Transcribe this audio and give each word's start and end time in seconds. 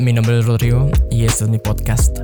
mi 0.00 0.14
nombre 0.14 0.38
es 0.38 0.46
Rodrigo 0.46 0.90
y 1.10 1.24
este 1.24 1.44
es 1.44 1.50
mi 1.50 1.58
podcast. 1.58 2.20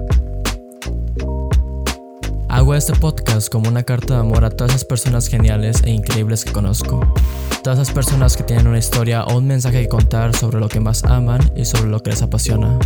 Hago 2.48 2.74
este 2.74 2.94
podcast 2.94 3.50
como 3.50 3.68
una 3.68 3.82
carta 3.82 4.14
de 4.14 4.20
amor 4.20 4.44
a 4.46 4.50
todas 4.50 4.72
esas 4.72 4.84
personas 4.86 5.28
geniales 5.28 5.82
e 5.84 5.90
increíbles 5.90 6.44
que 6.44 6.52
conozco. 6.52 7.00
Todas 7.62 7.78
esas 7.78 7.92
personas 7.92 8.36
que 8.36 8.44
tienen 8.44 8.66
una 8.66 8.78
historia 8.78 9.24
o 9.24 9.36
un 9.36 9.46
mensaje 9.46 9.82
que 9.82 9.88
contar 9.88 10.34
sobre 10.34 10.58
lo 10.58 10.68
que 10.68 10.80
más 10.80 11.04
aman 11.04 11.40
y 11.54 11.66
sobre 11.66 11.90
lo 11.90 12.02
que 12.02 12.10
les 12.10 12.22
apasiona. 12.22 12.78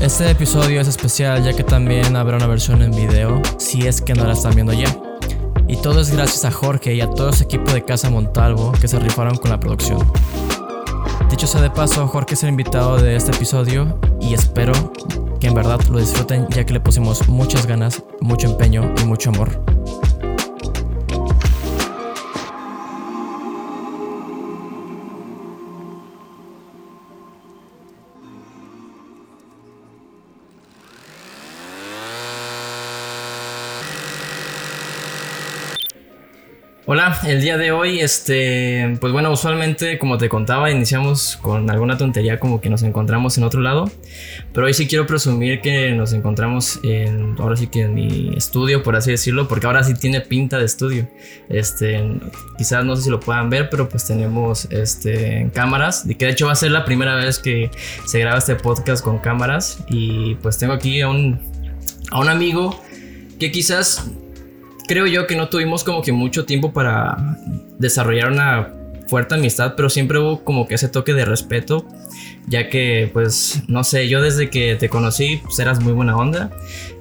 Este 0.00 0.30
episodio 0.30 0.80
es 0.80 0.88
especial 0.88 1.44
ya 1.44 1.52
que 1.52 1.64
también 1.64 2.16
habrá 2.16 2.36
una 2.36 2.46
versión 2.46 2.80
en 2.80 2.92
video 2.92 3.42
si 3.58 3.86
es 3.86 4.00
que 4.00 4.14
no 4.14 4.24
la 4.24 4.32
están 4.32 4.54
viendo 4.54 4.72
ya. 4.72 5.05
Y 5.68 5.76
todo 5.76 6.00
es 6.00 6.10
gracias 6.10 6.44
a 6.44 6.50
Jorge 6.50 6.94
y 6.94 7.00
a 7.00 7.10
todo 7.10 7.30
ese 7.30 7.44
equipo 7.44 7.72
de 7.72 7.84
Casa 7.84 8.08
Montalvo 8.08 8.72
que 8.80 8.88
se 8.88 8.98
rifaron 8.98 9.36
con 9.36 9.50
la 9.50 9.58
producción. 9.58 9.98
Dicho 11.30 11.46
sea 11.46 11.60
de 11.60 11.70
paso, 11.70 12.06
Jorge 12.06 12.34
es 12.34 12.42
el 12.44 12.50
invitado 12.50 12.98
de 12.98 13.16
este 13.16 13.32
episodio 13.32 13.98
y 14.20 14.34
espero 14.34 14.72
que 15.40 15.48
en 15.48 15.54
verdad 15.54 15.80
lo 15.90 15.98
disfruten 15.98 16.46
ya 16.50 16.64
que 16.64 16.72
le 16.72 16.80
pusimos 16.80 17.28
muchas 17.28 17.66
ganas, 17.66 18.02
mucho 18.20 18.46
empeño 18.46 18.94
y 19.02 19.04
mucho 19.04 19.30
amor. 19.30 19.75
Hola, 36.88 37.18
el 37.26 37.40
día 37.40 37.58
de 37.58 37.72
hoy, 37.72 37.98
este, 37.98 38.96
pues 39.00 39.12
bueno, 39.12 39.32
usualmente, 39.32 39.98
como 39.98 40.18
te 40.18 40.28
contaba, 40.28 40.70
iniciamos 40.70 41.36
con 41.36 41.68
alguna 41.68 41.98
tontería 41.98 42.38
como 42.38 42.60
que 42.60 42.70
nos 42.70 42.84
encontramos 42.84 43.36
en 43.36 43.42
otro 43.42 43.60
lado, 43.60 43.90
pero 44.52 44.68
hoy 44.68 44.72
sí 44.72 44.86
quiero 44.86 45.04
presumir 45.04 45.60
que 45.60 45.90
nos 45.90 46.12
encontramos 46.12 46.78
en, 46.84 47.34
ahora 47.40 47.56
sí 47.56 47.66
que 47.66 47.80
en 47.80 47.94
mi 47.94 48.36
estudio, 48.36 48.84
por 48.84 48.94
así 48.94 49.10
decirlo, 49.10 49.48
porque 49.48 49.66
ahora 49.66 49.82
sí 49.82 49.94
tiene 49.94 50.20
pinta 50.20 50.58
de 50.58 50.64
estudio. 50.64 51.10
Este, 51.48 52.04
quizás 52.56 52.84
no 52.84 52.94
sé 52.94 53.02
si 53.02 53.10
lo 53.10 53.18
puedan 53.18 53.50
ver, 53.50 53.68
pero 53.68 53.88
pues 53.88 54.06
tenemos, 54.06 54.68
este, 54.70 55.50
cámaras, 55.52 56.04
y 56.08 56.14
que 56.14 56.26
de 56.26 56.30
hecho 56.30 56.46
va 56.46 56.52
a 56.52 56.54
ser 56.54 56.70
la 56.70 56.84
primera 56.84 57.16
vez 57.16 57.40
que 57.40 57.68
se 58.04 58.20
graba 58.20 58.38
este 58.38 58.54
podcast 58.54 59.02
con 59.02 59.18
cámaras, 59.18 59.80
y 59.88 60.36
pues 60.36 60.56
tengo 60.56 60.74
aquí 60.74 61.00
a 61.00 61.08
un, 61.08 61.40
a 62.12 62.20
un 62.20 62.28
amigo 62.28 62.80
que 63.40 63.50
quizás 63.50 64.08
creo 64.86 65.06
yo 65.06 65.26
que 65.26 65.36
no 65.36 65.48
tuvimos 65.48 65.84
como 65.84 66.02
que 66.02 66.12
mucho 66.12 66.44
tiempo 66.44 66.72
para 66.72 67.16
desarrollar 67.78 68.30
una 68.30 68.72
fuerte 69.08 69.34
amistad, 69.34 69.74
pero 69.76 69.88
siempre 69.88 70.18
hubo 70.18 70.42
como 70.42 70.66
que 70.66 70.74
ese 70.74 70.88
toque 70.88 71.14
de 71.14 71.24
respeto, 71.24 71.86
ya 72.48 72.68
que 72.68 73.08
pues 73.12 73.62
no 73.68 73.84
sé, 73.84 74.08
yo 74.08 74.20
desde 74.20 74.50
que 74.50 74.74
te 74.76 74.88
conocí 74.88 75.40
pues 75.44 75.58
eras 75.58 75.80
muy 75.80 75.92
buena 75.92 76.16
onda 76.16 76.50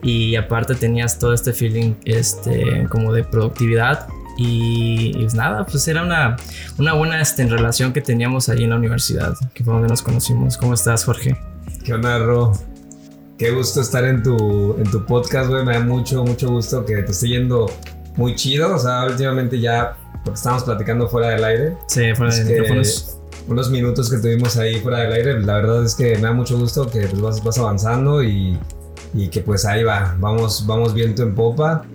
y 0.04 0.36
aparte 0.36 0.76
tenías 0.76 1.18
todo 1.18 1.34
este 1.34 1.54
feeling 1.54 1.94
este 2.06 2.88
como 2.90 3.12
de 3.12 3.24
productividad 3.24 4.08
y, 4.38 5.14
pues 5.14 5.34
nada, 5.34 5.66
pues 5.66 5.88
era 5.88 6.04
una, 6.04 6.36
una 6.78 6.94
buena 6.94 7.22
este, 7.22 7.46
relación 7.48 7.94
que 7.94 8.02
teníamos 8.02 8.50
ahí 8.50 8.64
en 8.64 8.72
la 8.72 8.76
universidad, 8.76 9.34
que 9.54 9.64
fue 9.64 9.74
donde 9.74 9.88
nos 9.88 10.02
conocimos. 10.02 10.58
¿Cómo 10.58 10.74
estás, 10.74 11.06
Jorge? 11.06 11.38
¿Qué 11.86 11.94
onda, 11.94 12.20
Ro? 12.20 12.54
Qué 13.38 13.52
gusto 13.52 13.82
estar 13.82 14.06
en 14.06 14.24
tu, 14.24 14.78
en 14.78 14.90
tu 14.90 15.06
podcast, 15.06 15.50
güey. 15.50 15.66
Me 15.66 15.74
da 15.74 15.82
mucho, 15.82 16.24
mucho 16.24 16.50
gusto 16.50 16.86
que 16.86 17.04
te 17.04 17.12
esté 17.12 17.28
yendo 17.28 17.70
muy 18.16 18.34
chido. 18.36 18.74
O 18.74 18.80
sea, 18.80 19.06
últimamente 19.06 19.60
ya, 19.60 19.98
porque 20.24 20.38
estábamos 20.38 20.64
platicando 20.64 21.10
fuera 21.10 21.30
del 21.30 21.44
aire. 21.44 21.78
Sí, 21.88 22.14
fuera 22.16 22.34
de 22.34 22.46
micrófonos. 22.46 23.18
Unos 23.48 23.70
minutos 23.70 24.10
que 24.10 24.18
tuvimos 24.18 24.56
ahí 24.58 24.80
fuera 24.80 25.00
del 25.02 25.12
aire, 25.12 25.42
la 25.42 25.56
verdad 25.56 25.84
es 25.84 25.94
que 25.94 26.16
me 26.16 26.22
da 26.22 26.32
mucho 26.32 26.58
gusto 26.58 26.90
que 26.90 27.02
pues, 27.02 27.22
vas, 27.22 27.44
vas 27.44 27.58
avanzando 27.60 28.24
y, 28.24 28.58
y 29.14 29.28
que 29.28 29.42
pues 29.42 29.66
ahí 29.66 29.84
va, 29.84 30.16
vamos, 30.20 30.66
vamos 30.66 30.94
viento 30.94 31.22
en 31.22 31.36
popa. 31.36 31.86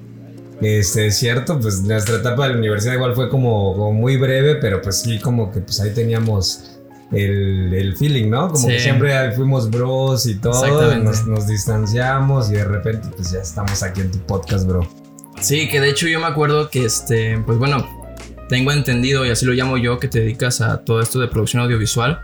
Este, 0.61 1.06
es 1.06 1.17
cierto, 1.17 1.59
pues 1.59 1.81
nuestra 1.83 2.17
etapa 2.17 2.45
de 2.45 2.50
la 2.50 2.59
universidad 2.59 2.95
igual 2.95 3.15
fue 3.15 3.31
como, 3.31 3.73
como 3.73 3.93
muy 3.93 4.17
breve, 4.19 4.56
pero 4.56 4.81
pues 4.83 5.00
sí, 5.00 5.19
como 5.19 5.50
que 5.50 5.61
pues 5.61 5.81
ahí 5.81 5.93
teníamos 5.93 6.69
el, 7.12 7.72
el 7.75 7.97
feeling, 7.97 8.31
¿no? 8.31 8.50
Como 8.50 8.69
que 8.69 8.78
siempre 8.78 9.32
fuimos 9.32 9.71
bros 9.71 10.26
y 10.26 10.37
todo, 10.37 10.97
nos, 10.97 11.26
nos, 11.26 11.47
distanciamos 11.47 12.50
y 12.50 12.54
de 12.54 12.65
repente 12.65 13.09
pues 13.16 13.32
ya 13.32 13.41
estamos 13.41 13.82
aquí 13.82 14.00
en 14.00 14.10
tu 14.10 14.19
podcast, 14.21 14.66
bro. 14.66 14.88
Sí, 15.41 15.69
que 15.69 15.81
de 15.81 15.88
hecho 15.88 16.06
yo 16.06 16.20
me 16.20 16.26
acuerdo 16.26 16.69
que 16.69 16.84
este, 16.84 17.38
pues 17.47 17.59
bueno, 17.59 17.87
tengo 18.50 18.72
entendido, 18.72 19.25
y 19.25 19.31
así 19.31 19.47
lo 19.47 19.53
llamo 19.53 19.78
yo, 19.78 20.00
que 20.00 20.09
te 20.09 20.19
dedicas 20.19 20.60
a 20.60 20.84
todo 20.84 21.00
esto 21.00 21.20
de 21.20 21.28
producción 21.28 21.62
audiovisual, 21.62 22.20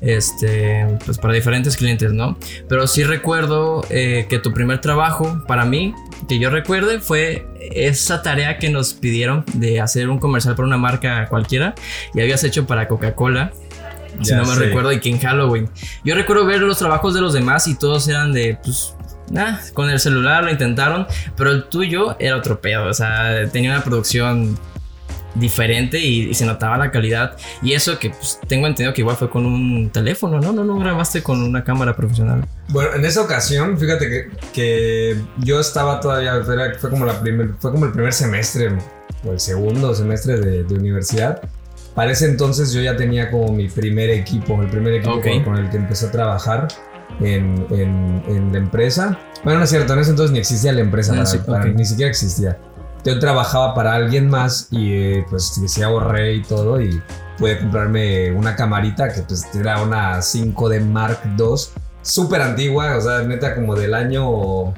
este, 0.00 0.86
pues 1.04 1.18
para 1.18 1.34
diferentes 1.34 1.76
clientes, 1.76 2.12
¿no? 2.12 2.38
Pero 2.68 2.86
sí 2.86 3.02
recuerdo 3.02 3.84
eh, 3.90 4.26
que 4.28 4.38
tu 4.38 4.52
primer 4.52 4.80
trabajo, 4.80 5.42
para 5.48 5.64
mí, 5.64 5.92
que 6.28 6.38
yo 6.38 6.50
recuerde, 6.50 7.00
fue 7.00 7.48
esa 7.58 8.22
tarea 8.22 8.58
que 8.58 8.70
nos 8.70 8.94
pidieron 8.94 9.44
de 9.54 9.80
hacer 9.80 10.08
un 10.08 10.18
comercial 10.18 10.54
para 10.54 10.68
una 10.68 10.78
marca 10.78 11.26
cualquiera 11.28 11.74
y 12.14 12.20
habías 12.20 12.44
hecho 12.44 12.64
para 12.64 12.86
Coca-Cola 12.86 13.52
si 14.22 14.34
no 14.34 14.44
me 14.44 14.54
recuerdo, 14.54 14.92
y 14.92 15.00
que 15.00 15.10
en 15.10 15.18
Halloween. 15.18 15.68
Yo 16.04 16.14
recuerdo 16.14 16.46
ver 16.46 16.60
los 16.60 16.78
trabajos 16.78 17.14
de 17.14 17.20
los 17.20 17.32
demás 17.32 17.66
y 17.68 17.76
todos 17.76 18.08
eran 18.08 18.32
de, 18.32 18.58
pues, 18.62 18.94
nada, 19.30 19.60
con 19.74 19.90
el 19.90 20.00
celular 20.00 20.44
lo 20.44 20.50
intentaron, 20.50 21.06
pero 21.36 21.50
el 21.50 21.64
tuyo 21.64 22.16
era 22.18 22.36
otro 22.36 22.60
pedo, 22.60 22.86
o 22.86 22.94
sea, 22.94 23.48
tenía 23.50 23.70
una 23.70 23.84
producción 23.84 24.58
diferente 25.38 25.98
y, 25.98 26.34
se 26.34 26.46
notaba 26.46 26.76
la 26.76 26.90
calidad. 26.90 27.36
Y 27.62 27.72
eso 27.72 27.98
que 27.98 28.10
pues, 28.10 28.38
tengo 28.48 28.66
entendido 28.66 28.94
que 28.94 29.02
igual 29.02 29.16
fue 29.16 29.30
con 29.30 29.46
un 29.46 29.90
teléfono, 29.90 30.40
¿no? 30.40 30.52
No, 30.52 30.64
no 30.64 30.78
grabaste 30.78 31.22
con 31.22 31.42
una 31.42 31.62
cámara 31.64 31.94
profesional. 31.94 32.46
Bueno, 32.68 32.94
en 32.94 33.04
esa 33.04 33.22
ocasión, 33.22 33.78
fíjate 33.78 34.08
que, 34.08 34.30
que 34.52 35.16
yo 35.38 35.60
estaba 35.60 36.00
todavía, 36.00 36.42
fue, 36.78 36.90
como 36.90 37.04
la 37.04 37.20
primer, 37.20 37.50
fue 37.58 37.70
como 37.70 37.86
el 37.86 37.92
primer 37.92 38.12
semestre 38.12 38.70
o 39.24 39.32
el 39.32 39.40
segundo 39.40 39.94
semestre 39.94 40.38
de, 40.38 40.64
de 40.64 40.74
universidad. 40.74 41.42
Para 41.96 42.10
ese 42.12 42.26
entonces 42.26 42.72
yo 42.72 42.82
ya 42.82 42.94
tenía 42.94 43.30
como 43.30 43.50
mi 43.52 43.68
primer 43.68 44.10
equipo, 44.10 44.60
el 44.60 44.68
primer 44.68 44.96
equipo 44.96 45.18
con, 45.44 45.56
el 45.56 45.70
que 45.70 45.78
empecé 45.78 46.06
a 46.06 46.10
trabajar 46.10 46.68
en, 47.20 47.66
en, 47.70 48.52
la 48.52 48.58
empresa. 48.58 49.18
Bueno, 49.42 49.60
no 49.60 49.64
es 49.64 49.70
cierto, 49.70 49.94
en 49.94 50.00
ese 50.00 50.10
entonces 50.10 50.30
ni 50.30 50.38
existía 50.38 50.72
la 50.72 50.82
empresa, 50.82 51.14
ah, 51.48 51.64
ni 51.64 51.86
siquiera 51.86 52.10
existía. 52.10 52.58
Yo 53.02 53.18
trabajaba 53.18 53.74
para 53.74 53.94
alguien 53.94 54.28
más 54.28 54.68
y 54.70 54.92
eh, 54.92 55.26
pues 55.30 55.58
sí 55.66 55.82
ahorré 55.82 56.34
y 56.34 56.42
todo 56.42 56.82
y 56.82 57.00
pude 57.38 57.58
comprarme 57.58 58.30
una 58.32 58.56
camarita 58.56 59.10
que 59.10 59.22
pues 59.22 59.46
era 59.54 59.80
una 59.80 60.18
5D 60.18 60.84
Mark 60.84 61.20
II, 61.38 61.54
súper 62.02 62.42
antigua, 62.42 62.98
o 62.98 63.00
sea, 63.00 63.22
neta 63.22 63.54
como 63.54 63.74
del 63.74 63.94
año 63.94 64.74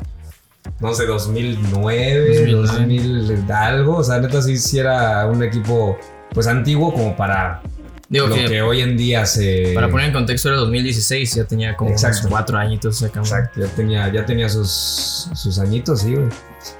no 0.80 0.94
sé, 0.94 1.06
2009, 1.06 2.52
2000 2.52 3.44
algo. 3.50 3.96
O 3.96 4.04
sea, 4.04 4.20
neta 4.20 4.40
sí, 4.40 4.56
sí 4.56 4.78
era 4.78 5.26
un 5.26 5.42
equipo 5.42 5.98
pues 6.32 6.46
antiguo 6.46 6.92
como 6.92 7.16
para 7.16 7.62
Digo 8.08 8.26
lo 8.26 8.34
que, 8.34 8.62
hoy 8.62 8.80
en 8.80 8.96
día 8.96 9.26
se... 9.26 9.72
Para 9.74 9.90
poner 9.90 10.06
en 10.06 10.12
contexto 10.14 10.48
era 10.48 10.56
2016, 10.58 11.34
ya 11.34 11.44
tenía 11.44 11.76
como 11.76 11.94
cuatro 12.30 12.56
añitos. 12.56 13.02
Exacto, 13.02 13.60
ya 13.60 13.66
tenía, 13.66 14.10
ya 14.10 14.24
tenía 14.24 14.48
sus, 14.48 15.28
sus 15.34 15.58
añitos, 15.58 16.00
sí, 16.00 16.14
güey. 16.14 16.28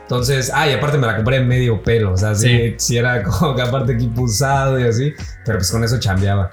Entonces, 0.03 0.51
ah, 0.55 0.67
y 0.67 0.73
aparte 0.73 0.97
me 0.97 1.07
la 1.07 1.17
compré 1.17 1.37
en 1.37 1.47
medio 1.47 1.83
pelo, 1.83 2.13
o 2.13 2.17
sea, 2.17 2.35
sí, 2.35 2.75
sí, 2.79 2.97
era 2.97 3.23
como 3.25 3.55
que 3.55 3.61
aparte 3.61 3.93
equipo 3.93 4.23
usado 4.23 4.81
y 4.81 4.85
así, 4.85 5.13
pero 5.45 5.59
pues 5.59 5.71
con 5.71 5.85
eso 5.85 6.01
chambeaba. 6.01 6.49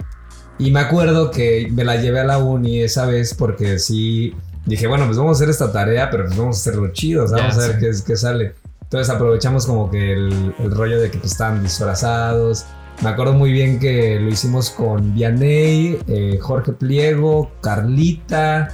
Y 0.57 0.71
me 0.71 0.81
acuerdo 0.81 1.31
que 1.31 1.69
me 1.71 1.85
la 1.85 1.95
llevé 1.95 2.19
a 2.19 2.25
la 2.25 2.37
uni 2.37 2.81
esa 2.81 3.05
vez 3.05 3.33
porque 3.33 3.79
sí, 3.79 4.33
dije, 4.65 4.87
bueno, 4.87 5.05
pues 5.05 5.17
vamos 5.17 5.37
a 5.37 5.43
hacer 5.43 5.49
esta 5.49 5.71
tarea, 5.71 6.09
pero 6.09 6.25
pues 6.25 6.37
vamos 6.37 6.57
a 6.57 6.59
hacerlo 6.59 6.91
chido, 6.91 7.25
vamos 7.29 7.57
a 7.57 7.67
ver 7.67 7.79
qué, 7.79 7.91
qué, 8.05 8.15
sale. 8.17 8.55
Entonces 8.83 9.13
aprovechamos 9.13 9.65
como 9.65 9.89
que 9.89 10.13
el, 10.13 10.53
el 10.59 10.71
rollo 10.71 10.99
de 10.99 11.09
que 11.09 11.17
pues 11.17 11.31
estaban 11.31 11.63
disfrazados, 11.63 12.65
me 13.01 13.09
acuerdo 13.09 13.33
muy 13.33 13.51
bien 13.51 13.79
que 13.79 14.19
lo 14.19 14.29
hicimos 14.29 14.69
con 14.69 15.13
Vianey, 15.13 15.99
eh, 16.07 16.37
Jorge 16.41 16.71
Pliego, 16.71 17.51
Carlita 17.61 18.69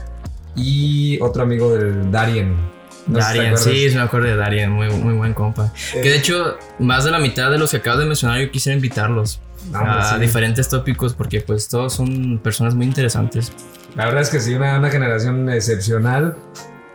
y 0.56 1.20
otro 1.22 1.44
amigo 1.44 1.76
del 1.76 2.12
Darien. 2.12 2.56
Darien, 3.08 3.58
sí, 3.58 3.88
me 3.94 4.02
acuerdo 4.02 4.28
de 4.28 4.36
Darien, 4.36 4.72
muy, 4.72 4.90
muy 4.90 5.14
buen 5.16 5.34
compa. 5.34 5.74
que 5.92 6.10
de 6.10 6.18
hecho, 6.18 6.58
más 6.80 7.04
de 7.04 7.12
la 7.12 7.20
mitad 7.20 7.50
de 7.52 7.58
los 7.58 7.72
que 7.72 7.78
acabas 7.78 8.00
de 8.00 8.06
mencionar, 8.06 8.40
yo 8.40 8.52
quisiera 8.52 8.76
invitarlos 8.76 9.42
a 9.74 10.18
diferentes 10.18 10.70
tópicos 10.70 11.14
porque 11.14 11.42
pues 11.42 11.68
todos 11.68 11.94
son 11.94 12.40
personas 12.40 12.76
muy 12.76 12.86
interesantes. 12.86 13.52
La 13.96 14.06
verdad 14.06 14.22
es 14.22 14.30
que 14.30 14.40
sí, 14.40 14.54
una, 14.54 14.78
una 14.78 14.90
generación 14.90 15.50
excepcional. 15.50 16.38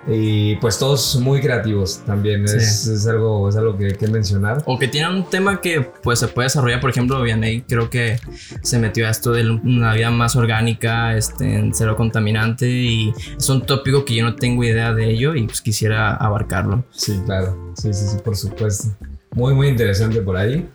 Y 0.08 0.56
pues 0.56 0.78
todos 0.78 1.16
muy 1.16 1.40
creativos 1.40 2.00
también, 2.06 2.44
es, 2.44 3.06
algo, 3.08 3.48
es 3.48 3.56
algo 3.56 3.76
que, 3.76 3.88
que, 3.88 4.06
mencionar. 4.06 4.62
O 4.64 4.78
que 4.78 4.86
tienen 4.86 5.10
un 5.10 5.24
tema 5.28 5.60
que 5.60 5.80
pues 5.80 6.20
se 6.20 6.28
puede 6.28 6.46
desarrollar, 6.46 6.80
por 6.80 6.90
ejemplo, 6.90 7.20
Vianney 7.20 7.62
creo 7.62 7.90
que 7.90 8.18
se 8.62 8.78
metió 8.78 9.08
a 9.08 9.10
esto 9.10 9.32
de 9.32 9.50
una 9.50 9.94
vida 9.94 10.10
más 10.12 10.36
orgánica, 10.36 11.16
este, 11.16 11.56
en 11.56 11.74
cero 11.74 11.96
contaminante 11.96 12.68
y 12.68 13.12
es 13.36 13.48
un 13.48 13.66
tópico 13.66 14.04
que 14.04 14.14
yo 14.14 14.24
no 14.24 14.36
tengo 14.36 14.62
idea 14.62 14.92
de 14.92 15.10
ello 15.10 15.34
y 15.34 15.44
pues 15.44 15.60
quisiera 15.60 16.14
abarcarlo. 16.14 16.84
Sí, 16.90 17.20
claro, 17.24 17.72
sí, 17.76 17.92
sí, 17.92 18.06
sí, 18.06 18.16
por 18.24 18.36
supuesto. 18.36 18.96
Muy, 19.34 19.54
muy 19.54 19.68
interesante 19.68 20.22
por 20.22 20.36
ahí. 20.36 20.68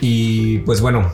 Y 0.00 0.58
pues 0.58 0.80
bueno, 0.80 1.12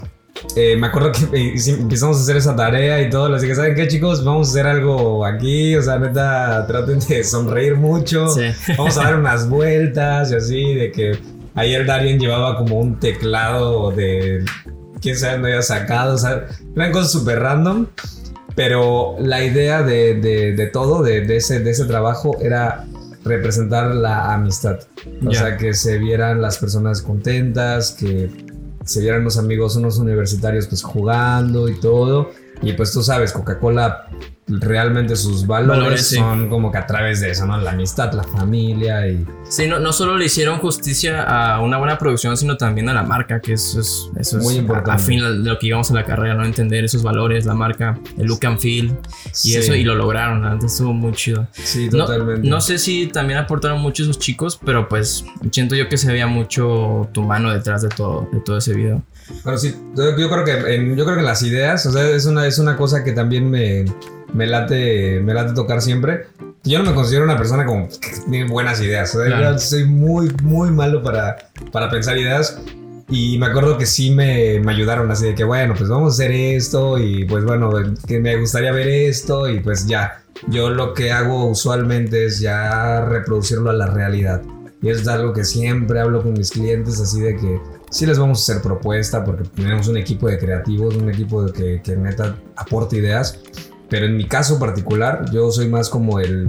eh, 0.57 0.77
me 0.77 0.87
acuerdo 0.89 1.13
que 1.13 1.55
empezamos 1.79 2.19
a 2.19 2.21
hacer 2.23 2.37
esa 2.37 2.55
tarea 2.57 3.01
y 3.03 3.11
todo. 3.11 3.29
Les 3.29 3.43
dije, 3.43 3.55
¿saben 3.55 3.75
qué, 3.75 3.89
chicos? 3.89 4.25
Vamos 4.25 4.49
a 4.49 4.51
hacer 4.51 4.67
algo 4.67 5.25
aquí. 5.25 5.75
O 5.77 5.83
sea, 5.83 5.99
neta, 5.99 6.67
traten 6.69 6.99
de 7.01 7.25
sonreír 7.25 7.77
mucho. 7.77 8.29
Sí. 8.29 8.43
Vamos 8.77 8.97
a 8.99 9.05
dar 9.05 9.17
unas 9.17 9.49
vueltas 9.49 10.31
y 10.33 10.35
así. 10.37 10.75
De 10.75 10.91
que 10.93 11.19
ayer 11.55 11.87
Darien 11.87 12.19
llevaba 12.19 12.57
como 12.57 12.79
un 12.79 12.99
teclado 12.99 13.91
de. 13.91 14.45
Quién 15.01 15.17
sabe 15.19 15.35
dónde 15.35 15.49
había 15.51 15.63
sacado. 15.63 16.15
O 16.15 16.19
sea, 16.19 16.47
eran 16.75 16.93
cosas 16.93 17.13
súper 17.13 17.41
random. 17.41 17.87
Pero 18.57 19.17
la 19.19 19.43
idea 19.45 19.83
de, 19.83 20.15
de- 20.15 20.53
de 20.53 20.67
todo, 20.69 21.03
de, 21.03 21.23
de 21.23 21.37
ese, 21.37 21.59
de 21.59 21.71
ese 21.73 21.87
trabajo, 21.87 22.37
era 22.41 22.85
representar 23.25 23.95
la 23.95 24.33
amistad. 24.33 24.79
O 25.27 25.31
Ya. 25.31 25.41
sea, 25.41 25.57
que 25.57 25.75
se 25.75 25.99
vieran 25.99 26.41
las 26.41 26.59
personas 26.59 27.03
contentas, 27.03 27.91
que 27.99 28.31
se 28.85 29.01
vieran 29.01 29.25
los 29.25 29.39
amigos, 29.39 29.77
unos 29.77 29.99
universitarios, 29.99 30.67
pues 30.67 30.83
jugando 30.83 31.69
y 31.69 31.81
todo. 31.81 32.31
Y 32.63 32.73
pues 32.73 32.93
tú 32.93 33.03
sabes, 33.03 33.33
Coca-Cola 33.33 34.07
realmente 34.47 35.17
sus 35.17 35.47
valores, 35.47 35.79
Valores, 35.83 36.07
sí. 36.07 36.17
son 36.17 36.51
como 36.51 36.71
que 36.71 36.77
a 36.77 36.87
través 36.87 37.21
de 37.23 37.31
eso, 37.31 37.47
¿no? 37.47 37.57
La 37.59 37.71
amistad, 37.71 38.13
la 38.13 38.25
familia 38.25 39.09
y... 39.09 39.25
Sí, 39.49 39.67
no, 39.67 39.79
no 39.81 39.91
solo 39.93 40.19
le 40.19 40.27
hicieron 40.27 40.59
justicia 40.59 41.23
a 41.23 41.61
una 41.63 41.79
buena 41.79 41.97
producción, 41.97 42.37
sino 42.37 42.59
también 42.59 42.89
a 42.91 42.93
la 42.95 43.03
marca, 43.03 43.41
que 43.41 43.55
eso 43.55 43.81
es, 43.81 44.11
eso 44.19 44.37
Muy 44.39 44.55
es 44.55 44.61
importante. 44.61 44.91
A, 44.91 44.95
a 44.95 44.99
fin 44.99 45.21
de 45.21 45.31
lo 45.49 45.59
que 45.59 45.69
íbamos 45.69 45.91
a 45.91 45.95
la 45.95 46.05
carrera, 46.05 46.35
¿no? 46.35 46.45
Entender 46.45 46.85
esos 46.85 47.03
valores, 47.03 47.47
la 47.47 47.55
marca, 47.55 47.99
el 48.19 48.27
look 48.27 48.45
and 48.47 48.59
feel 48.61 48.89
y 48.89 48.93
Sí. 49.33 49.57
eso, 49.57 49.75
y 49.75 49.83
lo 49.83 49.95
lograron, 49.95 50.45
antes 50.45 50.73
estuvo 50.73 50.93
muy 50.93 51.13
chido. 51.13 51.47
Sí, 51.53 51.89
No, 51.91 52.05
totalmente. 52.05 52.47
no 52.47 52.61
sé 52.61 52.79
si 52.79 53.07
también 53.07 53.39
aportaron 53.39 53.81
mucho 53.81 54.03
esos 54.03 54.19
chicos, 54.19 54.61
pero 54.63 54.89
pues 54.91 55.25
siento 55.53 55.75
yo 55.75 55.89
que 55.89 55.97
se 55.97 56.13
veía 56.13 56.27
mucho 56.27 57.09
tu 57.13 57.23
mano 57.23 57.51
detrás 57.51 57.81
de 57.81 57.89
todo, 57.89 58.29
de 58.31 58.41
todo 58.41 58.59
ese 58.59 58.75
video. 58.75 59.03
Bueno, 59.43 59.59
sí, 59.59 59.75
yo, 59.97 60.19
yo 60.19 60.29
creo 60.29 60.45
que 60.45 60.75
en, 60.75 60.95
yo 60.97 61.05
creo 61.05 61.15
que 61.17 61.21
en 61.21 61.27
las 61.27 61.43
ideas, 61.43 61.87
o 61.87 61.91
sea, 61.93 62.07
es 62.11 62.27
una, 62.27 62.44
es 62.47 62.59
una 62.59 62.77
cosa 62.77 63.03
que 63.05 63.13
también 63.13 63.51
me, 63.51 63.85
me 64.33 64.47
late, 64.47 65.21
me 65.21 65.35
late 65.35 65.55
tocar 65.55 65.81
siempre. 65.83 66.27
Yo 66.65 66.79
no 66.79 66.91
me 66.91 66.95
considero 66.95 67.25
una 67.25 67.37
persona 67.37 67.67
tiene 68.31 68.49
buenas 68.49 68.81
ideas. 68.81 69.11
Sea, 69.11 69.27
Claro. 69.27 69.53
yo 69.53 69.59
soy 69.59 69.85
muy, 69.85 70.31
muy 70.43 70.71
malo 70.71 71.03
para, 71.03 71.37
para 71.73 71.91
pensar 71.91 72.17
ideas. 72.17 72.59
Y 73.09 73.37
me 73.39 73.47
acuerdo 73.47 73.77
que 73.77 73.85
sí 73.85 74.11
me, 74.11 74.61
me 74.61 74.73
ayudaron 74.73 75.11
así 75.11 75.27
de 75.27 75.35
que, 75.35 75.45
bueno, 75.45 75.75
pues 75.77 75.91
vamos 75.91 76.13
a 76.13 76.15
hacer 76.15 76.33
esto 76.33 76.97
y 76.99 77.25
pues 77.27 77.45
bueno, 77.45 77.71
que 78.07 78.19
me 78.19 78.37
gustaría 78.37 78.73
ver 78.73 78.89
esto 78.89 79.49
y 79.49 79.61
pues 79.61 79.87
ya. 79.87 80.23
Yo 80.49 80.71
lo 80.71 80.95
que 80.95 81.13
hago 81.13 81.47
usualmente 81.47 82.27
es 82.27 82.41
ya 82.41 83.05
reproducirlo 83.05 83.71
a 83.71 83.75
la 83.75 83.87
realidad. 83.87 84.41
Y 84.81 84.89
es 84.91 85.07
algo 85.07 85.33
que 85.33 85.45
siempre 85.45 86.01
hablo 86.01 86.23
con 86.23 86.33
mis 86.33 86.51
clientes 86.51 87.01
así 87.01 87.21
de 87.21 87.37
que 87.37 87.61
sí 87.95 88.07
les 88.07 88.19
vamos 88.19 88.39
a 88.41 88.53
hacer 88.53 88.63
propuesta 88.63 89.25
porque 89.25 89.45
tenemos 89.55 89.87
un 89.89 89.97
equipo 89.97 90.27
de 90.29 90.37
creativos, 90.39 90.97
un 90.97 91.09
equipo 91.11 91.45
de 91.45 91.53
que, 91.53 91.81
que 91.83 91.97
neta 91.97 92.37
aporta 92.57 92.97
ideas. 92.97 93.39
Pero 93.89 94.07
en 94.07 94.17
mi 94.17 94.27
caso 94.27 94.59
particular, 94.59 95.31
yo 95.33 95.51
soy 95.53 95.69
más 95.69 95.89
como 95.89 96.19
el 96.19 96.49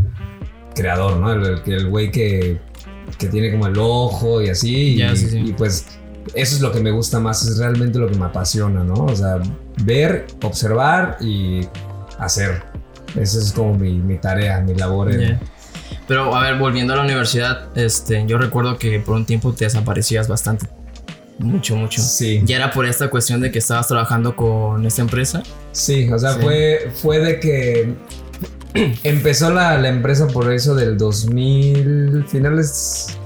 creador, 0.73 1.17
¿no? 1.17 1.31
El, 1.31 1.87
güey 1.89 2.09
que, 2.11 2.59
que 3.19 3.27
tiene 3.27 3.51
como 3.51 3.67
el 3.67 3.77
ojo 3.77 4.41
y 4.41 4.49
así. 4.49 4.95
y- 5.01 5.15
sí, 5.17 5.29
sí. 5.29 5.37
y 5.45 5.53
pues 5.53 5.85
eso 6.33 6.55
es 6.55 6.61
lo 6.61 6.71
que 6.71 6.79
me 6.79 6.89
gusta 6.91 7.19
más, 7.19 7.45
es 7.45 7.59
realmente 7.59 7.99
lo 7.99 8.07
que 8.09 8.17
me 8.17 8.25
apasiona, 8.25 8.83
¿no? 8.83 8.93
O 9.05 9.15
sea, 9.15 9.37
ver, 9.83 10.25
observar 10.41 11.17
y 11.21 11.67
hacer. 12.17 12.63
Esa 13.15 13.37
es 13.39 13.51
como 13.53 13.75
mi, 13.77 13.93
mi 13.93 14.17
tarea, 14.17 14.59
mi 14.61 14.73
labor. 14.73 15.11
en- 15.11 15.19
Yeah. 15.19 15.39
Pero 16.07 16.35
a 16.35 16.41
ver, 16.41 16.57
volviendo 16.59 16.93
a 16.93 16.95
la 16.97 17.03
universidad, 17.03 17.67
este, 17.77 18.25
yo 18.27 18.37
recuerdo 18.39 18.77
que 18.79 18.99
por 18.99 19.15
un 19.15 19.25
tiempo 19.25 19.53
te 19.53 19.65
desaparecías 19.65 20.27
bastante. 20.27 20.67
Mucho, 21.39 21.75
mucho. 21.75 22.01
Sí, 22.01 22.41
Ya 22.45 22.55
era 22.57 22.71
por 22.71 22.85
esta 22.85 23.09
cuestión 23.09 23.41
de 23.41 23.51
que 23.51 23.59
estabas 23.59 23.87
trabajando 23.87 24.35
con 24.35 24.85
esta 24.85 25.01
empresa. 25.01 25.43
sí, 25.71 26.09
o 26.11 26.17
sea, 26.17 26.33
Sí. 26.33 26.39
Fue, 26.41 26.91
fue 26.93 27.19
de 27.19 27.39
que 27.39 27.93
empezó 29.03 29.51
la, 29.53 29.77
la 29.77 29.89
empresa 29.89 30.27
por 30.27 30.51
eso 30.51 30.75
del 30.75 30.97
2000, 30.97 32.25
finales, 32.27 33.17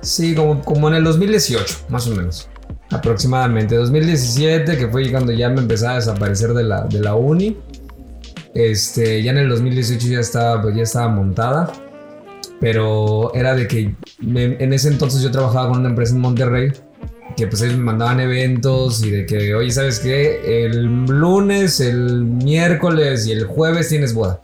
sí, 0.00 0.34
como, 0.34 0.60
como 0.62 0.88
en 0.88 0.94
el 0.94 1.04
2018, 1.04 1.76
más 1.88 2.06
o 2.08 2.14
menos, 2.16 2.48
aproximadamente. 2.90 3.76
2017, 3.76 4.76
que 4.76 4.88
fue 4.88 5.08
cuando 5.10 5.30
ya 5.32 5.48
me 5.50 5.60
empezaba 5.60 5.92
a 5.92 5.96
desaparecer 5.96 6.52
de 6.52 6.64
la, 6.64 6.82
de 6.82 7.00
la 7.00 7.14
uni. 7.14 7.56
Este, 8.54 9.22
ya 9.22 9.30
en 9.30 9.38
el 9.38 9.48
2018 9.48 10.08
ya 10.08 10.18
estaba, 10.20 10.60
pues 10.60 10.74
ya 10.74 10.82
estaba 10.82 11.08
montada. 11.08 11.72
Pero 12.60 13.32
era 13.34 13.54
de 13.54 13.66
que 13.68 13.94
me- 14.18 14.56
en 14.62 14.72
ese 14.72 14.88
entonces 14.88 15.22
yo 15.22 15.30
trabajaba 15.30 15.68
con 15.70 15.78
una 15.80 15.88
empresa 15.88 16.14
en 16.14 16.20
Monterrey 16.20 16.72
que 17.40 17.46
pues 17.46 17.62
ellos 17.62 17.78
me 17.78 17.84
mandaban 17.84 18.20
eventos 18.20 19.02
y 19.02 19.10
de 19.10 19.24
que, 19.24 19.54
oye, 19.54 19.70
¿sabes 19.70 19.98
qué? 19.98 20.66
El 20.66 21.06
lunes, 21.06 21.80
el 21.80 22.26
miércoles 22.26 23.26
y 23.26 23.32
el 23.32 23.46
jueves 23.46 23.88
tienes 23.88 24.12
boda. 24.12 24.40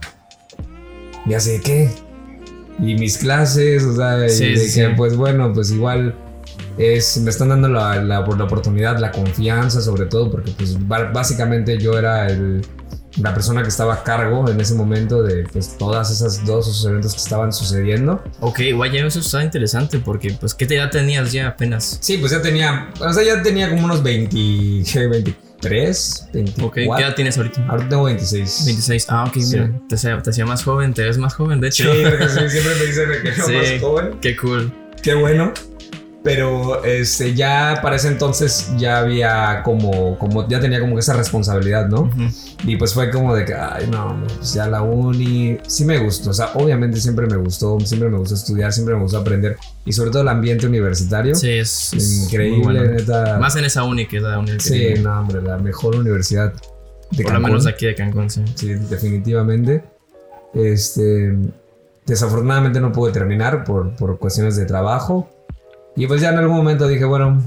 Y 1.26 1.34
así 1.34 1.52
de 1.52 1.60
qué? 1.60 1.90
Y 2.78 2.94
mis 2.94 3.18
clases, 3.18 3.84
o 3.84 3.94
sea, 3.94 4.16
y 4.16 4.20
de 4.22 4.56
sí, 4.56 4.80
que 4.80 4.88
pues 4.96 5.14
bueno, 5.14 5.52
pues 5.52 5.72
igual 5.72 6.14
es, 6.78 7.18
me 7.18 7.28
están 7.28 7.50
dando 7.50 7.68
la, 7.68 7.96
la, 7.96 8.20
la 8.20 8.44
oportunidad, 8.44 8.98
la 8.98 9.12
confianza 9.12 9.82
sobre 9.82 10.06
todo, 10.06 10.30
porque 10.30 10.52
pues 10.56 10.78
básicamente 10.88 11.76
yo 11.76 11.98
era 11.98 12.28
el, 12.28 12.62
la 13.20 13.32
persona 13.34 13.62
que 13.62 13.68
estaba 13.68 13.94
a 13.94 14.02
cargo 14.02 14.48
en 14.50 14.60
ese 14.60 14.74
momento 14.74 15.22
de 15.22 15.44
pues 15.52 15.76
todas 15.78 16.10
esas 16.10 16.44
dos 16.44 16.68
esos 16.68 16.84
eventos 16.86 17.12
que 17.14 17.18
estaban 17.20 17.52
sucediendo. 17.52 18.22
Ok, 18.40 18.60
vaya, 18.76 19.06
eso 19.06 19.20
está 19.20 19.42
interesante 19.42 19.98
porque, 19.98 20.32
pues, 20.40 20.52
¿qué 20.54 20.64
edad 20.66 20.90
tenías 20.90 21.32
ya 21.32 21.48
apenas? 21.48 21.98
Sí, 22.00 22.18
pues 22.18 22.32
ya 22.32 22.42
tenía, 22.42 22.90
o 23.00 23.12
sea, 23.12 23.22
ya 23.24 23.42
tenía 23.42 23.70
como 23.70 23.84
unos 23.84 24.02
20, 24.02 24.36
¿qué? 24.92 25.06
23, 25.06 26.28
24. 26.32 26.66
Ok, 26.66 26.74
¿qué 26.96 27.02
edad 27.02 27.14
tienes 27.14 27.36
ahorita? 27.38 27.64
Ahorita 27.68 27.88
tengo 27.88 28.04
26. 28.04 28.62
26. 28.66 29.06
Ah, 29.08 29.24
ok, 29.26 29.34
Sí. 29.34 29.40
mira, 29.54 29.70
te 29.88 29.94
hacía, 29.94 30.20
te 30.22 30.30
hacía 30.30 30.44
más 30.46 30.62
joven, 30.64 30.92
te 30.94 31.02
ves 31.02 31.18
más 31.18 31.34
joven, 31.34 31.60
de 31.60 31.72
Sí, 31.72 31.82
hecho. 31.82 31.92
porque 32.10 32.28
sí, 32.28 32.48
siempre 32.50 32.74
me 32.74 32.84
dicen 32.86 33.04
que 33.22 33.34
soy 33.42 33.54
Sí. 33.66 33.72
más 33.72 33.80
joven. 33.80 34.18
Qué 34.20 34.36
cool. 34.36 34.72
Qué 35.02 35.14
bueno. 35.14 35.52
Pero 36.26 36.84
este, 36.84 37.34
ya 37.36 37.78
para 37.80 37.94
ese 37.94 38.08
entonces 38.08 38.72
ya 38.76 38.98
había 38.98 39.62
como, 39.62 40.18
como, 40.18 40.48
ya 40.48 40.58
tenía 40.58 40.80
como 40.80 40.98
esa 40.98 41.12
responsabilidad, 41.12 41.86
¿no? 41.88 42.10
Y 42.64 42.74
pues 42.74 42.94
fue 42.94 43.12
como 43.12 43.32
de 43.32 43.44
que, 43.44 43.54
ay, 43.54 43.86
no, 43.88 44.24
pues 44.36 44.54
ya 44.54 44.66
la 44.66 44.82
uni, 44.82 45.58
sí 45.68 45.84
me 45.84 45.98
gustó, 45.98 46.30
o 46.30 46.34
sea, 46.34 46.50
obviamente 46.54 47.00
siempre 47.00 47.28
me 47.28 47.36
gustó, 47.36 47.78
siempre 47.78 48.08
me 48.08 48.18
gustó 48.18 48.34
estudiar, 48.34 48.72
siempre 48.72 48.96
me 48.96 49.02
gustó 49.02 49.18
aprender 49.18 49.56
y 49.84 49.92
sobre 49.92 50.10
todo 50.10 50.22
el 50.22 50.28
ambiente 50.28 50.66
universitario. 50.66 51.36
Sí, 51.36 51.48
es, 51.48 51.92
es 51.94 52.24
Increíble, 52.24 52.56
muy 52.56 52.74
bueno. 52.74 52.92
neta. 52.94 53.38
Más 53.38 53.54
en 53.54 53.64
esa 53.64 53.84
uni 53.84 54.06
que 54.06 54.16
es 54.16 54.22
la 54.24 54.40
uni 54.40 54.58
sí, 54.58 54.70
tiene. 54.70 55.02
no, 55.02 55.20
hombre, 55.20 55.40
la 55.40 55.58
mejor 55.58 55.94
universidad 55.94 56.52
de 57.12 57.22
Por 57.22 57.34
lo 57.34 57.40
menos 57.40 57.62
de 57.62 57.70
aquí 57.70 57.86
de 57.86 57.94
Cancún, 57.94 58.28
sí. 58.30 58.42
Sí, 58.56 58.74
definitivamente. 58.74 59.84
Este, 60.54 61.36
desafortunadamente 62.04 62.80
no 62.80 62.90
pude 62.90 63.12
terminar 63.12 63.62
por, 63.62 63.94
por 63.94 64.18
cuestiones 64.18 64.56
de 64.56 64.64
trabajo. 64.64 65.30
Y 65.98 66.06
pues 66.06 66.20
ya 66.20 66.28
en 66.30 66.36
algún 66.38 66.56
momento 66.58 66.86
dije, 66.86 67.04
bueno, 67.06 67.42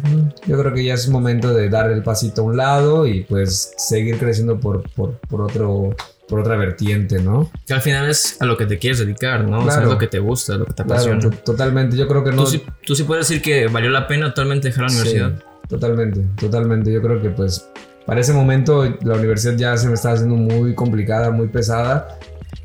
yo 0.47 0.57
creo 0.59 0.73
que 0.73 0.83
ya 0.83 0.95
es 0.95 1.07
momento 1.07 1.53
de 1.53 1.69
dar 1.69 1.91
el 1.91 2.01
pasito 2.01 2.41
a 2.41 2.45
un 2.45 2.57
lado 2.57 3.05
y 3.05 3.21
pues 3.25 3.73
seguir 3.77 4.17
creciendo 4.17 4.59
por, 4.59 4.89
por, 4.95 5.19
por 5.29 5.41
otro, 5.41 5.95
por 6.27 6.39
otra 6.39 6.55
vertiente, 6.57 7.19
¿no? 7.21 7.51
Que 7.67 7.75
al 7.75 7.81
final 7.81 8.09
es 8.09 8.37
a 8.41 8.45
lo 8.45 8.57
que 8.57 8.65
te 8.65 8.79
quieres 8.79 8.97
dedicar, 8.99 9.43
¿no? 9.47 9.59
O 9.59 9.61
sea, 9.65 9.73
Claro. 9.73 9.83
es 9.87 9.93
lo 9.93 9.97
que 9.99 10.07
te 10.07 10.17
gusta, 10.17 10.55
lo 10.57 10.65
que 10.65 10.73
te 10.73 10.83
Claro, 10.83 10.93
apasiona. 10.93 11.19
to- 11.21 11.43
totalmente. 11.43 11.95
Yo 11.95 12.07
creo 12.07 12.23
que 12.23 12.31
no. 12.31 12.43
¿Tú, 12.43 12.49
sí, 12.49 12.63
tú 12.85 12.95
sí 12.95 13.03
puedes 13.03 13.27
decir 13.27 13.41
que 13.43 13.67
valió 13.67 13.91
la 13.91 14.07
pena 14.07 14.29
totalmente 14.33 14.69
dejar 14.69 14.85
la 14.85 14.89
Sí, 14.89 14.95
universidad. 14.95 15.43
totalmente, 15.67 16.21
totalmente. 16.39 16.91
Yo 16.91 17.01
creo 17.03 17.21
que 17.21 17.29
pues 17.29 17.69
para 18.07 18.19
ese 18.21 18.33
momento 18.33 18.83
la 19.03 19.13
universidad 19.13 19.55
ya 19.57 19.77
se 19.77 19.87
me 19.87 19.93
estaba 19.93 20.15
haciendo 20.15 20.35
muy 20.35 20.73
complicada, 20.73 21.29
muy 21.29 21.49
pesada. 21.49 22.17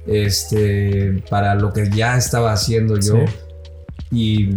Este, 0.07 1.23
para 1.29 1.55
lo 1.55 1.73
que 1.73 1.91
ya 1.91 2.17
estaba 2.17 2.53
haciendo 2.53 2.95
yo. 2.97 3.25
Sí. 3.27 3.35
Y 4.13 4.57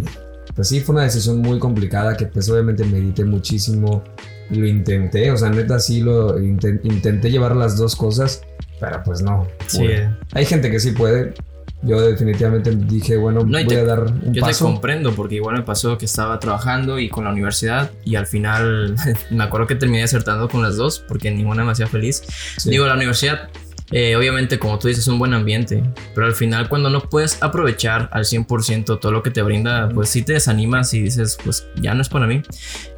pues 0.58 0.66
sí, 0.70 0.80
fue 0.80 0.96
una 0.96 1.04
decisión 1.04 1.38
muy 1.38 1.60
complicada 1.60 2.16
que 2.16 2.26
pues 2.26 2.50
obviamente 2.50 2.84
medité 2.84 3.24
muchísimo 3.24 4.02
lo 4.50 4.66
intenté. 4.66 5.30
O 5.30 5.36
sea, 5.36 5.50
neta 5.50 5.78
sí 5.78 6.00
lo 6.00 6.36
inten- 6.40 6.80
intenté 6.82 7.30
llevar 7.30 7.54
las 7.54 7.76
dos 7.76 7.94
cosas, 7.94 8.42
pero 8.80 9.00
pues 9.04 9.22
no. 9.22 9.46
Sí. 9.68 9.78
pude. 9.78 10.10
Hay 10.32 10.44
gente 10.46 10.68
que 10.68 10.80
sí 10.80 10.90
puede. 10.90 11.34
Yo 11.82 12.00
definitivamente 12.00 12.74
dije, 12.74 13.16
bueno, 13.16 13.44
No, 13.44 13.52
voy 13.52 13.66
te- 13.68 13.78
a 13.78 13.84
dar 13.84 14.00
un 14.02 14.34
Yo 14.34 14.40
paso. 14.40 14.64
te 14.66 14.72
comprendo 14.72 15.12
porque 15.14 15.36
igual 15.36 15.54
me 15.58 15.62
pasó 15.62 15.96
que 15.96 16.06
estaba 16.06 16.40
trabajando 16.40 16.98
y 16.98 17.08
con 17.08 17.22
la 17.22 17.30
universidad 17.30 17.92
y 18.04 18.16
al 18.16 18.26
final 18.26 18.96
me 19.30 19.44
acuerdo 19.44 19.68
que 19.68 19.76
terminé 19.76 20.00
desertando 20.00 20.48
con 20.48 20.60
las 20.60 20.74
dos 20.76 20.98
porque 21.06 21.30
ninguna 21.30 21.62
me 21.62 21.70
hacía 21.70 21.86
feliz. 21.86 22.20
Sí. 22.56 22.70
Digo, 22.70 22.84
la 22.84 22.94
universidad 22.94 23.48
eh, 23.90 24.16
obviamente, 24.16 24.58
como 24.58 24.78
tú 24.78 24.88
dices, 24.88 25.04
es 25.04 25.08
un 25.08 25.18
buen 25.18 25.32
ambiente, 25.34 25.82
pero 26.14 26.26
al 26.26 26.34
final 26.34 26.68
cuando 26.68 26.90
no 26.90 27.00
puedes 27.00 27.42
aprovechar 27.42 28.10
al 28.12 28.24
100% 28.24 29.00
todo 29.00 29.12
lo 29.12 29.22
que 29.22 29.30
te 29.30 29.42
brinda, 29.42 29.88
pues 29.88 30.10
sí 30.10 30.22
te 30.22 30.34
desanimas 30.34 30.92
y 30.94 31.02
dices, 31.02 31.38
pues 31.42 31.66
ya 31.80 31.94
no 31.94 32.02
es 32.02 32.08
para 32.08 32.26
mí. 32.26 32.42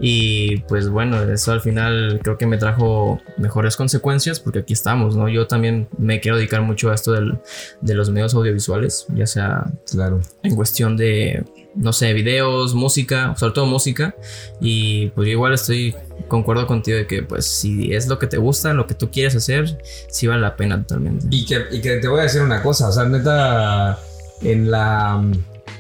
Y 0.01 0.59
pues 0.69 0.89
bueno, 0.89 1.23
eso 1.23 1.53
al 1.53 1.61
final 1.61 2.21
creo 2.23 2.39
que 2.39 2.47
me 2.47 2.59
trajo 2.59 3.21
mejores 3.39 3.77
consecuencias 3.77 4.41
porque 4.41 4.61
aquí 4.61 4.73
estamos, 4.73 5.17
¿no? 5.17 5.29
Yo 5.29 5.47
también 5.47 5.89
me 5.99 6.21
quiero 6.21 6.37
dedicar 6.37 6.63
mucho 6.63 6.91
a 6.91 6.95
esto 6.95 7.13
del, 7.13 7.39
de 7.81 7.95
los 7.95 8.11
medios 8.11 8.35
audiovisuales, 8.35 9.07
ya 9.15 9.27
sea 9.27 9.65
claro. 9.91 10.21
en 10.43 10.57
cuestión 10.57 10.97
de, 10.97 11.45
no 11.75 11.93
sé, 11.93 12.13
videos, 12.13 12.75
música, 12.75 13.35
sobre 13.37 13.55
todo 13.55 13.67
música. 13.67 14.15
Y 14.61 15.09
pues 15.09 15.27
yo 15.27 15.33
igual 15.33 15.55
estoy, 15.55 15.95
concuerdo 16.29 16.67
contigo 16.67 16.99
de 16.99 17.07
que 17.07 17.23
pues 17.23 17.47
si 17.47 17.95
es 17.95 18.09
lo 18.09 18.19
que 18.19 18.27
te 18.27 18.39
gusta, 18.39 18.73
lo 18.73 18.87
que 18.87 18.95
tú 18.95 19.11
quieres 19.11 19.35
hacer, 19.35 19.79
sí 20.09 20.27
vale 20.27 20.43
la 20.43 20.57
pena 20.57 20.81
totalmente. 20.81 21.27
Y 21.31 21.45
que, 21.45 21.65
y 21.71 21.81
que 21.81 21.97
te 21.97 22.09
voy 22.09 22.21
a 22.21 22.23
decir 22.25 22.43
una 22.43 22.63
cosa, 22.63 22.89
o 22.89 22.93
sea, 22.93 23.05
neta, 23.05 23.99
en 24.43 24.71
la, 24.71 25.21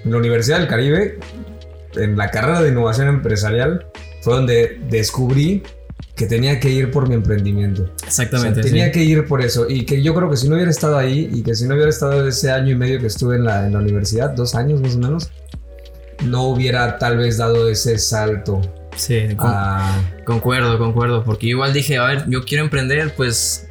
en 0.04 0.10
la 0.10 0.16
Universidad 0.16 0.58
del 0.58 0.68
Caribe, 0.68 1.18
en 1.94 2.16
la 2.16 2.30
carrera 2.30 2.62
de 2.62 2.70
innovación 2.70 3.08
empresarial, 3.08 3.86
fue 4.22 4.34
donde 4.34 4.80
descubrí 4.88 5.62
que 6.14 6.26
tenía 6.26 6.60
que 6.60 6.70
ir 6.70 6.90
por 6.90 7.08
mi 7.08 7.14
emprendimiento. 7.14 7.88
Exactamente. 8.06 8.60
O 8.60 8.62
sea, 8.62 8.70
tenía 8.70 8.86
sí. 8.86 8.92
que 8.92 9.04
ir 9.04 9.24
por 9.26 9.40
eso. 9.40 9.66
Y 9.68 9.86
que 9.86 10.02
yo 10.02 10.14
creo 10.14 10.28
que 10.28 10.36
si 10.36 10.48
no 10.48 10.54
hubiera 10.54 10.70
estado 10.70 10.98
ahí 10.98 11.30
y 11.32 11.42
que 11.42 11.54
si 11.54 11.66
no 11.66 11.74
hubiera 11.74 11.88
estado 11.88 12.28
ese 12.28 12.50
año 12.50 12.72
y 12.72 12.74
medio 12.74 13.00
que 13.00 13.06
estuve 13.06 13.36
en 13.36 13.44
la, 13.44 13.66
en 13.66 13.72
la 13.72 13.78
universidad, 13.78 14.30
dos 14.30 14.54
años 14.54 14.82
más 14.82 14.96
o 14.96 14.98
menos, 14.98 15.30
no 16.22 16.44
hubiera 16.44 16.98
tal 16.98 17.18
vez 17.18 17.38
dado 17.38 17.68
ese 17.68 17.98
salto. 17.98 18.60
Sí, 18.96 19.28
con- 19.36 19.50
a- 19.52 20.12
concuerdo, 20.24 20.78
concuerdo. 20.78 21.24
Porque 21.24 21.46
igual 21.48 21.72
dije, 21.72 21.98
a 21.98 22.04
ver, 22.04 22.24
yo 22.28 22.44
quiero 22.44 22.64
emprender, 22.64 23.14
pues 23.16 23.68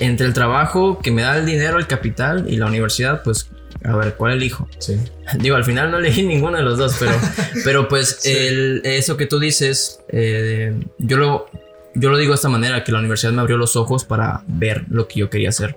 entre 0.00 0.26
el 0.26 0.32
trabajo 0.32 0.98
que 1.00 1.10
me 1.10 1.22
da 1.22 1.36
el 1.38 1.46
dinero, 1.46 1.78
el 1.78 1.86
capital 1.86 2.46
y 2.48 2.56
la 2.56 2.66
universidad, 2.66 3.22
pues 3.22 3.50
a 3.84 3.94
ver, 3.96 4.14
¿cuál 4.14 4.32
elijo? 4.34 4.68
sí. 4.78 4.96
Digo, 5.38 5.56
al 5.56 5.64
final 5.64 5.90
no 5.90 5.98
elegí 5.98 6.22
ninguno 6.22 6.56
de 6.56 6.62
los 6.62 6.78
dos, 6.78 6.96
pero, 6.98 7.12
pero 7.64 7.88
pues 7.88 8.16
Sí. 8.20 8.32
el- 8.34 8.80
eso 8.84 9.16
que 9.16 9.26
tú 9.26 9.38
dices, 9.38 10.00
eh, 10.08 10.74
yo, 10.98 11.16
lo, 11.18 11.46
yo 11.94 12.08
lo 12.10 12.16
digo 12.16 12.30
de 12.32 12.36
esta 12.36 12.48
manera, 12.48 12.82
que 12.82 12.92
la 12.92 12.98
universidad 13.00 13.32
me 13.32 13.40
abrió 13.40 13.56
los 13.56 13.76
ojos 13.76 14.04
para 14.04 14.42
ver 14.46 14.84
lo 14.88 15.06
que 15.06 15.20
yo 15.20 15.30
quería 15.30 15.50
hacer. 15.50 15.76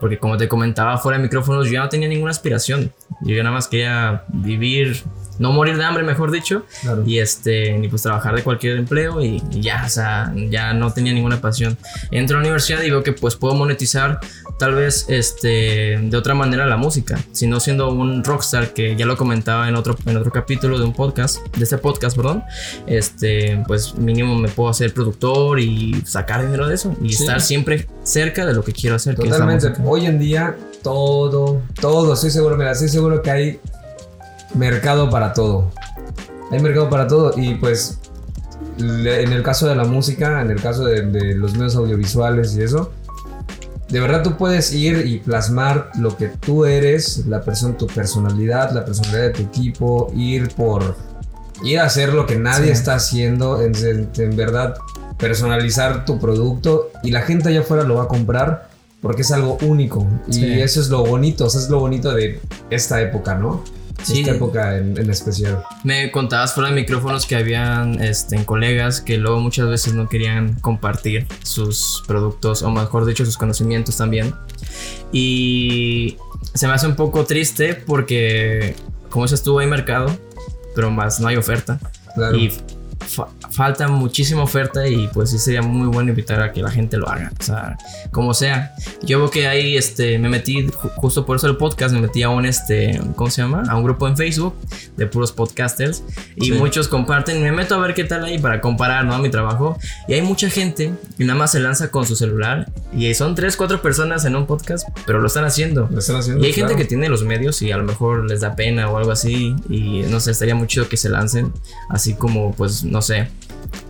Porque 0.00 0.18
como 0.18 0.36
te 0.36 0.48
comentaba 0.48 0.96
fuera 0.98 1.18
de 1.18 1.24
micrófonos, 1.24 1.66
yo 1.66 1.72
ya 1.74 1.80
no 1.80 1.88
tenía 1.88 2.08
ninguna 2.08 2.30
aspiración. 2.30 2.92
Yo 3.22 3.34
ya 3.34 3.42
nada 3.42 3.54
más 3.54 3.68
quería 3.68 4.24
vivir, 4.28 5.02
no 5.38 5.52
morir 5.52 5.76
de 5.76 5.84
hambre, 5.84 6.02
mejor 6.04 6.30
dicho, 6.30 6.64
Claro. 6.82 7.02
y 7.06 7.18
este, 7.18 7.76
ni 7.78 7.88
pues 7.88 8.02
trabajar 8.02 8.34
de 8.36 8.42
cualquier 8.42 8.76
empleo 8.76 9.20
y, 9.22 9.42
y 9.50 9.60
ya, 9.60 9.82
o 9.86 9.88
sea, 9.88 10.32
ya 10.50 10.72
no 10.74 10.92
tenía 10.92 11.12
ninguna 11.12 11.40
pasión. 11.40 11.76
Entro 12.10 12.36
a 12.36 12.40
la 12.40 12.44
universidad 12.46 12.82
y 12.82 12.90
veo 12.90 13.02
que 13.02 13.12
pues 13.12 13.36
puedo 13.36 13.54
monetizar 13.54 14.20
tal 14.58 14.74
vez 14.74 15.06
este, 15.08 15.98
de 16.02 16.16
otra 16.16 16.34
manera 16.34 16.66
la 16.66 16.76
música, 16.76 17.18
sino 17.32 17.58
siendo 17.60 17.90
un 17.92 18.22
rockstar 18.24 18.72
que 18.72 18.94
ya 18.96 19.06
lo 19.06 19.16
comentaba 19.16 19.68
en 19.68 19.74
otro, 19.76 19.96
en 20.06 20.16
otro 20.16 20.30
capítulo 20.30 20.78
de 20.78 20.84
un 20.84 20.92
podcast, 20.92 21.38
de 21.56 21.64
este 21.64 21.78
podcast, 21.78 22.16
perdón, 22.16 22.44
este, 22.86 23.62
pues 23.66 23.94
mínimo 23.96 24.36
me 24.36 24.48
puedo 24.48 24.68
hacer 24.70 24.94
productor 24.94 25.58
y 25.60 26.02
sacar 26.06 26.42
dinero 26.44 26.68
de 26.68 26.74
eso 26.74 26.94
y 27.02 27.12
Sí. 27.12 27.22
estar 27.24 27.40
siempre 27.40 27.88
cerca 28.02 28.46
de 28.46 28.54
lo 28.54 28.62
que 28.64 28.72
quiero 28.72 28.96
hacer. 28.96 29.14
Totalmente. 29.16 29.72
Hoy 29.84 30.06
en 30.06 30.18
día, 30.18 30.56
todo, 30.82 31.62
todo, 31.80 32.14
estoy 32.14 32.30
seguro, 32.30 32.56
mira, 32.56 32.72
estoy 32.72 32.88
seguro 32.88 33.22
que 33.22 33.30
hay 33.30 33.60
mercado 34.54 35.10
para 35.10 35.32
todo. 35.32 35.70
Hay 36.50 36.60
mercado 36.60 36.88
para 36.90 37.06
todo 37.06 37.32
y 37.36 37.54
pues 37.54 37.98
en 38.78 39.32
el 39.32 39.42
caso 39.42 39.66
de 39.68 39.74
la 39.74 39.84
música, 39.84 40.40
en 40.40 40.50
el 40.50 40.60
caso 40.60 40.84
de, 40.84 41.02
de 41.02 41.34
los 41.34 41.54
medios 41.54 41.76
audiovisuales 41.76 42.56
y 42.56 42.62
eso, 42.62 42.92
de 43.88 44.00
verdad 44.00 44.22
tú 44.22 44.36
puedes 44.36 44.72
ir 44.72 45.06
y 45.06 45.18
plasmar 45.18 45.90
lo 45.98 46.16
que 46.16 46.28
tú 46.28 46.64
eres, 46.64 47.26
la 47.26 47.40
persona, 47.42 47.76
tu 47.76 47.86
personalidad, 47.86 48.72
la 48.72 48.84
personalidad 48.84 49.22
de 49.24 49.30
tu 49.30 49.42
equipo, 49.42 50.12
ir 50.16 50.48
por 50.54 50.96
ir 51.62 51.78
a 51.78 51.84
hacer 51.84 52.12
lo 52.12 52.26
que 52.26 52.36
nadie 52.36 52.66
Sí. 52.66 52.72
está 52.72 52.94
haciendo, 52.96 53.62
en, 53.62 53.74
en- 53.76 54.10
en 54.16 54.36
verdad 54.36 54.74
personalizar 55.18 56.04
tu 56.04 56.18
producto 56.18 56.90
y 57.02 57.10
la 57.12 57.22
gente 57.22 57.48
allá 57.48 57.60
afuera 57.60 57.84
lo 57.84 57.94
va 57.96 58.04
a 58.04 58.08
comprar 58.08 58.68
porque 59.00 59.22
es 59.22 59.30
algo 59.30 59.58
único 59.62 60.06
y 60.26 60.32
Sí. 60.32 60.60
eso 60.60 60.80
es 60.80 60.88
lo 60.88 61.04
bonito, 61.06 61.44
o 61.46 61.50
sea, 61.50 61.60
es 61.60 61.68
lo 61.70 61.78
bonito 61.78 62.12
de 62.12 62.40
esta 62.70 63.00
época, 63.00 63.34
¿no? 63.36 63.62
Sí. 64.02 64.20
Esta 64.20 64.32
época 64.32 64.76
en, 64.76 64.98
en 64.98 65.10
especial. 65.10 65.62
Me 65.82 66.10
contabas 66.10 66.54
fuera 66.54 66.70
de 66.70 66.76
micrófonos 66.76 67.26
que 67.26 67.36
habían 67.36 68.02
este, 68.02 68.44
colegas 68.44 69.00
que 69.00 69.16
luego 69.16 69.40
muchas 69.40 69.68
veces 69.68 69.94
no 69.94 70.08
querían 70.08 70.54
compartir 70.60 71.26
sus 71.42 72.02
productos 72.06 72.62
o 72.62 72.70
mejor 72.70 73.06
dicho 73.06 73.24
sus 73.24 73.36
conocimientos 73.36 73.96
también. 73.96 74.34
Y 75.12 76.18
se 76.54 76.66
me 76.66 76.74
hace 76.74 76.86
un 76.86 76.96
poco 76.96 77.24
triste 77.24 77.74
porque 77.74 78.74
como 79.10 79.24
dices 79.24 79.42
tú 79.42 79.58
hay 79.58 79.66
mercado, 79.66 80.10
pero 80.74 80.90
más 80.90 81.20
no 81.20 81.28
hay 81.28 81.36
oferta. 81.36 81.78
Claro. 82.14 82.36
Y 82.36 82.52
fa- 83.06 83.28
falta 83.50 83.88
muchísima 83.88 84.42
oferta 84.42 84.86
y 84.86 85.08
pues 85.08 85.30
sí 85.30 85.38
sería 85.38 85.62
muy 85.62 85.86
bueno 85.88 86.10
invitar 86.10 86.40
a 86.42 86.52
que 86.52 86.62
la 86.62 86.70
gente 86.70 86.96
lo 86.96 87.08
haga, 87.08 87.30
o 87.38 87.42
sea, 87.42 87.76
como 88.10 88.34
sea. 88.34 88.72
Yo 89.02 89.18
veo 89.18 89.30
que 89.30 89.46
ahí 89.46 89.76
este 89.76 90.18
me 90.18 90.28
metí 90.28 90.66
ju- 90.68 90.90
justo 90.96 91.24
por 91.26 91.36
eso 91.36 91.46
el 91.46 91.56
podcast, 91.56 91.94
me 91.94 92.00
metí 92.00 92.22
a 92.22 92.28
un 92.30 92.44
este, 92.46 93.00
¿cómo 93.16 93.30
se 93.30 93.42
llama? 93.42 93.62
A 93.68 93.76
un 93.76 93.84
grupo 93.84 94.08
en 94.08 94.16
Facebook 94.16 94.54
de 94.96 95.06
puros 95.06 95.32
podcasters 95.32 96.02
y 96.36 96.46
Sí. 96.46 96.52
muchos 96.52 96.88
comparten, 96.88 97.42
me 97.42 97.52
meto 97.52 97.74
a 97.74 97.78
ver 97.78 97.94
qué 97.94 98.04
tal 98.04 98.24
ahí 98.24 98.38
para 98.38 98.60
comparar, 98.60 99.04
¿no? 99.04 99.18
Mi 99.18 99.30
trabajo 99.30 99.78
y 100.08 100.14
hay 100.14 100.22
mucha 100.22 100.48
gente 100.50 100.92
que 101.16 101.24
nada 101.24 101.38
más 101.38 101.52
se 101.52 101.60
lanza 101.60 101.90
con 101.90 102.06
su 102.06 102.16
celular 102.16 102.70
y 102.96 103.12
son 103.14 103.34
tres, 103.34 103.56
cuatro 103.56 103.82
personas 103.82 104.24
en 104.24 104.36
un 104.36 104.46
podcast, 104.46 104.88
pero 105.06 105.20
lo 105.20 105.26
están 105.26 105.44
haciendo. 105.44 105.88
Lo 105.90 105.98
están 105.98 106.16
haciendo. 106.16 106.42
Y 106.42 106.46
hay 106.46 106.52
gente 106.52 106.76
que 106.76 106.84
tiene 106.84 107.08
los 107.08 107.24
medios 107.24 107.60
y 107.62 107.72
a 107.72 107.76
lo 107.76 107.84
mejor 107.84 108.28
les 108.28 108.40
da 108.40 108.54
pena 108.56 108.88
o 108.90 108.96
algo 108.98 109.10
así 109.12 109.54
y 109.68 110.02
no 110.10 110.20
sé, 110.20 110.30
estaría 110.30 110.54
muy 110.54 110.66
chido 110.66 110.88
que 110.88 110.96
se 110.96 111.08
lancen, 111.08 111.52
así 111.88 112.14
como 112.14 112.52
pues 112.52 112.84
no 112.94 113.02
sé, 113.02 113.28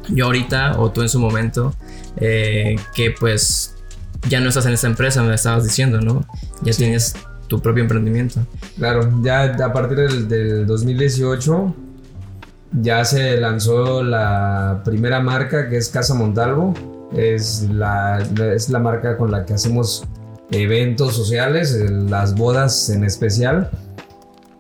yo 0.09 0.25
ahorita 0.25 0.81
o 0.81 0.91
tú 0.91 1.03
en 1.03 1.09
su 1.09 1.21
momento, 1.21 1.75
eh, 2.17 2.77
que 2.95 3.11
pues 3.13 3.77
ya 4.29 4.41
no 4.41 4.49
estás 4.49 4.65
en 4.67 4.73
esta 4.73 4.87
empresa, 4.89 5.23
me 5.23 5.35
estabas 5.35 5.63
diciendo, 5.65 6.01
¿no? 6.01 6.27
Ya 6.63 6.73
Sí. 6.73 6.79
tienes 6.85 7.15
tu 7.47 7.61
propio 7.61 7.83
emprendimiento. 7.83 8.41
Claro, 8.79 9.21
ya 9.23 9.43
a 9.63 9.73
partir 9.73 9.99
del, 9.99 10.27
del 10.29 10.67
2018 10.67 11.75
ya 12.81 13.05
se 13.05 13.37
lanzó 13.39 14.03
la 14.03 14.81
primera 14.85 15.21
marca 15.21 15.69
que 15.69 15.77
es 15.77 15.89
Casa 15.91 16.15
Montalvo. 16.15 16.75
Es 17.15 17.69
la, 17.71 18.27
la- 18.37 18.55
es 18.55 18.71
la 18.71 18.79
marca 18.81 19.17
con 19.17 19.31
la 19.31 19.45
que 19.45 19.53
hacemos 19.55 20.05
eventos 20.51 21.15
sociales, 21.15 21.73
eh, 21.75 21.89
las 21.91 22.35
bodas 22.35 22.89
en 22.91 23.05
especial. 23.05 23.71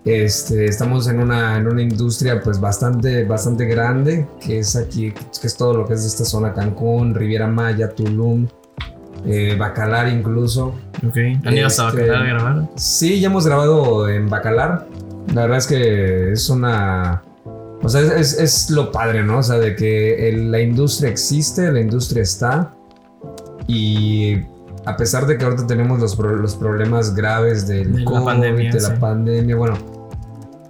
Este, 0.04 0.66
estamos 0.66 1.08
en 1.08 1.18
una, 1.18 1.56
en 1.56 1.66
una 1.66 1.80
industria 1.80 2.40
pues 2.42 2.60
bastante, 2.60 3.24
bastante 3.24 3.64
grande, 3.64 4.26
que 4.38 4.58
es 4.58 4.76
aquí, 4.76 5.12
que 5.12 5.46
es 5.46 5.56
todo 5.56 5.72
lo 5.74 5.86
que 5.86 5.94
es 5.94 6.04
esta 6.04 6.24
zona, 6.26 6.52
Cancún, 6.52 7.14
Riviera 7.14 7.46
Maya, 7.46 7.88
Tulum, 7.88 8.46
eh, 9.24 9.56
Bacalar 9.58 10.08
incluso. 10.08 10.74
Ok. 11.06 11.16
¿Han 11.44 11.54
ido 11.56 11.66
hasta 11.68 11.88
Este, 11.88 12.02
Bacalar 12.02 12.22
a 12.22 12.26
grabar? 12.26 12.68
Sí, 12.76 13.18
ya 13.20 13.28
hemos 13.28 13.46
grabado 13.46 14.06
en 14.10 14.28
Bacalar. 14.28 14.86
La 15.32 15.42
verdad 15.42 15.56
es 15.58 15.66
que 15.66 16.32
es 16.32 16.50
una... 16.50 17.22
O 17.82 17.88
sea, 17.88 18.00
es, 18.02 18.10
es- 18.34 18.38
es 18.40 18.70
lo 18.70 18.92
padre, 18.92 19.22
¿no? 19.22 19.38
O 19.38 19.42
sea, 19.42 19.56
de 19.58 19.74
que 19.74 20.28
el- 20.28 20.50
la 20.50 20.60
industria 20.60 21.08
existe, 21.10 21.72
la 21.72 21.80
industria 21.80 22.22
está. 22.22 22.74
Y 23.66 24.36
a 24.84 24.96
pesar 24.98 25.26
de 25.26 25.38
que 25.38 25.44
ahorita 25.46 25.66
tenemos 25.66 25.98
los, 25.98 26.18
los 26.18 26.56
problemas 26.56 27.14
graves 27.14 27.66
del 27.66 27.92
De 27.94 27.98
la 28.00 28.04
COVID, 28.10 28.24
pandemia, 28.24 28.70
de 28.72 28.80
la 28.80 28.88
sí. 28.88 28.94
pandemia, 29.00 29.56
bueno, 29.56 29.78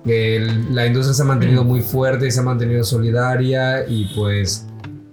el- 0.06 0.75
la 0.75 0.87
industria 0.87 1.14
se 1.14 1.23
ha 1.23 1.26
mantenido 1.26 1.64
muy 1.64 1.80
fuerte 1.80 2.26
y 2.26 2.30
se 2.30 2.40
ha 2.40 2.42
mantenido 2.42 2.84
solidaria 2.84 3.87
y 3.88 4.12
pues 4.14 4.66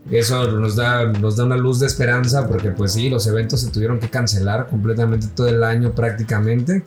eso 0.10 0.52
nos 0.52 0.76
da, 0.76 1.06
nos 1.06 1.38
da 1.38 1.46
una 1.46 1.56
luz 1.58 1.80
de 1.80 1.88
esperanza 1.88 2.48
porque 2.48 2.72
pues 2.72 2.92
sí, 2.94 3.10
los 3.10 3.26
eventos 3.28 3.62
se 3.62 3.70
tuvieron 3.72 4.00
que 4.00 4.10
cancelar 4.10 4.68
completamente 4.68 5.28
todo 5.34 5.48
el 5.48 5.64
año 5.64 5.92
prácticamente. 5.94 6.86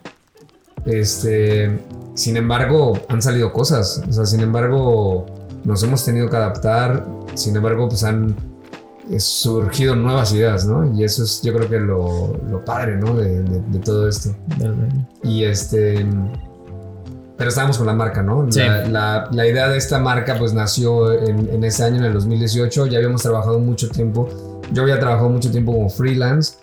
Este, 0.84 1.78
sin 2.14 2.36
embargo, 2.36 2.92
han 3.08 3.22
salido 3.22 3.52
cosas, 3.52 4.02
o 4.08 4.12
sea, 4.12 4.26
sin 4.26 4.40
embargo, 4.40 5.24
nos 5.64 5.82
hemos 5.82 6.04
tenido 6.04 6.28
que 6.28 6.36
adaptar, 6.36 7.06
sin 7.34 7.56
embargo, 7.56 7.88
pues 7.88 8.04
han 8.04 8.36
eh, 9.10 9.18
surgido 9.18 9.96
nuevas 9.96 10.32
ideas, 10.34 10.66
¿no? 10.66 10.94
Y 10.94 11.04
eso 11.04 11.24
es 11.24 11.40
yo 11.42 11.54
creo 11.54 11.68
que 11.70 11.80
lo, 11.80 12.36
lo 12.50 12.62
padre, 12.64 12.96
¿no? 12.96 13.16
De, 13.16 13.40
de- 13.42 13.60
de 13.60 13.78
todo 13.78 14.08
esto. 14.08 14.34
Y 15.22 15.44
este... 15.44 16.06
Pero 17.36 17.48
estábamos 17.50 17.78
con 17.78 17.86
la 17.86 17.94
marca, 17.94 18.22
¿no? 18.22 18.46
Sí. 18.50 18.60
La, 18.60 18.84
la- 18.86 19.28
la 19.32 19.46
idea 19.46 19.68
de 19.68 19.76
esta 19.76 19.98
marca 19.98 20.36
pues 20.38 20.52
nació 20.54 21.12
en, 21.12 21.48
en 21.52 21.64
ese 21.64 21.82
año, 21.84 21.96
en 21.96 22.04
el 22.04 22.12
2018. 22.14 22.86
Ya 22.86 22.98
habíamos 22.98 23.22
trabajado 23.22 23.58
mucho 23.58 23.88
tiempo. 23.88 24.28
Yo 24.72 24.82
había 24.82 24.98
trabajado 25.00 25.28
mucho 25.30 25.50
tiempo 25.50 25.72
como 25.72 25.90
freelance. 25.90 26.54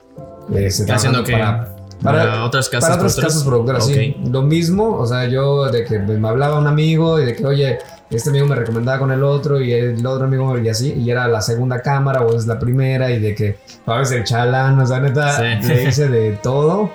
este, 0.56 0.92
Haciendo 0.92 1.24
que 1.24 1.34
para, 1.34 1.76
para, 2.02 2.18
para, 2.24 2.46
otras 2.46 2.70
casas. 2.70 2.90
para 2.90 3.02
otras 3.02 3.14
productoras? 3.16 3.34
casas 3.34 3.44
productoras, 3.48 3.86
sí. 3.86 4.16
Ok. 4.20 4.28
Lo 4.32 4.42
mismo, 4.44 4.98
o 4.98 5.06
sea, 5.06 5.26
yo 5.28 5.66
de 5.70 5.84
que 5.84 6.00
me 6.00 6.28
hablaba 6.28 6.58
un 6.58 6.68
amigo 6.68 7.20
y 7.20 7.26
de 7.26 7.36
que, 7.36 7.46
oye, 7.46 7.80
este 8.10 8.30
amigo 8.30 8.46
me 8.48 8.56
recomendaba 8.56 8.98
con 9.00 9.12
el 9.12 9.24
otro 9.24 9.62
y 9.62 9.72
el 9.74 10.06
otro 10.06 10.26
amigo 10.26 10.58
y 10.58 10.68
así, 10.70 10.94
y 10.94 11.10
era 11.12 11.28
la 11.28 11.42
segunda 11.42 11.82
cámara 11.82 12.22
o 12.22 12.36
es 12.36 12.46
la 12.48 12.58
primera 12.60 13.12
y 13.12 13.20
de 13.20 13.36
que 13.36 13.58
a 13.86 13.98
veces 13.98 14.18
el 14.18 14.24
chalán, 14.24 14.80
o 14.80 14.86
sea, 14.86 15.00
neta, 15.00 15.38
Sí. 15.62 15.68
le 15.68 15.84
hice 15.84 16.08
de 16.10 16.32
todo. 16.42 16.90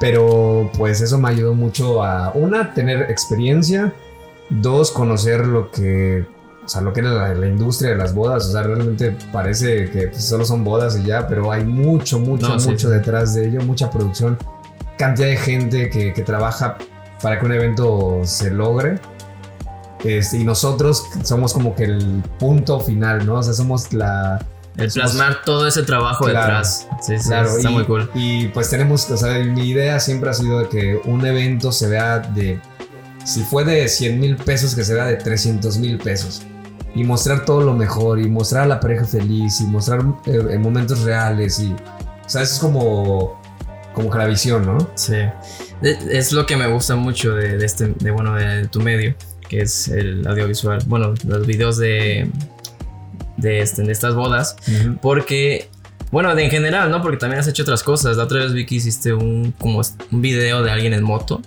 Pero 0.00 0.70
pues 0.78 1.00
eso 1.00 1.18
me 1.18 1.28
ayudó 1.28 1.54
mucho 1.54 2.02
a, 2.04 2.30
una, 2.32 2.72
tener 2.72 3.10
experiencia, 3.10 3.92
dos, 4.48 4.92
conocer 4.92 5.46
lo 5.46 5.70
que, 5.70 6.24
o 6.64 6.68
sea, 6.68 6.82
lo 6.82 6.92
que 6.92 7.00
era 7.00 7.10
la, 7.10 7.34
la 7.34 7.46
industria 7.48 7.90
de 7.90 7.96
las 7.96 8.14
bodas, 8.14 8.46
o 8.46 8.52
sea, 8.52 8.62
realmente 8.62 9.16
parece 9.32 9.90
que 9.90 10.08
pues, 10.08 10.24
solo 10.24 10.44
son 10.44 10.62
bodas 10.62 10.96
y 10.98 11.04
ya, 11.04 11.26
pero 11.26 11.50
hay 11.50 11.64
mucho, 11.64 12.20
mucho, 12.20 12.48
No, 12.48 12.60
sí, 12.60 12.70
mucho 12.70 12.88
detrás 12.90 13.34
de 13.34 13.48
ello, 13.48 13.60
mucha 13.62 13.90
producción, 13.90 14.38
cantidad 14.96 15.28
de 15.28 15.36
gente 15.36 15.90
que, 15.90 16.12
que 16.12 16.22
trabaja 16.22 16.78
para 17.22 17.40
que 17.40 17.46
un 17.46 17.52
evento 17.52 18.20
se 18.24 18.50
logre. 18.50 19.00
Este, 20.04 20.38
y 20.38 20.44
nosotros 20.44 21.04
somos 21.24 21.52
como 21.52 21.74
que 21.74 21.84
el 21.84 22.22
punto 22.38 22.78
final, 22.78 23.26
¿no? 23.26 23.38
O 23.38 23.42
sea, 23.42 23.52
somos 23.52 23.92
la, 23.92 24.38
El 24.78 24.90
plasmar 24.92 25.42
todo 25.44 25.66
ese 25.66 25.82
trabajo 25.82 26.24
Claro. 26.26 26.40
detrás. 26.40 26.86
Sí, 27.02 27.18
sí, 27.18 27.28
Claro, 27.28 27.56
está 27.56 27.70
y, 27.70 27.72
muy 27.74 27.84
cool. 27.84 28.10
y 28.14 28.46
pues 28.48 28.70
tenemos, 28.70 29.10
o 29.10 29.16
sea, 29.16 29.38
mi 29.44 29.68
idea 29.68 29.98
siempre 30.00 30.30
ha 30.30 30.34
sido 30.34 30.60
de 30.60 30.68
que 30.68 31.00
un 31.04 31.24
evento 31.26 31.72
se 31.72 31.88
vea 31.88 32.20
de, 32.20 32.60
si 33.24 33.42
fue 33.42 33.64
de 33.64 33.88
100 33.88 34.20
mil 34.20 34.36
pesos, 34.36 34.74
que 34.74 34.84
se 34.84 34.94
vea 34.94 35.04
de 35.06 35.16
300 35.16 35.78
mil 35.78 35.98
pesos. 35.98 36.42
Y 36.94 37.04
mostrar 37.04 37.44
todo 37.44 37.60
lo 37.60 37.74
mejor, 37.74 38.18
y 38.18 38.28
mostrar 38.28 38.62
a 38.64 38.66
la 38.66 38.80
pareja 38.80 39.04
feliz, 39.04 39.60
y 39.60 39.64
mostrar 39.64 40.00
eh, 40.26 40.40
en 40.50 40.62
momentos 40.62 41.00
reales, 41.02 41.58
y, 41.60 41.72
o 41.72 42.28
sea, 42.28 42.42
eso 42.42 42.54
es 42.54 42.58
como, 42.60 43.40
como 43.94 44.10
que 44.10 44.18
la 44.18 44.26
visión, 44.26 44.64
¿no? 44.64 44.78
Sí. 44.94 45.14
De- 45.82 45.98
Es 46.10 46.32
lo 46.32 46.46
que 46.46 46.56
me 46.56 46.66
gusta 46.66 46.96
mucho 46.96 47.34
de, 47.34 47.56
de 47.58 47.66
este, 47.66 47.94
de, 47.98 48.10
bueno, 48.10 48.34
de 48.34 48.66
tu 48.68 48.80
medio, 48.80 49.14
que 49.48 49.60
es 49.62 49.88
el 49.88 50.26
audiovisual. 50.26 50.78
Bueno, 50.86 51.14
los 51.26 51.46
videos 51.46 51.76
de, 51.78 52.30
de, 53.38 53.60
este, 53.62 53.82
de 53.82 53.92
estas 53.92 54.14
bodas. 54.14 54.56
Porque, 55.00 55.70
bueno, 56.10 56.34
de 56.34 56.44
en 56.44 56.50
general, 56.50 56.90
¿no? 56.90 57.00
Porque 57.02 57.16
también 57.16 57.40
has 57.40 57.48
hecho 57.48 57.62
otras 57.62 57.82
cosas. 57.82 58.16
La 58.18 58.24
otra 58.24 58.40
vez 58.40 58.52
vi 58.52 58.66
que 58.66 58.74
hiciste 58.74 59.12
un, 59.14 59.52
como 59.58 59.80
un 60.12 60.20
video 60.22 60.62
de 60.62 60.70
alguien 60.70 60.92
en 60.92 61.02
moto. 61.02 61.40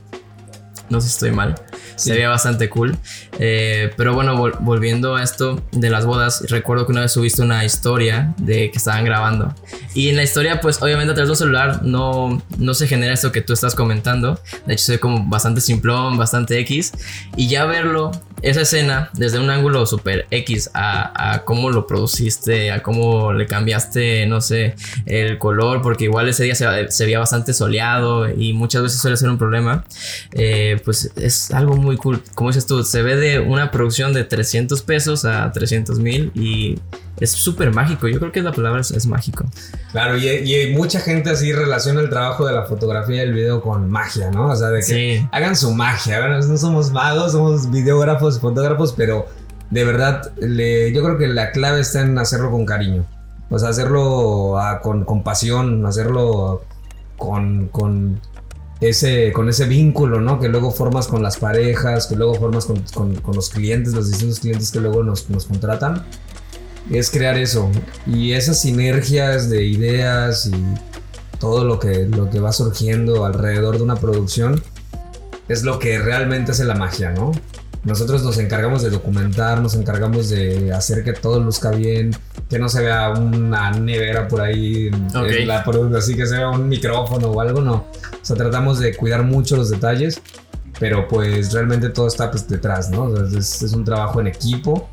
No 0.90 1.00
sé 1.00 1.08
si 1.08 1.14
estoy 1.14 1.32
mal. 1.32 1.56
Se 1.96 2.06
Sí. 2.10 2.12
veía 2.12 2.28
bastante 2.30 2.68
cool. 2.68 2.98
Eh, 3.40 3.92
pero 3.96 4.14
bueno, 4.14 4.36
vol- 4.36 4.58
volviendo 4.60 5.16
a 5.16 5.24
esto 5.24 5.62
de 5.72 5.90
las 5.90 6.06
bodas, 6.06 6.44
recuerdo 6.50 6.86
que 6.86 6.92
una 6.92 7.02
vez 7.02 7.12
subiste 7.14 7.42
una 7.44 7.64
historia 7.64 8.34
de 8.38 8.72
que 8.72 8.78
estaban 8.78 9.06
grabando. 9.06 9.54
Y 9.94 10.10
en 10.10 10.18
la 10.18 10.24
historia, 10.24 10.60
pues 10.60 10.82
obviamente 10.82 11.12
a 11.12 11.16
través 11.16 11.28
de 11.30 11.32
un 11.32 11.38
celular 11.38 11.84
no, 11.84 12.42
no 12.58 12.74
se 12.74 12.88
genera 12.88 13.14
esto 13.14 13.32
que 13.32 13.42
tú 13.42 13.54
estás 13.54 13.74
comentando. 13.76 14.40
De 14.66 14.74
hecho, 14.74 14.86
soy 14.86 14.98
como 14.98 15.24
bastante 15.30 15.62
simplón, 15.62 16.18
bastante 16.18 16.60
X. 16.60 16.92
Y 17.38 17.48
ya 17.48 17.66
verlo, 17.66 18.12
esa 18.42 18.62
escena, 18.62 19.10
desde 19.14 19.40
un 19.40 19.50
ángulo 19.50 19.86
super 19.86 20.26
X 20.32 20.70
a, 20.74 21.44
cómo 21.46 21.70
lo 21.70 21.88
produciste, 21.88 22.72
a 22.72 22.82
cómo 22.82 23.34
le 23.34 23.46
cambiaste, 23.46 24.26
no 24.26 24.42
sé, 24.42 24.76
el 25.06 25.38
color, 25.38 25.82
porque 25.82 26.06
igual 26.06 26.30
ese 26.30 26.44
día 26.44 26.56
se, 26.56 26.92
se 26.92 27.06
veía 27.06 27.20
bastante 27.20 27.54
soleado 27.54 28.30
y 28.30 28.54
muchas 28.54 28.84
veces 28.84 29.02
suele 29.02 29.18
ser 29.18 29.30
un 29.30 29.38
problema. 29.38 29.86
Eh, 30.34 30.82
pues 30.84 31.12
es 31.16 31.52
algo 31.52 31.76
muy 31.76 31.98
cool. 31.98 32.24
Como 32.36 32.50
dices 32.50 32.66
tú, 32.66 32.84
se 32.84 33.02
ve 33.02 33.16
de 33.16 33.40
una 33.40 33.72
producción 33.72 34.14
de 34.14 34.24
300 34.24 34.82
pesos 34.82 35.26
a 35.26 35.52
300 35.52 36.00
mil 36.00 36.32
y 36.34 36.80
es 37.20 37.32
súper 37.32 37.74
mágico. 37.74 38.08
Yo 38.08 38.20
creo 38.20 38.32
que 38.32 38.42
la 38.42 38.52
palabra 38.52 38.82
es, 38.82 38.92
es 38.92 39.06
mágico. 39.06 39.46
Claro, 39.92 40.18
y, 40.18 40.28
y 40.28 40.74
mucha 40.76 41.00
gente 41.00 41.30
así 41.30 41.52
relaciona 41.54 42.02
el 42.02 42.10
trabajo 42.10 42.46
de 42.48 42.54
la 42.54 42.64
fotografía 42.66 43.18
y 43.18 43.28
el 43.28 43.34
video 43.34 43.62
con 43.62 43.90
magia, 43.92 44.32
¿no? 44.32 44.48
O 44.48 44.56
sea, 44.56 44.70
de 44.70 44.80
que 44.80 44.84
Sí. 45.20 45.28
hagan 45.32 45.56
su 45.56 45.72
magia. 45.74 46.20
Bueno, 46.20 46.40
no 46.40 46.58
somos 46.58 46.92
magos, 46.92 47.34
somos 47.34 47.70
videógrafos, 47.70 48.40
fotógrafos, 48.40 48.94
pero 48.98 49.28
de 49.70 49.84
verdad, 49.86 50.32
le- 50.40 50.92
yo 50.94 51.04
creo 51.04 51.18
que 51.18 51.28
la 51.28 51.52
clave 51.52 51.82
está 51.82 52.02
en 52.02 52.18
hacerlo 52.18 52.50
con 52.52 52.66
cariño. 52.66 53.06
O 53.50 53.60
sea, 53.60 53.70
hacerlo 53.70 54.58
ah, 54.58 54.80
con, 54.82 55.04
con 55.06 55.24
pasión, 55.24 55.86
hacerlo 55.86 56.64
con, 57.18 57.68
con 57.68 58.20
ese, 58.80 59.32
con 59.32 59.48
ese 59.50 59.66
vínculo, 59.66 60.20
¿no? 60.22 60.40
Que 60.40 60.48
luego 60.50 60.72
formas 60.72 61.08
con 61.08 61.22
las 61.22 61.38
parejas, 61.38 62.08
que 62.08 62.16
luego 62.16 62.34
formas 62.36 62.66
con, 62.66 62.80
con- 62.94 63.16
con 63.16 63.36
los 63.36 63.50
clientes, 63.50 63.94
los 63.94 64.10
distintos 64.10 64.40
clientes 64.40 64.72
que 64.72 64.80
luego 64.80 65.04
nos, 65.04 65.30
nos 65.30 65.46
contratan. 65.46 66.04
Es 66.90 67.10
crear 67.12 67.38
eso. 67.38 67.70
Y 68.08 68.34
esas 68.34 68.62
sinergias 68.62 69.50
de 69.50 69.66
ideas 69.66 70.48
y 70.48 70.56
todo 71.40 71.64
lo 71.64 71.80
que, 71.80 72.06
lo 72.08 72.30
que 72.30 72.40
va 72.40 72.52
surgiendo 72.52 73.26
alrededor 73.26 73.78
de 73.78 73.84
una 73.84 73.96
producción 73.96 74.62
es 75.48 75.64
lo 75.64 75.80
que 75.80 76.00
realmente 76.00 76.52
hace 76.52 76.64
la 76.66 76.76
magia, 76.76 77.12
¿no? 77.12 77.32
Nosotros 77.84 78.24
nos 78.24 78.38
encargamos 78.38 78.84
de 78.84 78.92
documentar, 78.92 79.60
nos 79.60 79.74
encargamos 79.74 80.30
de 80.30 80.72
hacer 80.72 81.04
que 81.04 81.14
todo 81.14 81.40
luzca 81.40 81.72
bien, 81.72 82.12
que 82.48 82.60
no 82.60 82.70
se 82.70 82.82
vea 82.84 83.10
una 83.10 83.72
nevera 83.72 84.28
por 84.28 84.42
ahí, 84.42 84.88
en- 84.88 85.08
Ok. 85.16 85.28
en 85.30 85.48
la 85.48 85.64
produ- 85.66 85.96
así 85.98 86.16
que 86.16 86.28
se 86.28 86.36
vea 86.38 86.50
un 86.50 86.70
micrófono 86.70 87.30
o 87.32 87.42
algo, 87.42 87.60
no. 87.62 87.74
O 87.74 87.86
sea, 88.22 88.36
tratamos 88.36 88.78
de 88.80 88.96
cuidar 88.96 89.24
mucho 89.24 89.56
los 89.58 89.70
detalles, 89.72 90.22
pero 90.80 91.08
pues 91.08 91.52
realmente 91.54 91.90
todo 91.90 92.08
está 92.08 92.30
pues 92.30 92.48
detrás, 92.48 92.92
¿no? 92.92 93.06
O 93.06 93.28
sea, 93.28 93.40
es, 93.40 93.64
es 93.64 93.74
un 93.74 93.84
trabajo 93.84 94.22
en 94.22 94.28
equipo 94.28 94.88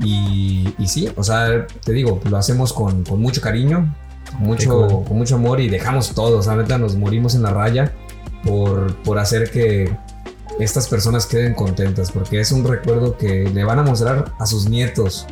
y, 0.00 0.74
y 0.78 0.86
sí, 0.88 1.08
o 1.16 1.22
sea, 1.22 1.66
te 1.66 1.92
digo, 1.92 2.20
lo 2.28 2.36
hacemos 2.36 2.72
con, 2.72 3.04
con 3.04 3.20
mucho 3.20 3.40
cariño, 3.40 3.94
con 4.30 4.42
mucho, 4.42 4.88
cool. 4.88 5.04
con 5.04 5.18
mucho 5.18 5.36
amor 5.36 5.60
y 5.60 5.68
dejamos 5.68 6.10
todo, 6.10 6.38
o 6.38 6.42
sea, 6.42 6.56
neta 6.56 6.78
nos 6.78 6.96
morimos 6.96 7.34
en 7.34 7.42
la 7.42 7.50
raya 7.50 7.92
por, 8.44 8.94
por 9.02 9.18
hacer 9.18 9.50
que 9.50 9.96
estas 10.60 10.88
personas 10.88 11.26
queden 11.26 11.54
contentas, 11.54 12.10
porque 12.10 12.40
es 12.40 12.52
un 12.52 12.64
recuerdo 12.64 13.16
que 13.16 13.50
le 13.52 13.64
van 13.64 13.78
a 13.78 13.82
mostrar 13.82 14.32
a 14.38 14.46
sus 14.46 14.68
nietos 14.68 15.26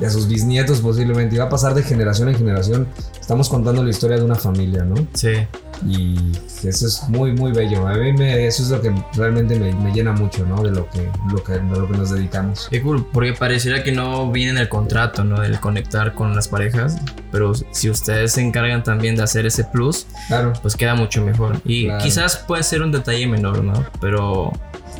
y 0.00 0.04
a 0.04 0.10
sus 0.10 0.28
bisnietos 0.28 0.80
posiblemente, 0.80 1.34
y 1.34 1.38
va 1.38 1.44
a 1.44 1.48
pasar 1.48 1.74
de 1.74 1.82
generación 1.82 2.28
en 2.28 2.36
generación. 2.36 2.88
Estamos 3.20 3.48
contando 3.48 3.82
la 3.82 3.90
historia 3.90 4.16
de 4.16 4.24
una 4.24 4.34
familia, 4.34 4.84
¿no? 4.84 4.94
Sí. 5.14 5.32
Y 5.86 6.16
eso 6.64 6.86
es 6.86 7.02
muy, 7.08 7.32
muy 7.32 7.52
bello. 7.52 7.86
A 7.88 7.94
mí 7.94 8.12
me- 8.12 8.46
eso 8.46 8.62
es 8.62 8.70
lo 8.70 8.80
que 8.80 8.92
realmente 9.14 9.58
me, 9.58 9.72
me 9.72 9.92
llena 9.92 10.12
mucho, 10.12 10.44
¿no? 10.46 10.62
De 10.62 10.70
lo 10.70 10.88
que, 10.90 11.08
lo 11.30 11.42
que, 11.42 11.52
de 11.54 11.78
lo 11.78 11.88
que 11.88 11.96
nos 11.96 12.10
dedicamos. 12.10 12.68
Qué 12.70 12.80
cool, 12.82 13.06
porque 13.12 13.32
pareciera 13.32 13.82
que 13.82 13.92
no 13.92 14.30
viene 14.30 14.52
en 14.52 14.58
el 14.58 14.68
contrato, 14.68 15.24
¿no? 15.24 15.40
Del 15.40 15.58
conectar 15.60 16.14
con 16.14 16.34
las 16.36 16.48
parejas, 16.48 16.98
pero 17.30 17.52
si 17.72 17.90
ustedes 17.90 18.32
se 18.32 18.42
encargan 18.42 18.82
también 18.84 19.16
de 19.16 19.22
hacer 19.24 19.46
ese 19.46 19.64
plus, 19.64 20.06
Claro. 20.28 20.52
pues 20.62 20.76
queda 20.76 20.94
mucho 20.94 21.24
mejor. 21.24 21.60
Y 21.64 21.86
Claro. 21.86 22.02
quizás 22.04 22.36
puede 22.36 22.62
ser 22.62 22.82
un 22.82 22.92
detalle 22.92 23.26
menor, 23.26 23.64
¿no? 23.64 23.84
Pero 24.00 24.52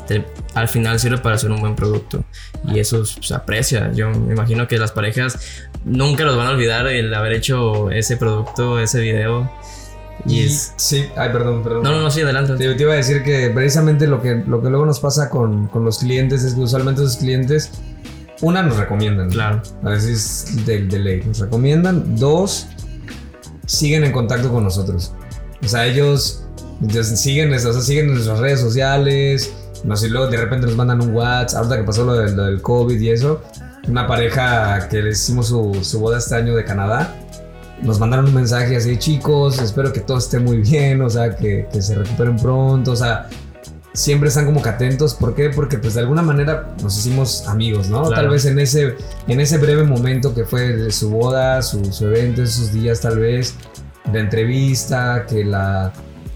te- 0.09 0.25
al 0.55 0.69
final 0.69 0.99
sirve 0.99 1.19
para 1.19 1.37
hacer 1.37 1.51
un 1.51 1.61
buen 1.61 1.77
producto. 1.77 2.25
Y 2.67 2.79
eso 2.79 3.05
se 3.05 3.35
aprecia. 3.35 3.93
Yo 3.93 4.11
me 4.11 4.33
imagino 4.35 4.69
que 4.69 4.79
las 4.79 4.93
parejas 4.93 5.39
nunca 5.85 6.25
los 6.25 6.37
van 6.37 6.47
a 6.47 6.51
olvidar 6.51 6.87
el 6.87 7.13
haber 7.15 7.33
hecho 7.33 7.91
ese 7.91 8.17
producto, 8.17 8.79
ese 8.79 9.01
video. 9.01 9.51
Y, 10.27 10.41
Y 10.41 10.45
es... 10.45 10.73
sí, 10.77 11.07
ay, 11.17 11.31
perdón, 11.33 11.63
perdón. 11.63 11.83
No, 11.83 11.91
no, 11.93 12.01
no, 12.03 12.11
sí, 12.11 12.21
adelante. 12.21 12.55
Te, 12.57 12.75
te 12.75 12.83
iba 12.83 12.93
a 12.93 12.97
decir 12.97 13.23
que 13.23 13.51
precisamente 13.51 14.07
lo 14.07 14.23
que, 14.23 14.37
lo 14.47 14.63
que 14.63 14.71
luego 14.71 14.87
nos 14.87 15.01
pasa 15.01 15.29
con, 15.31 15.67
con 15.69 15.85
los 15.85 15.99
clientes 15.99 16.45
es 16.45 16.55
que 16.55 16.61
usualmente 16.61 17.03
esos 17.03 17.17
clientes, 17.17 17.71
una, 18.41 18.63
nos 18.63 18.77
recomiendan. 18.77 19.31
Claro. 19.31 19.63
A 19.83 19.91
veces 19.91 20.47
es 20.57 20.67
de, 20.67 20.83
de 20.87 20.99
ley. 20.99 21.23
Nos 21.27 21.39
recomiendan. 21.39 22.17
Dos, 22.17 22.67
siguen 23.67 24.05
en 24.05 24.13
contacto 24.13 24.53
con 24.53 24.65
nosotros. 24.65 25.13
O 25.65 25.69
sea, 25.69 25.87
ellos 25.87 26.45
ellos 26.89 27.07
siguen, 27.07 27.53
o 27.53 27.59
sea, 27.59 27.73
siguen 27.75 28.07
en 28.07 28.15
nuestras 28.15 28.39
redes 28.41 28.61
sociales. 28.61 29.53
No 29.85 29.97
sé, 29.97 30.09
luego 30.09 30.29
de 30.29 30.37
repente 30.37 30.67
nos 30.67 30.77
mandan 30.77 31.01
un 31.01 31.15
WhatsApp. 31.15 31.59
Ahorita 31.59 31.77
que 31.79 31.85
pasó 31.85 32.05
lo 32.05 32.15
del, 32.15 32.37
lo 32.37 32.45
del 32.45 32.63
COVID 32.63 32.99
y 33.01 33.11
eso. 33.11 33.43
Una 33.89 34.07
pareja 34.07 34.89
que 34.89 35.03
les 35.03 35.21
hicimos 35.21 35.49
su, 35.49 35.79
su 35.83 36.01
boda 36.01 36.19
este 36.19 36.35
año 36.35 36.55
de 36.55 36.65
Canadá. 36.65 37.15
Nos 37.83 37.99
mandaron 37.99 38.27
un 38.27 38.35
mensaje 38.35 38.77
así, 38.77 38.97
chicos, 38.97 39.61
espero 39.61 39.93
que 39.93 40.01
todo 40.01 40.19
esté 40.19 40.39
muy 40.39 40.59
bien, 40.59 41.03
o 41.03 41.11
sea, 41.11 41.35
que, 41.35 41.67
que 41.73 41.83
se 41.83 41.97
recuperen 41.97 42.37
pronto, 42.37 42.93
o 42.93 42.97
sea, 42.97 43.29
siempre 43.93 44.29
están 44.29 44.47
como 44.47 44.63
que 44.63 44.69
atentos. 44.69 45.15
¿Por 45.15 45.35
qué? 45.35 45.51
Porque 45.51 45.79
pues 45.79 45.95
de 45.95 46.01
alguna 46.01 46.23
manera 46.23 46.75
nos 46.83 46.97
hicimos 46.99 47.47
amigos, 47.49 47.89
¿no? 47.89 48.03
Claro. 48.03 48.15
Tal 48.15 48.29
vez 48.31 48.45
en 48.47 48.59
ese, 48.59 48.95
en 49.27 49.41
ese 49.41 49.59
breve 49.59 49.85
momento 49.85 50.35
que 50.35 50.45
fue 50.45 50.77
de 50.77 50.93
su 50.93 51.11
boda, 51.11 51.63
su, 51.63 51.85
su 51.93 52.07
evento, 52.07 52.43
esos 52.43 52.73
días 52.73 53.01
tal 53.01 53.19
vez, 53.19 53.55
la 54.13 54.21
entrevista, 54.21 55.27
que 55.29 55.45
la, 55.45 55.93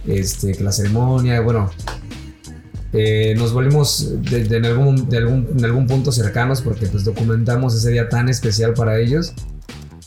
este, 0.07 0.53
que 0.53 0.65
la 0.65 0.73
ceremonia, 0.73 1.41
bueno, 1.41 1.71
eh, 2.93 3.35
nos 3.37 3.53
volvimos 3.53 4.23
de, 4.23 4.45
de 4.45 4.57
en, 4.57 4.65
algún, 4.67 5.09
de 5.09 5.19
algún, 5.19 5.49
en 5.57 5.65
algún 5.65 5.87
punto 5.87 6.13
cercanos 6.13 6.63
porque 6.63 6.87
pues 6.87 7.05
documentamos 7.05 7.75
ese 7.75 7.91
día 7.91 8.09
tan 8.09 8.29
especial 8.29 8.75
para 8.75 8.99
ellos 8.99 9.35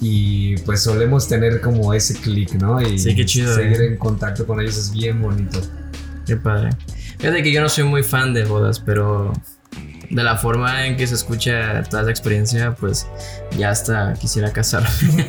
y 0.01 0.57
pues 0.59 0.81
solemos 0.83 1.27
tener 1.27 1.59
como 1.61 1.93
ese 1.93 2.13
clic, 2.15 2.53
¿no? 2.53 2.81
Y 2.81 2.97
Sí, 2.99 3.15
qué 3.15 3.25
chido, 3.25 3.53
seguir 3.55 3.81
eh. 3.81 3.87
en 3.87 3.97
contacto 3.97 4.45
con 4.47 4.59
ellos 4.61 4.77
es 4.77 4.91
bien 4.91 5.21
bonito. 5.21 5.59
Qué 6.25 6.35
padre. 6.37 6.69
Fíjate 7.17 7.43
que 7.43 7.51
yo 7.51 7.61
no 7.61 7.69
soy 7.69 7.83
muy 7.83 8.03
fan 8.03 8.33
de 8.33 8.45
bodas, 8.45 8.79
pero 8.79 9.33
de 10.09 10.23
la 10.23 10.37
forma 10.37 10.85
en 10.87 10.95
que 10.97 11.05
se 11.05 11.15
escucha 11.15 11.83
toda 11.83 12.01
esa 12.03 12.11
experiencia, 12.11 12.75
pues 12.75 13.07
ya 13.57 13.69
hasta 13.71 14.13
quisiera 14.13 14.51
casarme. 14.53 14.89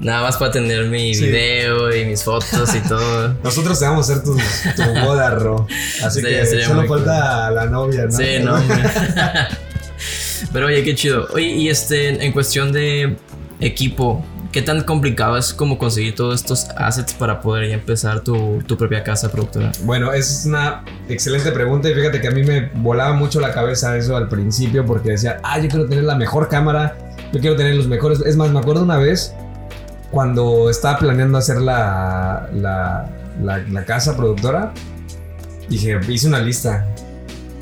Nada 0.00 0.22
más 0.22 0.36
para 0.36 0.50
tener 0.50 0.86
mi 0.86 1.14
Sí. 1.14 1.26
video 1.26 1.94
y 1.94 2.04
mis 2.04 2.22
fotos 2.22 2.74
y 2.74 2.80
todo. 2.80 3.34
Nosotros 3.44 3.78
te 3.78 3.84
vamos 3.86 4.10
a 4.10 4.12
hacer 4.14 4.24
tu, 4.24 4.36
tu 4.36 5.00
boda, 5.00 5.30
Ro. 5.30 5.66
Así 6.04 6.20
Sería- 6.20 6.40
que 6.40 6.46
sería 6.46 6.68
solo 6.68 6.86
falta 6.86 7.50
la 7.50 7.66
novia, 7.66 8.04
¿no? 8.04 8.10
Sí, 8.12 8.24
no, 8.44 8.54
hombre. 8.56 8.82
Pero 10.52 10.66
oye, 10.66 10.82
qué 10.82 10.94
chido. 10.94 11.26
Oye, 11.32 11.46
y 11.46 11.68
este, 11.68 12.24
en 12.24 12.32
cuestión 12.32 12.72
de 12.72 13.16
equipo, 13.60 14.24
¿qué 14.52 14.62
tan 14.62 14.82
complicado 14.82 15.36
es 15.36 15.52
como 15.52 15.78
conseguir 15.78 16.14
todos 16.14 16.40
estos 16.40 16.68
assets 16.76 17.12
para 17.14 17.40
poder 17.40 17.68
ya 17.68 17.74
empezar 17.74 18.20
tu, 18.20 18.62
tu 18.66 18.76
propia 18.76 19.02
casa 19.02 19.30
productora? 19.30 19.72
Bueno, 19.82 20.12
es 20.12 20.44
una 20.46 20.84
excelente 21.08 21.50
pregunta 21.52 21.90
y 21.90 21.94
fíjate 21.94 22.20
que 22.20 22.28
a 22.28 22.30
mí 22.30 22.42
me 22.42 22.70
volaba 22.74 23.14
mucho 23.14 23.40
la 23.40 23.52
cabeza 23.52 23.96
eso 23.96 24.16
al 24.16 24.28
principio 24.28 24.84
porque 24.84 25.10
decía, 25.10 25.40
ah, 25.42 25.58
yo 25.58 25.68
quiero 25.68 25.86
tener 25.86 26.04
la 26.04 26.14
mejor 26.14 26.48
cámara, 26.48 26.96
yo 27.32 27.40
quiero 27.40 27.56
tener 27.56 27.74
los 27.74 27.88
mejores. 27.88 28.20
Es 28.20 28.36
más, 28.36 28.50
me 28.50 28.60
acuerdo 28.60 28.82
una 28.82 28.98
vez 28.98 29.34
cuando 30.10 30.70
estaba 30.70 30.98
planeando 30.98 31.38
hacer 31.38 31.60
la, 31.60 32.48
la, 32.54 33.10
la, 33.42 33.58
la 33.58 33.84
casa 33.84 34.16
productora, 34.16 34.72
dije, 35.68 35.98
hice 36.08 36.28
una 36.28 36.38
lista 36.40 36.86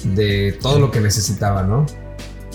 de 0.04 0.58
todo 0.60 0.78
lo 0.78 0.90
que 0.90 1.00
necesitaba, 1.00 1.62
¿no? 1.62 1.86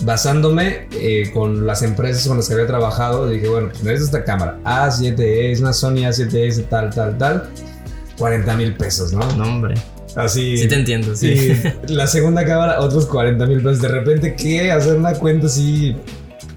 Basándome 0.02 0.86
eh, 0.92 1.30
con 1.34 1.66
las 1.66 1.82
empresas 1.82 2.26
con 2.28 2.36
las 2.36 2.46
que 2.48 2.54
había 2.54 2.66
trabajado, 2.66 3.28
dije, 3.28 3.48
bueno, 3.48 3.68
pues 3.70 3.82
necesito 3.82 4.16
esta 4.18 4.24
cámara, 4.24 4.58
A7S, 4.64 5.60
una 5.60 5.72
Sony 5.72 6.04
A7S, 6.06 6.68
tal, 6.68 6.90
tal, 6.94 7.18
tal, 7.18 7.50
40 8.16 8.56
mil 8.56 8.74
pesos, 8.76 9.12
¿no? 9.12 9.20
No, 9.32 9.44
hombre. 9.44 9.74
Así. 10.16 10.56
Sí 10.56 10.68
te 10.68 10.76
entiendo, 10.76 11.14
sí. 11.14 11.52
Y 11.88 11.92
la 11.92 12.06
segunda 12.06 12.44
cámara, 12.44 12.80
otros 12.80 13.06
40 13.06 13.44
mil 13.46 13.58
pesos. 13.62 13.80
De 13.82 13.88
repente, 13.88 14.34
¿qué? 14.34 14.72
Hacer 14.72 14.96
una 14.96 15.12
cuenta 15.14 15.46
así 15.46 15.94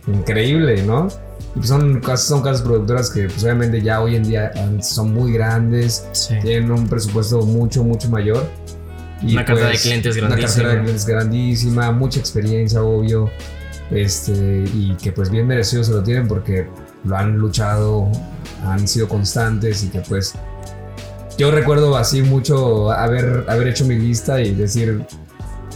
increíble, 0.08 0.84
¿no? 0.84 1.08
Y 1.54 1.58
pues 1.60 1.68
son, 1.68 2.00
casas- 2.00 2.28
son 2.28 2.42
casas 2.42 2.62
productoras 2.62 3.10
que 3.10 3.24
pues 3.26 3.44
obviamente 3.44 3.82
ya 3.82 4.02
hoy 4.02 4.16
en 4.16 4.24
día 4.24 4.52
han- 4.56 4.82
son 4.82 5.14
muy 5.14 5.34
grandes, 5.34 6.06
Sí. 6.14 6.36
tienen 6.42 6.72
un 6.72 6.88
presupuesto 6.88 7.42
mucho, 7.42 7.84
mucho 7.84 8.08
mayor. 8.10 8.48
Y 9.24 9.34
Una 9.34 9.46
cartera 9.46 9.68
de 9.68 9.74
pues, 9.74 9.84
clientes 9.84 10.18
Una 10.18 10.30
cartera 10.30 10.46
de 10.46 10.52
grandísima. 10.52 10.84
clientes 10.84 11.06
grandísima, 11.06 11.92
mucha 11.92 12.20
experiencia, 12.20 12.82
obvio. 12.82 13.30
Este, 13.92 14.64
y 14.74 14.96
que 15.02 15.12
pues 15.12 15.30
bien 15.30 15.48
merecido 15.48 15.84
se 15.84 15.92
lo 15.92 16.02
tienen 16.02 16.28
porque 16.28 16.68
lo 17.04 17.18
han 17.18 17.38
luchado, 17.38 18.10
han 18.66 18.88
sido 18.88 19.08
constantes 19.10 19.84
y 19.84 19.90
que 19.90 20.00
pues 20.00 20.34
yo 21.38 21.52
recuerdo 21.52 21.98
así 21.98 22.22
mucho 22.22 22.92
haber, 22.92 23.46
haber 23.50 23.68
hecho 23.68 23.84
mi 23.86 23.96
lista 24.00 24.40
y 24.42 24.54
decir, 24.54 25.04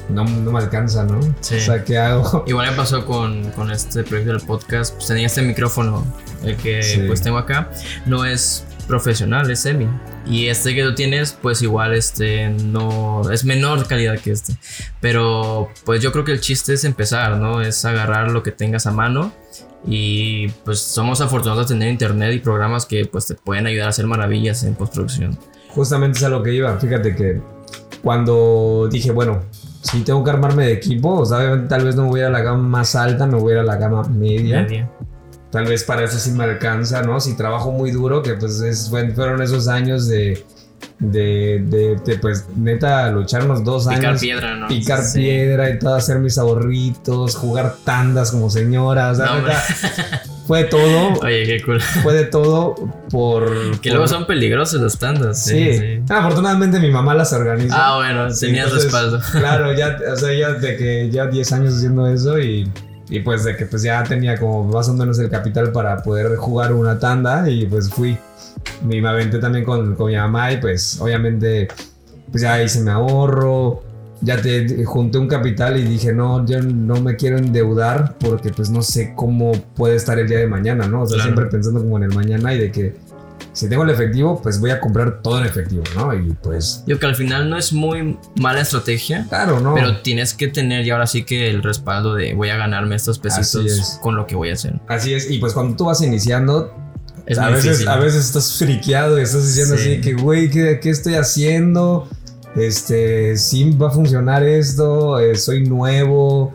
no, 0.10 0.24
no 0.24 0.52
me 0.52 0.60
alcanza, 0.60 1.04
¿no? 1.04 1.20
Sí. 1.42 1.56
O 1.56 1.60
sea, 1.60 1.84
¿qué 1.84 1.98
hago? 1.98 2.44
Igual 2.48 2.70
me 2.72 2.78
pasó 2.78 3.06
con, 3.06 3.50
con 3.52 3.70
este 3.72 4.04
proyecto 4.04 4.34
del 4.34 4.42
podcast. 4.42 4.94
Pues 4.96 5.08
tenía 5.08 5.26
este 5.26 5.42
micrófono, 5.42 6.06
el 6.44 6.56
que 6.58 6.84
Sí. 6.84 7.04
pues 7.08 7.22
tengo 7.22 7.38
acá. 7.38 7.70
No 8.06 8.24
es 8.24 8.64
profesional, 8.86 9.50
es 9.50 9.60
semi. 9.60 9.88
Y 10.26 10.48
este 10.48 10.74
que 10.74 10.84
tú 10.84 10.96
tienes, 10.96 11.34
pues 11.34 11.62
igual 11.62 11.94
este 11.94 12.50
no 12.50 13.30
es 13.30 13.46
menor 13.46 13.88
calidad 13.88 14.20
que 14.20 14.32
este. 14.32 14.56
Pero 15.02 15.70
pues 15.86 16.02
yo 16.02 16.12
creo 16.12 16.24
que 16.24 16.32
el 16.32 16.42
chiste 16.42 16.74
es 16.74 16.84
empezar, 16.84 17.38
¿no? 17.38 17.62
Es 17.62 17.84
agarrar 17.86 18.32
lo 18.32 18.44
que 18.44 18.52
tengas 18.52 18.88
a 18.88 18.92
mano. 18.92 19.34
Y 19.88 20.48
pues 20.64 20.80
somos 20.80 21.22
afortunados 21.22 21.68
de 21.68 21.76
tener 21.76 21.90
internet 21.92 22.34
y 22.34 22.40
programas 22.40 22.86
que 22.86 23.06
pues 23.06 23.28
te 23.28 23.36
pueden 23.36 23.68
ayudar 23.68 23.88
a 23.88 23.90
hacer 23.90 24.08
maravillas 24.08 24.64
en 24.64 24.74
postproducción. 24.74 25.38
Justamente 25.70 26.18
es 26.18 26.24
a 26.24 26.30
lo 26.30 26.42
que 26.42 26.54
iba. 26.54 26.78
Fíjate 26.80 27.16
que 27.16 27.42
cuando 28.02 28.88
dije, 28.92 29.12
bueno, 29.12 29.44
si 29.82 30.02
tengo 30.02 30.24
que 30.24 30.32
armarme 30.32 30.66
de 30.66 30.74
equipo, 30.74 31.20
o 31.20 31.26
sea, 31.26 31.68
tal 31.68 31.86
vez 31.86 31.96
no 31.96 32.04
me 32.04 32.10
voy 32.10 32.22
a 32.22 32.30
la 32.30 32.42
gama 32.42 32.62
más 32.62 32.96
alta, 32.96 33.28
me 33.28 33.38
voy 33.38 33.52
a 33.52 33.56
ir 33.56 33.60
a 33.62 33.64
la 33.64 33.76
gama 33.76 34.04
media. 34.04 34.62
Media. 34.62 34.90
Tal 35.56 35.66
vez 35.68 35.86
para 35.86 36.04
eso 36.04 36.20
sí 36.20 36.32
me 36.32 36.44
alcanza, 36.44 37.02
¿no? 37.02 37.22
Si 37.22 37.38
trabajo 37.38 37.72
muy 37.72 37.92
duro, 37.92 38.22
que 38.22 38.34
pues 38.34 38.60
es- 38.60 38.90
fue- 38.90 39.10
fueron 39.12 39.42
esos 39.42 39.70
años 39.70 40.06
de, 40.10 40.44
de, 41.00 41.64
de, 41.66 41.96
de, 42.06 42.18
pues 42.20 42.46
neta, 42.58 43.10
lucharnos 43.10 43.64
dos 43.64 43.88
Picar 43.88 44.06
años. 44.08 44.20
piedra, 44.22 44.56
¿no? 44.58 44.68
Picar 44.68 45.02
Sí. 45.02 45.20
piedra 45.20 45.70
y 45.70 45.80
todo, 45.80 45.96
hacer 45.96 46.20
mis 46.20 46.38
ahorritos, 46.38 47.36
jugar 47.38 47.76
tandas 47.86 48.32
como 48.32 48.50
señora, 48.50 49.12
o 49.12 49.16
sea, 49.16 49.26
No, 49.28 49.42
neta, 49.42 49.64
fue 50.48 50.64
de 50.64 50.66
todo, 50.66 51.14
Oye, 51.22 51.46
qué 51.46 51.62
cool. 51.66 51.82
fue 51.82 52.14
de 52.14 52.26
todo 52.26 52.76
por... 53.10 53.46
Que 53.80 53.90
por- 53.92 53.98
luego 54.00 54.08
son 54.10 54.28
peligrosos 54.28 54.82
las 54.82 55.00
tandas. 55.00 55.42
Sí, 55.42 56.02
afortunadamente 56.10 56.80
mi 56.80 56.92
mamá 56.92 57.14
las 57.16 57.32
organiza. 57.32 57.76
Ah, 57.78 57.96
bueno, 57.96 58.30
Sí, 58.30 58.48
tenías 58.48 58.66
entonces, 58.66 58.92
respaldo. 58.92 59.22
Claro, 59.32 59.74
ya, 59.74 59.98
o 60.12 60.16
sea, 60.18 60.34
ya 60.34 60.52
de 60.52 60.76
que 60.76 61.10
ya 61.10 61.28
10 61.28 61.52
años 61.54 61.76
haciendo 61.78 62.08
eso 62.08 62.38
y, 62.40 62.70
y 63.10 63.20
pues 63.20 63.44
de 63.44 63.56
que 63.56 63.66
pues 63.66 63.84
ya 63.84 64.04
tenía 64.04 64.38
como 64.40 64.64
más 64.64 64.90
o 64.90 64.94
menos 64.94 65.20
el 65.20 65.30
capital 65.30 65.72
para 65.72 66.02
poder 66.02 66.36
jugar 66.38 66.74
una 66.74 66.98
tanda 67.00 67.50
y 67.50 67.66
pues 67.66 67.90
fui. 67.90 68.18
Y 68.90 69.02
me 69.02 69.08
aventé 69.08 69.40
también 69.40 69.64
con, 69.66 69.96
con 69.96 70.08
mi 70.08 70.16
mamá 70.16 70.52
y 70.52 70.58
pues 70.58 71.00
obviamente 71.00 71.68
pues 72.32 72.42
ya 72.42 72.62
hice 72.62 72.82
mi 72.82 72.90
ahorro, 72.90 73.84
ya 74.22 74.42
te 74.42 74.84
junté 74.86 75.18
un 75.20 75.28
capital 75.28 75.78
y 75.78 75.84
dije 75.84 76.12
no, 76.14 76.46
yo 76.46 76.62
no 76.62 77.00
me 77.02 77.16
quiero 77.16 77.38
endeudar 77.38 78.16
porque 78.20 78.50
pues 78.50 78.70
no 78.70 78.82
sé 78.82 79.14
cómo 79.16 79.52
puede 79.76 79.96
estar 79.96 80.18
el 80.18 80.28
día 80.28 80.40
de 80.40 80.48
mañana, 80.48 80.88
¿no? 80.88 81.04
O 81.04 81.06
sea, 81.06 81.16
Claro. 81.18 81.24
siempre 81.32 81.46
pensando 81.46 81.82
como 81.82 81.98
en 81.98 82.04
el 82.04 82.14
mañana 82.16 82.54
y 82.54 82.60
de 82.60 82.72
que 82.72 82.96
si 83.54 83.70
tengo 83.70 83.84
el 83.84 83.90
efectivo 83.90 84.42
pues 84.42 84.60
voy 84.60 84.72
a 84.72 84.80
comprar 84.80 85.22
todo 85.22 85.40
en 85.40 85.46
efectivo, 85.46 85.84
¿no? 85.96 86.14
Y 86.14 86.34
pues 86.44 86.84
Digo 86.86 87.00
que 87.00 87.06
al 87.06 87.16
final 87.16 87.50
no 87.50 87.58
es 87.58 87.72
muy 87.74 88.18
mala 88.40 88.62
estrategia, 88.62 89.26
claro, 89.30 89.60
¿no? 89.60 89.74
pero 89.76 89.98
tienes 90.02 90.34
que 90.34 90.48
tener 90.48 90.84
ya 90.86 90.94
ahora 90.94 91.08
sí 91.08 91.24
que 91.24 91.50
el 91.50 91.64
respaldo 91.64 92.16
de 92.16 92.34
voy 92.34 92.50
a 92.50 92.58
ganarme 92.58 92.96
estos 92.96 93.20
pesitos 93.20 93.56
es. 93.66 94.00
con 94.02 94.16
lo 94.16 94.28
que 94.28 94.36
voy 94.36 94.50
a 94.50 94.54
hacer. 94.54 94.80
Así 94.88 95.14
es, 95.14 95.30
y 95.32 95.38
pues 95.40 95.54
cuando 95.54 95.76
tú 95.78 95.86
vas 95.86 96.02
iniciando, 96.02 96.74
Es 97.26 97.38
a, 97.40 97.48
veces, 97.50 97.64
difícil. 97.64 97.88
a 97.88 97.98
veces 97.98 98.26
estás 98.26 98.54
friqueado 98.58 99.18
y 99.20 99.24
estás 99.24 99.46
diciendo 99.48 99.78
Sí. 99.78 99.92
así 99.94 100.02
que, 100.02 100.14
güey, 100.14 100.50
¿qué, 100.50 100.80
qué 100.82 100.90
estoy 100.90 101.16
haciendo? 101.16 102.08
Este, 102.56 103.36
sí 103.38 103.72
va 103.72 103.88
a 103.88 103.92
funcionar 103.92 104.44
esto, 104.44 105.20
eh, 105.20 105.36
soy 105.36 105.66
nuevo, 105.68 106.54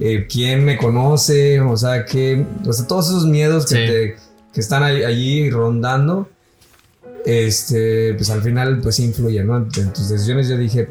eh, 0.00 0.26
¿quién 0.30 0.64
me 0.64 0.76
conoce? 0.78 1.60
O 1.60 1.76
sea, 1.76 2.04
que, 2.04 2.44
o 2.66 2.72
sea, 2.72 2.86
todos 2.86 3.08
esos 3.08 3.26
miedos 3.26 3.66
que, 3.66 3.74
Sí. 3.74 3.92
te- 3.92 4.23
que 4.54 4.60
están 4.60 4.82
ahí, 4.84 5.02
allí 5.04 5.50
rondando, 5.50 6.28
este, 7.24 8.14
pues 8.14 8.30
al 8.30 8.42
final 8.42 8.78
pues 8.82 8.96
sí 8.96 9.04
influyen, 9.04 9.46
¿no? 9.46 9.56
En 9.56 9.92
tus 9.92 10.08
decisiones 10.08 10.48
yo 10.48 10.56
dije, 10.56 10.88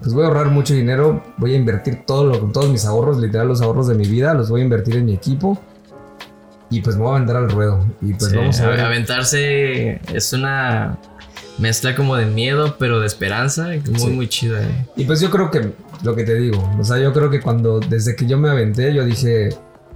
pues 0.00 0.12
voy 0.12 0.24
a 0.24 0.26
ahorrar 0.26 0.48
mucho 0.48 0.74
dinero, 0.74 1.22
voy 1.38 1.54
a 1.54 1.56
invertir 1.56 2.04
todo 2.06 2.24
lo, 2.26 2.38
todos 2.52 2.68
mis 2.70 2.84
ahorros, 2.84 3.18
literal 3.18 3.48
los 3.48 3.60
ahorros 3.62 3.88
de 3.88 3.94
mi 3.94 4.06
vida, 4.06 4.34
los 4.34 4.50
voy 4.50 4.60
a 4.60 4.64
invertir 4.64 4.96
en 4.96 5.06
mi 5.06 5.14
equipo 5.14 5.58
y 6.70 6.80
pues 6.80 6.96
me 6.96 7.02
voy 7.02 7.12
a 7.14 7.18
vender 7.18 7.36
al 7.36 7.48
ruedo 7.50 7.86
y 8.02 8.12
pues 8.14 8.30
Sí, 8.30 8.36
vamos 8.36 8.60
a 8.60 8.68
ver. 8.68 8.80
Aventarse 8.80 10.00
es 10.12 10.32
una 10.32 10.98
mezcla 11.58 11.94
como 11.94 12.16
de 12.16 12.26
miedo, 12.26 12.76
pero 12.78 13.00
de 13.00 13.06
esperanza, 13.06 13.68
muy, 13.88 13.98
Sí. 14.00 14.06
muy 14.08 14.28
chida. 14.28 14.62
eh. 14.62 14.86
Y 14.96 15.04
pues 15.04 15.20
yo 15.20 15.30
creo 15.30 15.50
que 15.50 15.70
lo 16.02 16.14
que 16.14 16.24
te 16.24 16.34
digo, 16.34 16.68
o 16.78 16.84
sea, 16.84 16.98
yo 16.98 17.12
creo 17.12 17.30
que 17.30 17.40
cuando 17.40 17.80
desde 17.80 18.14
que 18.16 18.26
yo 18.26 18.36
me 18.36 18.50
aventé, 18.50 18.92
yo 18.92 19.04
dije, 19.04 19.50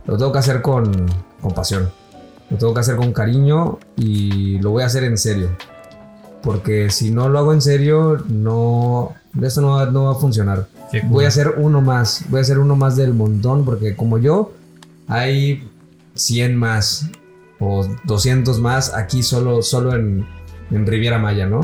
lo 0.07 0.17
tengo 0.17 0.33
que 0.33 0.39
hacer 0.39 0.63
con, 0.63 1.07
con 1.43 1.53
pasión, 1.53 1.91
lo 2.51 2.57
tengo 2.57 2.75
que 2.75 2.81
hacer 2.81 2.97
con 2.97 3.13
cariño 3.13 3.79
y 3.97 4.59
lo 4.59 4.71
voy 4.71 4.83
a 4.83 4.87
hacer 4.87 5.05
en 5.05 5.17
serio. 5.17 5.51
Porque 6.43 6.91
si 6.91 7.11
no 7.11 7.29
lo 7.29 7.39
hago 7.39 7.53
en 7.53 7.61
serio, 7.61 8.25
no, 8.29 9.15
esto 9.41 9.61
no 9.61 9.71
va, 9.77 9.87
no 9.87 10.05
va 10.05 10.13
a 10.13 10.15
funcionar. 10.15 10.67
Qué 10.91 11.01
cool. 11.01 11.11
Voy 11.11 11.25
a 11.27 11.29
hacer 11.29 11.55
uno 11.59 11.81
más, 11.81 12.25
voy 12.29 12.39
a 12.39 12.43
hacer 12.43 12.59
uno 12.59 12.77
más 12.77 12.97
del 12.97 13.15
montón, 13.15 13.65
porque 13.65 13.95
como 13.95 14.19
yo, 14.19 14.53
hay 15.07 15.69
100 16.15 16.57
más 16.57 17.11
o 17.61 17.87
200 18.05 18.59
más 18.61 18.95
aquí 18.95 19.23
solo, 19.23 19.63
solo 19.63 19.95
en, 19.95 20.27
en 20.71 20.87
Riviera 20.87 21.19
Maya, 21.19 21.47
¿no? 21.47 21.61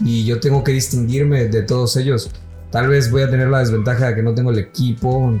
Y 0.00 0.24
yo 0.24 0.40
tengo 0.40 0.62
que 0.62 0.72
distinguirme 0.72 1.46
de 1.46 1.62
todos 1.62 1.96
ellos. 1.96 2.30
Tal 2.70 2.88
vez 2.88 3.10
voy 3.10 3.22
a 3.22 3.30
tener 3.30 3.48
la 3.48 3.60
desventaja 3.60 4.08
de 4.08 4.14
que 4.16 4.22
no 4.22 4.34
tengo 4.34 4.50
el 4.50 4.58
equipo 4.58 5.40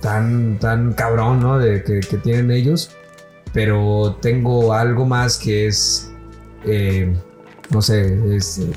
tan, 0.00 0.58
tan 0.58 0.92
cabrón, 0.92 1.40
¿no? 1.40 1.58
De 1.58 1.82
que, 1.82 2.00
que 2.00 2.18
tienen 2.18 2.50
ellos, 2.50 2.90
pero 3.56 4.18
tengo 4.20 4.72
algo 4.74 5.06
más 5.06 5.38
que 5.38 5.66
es, 5.66 6.10
eh, 6.64 7.12
no 7.70 7.80
sé, 7.80 8.36
es... 8.36 8.58
eh, 8.58 8.70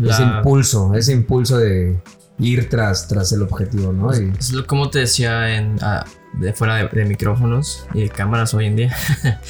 ese 0.00 0.22
La- 0.22 0.36
impulso, 0.38 0.94
ese 0.94 1.12
impulso 1.12 1.58
de 1.58 1.98
ir 2.38 2.68
tras, 2.68 3.08
tras 3.08 3.32
el 3.32 3.42
objetivo, 3.42 3.92
¿no? 3.92 4.14
Y, 4.16 4.32
Es 4.38 4.52
lo- 4.52 4.64
como 4.66 4.90
te 4.90 5.00
decía 5.00 5.56
en, 5.56 5.76
ah, 5.82 6.04
de 6.34 6.52
fuera 6.52 6.76
de, 6.76 6.88
de 6.88 7.04
micrófonos 7.04 7.84
y 7.94 8.02
de 8.02 8.08
cámaras 8.10 8.54
hoy 8.54 8.66
en 8.66 8.76
día. 8.76 8.96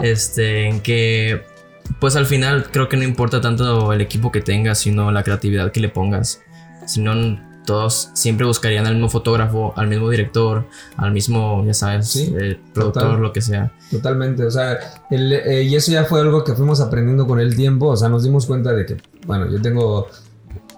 este, 0.00 0.68
en 0.68 0.80
que 0.80 1.42
pues 2.00 2.14
al 2.16 2.26
final 2.26 2.68
creo 2.70 2.88
que 2.88 2.96
no 2.96 3.02
importa 3.04 3.40
tanto 3.40 3.92
el 3.92 4.00
equipo 4.00 4.30
que 4.30 4.40
tengas, 4.42 4.78
sino 4.78 5.10
la 5.10 5.22
creatividad 5.24 5.72
que 5.72 5.80
le 5.80 5.88
pongas. 5.88 6.40
Si 6.86 7.00
no, 7.00 7.14
todos 7.66 8.08
siempre 8.14 8.46
buscarían 8.46 8.86
al 8.86 8.94
mismo 8.94 9.10
fotógrafo, 9.10 9.74
al 9.76 9.88
mismo 9.88 10.08
director, 10.08 10.66
al 10.96 11.12
mismo, 11.12 11.62
ya 11.66 11.74
sabes, 11.74 12.08
Sí, 12.08 12.34
eh, 12.40 12.58
productor, 12.72 13.02
total. 13.02 13.20
lo 13.20 13.32
que 13.32 13.42
sea. 13.42 13.72
totalmente, 13.90 14.44
o 14.46 14.50
sea, 14.50 14.78
el- 15.10 15.32
eh, 15.34 15.62
y 15.64 15.74
eso 15.76 15.92
ya 15.92 16.04
fue 16.04 16.20
algo 16.20 16.42
que 16.44 16.54
fuimos 16.54 16.80
aprendiendo 16.80 17.26
con 17.26 17.38
el 17.40 17.54
tiempo, 17.54 17.88
o 17.88 17.96
sea, 17.96 18.08
nos 18.08 18.22
dimos 18.24 18.46
cuenta 18.46 18.72
de 18.72 18.86
que, 18.86 18.96
bueno, 19.26 19.50
yo 19.50 19.60
tengo 19.60 20.06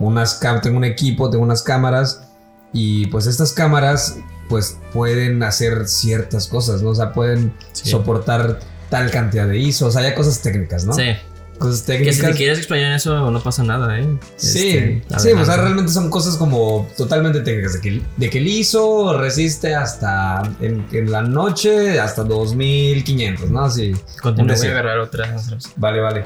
unas 0.00 0.40
tengo 0.62 0.76
un 0.76 0.84
equipo, 0.84 1.30
tengo 1.30 1.44
unas 1.44 1.62
cámaras 1.62 2.22
y 2.72 3.06
pues 3.06 3.26
estas 3.26 3.52
cámaras 3.52 4.16
pues 4.48 4.78
pueden 4.92 5.42
hacer 5.42 5.86
ciertas 5.86 6.46
cosas, 6.48 6.82
¿no? 6.82 6.90
O 6.90 6.94
sea, 6.94 7.12
pueden 7.12 7.52
Sí. 7.72 7.90
soportar 7.90 8.60
tal 8.90 9.10
cantidad 9.10 9.46
de 9.46 9.58
ISO, 9.58 9.86
o 9.86 9.90
sea, 9.90 10.02
ya 10.02 10.14
cosas 10.14 10.40
técnicas, 10.40 10.84
¿no? 10.86 10.94
Sí. 10.94 11.10
Cosas 11.58 11.82
Que 11.82 11.92
técnicas. 11.94 12.16
si 12.16 12.22
te 12.22 12.32
quieres 12.34 12.58
explayar 12.58 12.88
en 12.90 12.92
eso, 12.94 13.30
no 13.30 13.42
pasa 13.42 13.64
nada, 13.64 13.98
¿eh? 13.98 14.06
Sí, 14.36 14.68
Este, 14.68 15.02
sí, 15.18 15.32
o 15.32 15.44
sea, 15.44 15.56
realmente 15.56 15.90
son 15.92 16.08
cosas 16.08 16.36
como 16.36 16.88
totalmente 16.96 17.40
técnicas. 17.40 17.74
De 17.74 17.80
que, 17.80 18.00
de 18.16 18.30
que 18.30 18.38
el 18.38 18.46
ISO 18.46 19.18
resiste 19.18 19.74
hasta 19.74 20.42
en, 20.60 20.86
en 20.92 21.10
la 21.10 21.22
noche 21.22 21.98
hasta 21.98 22.22
2500, 22.24 23.50
¿no? 23.50 23.64
Así. 23.64 23.92
Voy 24.22 24.40
a 24.68 24.70
agarrar 24.70 24.98
otra. 25.00 25.36
Vale, 25.76 26.00
vale. 26.00 26.24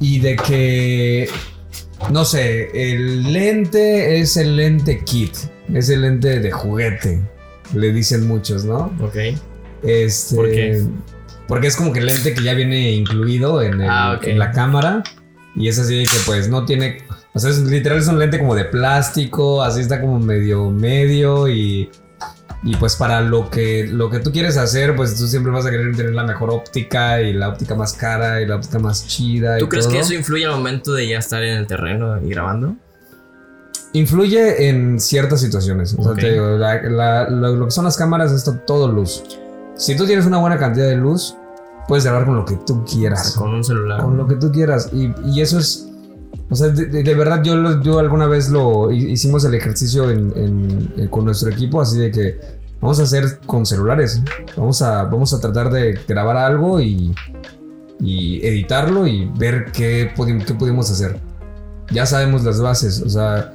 Y 0.00 0.18
de 0.20 0.36
que, 0.36 1.30
no 2.10 2.24
sé, 2.26 2.68
el 2.74 3.32
lente 3.32 4.20
es 4.20 4.36
el 4.36 4.56
lente 4.56 5.02
kit, 5.04 5.34
es 5.72 5.88
el 5.88 6.02
lente 6.02 6.40
de 6.40 6.50
juguete, 6.52 7.22
le 7.74 7.92
dicen 7.92 8.26
muchos, 8.28 8.64
¿no? 8.64 8.92
Ok. 9.00 9.16
Este, 9.82 10.36
¿Por 10.36 10.50
qué? 10.50 10.82
Porque 11.48 11.66
es 11.66 11.76
como 11.76 11.92
que 11.92 12.00
el 12.00 12.06
lente 12.06 12.34
que 12.34 12.42
ya 12.42 12.54
viene 12.54 12.92
incluido 12.92 13.60
en, 13.62 13.80
el- 13.82 13.88
Ah, 13.90 14.14
ok. 14.16 14.24
en 14.28 14.38
la 14.38 14.50
cámara 14.50 15.02
y 15.54 15.68
es 15.68 15.78
así 15.78 15.96
de 15.98 16.04
que 16.04 16.16
pues 16.26 16.48
no 16.48 16.64
tiene, 16.64 16.98
o 17.34 17.38
sea, 17.38 17.50
es, 17.50 17.58
literal 17.60 17.98
es 17.98 18.08
un 18.08 18.18
lente 18.18 18.38
como 18.38 18.54
de 18.54 18.64
plástico, 18.64 19.62
así 19.62 19.80
está 19.80 20.00
como 20.00 20.18
medio 20.18 20.70
medio 20.70 21.48
y... 21.48 21.90
Y 22.66 22.76
pues 22.76 22.96
para 22.96 23.20
lo 23.20 23.50
que, 23.50 23.86
lo 23.86 24.08
que 24.08 24.20
tú 24.20 24.32
quieres 24.32 24.56
hacer, 24.56 24.96
pues 24.96 25.14
tú 25.18 25.26
siempre 25.26 25.52
vas 25.52 25.66
a 25.66 25.70
querer 25.70 25.94
tener 25.94 26.14
la 26.14 26.24
mejor 26.24 26.48
óptica 26.50 27.20
y 27.20 27.34
la 27.34 27.50
óptica 27.50 27.74
más 27.74 27.92
cara 27.92 28.40
y 28.40 28.46
la 28.46 28.56
óptica 28.56 28.78
más 28.78 29.06
chida. 29.06 29.58
¿Tú 29.58 29.66
y 29.66 29.68
crees 29.68 29.86
que 29.86 29.98
eso 29.98 30.14
influye 30.14 30.46
al 30.46 30.52
momento 30.52 30.94
de 30.94 31.06
ya 31.06 31.18
estar 31.18 31.42
en 31.44 31.58
el 31.58 31.66
terreno 31.66 32.18
y 32.24 32.30
grabando? 32.30 32.74
Influye 33.92 34.68
en 34.68 34.98
ciertas 34.98 35.40
situaciones. 35.42 35.94
O 35.98 36.02
sea, 36.02 36.14
te 36.14 36.32
digo, 36.32 36.56
la- 36.56 36.82
la- 36.82 37.28
lo, 37.28 37.54
lo 37.54 37.64
que 37.66 37.70
son 37.70 37.84
las 37.84 37.96
cámaras 37.98 38.32
es 38.32 38.42
to- 38.44 38.58
todo 38.66 38.90
luz. 38.90 39.22
Si 39.76 39.96
tú 39.96 40.06
tienes 40.06 40.26
una 40.26 40.38
buena 40.38 40.58
cantidad 40.58 40.86
de 40.86 40.96
luz, 40.96 41.36
puedes 41.88 42.04
grabar 42.04 42.24
con 42.26 42.36
lo 42.36 42.44
que 42.44 42.56
tú 42.56 42.84
quieras. 42.84 43.32
Con 43.36 43.54
un 43.54 43.64
celular. 43.64 44.02
Con 44.02 44.16
lo 44.16 44.26
que 44.26 44.36
tú 44.36 44.50
quieras. 44.52 44.88
Y, 44.92 45.12
y 45.26 45.40
eso 45.40 45.58
es. 45.58 45.88
O 46.50 46.54
sea, 46.56 46.68
de, 46.68 46.86
de- 47.02 47.14
verdad, 47.14 47.42
yo, 47.42 47.56
lo- 47.56 47.80
yo 47.82 47.98
alguna 47.98 48.26
vez 48.26 48.50
lo 48.50 48.90
hi- 48.92 49.10
hicimos 49.12 49.44
el 49.44 49.54
ejercicio 49.54 50.10
en- 50.10 50.32
en- 50.36 50.92
en- 50.96 51.08
con 51.08 51.24
nuestro 51.24 51.50
equipo, 51.50 51.80
así 51.80 51.98
de 51.98 52.10
que 52.10 52.38
vamos 52.80 53.00
a 53.00 53.04
hacer 53.04 53.40
con 53.46 53.64
celulares. 53.64 54.20
Vamos 54.56 54.82
a, 54.82 55.04
vamos 55.04 55.32
a 55.32 55.40
tratar 55.40 55.70
de 55.70 55.98
grabar 56.06 56.36
algo 56.36 56.80
y, 56.80 57.14
y 57.98 58.46
editarlo 58.46 59.06
y 59.06 59.30
ver 59.38 59.72
qué, 59.72 60.12
pudi- 60.14 60.44
qué 60.44 60.54
pudimos 60.54 60.90
hacer. 60.90 61.18
Ya 61.90 62.04
sabemos 62.06 62.44
las 62.44 62.60
bases, 62.60 63.00
o 63.02 63.08
sea, 63.08 63.53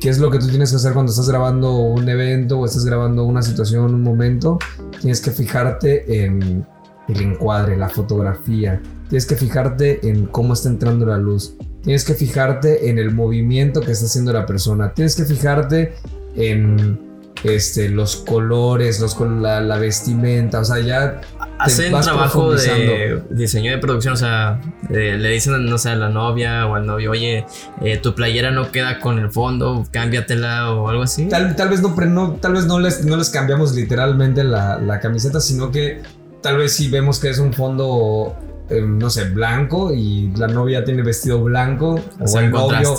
qué 0.00 0.08
es 0.08 0.18
lo 0.18 0.30
que 0.30 0.38
tú 0.38 0.48
tienes 0.48 0.70
que 0.70 0.76
hacer 0.76 0.92
cuando 0.92 1.10
estás 1.10 1.28
grabando 1.28 1.72
un 1.76 2.08
evento 2.08 2.58
o 2.58 2.66
estás 2.66 2.84
grabando 2.84 3.24
una 3.24 3.42
situación, 3.42 3.94
un 3.94 4.02
momento. 4.02 4.58
Tienes 5.00 5.20
que 5.20 5.30
fijarte 5.30 6.24
en 6.24 6.66
el 7.08 7.20
encuadre, 7.20 7.76
la 7.76 7.88
fotografía. 7.88 8.80
Tienes 9.08 9.26
que 9.26 9.36
fijarte 9.36 10.06
en 10.08 10.26
cómo 10.26 10.52
está 10.52 10.68
entrando 10.68 11.06
la 11.06 11.18
luz. 11.18 11.54
Tienes 11.82 12.04
que 12.04 12.14
fijarte 12.14 12.90
en 12.90 12.98
el 12.98 13.14
movimiento 13.14 13.80
que 13.80 13.92
está 13.92 14.06
haciendo 14.06 14.32
la 14.32 14.46
persona. 14.46 14.92
Tienes 14.92 15.16
que 15.16 15.24
fijarte 15.24 15.94
en 16.34 17.07
este, 17.44 17.88
los 17.88 18.16
colores, 18.16 19.00
los, 19.00 19.18
la, 19.20 19.60
la 19.60 19.78
vestimenta. 19.78 20.60
O 20.60 20.64
sea, 20.64 20.80
ya 20.80 21.20
Hacen 21.58 21.92
trabajo 22.00 22.52
de 22.52 23.20
diseño 23.30 23.72
de 23.72 23.78
producción, 23.78 24.14
o 24.14 24.16
sea, 24.16 24.60
eh, 24.90 25.16
le 25.18 25.30
dicen, 25.30 25.66
no 25.66 25.76
sé, 25.76 25.90
a 25.90 25.96
la 25.96 26.08
novia 26.08 26.66
o 26.66 26.76
al 26.76 26.86
novio, 26.86 27.10
oye, 27.10 27.46
eh, 27.82 27.96
tu 27.96 28.14
playera 28.14 28.52
no 28.52 28.70
queda 28.70 29.00
con 29.00 29.18
el 29.18 29.30
fondo, 29.30 29.84
cámbiatela 29.90 30.72
o 30.72 30.88
algo 30.88 31.02
así. 31.02 31.26
Tal, 31.28 31.56
tal 31.56 31.68
vez, 31.68 31.82
no, 31.82 32.34
tal 32.34 32.52
vez 32.52 32.66
no, 32.66 32.78
les, 32.78 33.04
no 33.04 33.16
les 33.16 33.30
cambiamos 33.30 33.74
literalmente 33.74 34.44
la, 34.44 34.78
la 34.78 35.00
camiseta, 35.00 35.40
sino 35.40 35.72
que 35.72 36.00
tal 36.42 36.58
vez 36.58 36.74
si 36.74 36.88
vemos 36.88 37.18
que 37.18 37.28
es 37.28 37.40
un 37.40 37.52
fondo, 37.52 38.36
no 38.70 39.08
sé, 39.10 39.24
blanco 39.30 39.92
y 39.94 40.30
la 40.36 40.46
novia 40.48 40.84
tiene 40.84 41.02
vestido 41.02 41.42
blanco 41.42 41.98
o 42.20 42.26
el 42.46 42.50
novio. 42.50 42.94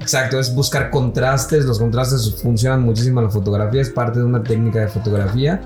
Exacto, 0.00 0.38
es 0.38 0.54
buscar 0.54 0.90
contrastes. 0.90 1.64
Los 1.64 1.78
contrastes 1.78 2.34
funcionan 2.42 2.82
muchísimo 2.82 3.20
en 3.20 3.26
la 3.26 3.30
fotografía, 3.32 3.80
es 3.80 3.90
parte 3.90 4.18
de 4.18 4.24
una 4.24 4.42
técnica 4.42 4.80
de 4.80 4.88
fotografía. 4.88 5.60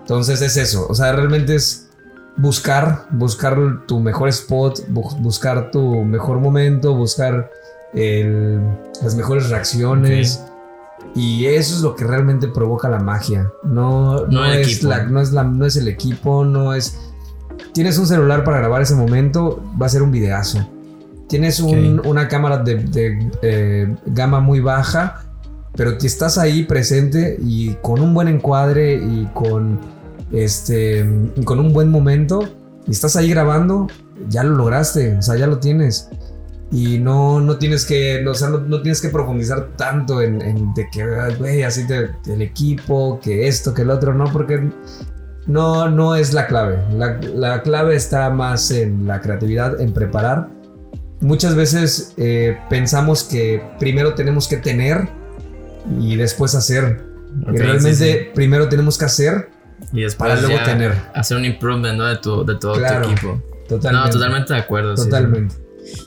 Entonces 0.00 0.40
es 0.42 0.56
eso, 0.56 0.86
o 0.88 0.94
sea, 0.94 1.12
realmente 1.12 1.54
es 1.54 1.88
buscar, 2.36 3.06
buscar 3.10 3.56
tu 3.86 4.00
mejor 4.00 4.28
spot, 4.30 4.80
bu- 4.90 5.16
buscar 5.20 5.70
tu 5.70 6.02
mejor 6.04 6.40
momento, 6.40 6.94
buscar 6.94 7.50
el- 7.94 8.60
las 9.02 9.14
mejores 9.14 9.50
reacciones. 9.50 10.42
Y 11.14 11.44
eso 11.46 11.74
es 11.74 11.82
lo 11.82 11.94
que 11.94 12.04
realmente 12.04 12.48
provoca 12.48 12.88
la 12.88 12.98
magia. 12.98 13.50
No, 13.64 14.26
No 14.26 14.44
es, 14.54 14.82
la, 14.88 15.02
no, 15.04 15.20
es 15.20 15.32
la- 15.32 15.44
no 15.44 15.66
es 15.66 15.76
el 15.76 15.88
equipo, 15.88 16.44
no 16.44 16.72
es... 16.72 16.98
Tienes 17.72 17.98
un 17.98 18.06
celular 18.06 18.44
para 18.44 18.58
grabar 18.58 18.82
ese 18.82 18.94
momento, 18.94 19.62
va 19.80 19.86
a 19.86 19.88
ser 19.88 20.02
un 20.02 20.10
videazo. 20.10 20.66
Tienes 21.28 21.60
un- 21.60 22.02
una 22.04 22.28
cámara 22.28 22.58
de, 22.58 22.74
de, 22.76 23.30
eh, 23.42 23.96
gama 24.06 24.40
muy 24.40 24.60
baja, 24.60 25.24
pero 25.74 25.96
te 25.96 26.06
estás 26.06 26.36
ahí 26.36 26.64
presente 26.64 27.38
y 27.42 27.74
con 27.82 28.00
un 28.00 28.12
buen 28.12 28.28
encuadre 28.28 28.94
y 28.94 29.28
con, 29.32 29.80
este, 30.32 31.06
con 31.44 31.58
un 31.60 31.72
buen 31.72 31.90
momento, 31.90 32.46
y 32.86 32.90
estás 32.90 33.16
ahí 33.16 33.30
grabando, 33.30 33.86
ya 34.28 34.42
lo 34.44 34.54
lograste, 34.56 35.16
o 35.16 35.22
sea, 35.22 35.36
ya 35.36 35.46
lo 35.46 35.58
tienes. 35.58 36.08
Y 36.70 36.98
no, 36.98 37.40
no 37.40 37.58
tienes 37.58 37.84
que, 37.84 38.26
o 38.26 38.34
sea, 38.34 38.48
no, 38.48 38.58
no 38.58 38.80
tienes 38.82 39.00
que 39.02 39.08
profundizar 39.10 39.68
tanto 39.76 40.22
en, 40.22 40.40
en 40.40 40.72
de 40.74 40.86
que, 40.90 41.02
"Ay, 41.02 41.34
güey, 41.38 41.62
así 41.64 41.86
te, 41.86 42.10
el 42.32 42.40
equipo, 42.42 43.20
que 43.22 43.46
esto, 43.46 43.74
que 43.74 43.82
el 43.82 43.90
otro, 43.90 44.14
no, 44.14 44.24
porque 44.32 44.70
no, 45.46 45.88
no 45.90 46.14
es 46.14 46.32
la 46.32 46.46
clave. 46.46 46.78
La, 46.96 47.18
la 47.34 47.62
clave 47.62 47.96
está 47.96 48.30
más 48.30 48.70
en 48.70 49.06
la 49.06 49.20
creatividad, 49.20 49.80
en 49.80 49.92
preparar. 49.92 50.48
Muchas 51.20 51.54
veces 51.54 52.14
eh, 52.16 52.58
pensamos 52.68 53.22
que 53.24 53.62
primero 53.78 54.14
tenemos 54.14 54.48
que 54.48 54.56
tener 54.56 55.08
y 56.00 56.16
después 56.16 56.54
hacer. 56.54 57.04
Ok, 57.46 57.54
y 57.54 57.56
sí, 57.56 57.62
realmente 57.62 58.30
primero 58.34 58.68
tenemos 58.68 58.98
que 58.98 59.04
hacer 59.06 59.48
Y 59.92 60.02
después 60.02 60.30
para 60.30 60.40
luego 60.40 60.62
tener. 60.64 60.94
hacer 61.14 61.36
un 61.38 61.44
improvement 61.44 61.96
¿no? 61.96 62.06
de, 62.06 62.16
tu, 62.16 62.44
de 62.44 62.56
todo 62.56 62.74
Claro, 62.74 63.06
tu 63.06 63.12
equipo. 63.12 63.42
Totalmente. 63.68 64.06
No, 64.08 64.12
totalmente 64.12 64.52
de 64.54 64.60
acuerdo. 64.60 64.96
sí. 64.96 65.08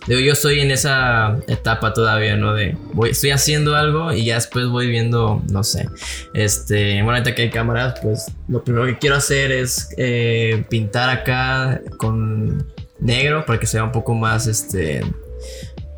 Digo, 0.07 0.19
yo 0.21 0.33
estoy 0.33 0.59
en 0.59 0.71
esa 0.71 1.37
etapa 1.47 1.93
todavía, 1.93 2.35
¿no? 2.37 2.53
De 2.53 2.77
voy, 2.93 3.09
estoy 3.09 3.31
haciendo 3.31 3.75
algo 3.75 4.13
y 4.13 4.25
ya 4.25 4.35
después 4.35 4.67
voy 4.67 4.87
viendo, 4.87 5.41
no 5.51 5.63
sé. 5.63 5.89
Este, 6.33 6.95
bueno, 7.03 7.11
ahorita 7.11 7.35
que 7.35 7.43
hay 7.43 7.49
cámaras, 7.49 7.99
pues 8.01 8.25
lo 8.47 8.63
primero 8.63 8.85
que 8.85 8.97
quiero 8.97 9.15
hacer 9.17 9.51
es 9.51 9.89
eh, 9.97 10.63
pintar 10.69 11.09
acá 11.09 11.81
con 11.97 12.65
negro 12.99 13.45
para 13.45 13.59
que 13.59 13.67
sea 13.67 13.83
un 13.83 13.91
poco 13.91 14.13
más, 14.15 14.47
este, 14.47 15.01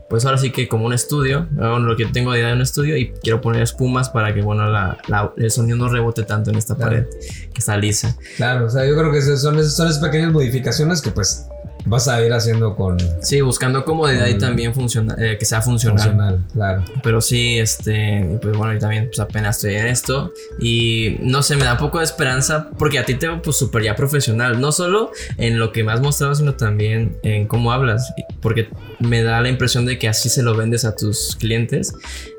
pues 0.10 0.26
ahora 0.26 0.38
sí 0.38 0.52
que 0.52 0.68
como 0.68 0.86
un 0.86 0.94
estudio, 0.94 1.48
lo 1.56 1.96
que 1.98 2.06
tengo 2.06 2.32
de 2.32 2.40
idea 2.40 2.48
de 2.50 2.56
un 2.56 2.62
estudio 2.62 2.96
y 2.98 3.12
quiero 3.22 3.42
poner 3.42 3.62
espumas 3.62 4.10
para 4.10 4.34
que, 4.34 4.42
bueno, 4.42 4.70
la, 4.72 4.98
la- 5.08 5.34
el 5.38 5.52
sonido 5.52 5.78
no 5.78 5.90
rebote 5.90 6.24
tanto 6.24 6.50
en 6.50 6.56
esta 6.58 6.76
Claro. 6.76 6.92
pared 6.92 7.06
que 7.54 7.60
está 7.60 7.76
lisa. 7.78 8.18
Claro, 8.38 8.66
o 8.68 8.70
sea, 8.70 8.86
yo 8.88 8.96
creo 8.98 9.12
que 9.12 9.22
son, 9.22 9.38
son 9.38 9.60
esas 9.60 10.00
pequeñas 10.00 10.32
modificaciones 10.32 11.02
que 11.02 11.12
pues 11.12 11.46
vas 11.88 12.08
a 12.08 12.24
ir 12.24 12.32
haciendo 12.34 12.76
con 12.76 12.98
Sí, 13.22 13.42
buscando 13.42 13.84
comodidad 13.86 14.28
y 14.28 14.38
también 14.38 14.74
funciona, 14.74 15.16
eh, 15.18 15.38
que 15.38 15.46
sea 15.46 15.62
funcional. 15.62 15.98
funcional, 15.98 16.46
claro. 16.54 16.84
Pero 17.04 17.22
sí, 17.22 17.60
este, 17.60 18.38
pues 18.42 18.56
bueno, 18.58 18.74
yo 18.74 18.80
también 18.80 19.08
pues 19.08 19.20
apenas 19.20 19.58
estoy 19.58 19.76
en 19.76 19.88
esto 19.88 20.34
y 20.60 21.18
no 21.22 21.42
sé, 21.44 21.56
me 21.56 21.64
da 21.64 21.74
un 21.74 21.80
poco 21.80 22.00
de 22.00 22.06
esperanza 22.06 22.70
porque 22.78 23.00
a 23.00 23.06
ti 23.06 23.16
te 23.16 23.28
veo 23.28 23.42
pues 23.42 23.58
súper 23.58 23.84
ya 23.84 23.96
profesional, 23.96 24.60
no 24.60 24.72
solo 24.72 25.12
en 25.38 25.60
lo 25.60 25.72
que 25.72 25.84
me 25.84 25.92
has 25.92 26.02
mostrado, 26.02 26.36
sino 26.36 26.56
también 26.56 27.18
en 27.24 27.48
cómo 27.48 27.72
hablas, 27.72 28.14
porque 28.42 28.70
me 29.00 29.24
da 29.24 29.42
la 29.42 29.50
impresión 29.50 29.86
de 29.86 29.98
que 29.98 30.08
así 30.08 30.30
se 30.30 30.44
lo 30.44 30.56
vendes 30.56 30.86
a 30.86 30.96
tus 30.96 31.36
clientes 31.36 31.94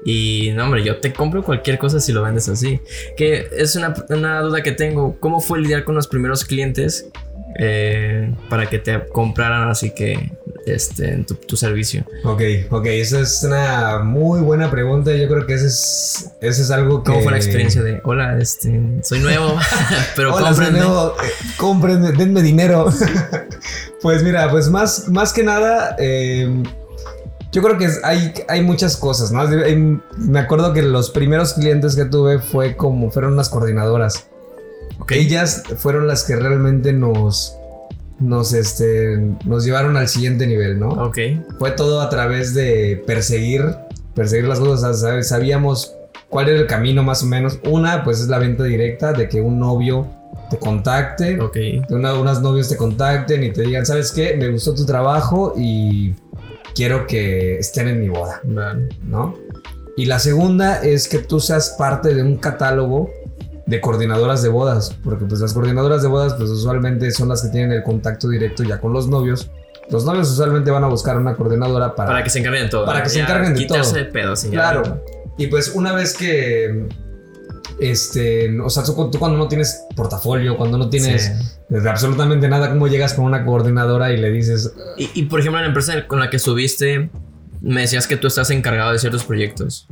y 0.04 0.52
no, 0.54 0.64
hombre, 0.64 0.82
yo 0.84 0.98
te 1.00 1.12
compro 1.12 1.42
cualquier 1.42 1.78
cosa 1.78 2.00
si 2.00 2.12
lo 2.12 2.22
vendes 2.22 2.48
así. 2.48 2.80
Que 3.16 3.48
es 3.52 3.76
una, 3.76 3.94
una 4.08 4.40
duda 4.40 4.62
que 4.62 4.72
tengo, 4.72 5.18
¿cómo 5.20 5.40
fue 5.40 5.60
lidiar 5.60 5.84
con 5.84 5.94
los 5.94 6.06
primeros 6.06 6.44
clientes? 6.44 7.08
Eh, 7.58 8.34
para 8.48 8.68
que 8.68 8.78
te 8.78 9.06
compraran 9.08 9.68
así 9.70 9.90
que 9.90 10.32
este 10.66 11.24
tu, 11.26 11.34
tu 11.34 11.56
servicio 11.56 12.04
Ok, 12.24 12.42
ok, 12.70 12.86
esa 12.86 13.20
es 13.20 13.42
una 13.42 14.00
muy 14.00 14.40
buena 14.40 14.70
pregunta. 14.70 15.14
Yo 15.16 15.26
creo 15.28 15.46
que 15.46 15.54
ese 15.54 15.66
es, 15.68 16.30
ese 16.42 16.62
es 16.62 16.70
algo 16.70 17.02
que. 17.02 17.10
¿Cómo 17.12 17.22
fue 17.22 17.32
la 17.32 17.38
experiencia 17.38 17.82
de 17.82 18.00
hola, 18.04 18.36
este, 18.38 18.80
soy 19.02 19.20
nuevo, 19.20 19.56
pero 20.16 20.34
Hola, 20.34 20.52
soy 20.54 20.66
cómprenme"? 20.66 20.78
nuevo, 20.86 21.14
eh, 21.24 21.30
cómprenme, 21.56 22.12
denme 22.12 22.42
dinero. 22.42 22.92
pues 24.02 24.22
mira, 24.22 24.50
pues 24.50 24.68
más, 24.68 25.08
más 25.08 25.32
que 25.32 25.42
nada, 25.42 25.96
eh, 25.98 26.62
yo 27.50 27.62
creo 27.62 27.78
que 27.78 27.88
hay, 28.04 28.34
hay 28.48 28.62
muchas 28.62 28.96
cosas, 28.96 29.32
¿no? 29.32 29.40
Hay- 29.40 29.98
me 30.18 30.38
acuerdo 30.38 30.74
que 30.74 30.82
los 30.82 31.10
primeros 31.10 31.54
clientes 31.54 31.96
que 31.96 32.04
tuve 32.04 32.40
fue 32.40 32.76
como 32.76 33.10
fueron 33.10 33.32
unas 33.32 33.48
coordinadoras. 33.48 34.27
Ellas 35.14 35.62
fueron 35.76 36.06
las 36.06 36.24
que 36.24 36.36
realmente 36.36 36.92
nos, 36.92 37.56
nos, 38.20 38.52
este, 38.52 39.16
nos 39.44 39.64
llevaron 39.64 39.96
al 39.96 40.08
siguiente 40.08 40.46
nivel, 40.46 40.78
¿no? 40.78 40.88
Ok. 40.88 41.18
Fue 41.58 41.70
todo 41.72 42.00
a 42.00 42.08
través 42.10 42.54
de 42.54 43.02
perseguir, 43.06 43.64
perseguir 44.14 44.46
las 44.48 44.60
cosas. 44.60 45.00
¿sabes? 45.00 45.28
Sabíamos 45.28 45.94
cuál 46.28 46.48
era 46.48 46.58
el 46.60 46.66
camino 46.66 47.02
más 47.02 47.22
o 47.22 47.26
menos. 47.26 47.58
Una, 47.64 48.04
pues 48.04 48.20
es 48.20 48.28
la 48.28 48.38
venta 48.38 48.64
directa 48.64 49.12
de 49.12 49.28
que 49.28 49.40
un 49.40 49.58
novio 49.58 50.06
te 50.50 50.58
contacte, 50.58 51.38
Ok. 51.40 51.56
una- 51.90 52.14
unas 52.14 52.40
novios 52.40 52.68
te 52.68 52.76
contacten 52.76 53.44
y 53.44 53.50
te 53.52 53.62
digan, 53.62 53.84
¿sabes 53.86 54.12
qué? 54.12 54.34
Me 54.36 54.50
gustó 54.50 54.74
tu 54.74 54.86
trabajo 54.86 55.52
y 55.56 56.14
quiero 56.74 57.06
que 57.06 57.58
estén 57.58 57.88
en 57.88 58.00
mi 58.00 58.08
boda. 58.08 58.40
¿no? 58.44 59.34
Y 59.96 60.06
la 60.06 60.18
segunda 60.20 60.80
es 60.82 61.08
que 61.08 61.18
tú 61.18 61.40
seas 61.40 61.74
parte 61.78 62.14
de 62.14 62.22
un 62.22 62.36
catálogo 62.36 63.10
de 63.68 63.80
coordinadoras 63.82 64.42
de 64.42 64.48
bodas, 64.48 64.96
porque 65.04 65.26
pues 65.26 65.40
las 65.40 65.52
coordinadoras 65.52 66.00
de 66.00 66.08
bodas 66.08 66.32
pues 66.34 66.48
usualmente 66.48 67.10
son 67.10 67.28
las 67.28 67.42
que 67.42 67.48
tienen 67.48 67.70
el 67.72 67.82
contacto 67.82 68.28
directo 68.30 68.62
ya 68.62 68.80
con 68.80 68.94
los 68.94 69.08
novios. 69.08 69.50
Los 69.90 70.04
novios 70.06 70.30
usualmente 70.30 70.70
van 70.70 70.84
a 70.84 70.88
buscar 70.88 71.18
una 71.18 71.34
coordinadora 71.36 71.94
para, 71.94 72.08
Para 72.08 72.24
que 72.24 72.30
se 72.30 72.38
encarguen 72.38 72.64
de 72.64 72.68
todo. 72.70 72.86
Para 72.86 73.02
que 73.02 73.10
se 73.10 73.20
encarguen 73.20 73.52
de 73.52 73.60
quitarse 73.60 73.90
todo. 73.92 74.04
de 74.04 74.04
pedos. 74.06 74.44
y 74.44 74.46
ya. 74.48 74.52
Claro. 74.52 75.04
Y 75.36 75.48
pues 75.48 75.72
una 75.74 75.92
vez 75.92 76.16
que, 76.16 76.88
este, 77.78 78.58
o 78.60 78.70
sea, 78.70 78.82
tú, 78.84 79.10
tú 79.10 79.18
cuando 79.18 79.36
no 79.38 79.48
tienes 79.48 79.84
portafolio, 79.94 80.56
cuando 80.56 80.78
no 80.78 80.88
tienes 80.88 81.24
Sí. 81.24 81.56
desde 81.68 81.88
absolutamente 81.90 82.48
nada, 82.48 82.70
¿cómo 82.70 82.88
llegas 82.88 83.14
con 83.14 83.24
una 83.26 83.44
coordinadora 83.44 84.12
y 84.12 84.16
le 84.16 84.30
dices, 84.30 84.72
Y, 84.96 85.10
y, 85.14 85.24
por 85.26 85.40
ejemplo, 85.40 85.58
en 85.58 85.64
la 85.64 85.68
empresa 85.68 86.06
con 86.06 86.18
la 86.20 86.30
que 86.30 86.36
estuviste, 86.38 87.10
me 87.60 87.80
decías 87.82 88.06
que 88.06 88.16
tú 88.16 88.26
estás 88.26 88.50
encargado 88.50 88.92
de 88.92 88.98
ciertos 88.98 89.24
proyectos. 89.24 89.88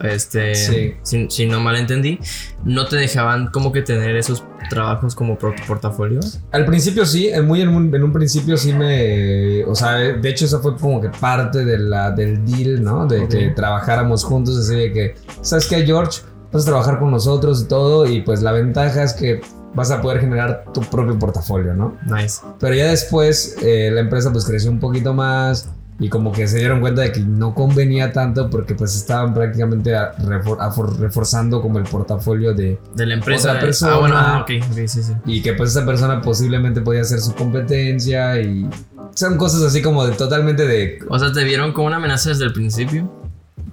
Este, 0.00 0.54
Sí. 0.54 0.94
si, 1.02 1.30
si 1.30 1.46
no 1.46 1.60
mal 1.60 1.76
entendí, 1.76 2.18
no 2.64 2.86
te 2.86 2.96
dejaban 2.96 3.48
como 3.48 3.70
que 3.72 3.82
tener 3.82 4.16
esos 4.16 4.44
trabajos 4.70 5.14
como 5.14 5.36
por- 5.38 5.54
portafolio. 5.66 6.20
Al 6.50 6.64
principio 6.64 7.04
sí, 7.06 7.28
en 7.28 7.46
muy 7.46 7.60
en 7.60 7.68
un, 7.68 7.94
en 7.94 8.02
un 8.02 8.12
principio 8.12 8.56
sí 8.56 8.72
me, 8.72 9.64
o 9.64 9.74
sea, 9.74 9.92
de 9.96 10.28
hecho 10.28 10.46
eso 10.46 10.60
fue 10.60 10.76
como 10.76 11.00
que 11.00 11.08
parte 11.10 11.64
de 11.64 11.78
la, 11.78 12.10
del 12.10 12.44
deal, 12.44 12.82
¿no? 12.82 13.06
De 13.06 13.20
Ok. 13.20 13.28
que 13.30 13.48
trabajáramos 13.50 14.24
juntos, 14.24 14.56
así 14.58 14.74
de 14.74 14.92
que, 14.92 15.14
¿sabes 15.42 15.66
qué, 15.66 15.84
George? 15.84 16.22
Vas 16.52 16.62
a 16.62 16.66
trabajar 16.66 16.98
con 16.98 17.10
nosotros 17.10 17.62
y 17.62 17.64
todo, 17.68 18.06
y 18.06 18.22
pues 18.22 18.42
la 18.42 18.52
ventaja 18.52 19.02
es 19.02 19.12
que 19.14 19.40
vas 19.74 19.90
a 19.90 20.02
poder 20.02 20.20
generar 20.20 20.64
tu 20.74 20.80
propio 20.82 21.18
portafolio, 21.18 21.74
¿no? 21.74 21.96
Nice. 22.06 22.40
Pero 22.60 22.74
ya 22.74 22.86
después 22.88 23.56
eh, 23.62 23.90
la 23.92 24.00
empresa 24.00 24.30
pues 24.32 24.44
creció 24.44 24.70
un 24.70 24.78
poquito 24.80 25.14
más 25.14 25.70
y 26.04 26.08
como 26.08 26.32
que 26.32 26.48
se 26.48 26.58
dieron 26.58 26.80
cuenta 26.80 27.02
de 27.02 27.12
que 27.12 27.20
no 27.20 27.54
convenía 27.54 28.12
tanto 28.12 28.50
porque 28.50 28.74
pues 28.74 28.96
estaban 28.96 29.32
prácticamente 29.32 29.92
refor- 29.94 30.96
reforzando 30.98 31.62
como 31.62 31.78
el 31.78 31.84
portafolio 31.84 32.52
de, 32.54 32.76
De 32.96 33.06
la 33.06 33.14
empresa. 33.14 33.50
Otra 33.50 33.60
persona. 33.60 33.92
Ah, 33.94 33.98
bueno, 33.98 34.14
ah, 34.18 34.40
ok, 34.42 34.50
ok, 34.68 34.78
sí, 34.86 35.02
sí. 35.02 35.12
y 35.26 35.40
que 35.42 35.52
pues 35.52 35.70
esa 35.70 35.86
persona 35.86 36.20
posiblemente 36.20 36.80
podía 36.80 37.04
ser 37.04 37.20
su 37.20 37.34
competencia 37.34 38.40
y 38.40 38.68
son 39.14 39.36
cosas 39.36 39.62
así 39.62 39.80
como 39.80 40.04
de 40.04 40.12
totalmente 40.16 40.66
de 40.66 40.98
O 41.08 41.18
sea, 41.20 41.30
¿te 41.32 41.44
vieron 41.44 41.72
como 41.72 41.86
una 41.86 41.96
amenaza 41.98 42.30
desde 42.30 42.46
el 42.46 42.52
principio? 42.52 43.08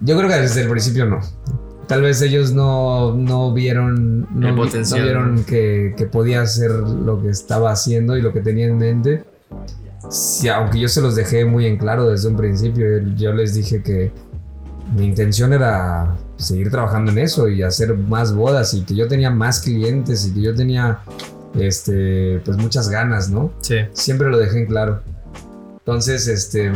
yo 0.02 0.16
creo 0.18 0.30
que 0.30 0.36
desde 0.36 0.62
el 0.62 0.70
principio 0.70 1.06
no 1.06 1.20
tal 1.88 2.04
vez 2.04 2.22
ellos 2.22 2.54
no, 2.54 3.16
no 3.16 3.52
vieron 3.52 4.28
no, 4.40 4.50
El 4.50 4.56
potencial. 4.56 5.00
no 5.00 5.06
vieron 5.06 5.44
que, 5.46 5.96
que 5.98 6.06
podía 6.06 6.42
hacer 6.44 6.70
lo 6.70 7.20
que 7.22 7.30
estaba 7.30 7.72
haciendo 7.72 8.16
y 8.16 8.22
lo 8.22 8.32
que 8.32 8.42
tenía 8.42 8.68
en 8.68 8.78
mente 8.78 9.24
Sí, 10.10 10.48
aunque 10.48 10.80
yo 10.80 10.88
se 10.88 11.02
los 11.02 11.16
dejé 11.16 11.46
muy 11.46 11.66
en 11.66 11.78
claro 11.78 12.10
desde 12.10 12.30
un 12.30 12.36
principio 12.36 12.86
yo 13.16 13.32
les 13.32 13.54
dije 13.54 13.84
que 13.84 14.12
mi 14.96 15.06
intención 15.06 15.54
era 15.54 16.16
seguir 16.38 16.72
trabajando 16.72 17.12
en 17.12 17.20
eso 17.20 17.48
y 17.48 17.62
hacer 17.62 17.96
más 17.96 18.34
bodas 18.34 18.74
y 18.74 18.82
que 18.82 18.96
yo 18.96 19.08
tenía 19.08 19.30
más 19.30 19.62
clientes 19.62 20.26
y 20.26 20.34
que 20.34 20.42
yo 20.42 20.56
tenía 20.56 21.00
este 21.60 22.42
pues 22.44 22.58
muchas 22.58 22.90
ganas, 22.90 23.30
¿no? 23.30 23.52
Sí. 23.62 23.76
Siempre 23.94 24.30
lo 24.30 24.38
dejé 24.38 24.60
en 24.60 24.66
claro. 24.66 25.02
Entonces, 25.80 26.28
este 26.28 26.72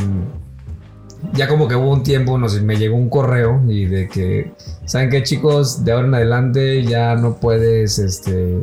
ya 1.31 1.47
como 1.47 1.67
que 1.67 1.75
hubo 1.75 1.91
un 1.91 2.03
tiempo, 2.03 2.37
nos, 2.37 2.61
me 2.61 2.75
llegó 2.75 2.97
un 2.97 3.09
correo 3.09 3.61
y 3.67 3.85
de 3.85 4.07
que, 4.07 4.51
¿saben 4.85 5.09
qué 5.09 5.23
chicos? 5.23 5.85
De 5.85 5.93
ahora 5.93 6.07
en 6.07 6.15
adelante 6.15 6.83
ya 6.83 7.15
no 7.15 7.37
puedes, 7.37 7.97
este, 7.99 8.59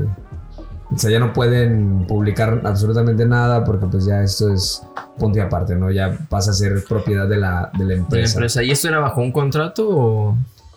o 0.93 0.99
sea, 0.99 1.11
ya 1.11 1.21
no 1.21 1.33
pueden 1.33 2.05
publicar 2.07 2.63
absolutamente 2.65 3.25
nada 3.25 3.65
porque 3.65 3.87
pues 3.87 4.05
ya 4.07 4.23
esto 4.23 4.53
es 4.53 4.83
punto 5.19 5.39
y 5.39 5.43
aparte, 5.43 5.77
¿no? 5.77 5.91
Ya 5.91 6.19
pasa 6.29 6.51
a 6.51 6.55
ser 6.55 6.83
propiedad 6.89 7.29
de 7.29 7.37
la, 7.37 7.71
de 7.79 7.85
la 7.85 7.89
De 7.91 7.95
la 7.95 7.95
empresa. 7.95 8.33
empresa. 8.35 8.63
¿Y 8.63 8.71
esto 8.71 8.89
era 8.89 8.99
bajo 8.99 9.21
un 9.21 9.33
contrato 9.33 9.89
o...? 9.89 10.37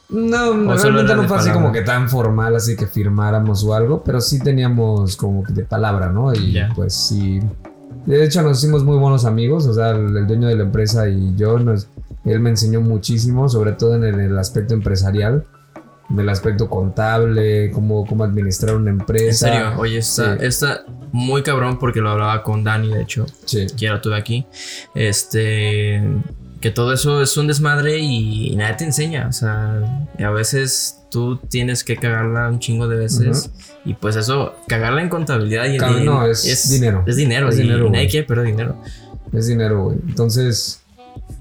No, 0.09 0.53
realmente 0.75 1.15
no 1.15 1.23
fue 1.23 1.37
así 1.37 1.47
palabra? 1.49 1.53
como 1.53 1.71
que 1.71 1.81
tan 1.81 2.07
formal, 2.07 2.55
así 2.55 2.75
que 2.75 2.85
firmáramos 2.85 3.63
o 3.63 3.73
algo, 3.73 4.03
pero 4.03 4.21
sí 4.21 4.39
teníamos 4.39 5.17
como 5.17 5.43
que 5.43 5.53
de 5.53 5.63
palabra, 5.63 6.09
¿no? 6.09 6.31
Y 6.33 6.59
pues 6.75 6.93
sí. 6.93 7.39
De 8.05 8.23
hecho, 8.23 8.43
nos 8.43 8.59
hicimos 8.59 8.83
muy 8.83 8.97
buenos 8.97 9.25
amigos, 9.25 9.65
o 9.65 9.73
sea, 9.73 9.91
el, 9.91 10.15
el 10.15 10.27
dueño 10.27 10.49
de 10.49 10.55
la 10.55 10.63
empresa 10.63 11.07
y 11.07 11.35
yo, 11.35 11.57
nos, 11.57 11.87
él 12.25 12.39
me 12.41 12.51
enseñó 12.51 12.79
muchísimo, 12.81 13.49
sobre 13.49 13.71
todo 13.71 13.95
en 13.95 14.03
el, 14.03 14.13
en 14.15 14.31
el 14.31 14.37
aspecto 14.37 14.75
empresarial, 14.75 15.45
en 16.13 16.19
el 16.19 16.29
aspecto 16.29 16.69
contable, 16.69 17.71
cómo, 17.71 18.05
cómo 18.05 18.23
administrar 18.23 18.75
una 18.75 18.91
empresa. 18.91 19.47
En 19.47 19.53
serio, 19.53 19.73
oye, 19.79 19.97
está, 19.97 20.37
Sí. 20.39 20.45
está 20.45 20.85
muy 21.11 21.41
cabrón 21.43 21.79
porque 21.79 21.99
lo 22.01 22.11
hablaba 22.11 22.43
con 22.43 22.63
Dani, 22.63 22.89
de 22.93 23.01
hecho, 23.01 23.25
Sí. 23.45 23.65
que 23.67 23.85
ya 23.85 23.93
lo 23.93 24.01
tuve 24.01 24.15
aquí. 24.17 24.45
Este. 24.95 26.01
Que 26.61 26.71
todo 26.71 26.93
eso 26.93 27.21
es 27.21 27.35
un 27.35 27.47
desmadre 27.47 27.99
y 27.99 28.55
nadie 28.55 28.75
te 28.75 28.83
enseña. 28.85 29.27
O 29.27 29.33
sea, 29.33 30.07
y 30.17 30.23
a 30.23 30.29
veces 30.31 30.99
tú 31.11 31.35
tienes 31.49 31.83
que 31.83 31.97
cagarla 31.97 32.47
un 32.47 32.59
chingo 32.59 32.87
de 32.87 32.95
veces. 32.95 33.51
Y 33.83 33.95
pues 33.95 34.15
eso, 34.15 34.55
cagarla 34.69 35.01
en 35.01 35.09
contabilidad 35.09 35.65
y 35.65 35.73
en. 35.73 35.79
Ca- 35.79 35.89
no, 35.99 36.25
es 36.25 36.69
dinero. 36.71 37.03
Es 37.05 37.17
dinero, 37.17 37.49
Es 37.49 37.57
y 37.57 37.63
dinero, 37.63 37.79
nadie 37.89 37.89
güey. 38.03 38.09
quiere 38.09 38.25
perder 38.27 38.45
dinero. 38.45 38.77
Es 39.33 39.47
dinero, 39.47 39.83
güey. 39.85 39.97
Entonces, 40.07 40.79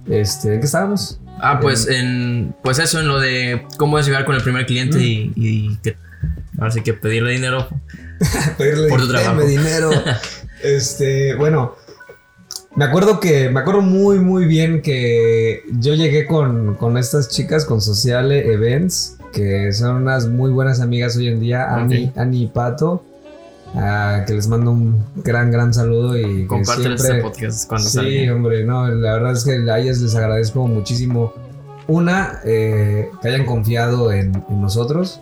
este, 0.08 0.54
¿en 0.54 0.60
qué 0.60 0.66
estábamos? 0.66 1.20
Ah, 1.40 1.58
pues 1.60 1.88
en. 1.88 2.54
Pues 2.62 2.78
eso, 2.78 3.00
en 3.00 3.08
lo 3.08 3.18
de 3.20 3.66
cómo 3.78 3.98
es 3.98 4.06
llegar 4.06 4.24
con 4.24 4.34
el 4.36 4.42
primer 4.42 4.66
cliente 4.66 4.98
Mm. 4.98 5.00
y, 5.02 5.32
y 5.36 5.76
que. 5.82 5.96
Ahora 6.58 6.70
sí 6.70 6.82
que 6.82 6.94
pedirle 6.94 7.32
dinero. 7.32 7.68
pedirle 8.58 8.88
Por 8.88 9.00
tu 9.00 9.08
trabajo. 9.08 9.40
"Deme 9.40 9.50
dinero. 9.50 9.90
este, 10.62 11.34
bueno, 11.34 11.74
me 12.76 12.84
acuerdo 12.84 13.18
que, 13.20 13.48
me 13.50 13.60
acuerdo 13.60 13.80
muy, 13.82 14.18
muy 14.18 14.46
bien 14.46 14.80
que 14.82 15.62
yo 15.80 15.94
llegué 15.94 16.26
con, 16.26 16.74
con 16.76 16.96
estas 16.96 17.28
chicas, 17.28 17.64
con 17.64 17.80
Sociale 17.82 18.52
Events, 18.52 19.16
que 19.32 19.72
son 19.72 19.96
unas 19.96 20.28
muy 20.28 20.50
buenas 20.52 20.80
amigas 20.80 21.16
hoy 21.16 21.28
en 21.28 21.40
día, 21.40 21.74
Ani, 21.74 22.06
Ok. 22.06 22.18
Ani 22.18 22.44
y 22.44 22.46
Pato, 22.48 23.04
ah, 23.74 24.24
que 24.26 24.34
les 24.34 24.48
mando 24.48 24.72
un 24.72 25.04
gran, 25.16 25.50
gran 25.50 25.72
saludo 25.72 26.18
y 26.18 26.46
siempre... 26.64 26.94
este 26.94 27.20
podcast 27.20 27.68
cuando 27.68 27.88
sí, 27.88 27.96
salga. 27.96 28.34
hombre, 28.34 28.64
no, 28.64 28.88
la 28.88 29.14
verdad 29.14 29.32
es 29.32 29.44
que 29.44 29.70
a 29.70 29.78
ellas 29.78 30.00
les 30.00 30.14
agradezco 30.14 30.66
muchísimo. 30.66 31.32
Una, 31.88 32.40
eh, 32.44 33.10
que 33.20 33.28
hayan 33.28 33.44
confiado 33.44 34.12
en, 34.12 34.44
en 34.48 34.60
nosotros, 34.60 35.20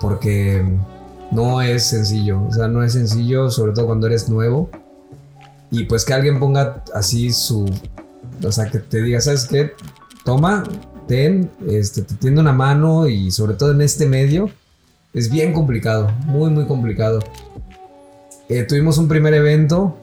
porque 0.00 0.62
no 1.30 1.62
es 1.62 1.84
sencillo, 1.84 2.44
o 2.44 2.52
sea, 2.52 2.68
no 2.68 2.84
es 2.84 2.92
sencillo, 2.92 3.50
sobre 3.50 3.72
todo 3.72 3.86
cuando 3.86 4.06
eres 4.06 4.28
nuevo. 4.28 4.68
Y 5.70 5.84
pues 5.84 6.04
que 6.04 6.12
alguien 6.12 6.38
ponga 6.38 6.84
así 6.94 7.32
su, 7.32 7.64
o 8.44 8.52
sea, 8.52 8.70
que 8.70 8.78
te 8.78 9.00
diga, 9.00 9.20
¿sabes 9.22 9.46
qué? 9.46 9.72
Toma, 10.24 10.64
ten, 11.08 11.50
este, 11.66 12.02
te 12.02 12.14
tiende 12.14 12.42
una 12.42 12.52
mano 12.52 13.08
y 13.08 13.30
sobre 13.30 13.54
todo 13.54 13.72
en 13.72 13.80
este 13.80 14.06
medio, 14.06 14.50
es 15.14 15.30
bien 15.30 15.52
complicado, 15.52 16.10
muy, 16.26 16.50
muy 16.50 16.66
complicado. 16.66 17.20
Eh, 18.52 18.64
tuvimos 18.64 18.98
un 18.98 19.08
primer 19.08 19.34
evento, 19.34 19.96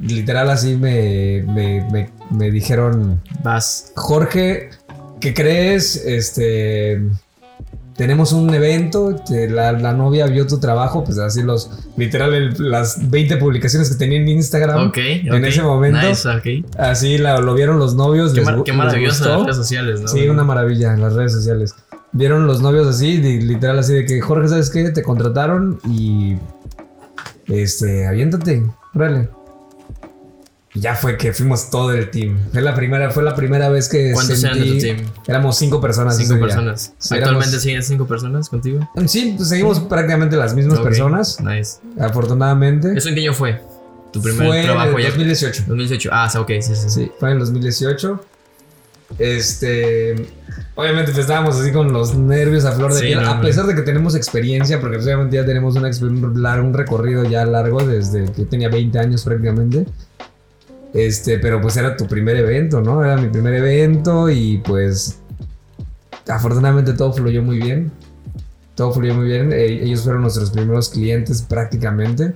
literal 0.00 0.50
así 0.50 0.76
me, 0.76 1.42
me, 1.46 1.86
me- 1.90 2.10
me 2.30 2.50
dijeron, 2.50 3.20
Vas. 3.42 3.92
Jorge, 3.96 4.70
¿qué 5.20 5.34
crees? 5.34 5.96
Este, 6.06 7.02
tenemos 7.96 8.32
un 8.32 8.54
evento, 8.54 9.16
te- 9.16 9.50
la, 9.50 9.72
la 9.72 9.92
novia 9.92 10.26
vio 10.26 10.46
tu 10.46 10.58
trabajo, 10.58 11.04
pues 11.04 11.18
así 11.18 11.42
los, 11.42 11.70
literal 11.96 12.32
el- 12.34 12.54
las 12.70 13.10
20 13.10 13.36
publicaciones 13.36 13.90
que 13.90 13.96
tenía 13.96 14.18
en 14.18 14.28
Instagram, 14.28 14.88
Ok, 14.88 14.96
en 14.98 15.44
ese 15.44 15.62
momento, 15.62 16.08
Nice, 16.08 16.26
ok. 16.28 16.66
así 16.78 17.18
la- 17.18 17.40
lo 17.40 17.54
vieron 17.54 17.78
los 17.78 17.94
novios. 17.94 18.32
Qué, 18.32 18.40
les 18.40 18.46
mar- 18.46 18.62
qué 18.64 18.72
maravilloso 18.72 19.28
las 19.28 19.42
redes 19.42 19.56
sociales, 19.56 20.00
¿no? 20.00 20.08
Sí, 20.08 20.28
una 20.28 20.44
maravilla 20.44 20.94
en 20.94 21.02
las 21.02 21.12
redes 21.14 21.32
sociales. 21.32 21.74
Vieron 22.12 22.46
los 22.46 22.60
novios 22.62 22.86
así, 22.86 23.18
de- 23.18 23.40
literal 23.42 23.78
así 23.78 23.92
de 23.92 24.04
que 24.06 24.20
Jorge, 24.20 24.48
¿sabes 24.48 24.70
qué? 24.70 24.90
Te 24.90 25.02
contrataron 25.02 25.78
y 25.88 26.36
este, 27.50 28.06
aviéntate, 28.06 28.64
órale. 28.94 29.28
Y 30.72 30.80
ya 30.80 30.94
fue 30.94 31.16
que 31.16 31.32
fuimos 31.32 31.68
todo 31.68 31.92
el 31.92 32.10
team. 32.10 32.38
Fue 32.52 32.62
la 32.62 32.74
primera, 32.76 33.10
fue 33.10 33.24
la 33.24 33.34
primera 33.34 33.68
vez 33.70 33.88
que 33.88 34.12
¿Cuántos 34.12 34.42
eran 34.44 34.56
de 34.60 34.66
tu 34.66 34.78
team? 34.78 34.98
Éramos 35.26 35.58
cinco 35.58 35.80
personas. 35.80 36.16
Cinco 36.16 36.38
personas. 36.38 36.92
Sí, 36.96 37.14
¿Actualmente 37.14 37.48
éramos- 37.48 37.62
siguen 37.62 37.82
cinco 37.82 38.06
personas 38.06 38.48
contigo? 38.48 38.88
Sí, 39.06 39.34
pues 39.36 39.48
seguimos 39.48 39.80
prácticamente 39.80 40.36
las 40.36 40.54
mismas 40.54 40.78
Ok, 40.78 40.84
personas, 40.84 41.40
Nice. 41.40 41.78
afortunadamente. 41.98 42.92
¿Eso 42.96 43.08
en 43.08 43.16
qué 43.16 43.20
año 43.22 43.34
fue? 43.34 43.60
Tu 44.12 44.22
primer 44.22 44.46
fue 44.46 44.58
en 44.60 44.64
trabajo 44.66 44.96
el 44.96 45.02
ya. 45.04 45.08
2018. 45.10 45.64
2018. 45.66 46.10
Ah, 46.12 46.28
sí, 46.30 46.38
ok, 46.38 46.48
sí, 46.60 46.62
sí. 46.62 46.74
sí. 46.76 46.88
Sí, 46.90 47.12
fue 47.18 47.30
en 47.30 47.34
el 47.34 47.40
2018. 47.40 48.24
Este. 49.18 50.14
Obviamente 50.74 51.12
pues, 51.12 51.18
estábamos 51.18 51.56
así 51.56 51.72
con 51.72 51.92
los 51.92 52.14
nervios 52.14 52.64
a 52.64 52.72
flor 52.72 52.92
de 52.92 53.00
Sí, 53.00 53.06
piel, 53.06 53.22
no, 53.22 53.30
a 53.30 53.40
pesar 53.40 53.66
de 53.66 53.74
que 53.74 53.82
tenemos 53.82 54.14
experiencia, 54.14 54.80
porque 54.80 54.96
pues, 54.96 55.06
obviamente 55.06 55.36
ya 55.36 55.44
tenemos 55.44 55.76
una 55.76 55.90
un, 56.00 56.74
recorrido 56.74 57.24
ya 57.24 57.44
largo 57.44 57.82
desde 57.82 58.30
que 58.32 58.44
tenía 58.44 58.68
20 58.68 58.98
años 58.98 59.24
prácticamente. 59.24 59.86
Este, 60.94 61.38
pero 61.38 61.60
pues 61.60 61.76
era 61.76 61.96
tu 61.96 62.06
primer 62.06 62.36
evento, 62.36 62.80
¿no? 62.80 63.04
Era 63.04 63.16
mi 63.16 63.28
primer 63.28 63.54
evento 63.54 64.28
y 64.28 64.58
pues 64.58 65.18
afortunadamente 66.26 66.94
todo 66.94 67.12
fluyó 67.12 67.42
muy 67.42 67.58
bien. 67.58 67.92
todo 68.74 68.92
fluyó 68.92 69.14
muy 69.14 69.26
bien. 69.26 69.52
Eh, 69.52 69.84
ellos 69.84 70.02
fueron 70.02 70.22
nuestros 70.22 70.50
primeros 70.50 70.88
clientes 70.88 71.42
prácticamente. 71.42 72.34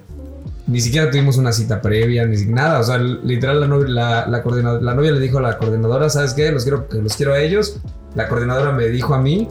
Ni 0.67 0.81
siquiera 0.81 1.11
tuvimos 1.11 1.37
una 1.37 1.53
cita 1.53 1.83
previa, 1.83 2.25
ni 2.25 2.43
nada. 2.47 2.81
O 2.81 2.85
sea, 2.85 2.99
literal, 2.99 3.61
la 3.61 3.67
novia, 3.67 3.89
la, 3.89 4.27
la, 4.27 4.81
la 4.81 4.95
novia 4.95 5.13
le 5.13 5.21
dijo 5.21 5.39
a 5.39 5.43
la 5.43 5.59
coordinadora, 5.59 6.09
¿sabes 6.09 6.33
qué? 6.33 6.51
Los 6.51 6.63
quiero, 6.65 6.87
los 6.91 7.17
quiero 7.17 7.35
a 7.35 7.41
ellos. 7.41 7.81
La 8.15 8.29
coordinadora 8.29 8.73
me 8.73 8.89
dijo 8.89 9.15
a 9.15 9.21
mí 9.21 9.49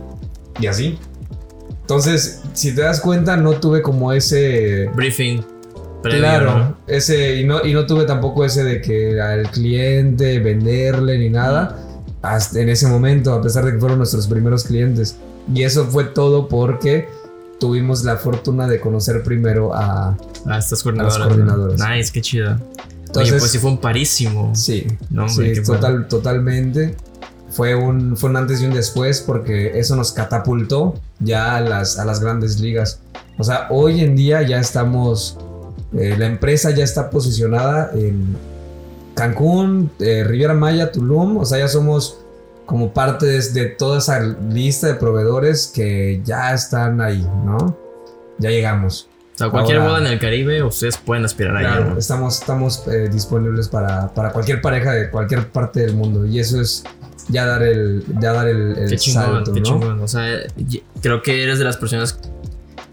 y 0.60 0.68
así. 0.68 0.98
Entonces, 1.82 2.42
si 2.54 2.74
te 2.74 2.82
das 2.82 3.00
cuenta, 3.00 3.38
no 3.38 3.54
tuve 3.54 3.82
como 3.82 4.12
ese... 4.14 4.90
Briefing. 4.96 5.44
claro, 6.02 6.78
ese, 6.88 7.42
y 7.42 7.46
no, 7.46 7.64
y 7.64 7.74
no 7.74 7.86
tuve 7.86 8.06
tampoco 8.06 8.46
ese 8.46 8.64
de 8.64 8.82
que 8.82 9.22
al 9.22 9.52
cliente 9.52 10.40
venderle 10.40 11.18
ni 11.20 11.30
nada. 11.30 11.78
Hasta 12.22 12.62
en 12.62 12.70
ese 12.70 12.88
momento, 12.88 13.34
a 13.34 13.42
pesar 13.42 13.66
de 13.66 13.74
que 13.74 13.80
fueron 13.80 13.98
nuestros 13.98 14.28
primeros 14.28 14.64
clientes. 14.64 15.18
Y 15.54 15.64
eso 15.64 15.86
fue 15.86 16.06
todo 16.06 16.48
porque 16.48 17.08
tuvimos 17.64 18.04
la 18.04 18.18
fortuna 18.18 18.68
de 18.68 18.82
conocer 18.82 19.24
primero 19.24 19.74
a, 19.74 20.18
a 20.46 20.58
estas 20.58 20.84
coordinadoras. 20.84 21.80
Nice, 21.80 22.12
qué 22.12 22.20
chido. 22.20 22.58
Entonces, 23.06 23.32
Oye, 23.32 23.40
pues 23.40 23.52
sí 23.52 23.58
fue 23.58 23.72
un 23.72 23.78
parísimo. 23.78 24.54
Sí, 24.54 24.86
sí 25.30 25.54
total, 25.66 26.10
totalmente. 26.10 26.98
Fue 27.52 27.74
un, 27.74 28.18
fue 28.18 28.32
un 28.32 28.36
antes 28.36 28.62
y 28.62 28.66
un 28.66 28.74
después 28.74 29.22
porque 29.22 29.80
eso 29.80 29.96
nos 29.96 30.12
catapultó 30.12 30.96
ya 31.22 31.56
a 31.56 31.62
las, 31.62 31.98
a 32.00 32.04
las 32.04 32.20
grandes 32.20 32.60
ligas. 32.60 33.00
O 33.38 33.46
sea, 33.46 33.68
hoy 33.70 34.02
en 34.02 34.18
día 34.18 34.42
ya 34.42 34.60
estamos, 34.60 35.38
eh, 35.94 36.18
la 36.20 36.26
empresa 36.26 36.70
ya 36.72 36.84
está 36.84 37.10
posicionada 37.10 37.92
en 37.96 38.36
Cancún, 39.16 39.90
eh, 40.02 40.26
Riviera 40.26 40.54
Maya, 40.54 40.92
Tulum, 40.92 41.38
o 41.38 41.46
sea, 41.46 41.60
ya 41.60 41.70
somos 41.70 42.23
como 42.66 42.94
parte 42.94 43.26
de, 43.26 43.66
toda 43.66 44.00
esa 44.00 44.20
lista 44.20 44.88
de 44.88 44.96
proveedores 44.96 45.72
que 45.74 46.22
ya 46.24 46.54
están 46.54 47.02
ahí, 47.02 47.22
¿no? 47.46 47.78
Ya 48.40 48.50
llegamos. 48.50 49.10
O 49.36 49.38
sea, 49.38 49.50
cualquier 49.50 49.80
boda 49.80 49.98
en 50.00 50.08
el 50.08 50.20
Caribe, 50.20 50.62
ustedes 50.64 50.98
pueden 50.98 51.26
aspirar 51.26 51.60
claro, 51.60 51.92
ahí. 51.92 51.98
Estamos, 51.98 52.40
estamos 52.40 52.88
eh, 52.88 53.10
disponibles 53.12 53.68
para, 53.68 54.14
para, 54.14 54.32
cualquier 54.32 54.62
pareja 54.62 54.92
de 54.94 55.10
cualquier 55.10 55.48
parte 55.50 55.82
del 55.82 55.96
mundo. 55.96 56.26
Y 56.26 56.40
eso 56.40 56.62
es 56.62 56.84
ya 57.30 57.46
dar 57.46 57.64
el, 57.64 58.04
ya 58.20 58.34
dar 58.34 58.48
el, 58.48 58.78
el 58.78 58.90
qué 58.90 58.98
chingón, 58.98 59.44
qué 59.54 59.62
Chingón. 59.62 60.02
O 60.02 60.08
sea, 60.08 60.40
creo 61.02 61.22
que 61.22 61.44
eres 61.44 61.58
de 61.58 61.66
las 61.66 61.78
personas. 61.78 62.20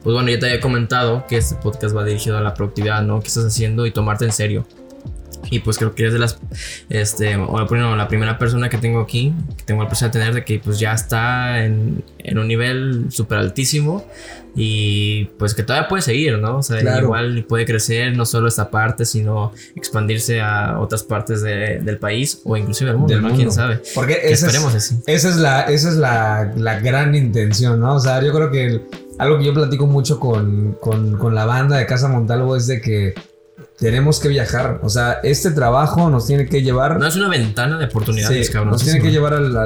Pues 0.02 0.14
bueno, 0.14 0.30
ya 0.30 0.38
te 0.38 0.46
había 0.46 0.60
comentado 0.60 1.26
que 1.28 1.36
este 1.36 1.56
podcast 1.56 1.94
va 1.94 2.04
dirigido 2.04 2.38
a 2.38 2.40
la 2.40 2.54
productividad, 2.54 3.02
¿no? 3.02 3.20
¿Qué 3.20 3.28
estás 3.28 3.44
haciendo? 3.44 3.84
Y 3.84 3.90
tomarte 3.90 4.24
en 4.24 4.32
serio. 4.32 4.66
Y 5.50 5.60
pues 5.60 5.78
creo 5.78 5.94
que 5.94 6.02
eres 6.02 6.12
de 6.12 6.18
las, 6.18 6.38
este, 6.88 7.36
o 7.36 7.66
la 7.96 8.08
primera 8.08 8.38
persona 8.38 8.68
que 8.68 8.78
tengo 8.78 9.00
aquí, 9.00 9.32
que 9.56 9.64
tengo 9.64 9.82
el 9.82 9.88
placer 9.88 10.10
de 10.10 10.18
tener, 10.18 10.34
de 10.34 10.44
que 10.44 10.58
pues 10.58 10.78
ya 10.78 10.92
está 10.92 11.64
en, 11.64 12.04
en 12.18 12.38
un 12.38 12.48
nivel 12.48 13.06
súper 13.10 13.38
altísimo 13.38 14.04
y 14.54 15.26
pues 15.38 15.54
que 15.54 15.62
todavía 15.62 15.88
puede 15.88 16.02
seguir, 16.02 16.38
¿no? 16.38 16.58
O 16.58 16.62
sea, 16.62 17.00
igual 17.00 17.44
puede 17.48 17.64
crecer 17.64 18.16
no 18.16 18.26
solo 18.26 18.48
esta 18.48 18.70
parte, 18.70 19.04
sino 19.04 19.52
expandirse 19.76 20.40
a 20.40 20.78
otras 20.80 21.02
partes 21.02 21.42
del 21.42 21.98
país 21.98 22.40
o 22.44 22.56
inclusive 22.56 22.90
al 22.90 22.98
mundo, 22.98 23.20
¿no? 23.20 23.34
¿Quién 23.34 23.52
sabe? 23.52 23.80
Porque 23.94 24.18
esa 24.24 24.46
esperemos 24.46 24.74
es, 24.74 24.84
así. 24.84 25.02
Esa 25.06 25.28
es, 25.28 25.36
la, 25.36 25.62
esa 25.62 25.88
es 25.88 25.96
la, 25.96 26.52
la, 26.56 26.80
gran 26.80 27.14
intención, 27.14 27.80
¿no? 27.80 27.94
O 27.94 28.00
sea, 28.00 28.22
yo 28.22 28.32
creo 28.32 28.50
que 28.50 28.80
algo 29.18 29.38
que 29.38 29.44
yo 29.44 29.54
platico 29.54 29.86
mucho 29.86 30.18
con, 30.18 30.76
con, 30.80 31.16
con 31.16 31.34
la 31.34 31.44
banda 31.44 31.76
de 31.76 31.86
Casa 31.86 32.08
Montalvo 32.08 32.56
es 32.56 32.66
de 32.66 32.80
que 32.80 33.14
tenemos 33.80 34.20
que 34.20 34.28
viajar. 34.28 34.78
O 34.82 34.90
sea, 34.90 35.20
este 35.22 35.50
trabajo 35.50 36.10
nos 36.10 36.26
tiene 36.26 36.46
que 36.46 36.62
llevar. 36.62 37.00
No 37.00 37.06
es 37.06 37.16
una 37.16 37.28
ventana 37.28 37.78
de 37.78 37.86
oportunidades, 37.86 38.50
cabrón. 38.50 38.72
Nos 38.72 38.84
tiene 38.84 39.00
que 39.00 39.10
llevar 39.10 39.32
al, 39.32 39.56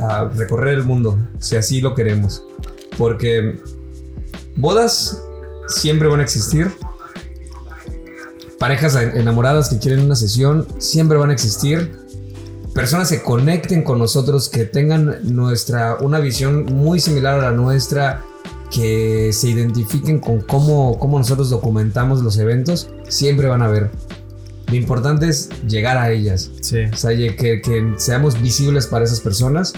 a 0.00 0.24
recorrer 0.34 0.74
el 0.74 0.84
mundo, 0.84 1.18
si 1.38 1.54
así 1.56 1.80
lo 1.82 1.94
queremos. 1.94 2.42
Porque 2.96 3.60
bodas 4.56 5.22
siempre 5.68 6.08
van 6.08 6.20
a 6.20 6.22
existir. 6.22 6.72
Parejas 8.58 8.96
enamoradas 8.96 9.68
que 9.68 9.78
quieren 9.78 10.00
una 10.00 10.16
sesión 10.16 10.66
siempre 10.78 11.18
van 11.18 11.30
a 11.30 11.34
existir. 11.34 11.92
Personas 12.74 13.10
que 13.10 13.22
conecten 13.22 13.82
con 13.82 13.98
nosotros, 13.98 14.48
que 14.48 14.64
tengan 14.64 15.18
nuestra, 15.34 15.96
una 16.00 16.20
visión 16.20 16.64
muy 16.64 17.00
similar 17.00 17.38
a 17.38 17.42
la 17.42 17.52
nuestra, 17.52 18.24
que 18.70 19.30
se 19.32 19.48
identifiquen 19.48 20.20
con 20.20 20.40
cómo, 20.40 20.98
cómo 20.98 21.18
nosotros 21.18 21.50
documentamos 21.50 22.22
los 22.22 22.38
eventos, 22.38 22.90
siempre 23.08 23.48
van 23.48 23.62
a 23.62 23.68
ver. 23.68 23.90
Lo 24.68 24.74
importante 24.74 25.28
es 25.28 25.48
llegar 25.66 25.96
a 25.96 26.10
ellas. 26.10 26.50
Sí. 26.60 26.84
O 26.92 26.96
sea, 26.96 27.16
que, 27.16 27.62
que, 27.62 27.94
seamos 27.96 28.40
visibles 28.40 28.86
para 28.86 29.04
esas 29.04 29.20
personas. 29.20 29.72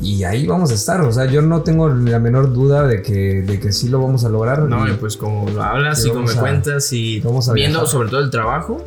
Y 0.00 0.24
ahí 0.24 0.46
vamos 0.46 0.70
a 0.70 0.74
estar. 0.74 1.00
O 1.02 1.12
sea, 1.12 1.26
yo 1.26 1.42
no 1.42 1.62
tengo 1.62 1.88
la 1.88 2.18
menor 2.18 2.52
duda 2.52 2.86
de 2.86 3.02
que, 3.02 3.42
de 3.42 3.60
que 3.60 3.72
sí 3.72 3.88
lo 3.88 4.00
vamos 4.00 4.24
a 4.24 4.28
lograr. 4.28 4.62
No, 4.62 4.84
pues 4.98 5.16
como 5.16 5.48
lo 5.50 5.62
hablas 5.62 6.04
y 6.04 6.10
como 6.10 6.22
me 6.22 6.34
cuentas 6.34 6.92
y 6.92 7.22
viendo 7.54 7.86
sobre 7.86 8.08
todo 8.08 8.20
el 8.20 8.30
trabajo, 8.30 8.84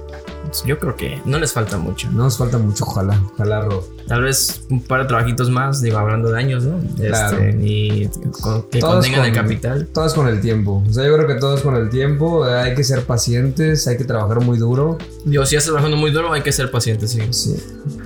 yo 0.65 0.77
creo 0.79 0.95
que 0.95 1.21
no 1.25 1.39
les 1.39 1.53
falta 1.53 1.77
mucho. 1.77 2.09
No 2.11 2.23
nos 2.23 2.37
falta 2.37 2.57
mucho, 2.57 2.83
ojalá, 2.83 3.21
ojalá, 3.33 3.67
Tal 4.07 4.23
vez 4.23 4.65
un 4.69 4.81
par 4.81 5.03
de 5.03 5.07
trabajitos 5.07 5.49
más, 5.49 5.81
digo, 5.81 5.97
hablando 5.97 6.31
de 6.31 6.39
años, 6.39 6.63
¿no? 6.63 6.79
Este, 7.01 7.57
y 7.61 8.09
que 8.69 8.79
contengan 8.81 9.25
el 9.25 9.33
capital. 9.33 9.87
Todo 9.87 10.13
con 10.13 10.27
el 10.27 10.41
tiempo. 10.41 10.83
O 10.87 10.93
sea, 10.93 11.05
yo 11.05 11.15
creo 11.15 11.27
que 11.27 11.35
todo 11.35 11.55
es 11.55 11.61
con 11.61 11.75
el 11.75 11.89
tiempo. 11.89 12.43
Hay 12.43 12.75
que 12.75 12.83
ser 12.83 13.05
pacientes, 13.05 13.87
hay 13.87 13.97
que 13.97 14.03
trabajar 14.03 14.41
muy 14.41 14.57
duro. 14.57 14.97
Digo, 15.25 15.45
si 15.45 15.55
estás 15.55 15.71
trabajando 15.71 15.95
muy 15.95 16.11
duro, 16.11 16.33
hay 16.33 16.41
que 16.41 16.51
ser 16.51 16.69
pacientes, 16.71 17.11
sí. 17.11 17.21
Sí, 17.31 17.55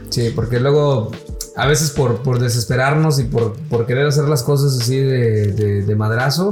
sí 0.10 0.32
porque 0.36 0.60
luego 0.60 1.12
a 1.56 1.66
veces 1.66 1.90
por, 1.90 2.22
por 2.22 2.40
desesperarnos 2.40 3.18
y 3.20 3.24
por, 3.24 3.56
por 3.70 3.86
querer 3.86 4.06
hacer 4.06 4.26
las 4.26 4.44
cosas 4.44 4.80
así 4.80 5.00
de, 5.00 5.82
de, 5.84 5.96
madrazo, 5.96 6.52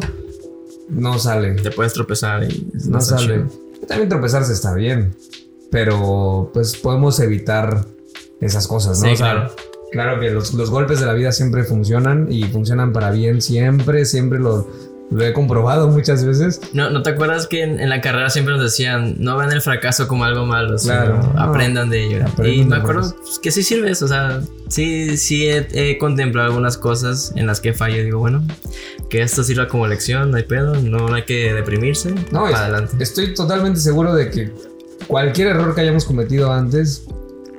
no 0.89 1.19
sale. 1.19 1.53
Te 1.55 1.69
puedes 1.71 1.93
tropezar 1.93 2.43
y 2.43 2.71
no, 2.85 3.01
sale. 3.01 3.45
También 3.87 4.09
tropezarse 4.09 4.53
está 4.53 4.73
bien 4.73 5.13
pero 5.73 6.51
pues 6.53 6.77
podemos 6.77 7.19
evitar 7.19 7.83
esas 8.39 8.67
cosas, 8.67 9.01
¿no? 9.01 9.09
Sí, 9.09 9.15
claro. 9.15 9.49
Claro 9.91 10.19
que 10.19 10.29
los, 10.29 10.51
golpes 10.69 10.99
de 10.99 11.07
la 11.07 11.13
vida 11.13 11.31
siempre 11.31 11.63
funcionan 11.63 12.31
y 12.31 12.43
funcionan 12.43 12.93
para 12.93 13.09
bien 13.09 13.41
siempre, 13.41 14.05
siempre 14.05 14.37
lo, 14.37 14.69
lo 15.09 15.25
he 15.25 15.33
comprobado 15.33 15.87
muchas 15.87 16.23
veces. 16.23 16.61
No, 16.73 16.91
¿no 16.91 17.01
te 17.01 17.09
acuerdas 17.09 17.47
que 17.47 17.63
en, 17.63 17.89
la 17.89 18.01
carrera 18.01 18.29
siempre 18.29 18.53
nos 18.53 18.63
decían, 18.63 19.15
no 19.17 19.35
vean 19.35 19.51
el 19.51 19.61
fracaso 19.61 20.07
como 20.07 20.25
algo 20.25 20.45
malo, 20.45 20.75
claro, 20.77 21.19
aprendan 21.37 21.89
de 21.89 22.03
ello? 22.05 22.25
y 22.43 22.63
me 22.65 22.75
acuerdo 22.75 23.11
pues, 23.23 23.39
que 23.39 23.49
sí 23.49 23.63
sirve 23.63 23.89
eso, 23.89 24.05
o 24.05 24.09
sea, 24.09 24.41
sí, 24.67 25.17
sí 25.17 25.47
he, 25.47 25.97
contemplado 25.97 26.49
algunas 26.49 26.77
cosas 26.77 27.33
en 27.35 27.47
las 27.47 27.61
que 27.61 27.73
fallo, 27.73 28.03
digo, 28.03 28.19
bueno, 28.19 28.43
que 29.09 29.23
esto 29.23 29.43
sirva 29.43 29.67
como 29.67 29.87
lección, 29.87 30.29
no 30.29 30.37
hay 30.37 30.43
pedo, 30.43 30.75
no 30.75 31.11
hay 31.15 31.23
que 31.23 31.51
deprimirse, 31.51 32.13
no, 32.31 32.43
para 32.43 32.65
adelante. 32.65 32.95
Estoy 32.99 33.33
totalmente 33.33 33.79
seguro 33.79 34.13
de 34.13 34.29
que 34.29 34.72
cualquier 35.07 35.47
error 35.49 35.73
que 35.75 35.81
hayamos 35.81 36.05
cometido 36.05 36.51
antes, 36.51 37.05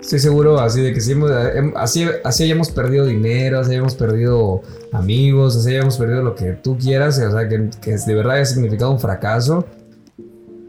estoy 0.00 0.18
seguro 0.18 0.60
así 0.60 0.82
de 0.82 0.92
que 0.92 1.00
si 1.00 1.12
em, 1.12 1.72
así, 1.76 2.06
así 2.24 2.44
hayamos 2.44 2.70
perdido 2.70 3.06
dinero, 3.06 3.60
así 3.60 3.72
hayamos 3.72 3.94
perdido 3.94 4.62
amigos, 4.92 5.56
así 5.56 5.70
hayamos 5.70 5.96
perdido 5.96 6.22
lo 6.22 6.34
que 6.34 6.52
tú 6.52 6.76
quieras, 6.78 7.18
o 7.18 7.30
sea, 7.30 7.48
que, 7.48 7.58
de 7.58 8.14
verdad 8.14 8.36
haya 8.36 8.44
significado 8.44 8.90
un 8.90 9.00
fracaso, 9.00 9.66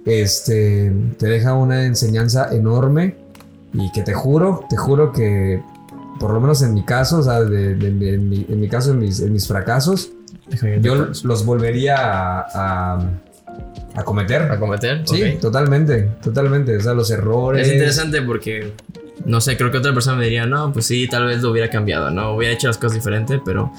este, 0.06 0.94
te 1.18 1.28
deja 1.28 1.54
una 1.54 1.86
enseñanza 1.86 2.54
enorme 2.54 3.16
y 3.74 3.92
que 3.92 4.04
te 4.04 4.14
juro, 4.14 4.66
te 4.70 4.78
juro 4.78 5.12
que 5.12 5.62
por 6.20 6.32
lo 6.32 6.40
menos 6.40 6.62
en 6.62 6.74
mi 6.74 6.84
caso, 6.84 7.20
o 7.20 7.24
sea, 7.24 7.40
en, 7.40 8.60
mi, 8.60 8.70
caso, 8.70 8.92
en 8.92 9.00
mis, 9.00 9.20
en 9.20 9.34
mis 9.34 9.48
fracasos, 9.48 10.12
yo 10.82 11.08
los 11.24 11.46
volvería 11.46 11.96
a 12.40 12.98
a 12.98 13.00
cometer. 14.04 14.43
A 14.43 14.60
cometer. 14.60 15.04
Sí, 15.06 15.38
totalmente, 15.39 16.10
totalmente. 16.24 16.76
O 16.78 16.82
sea, 16.82 16.93
los 16.93 17.10
errores. 17.12 17.68
Es 17.68 17.74
interesante 17.74 18.22
porque, 18.22 18.74
no 19.26 19.39
sé, 19.41 19.58
creo 19.58 19.72
que 19.72 19.78
otra 19.78 19.93
persona 19.93 20.18
me 20.18 20.26
diría, 20.26 20.46
no, 20.46 20.74
pues 20.74 20.86
sí, 20.86 21.08
tal 21.08 21.26
vez 21.26 21.41
lo 21.41 21.52
hubiera 21.52 21.70
cambiado, 21.70 22.12
¿no? 22.12 22.36
Hubiera 22.36 22.54
hecho 22.54 22.68
las 22.68 22.78
cosas 22.78 22.96
diferentes, 22.96 23.39
pero 23.46 23.72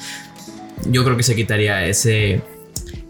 yo 0.90 1.04
creo 1.04 1.16
que 1.16 1.22
se 1.22 1.34
quitaría 1.34 1.86
ese, 1.86 2.42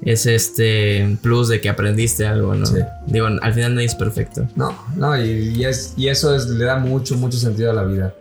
ese 0.02 0.34
este 0.34 1.16
plus 1.22 1.48
de 1.48 1.60
que 1.60 1.68
aprendiste 1.68 2.26
algo, 2.26 2.54
¿no? 2.54 2.66
Digo, 3.06 3.26
al 3.26 3.54
final 3.54 3.74
nadie 3.74 3.86
es 3.86 3.94
perfecto. 3.94 4.46
No, 4.56 4.76
no, 4.96 5.16
y, 5.20 5.64
es, 5.64 5.94
y 5.96 6.08
eso 6.08 6.34
es, 6.34 6.46
le 6.46 6.64
da 6.64 6.78
mucho, 6.78 7.16
mucho 7.16 7.38
sentido 7.38 7.70
a 7.70 7.74
la 7.74 7.84
vida. 7.84 8.14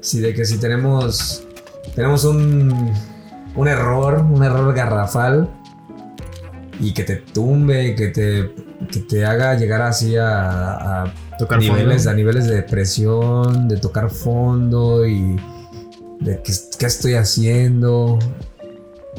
Sí, 0.00 0.20
de 0.20 0.34
que 0.34 0.44
si 0.44 0.58
tenemos, 0.58 1.44
tenemos 1.94 2.24
un, 2.24 2.92
un 3.54 3.68
error, 3.68 4.20
un 4.20 4.42
error 4.44 4.72
garrafal, 4.74 5.48
y 6.80 6.92
que 6.92 7.04
te 7.04 7.16
tumbe, 7.16 7.94
que 7.94 8.08
te, 8.08 8.50
que 8.90 9.00
te 9.00 9.24
haga 9.24 9.54
llegar 9.54 9.82
así 9.82 10.16
a, 10.16 11.04
a 11.04 11.14
tocar 11.38 11.58
niveles, 11.58 12.06
a 12.06 12.14
niveles 12.14 12.46
de 12.46 12.56
depresión, 12.56 13.68
de 13.68 13.76
tocar 13.76 14.10
fondo 14.10 15.06
y 15.06 15.36
de 16.20 16.40
qué, 16.42 16.52
qué 16.78 16.86
estoy 16.86 17.14
haciendo. 17.14 18.18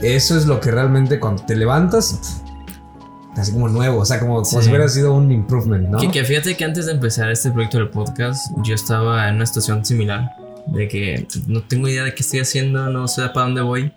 Eso 0.02 0.38
es 0.38 0.46
lo 0.46 0.60
que 0.60 0.72
realmente 0.72 1.20
cuando 1.20 1.44
te 1.46 1.56
levantas, 1.56 2.42
así 3.36 3.52
como 3.52 3.68
nuevo, 3.68 4.00
o 4.00 4.06
sea, 4.06 4.20
como, 4.20 4.42
como 4.44 4.62
si 4.62 4.70
hubiera 4.70 4.88
sido 4.88 5.14
un 5.14 5.32
improvement, 5.32 5.90
¿no? 5.90 6.00
Que, 6.00 6.10
que, 6.10 6.24
fíjate 6.24 6.56
que 6.56 6.64
antes 6.64 6.86
de 6.86 6.94
empezar 6.94 7.30
este 7.32 7.52
proyecto 7.52 7.78
del 7.78 7.90
podcast, 7.90 8.52
yo 8.64 8.76
estaba 8.76 9.28
en 9.28 9.36
una 9.36 9.46
situación 9.46 9.84
similar, 9.84 10.30
de 10.68 10.88
que 10.88 11.28
no 11.48 11.64
tengo 11.64 11.88
idea 11.88 12.04
de 12.04 12.14
qué 12.14 12.22
estoy 12.22 12.40
haciendo, 12.40 12.90
no 12.90 13.08
sé 13.08 13.24
para 13.34 13.48
dónde 13.48 13.62
voy. 13.62 13.92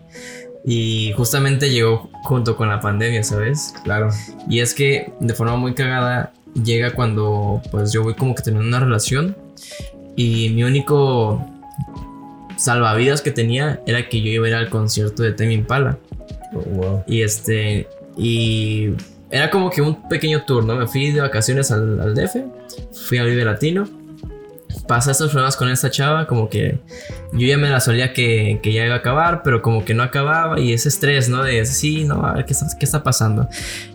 Y 0.65 1.11
justamente 1.17 1.69
llegó 1.69 2.09
junto 2.23 2.55
con 2.55 2.69
la 2.69 2.79
pandemia, 2.79 3.23
¿sabes? 3.23 3.73
Claro. 3.83 4.09
Y 4.49 4.61
es 4.61 4.73
que 4.73 5.11
de 5.19 5.33
forma 5.33 5.57
muy 5.57 5.73
cagada 5.73 6.31
llega 6.63 6.91
cuando 6.91 7.61
pues 7.71 7.91
yo 7.91 8.03
voy 8.03 8.13
como 8.13 8.35
que 8.35 8.43
teniendo 8.43 8.67
una 8.67 8.79
relación 8.79 9.35
y 10.15 10.49
mi 10.49 10.63
único 10.63 11.43
salvavidas 12.55 13.21
que 13.21 13.31
tenía 13.31 13.81
era 13.87 14.07
que 14.07 14.21
yo 14.21 14.29
iba 14.29 14.45
a 14.45 14.49
ir 14.49 14.55
al 14.55 14.69
concierto 14.69 15.23
de 15.23 15.33
Temi 15.33 15.55
Impala. 15.55 15.97
Oh, 16.53 16.59
wow. 16.59 17.03
Y 17.07 17.21
este 17.21 17.87
y 18.15 18.91
era 19.31 19.49
como 19.49 19.69
que 19.69 19.81
un 19.81 20.07
pequeño 20.07 20.45
tour, 20.45 20.63
¿no? 20.63 20.75
Me 20.75 20.87
fui 20.87 21.11
de 21.11 21.19
vacaciones 21.19 21.71
al, 21.71 21.99
al 21.99 22.13
DF, 22.13 22.35
fui 23.07 23.17
a 23.17 23.23
Vive 23.23 23.43
Latino. 23.43 23.87
Pasé 24.87 25.11
estos 25.11 25.31
problemas 25.31 25.55
con 25.55 25.69
esta 25.69 25.89
chava, 25.89 26.27
como 26.27 26.49
que 26.49 26.79
yo 27.31 27.47
ya 27.47 27.57
me 27.57 27.69
la 27.69 27.79
solía 27.79 28.11
que, 28.13 28.59
que 28.61 28.73
ya 28.73 28.85
iba 28.85 28.95
a 28.95 28.97
acabar, 28.97 29.41
pero 29.43 29.61
como 29.61 29.85
que 29.85 29.93
no 29.93 30.03
acababa 30.03 30.59
y 30.59 30.73
ese 30.73 30.89
estrés, 30.89 31.29
¿no? 31.29 31.41
De 31.43 31.65
sí, 31.65 32.03
no, 32.03 32.25
a 32.25 32.33
ver 32.33 32.45
qué 32.45 32.53
está, 32.53 32.67
qué 32.77 32.83
está 32.85 33.01
pasando. 33.01 33.47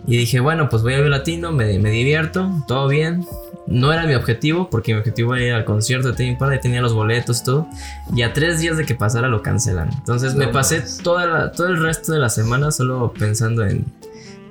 Y 0.07 0.17
dije, 0.17 0.39
bueno, 0.39 0.67
pues 0.69 0.81
voy 0.81 0.93
a 0.93 0.97
Vive 0.97 1.09
Latino, 1.09 1.51
me, 1.51 1.77
me 1.79 1.91
divierto, 1.91 2.49
todo 2.67 2.87
bien. 2.87 3.25
No 3.67 3.93
era 3.93 4.07
mi 4.07 4.15
objetivo, 4.15 4.67
porque 4.71 4.93
mi 4.93 4.99
objetivo 4.99 5.35
era 5.35 5.45
ir 5.45 5.53
al 5.53 5.63
concierto 5.63 6.07
de 6.07 6.13
Tame 6.13 6.29
Impala 6.29 6.55
y 6.55 6.59
tenía 6.59 6.81
los 6.81 6.95
boletos 6.95 7.43
todo. 7.43 7.67
Y 8.15 8.23
a 8.23 8.33
tres 8.33 8.59
días 8.59 8.77
de 8.77 8.85
que 8.85 8.95
pasara 8.95 9.27
lo 9.27 9.43
cancelan. 9.43 9.89
Entonces 9.93 10.33
me 10.33 10.47
pasé 10.47 10.83
toda 11.03 11.27
la- 11.27 11.51
todo 11.51 11.67
el 11.67 11.79
resto 11.79 12.13
de 12.13 12.17
la 12.19 12.29
semana 12.29 12.71
solo 12.71 13.13
pensando 13.17 13.63
en 13.63 13.85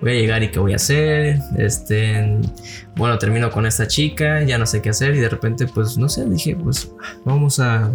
voy 0.01 0.11
a 0.13 0.15
llegar 0.15 0.43
y 0.43 0.51
qué 0.51 0.59
voy 0.59 0.73
a 0.73 0.77
hacer. 0.77 1.39
Este, 1.57 2.39
bueno, 2.97 3.19
termino 3.19 3.51
con 3.51 3.67
esta 3.67 3.87
chica, 3.87 4.43
ya 4.43 4.59
no 4.59 4.67
sé 4.67 4.81
qué 4.83 4.91
hacer 4.91 5.15
y 5.15 5.21
de 5.21 5.29
repente, 5.29 5.67
pues, 5.67 5.99
no 5.99 6.09
sé, 6.09 6.25
dije, 6.27 6.57
pues, 6.57 6.91
vamos 7.25 7.61
a, 7.61 7.91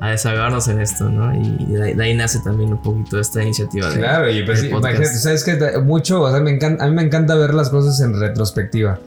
a 0.00 0.10
desahogarnos 0.10 0.68
en 0.68 0.80
esto, 0.80 1.08
¿no? 1.08 1.34
Y 1.34 1.66
de 1.72 1.82
ahí, 1.82 1.94
de 1.94 2.04
ahí 2.04 2.14
nace 2.14 2.40
también 2.44 2.72
un 2.72 2.82
poquito 2.82 3.18
esta 3.20 3.42
iniciativa 3.42 3.88
de... 3.90 3.98
Claro, 3.98 4.30
y 4.30 4.42
pues 4.44 4.64
imagínate, 4.64 5.06
sabes 5.06 5.44
que 5.44 5.58
mucho, 5.80 6.22
o 6.22 6.30
sea, 6.30 6.40
me 6.40 6.50
encanta, 6.50 6.84
a 6.84 6.88
mí 6.88 6.94
me 6.94 7.02
encanta 7.02 7.34
ver 7.34 7.54
las 7.54 7.70
cosas 7.70 8.00
en 8.00 8.18
retrospectiva, 8.18 8.98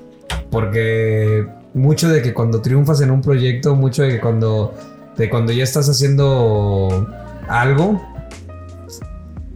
porque 0.50 1.48
mucho 1.74 2.10
de 2.10 2.22
que 2.22 2.34
cuando 2.34 2.62
triunfas 2.62 3.02
en 3.02 3.12
un 3.12 3.22
proyecto, 3.22 3.76
mucho 3.76 4.04
de 4.04 4.10
que 4.10 4.20
cuando, 4.20 4.74
de 5.18 5.30
cuando 5.30 5.52
ya 5.52 5.64
estás 5.64 5.90
haciendo 5.90 7.08
algo, 7.48 8.15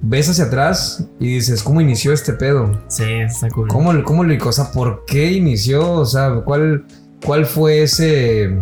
ves 0.01 0.29
hacia 0.29 0.45
atrás 0.45 1.05
y 1.19 1.35
dices, 1.35 1.63
¿cómo 1.63 1.81
inició 1.81 2.13
este 2.13 2.33
pedo? 2.33 2.81
Sí, 2.87 3.03
está 3.03 3.49
cool. 3.49 3.67
¿Cómo, 3.67 4.03
cómo 4.03 4.23
lo, 4.23 4.47
o 4.47 4.51
sea, 4.51 4.71
por 4.71 5.05
qué 5.05 5.31
inició? 5.31 5.91
O 5.91 6.05
sea, 6.05 6.41
¿cuál, 6.45 6.85
cuál 7.25 7.45
fue 7.45 7.83
ese, 7.83 8.59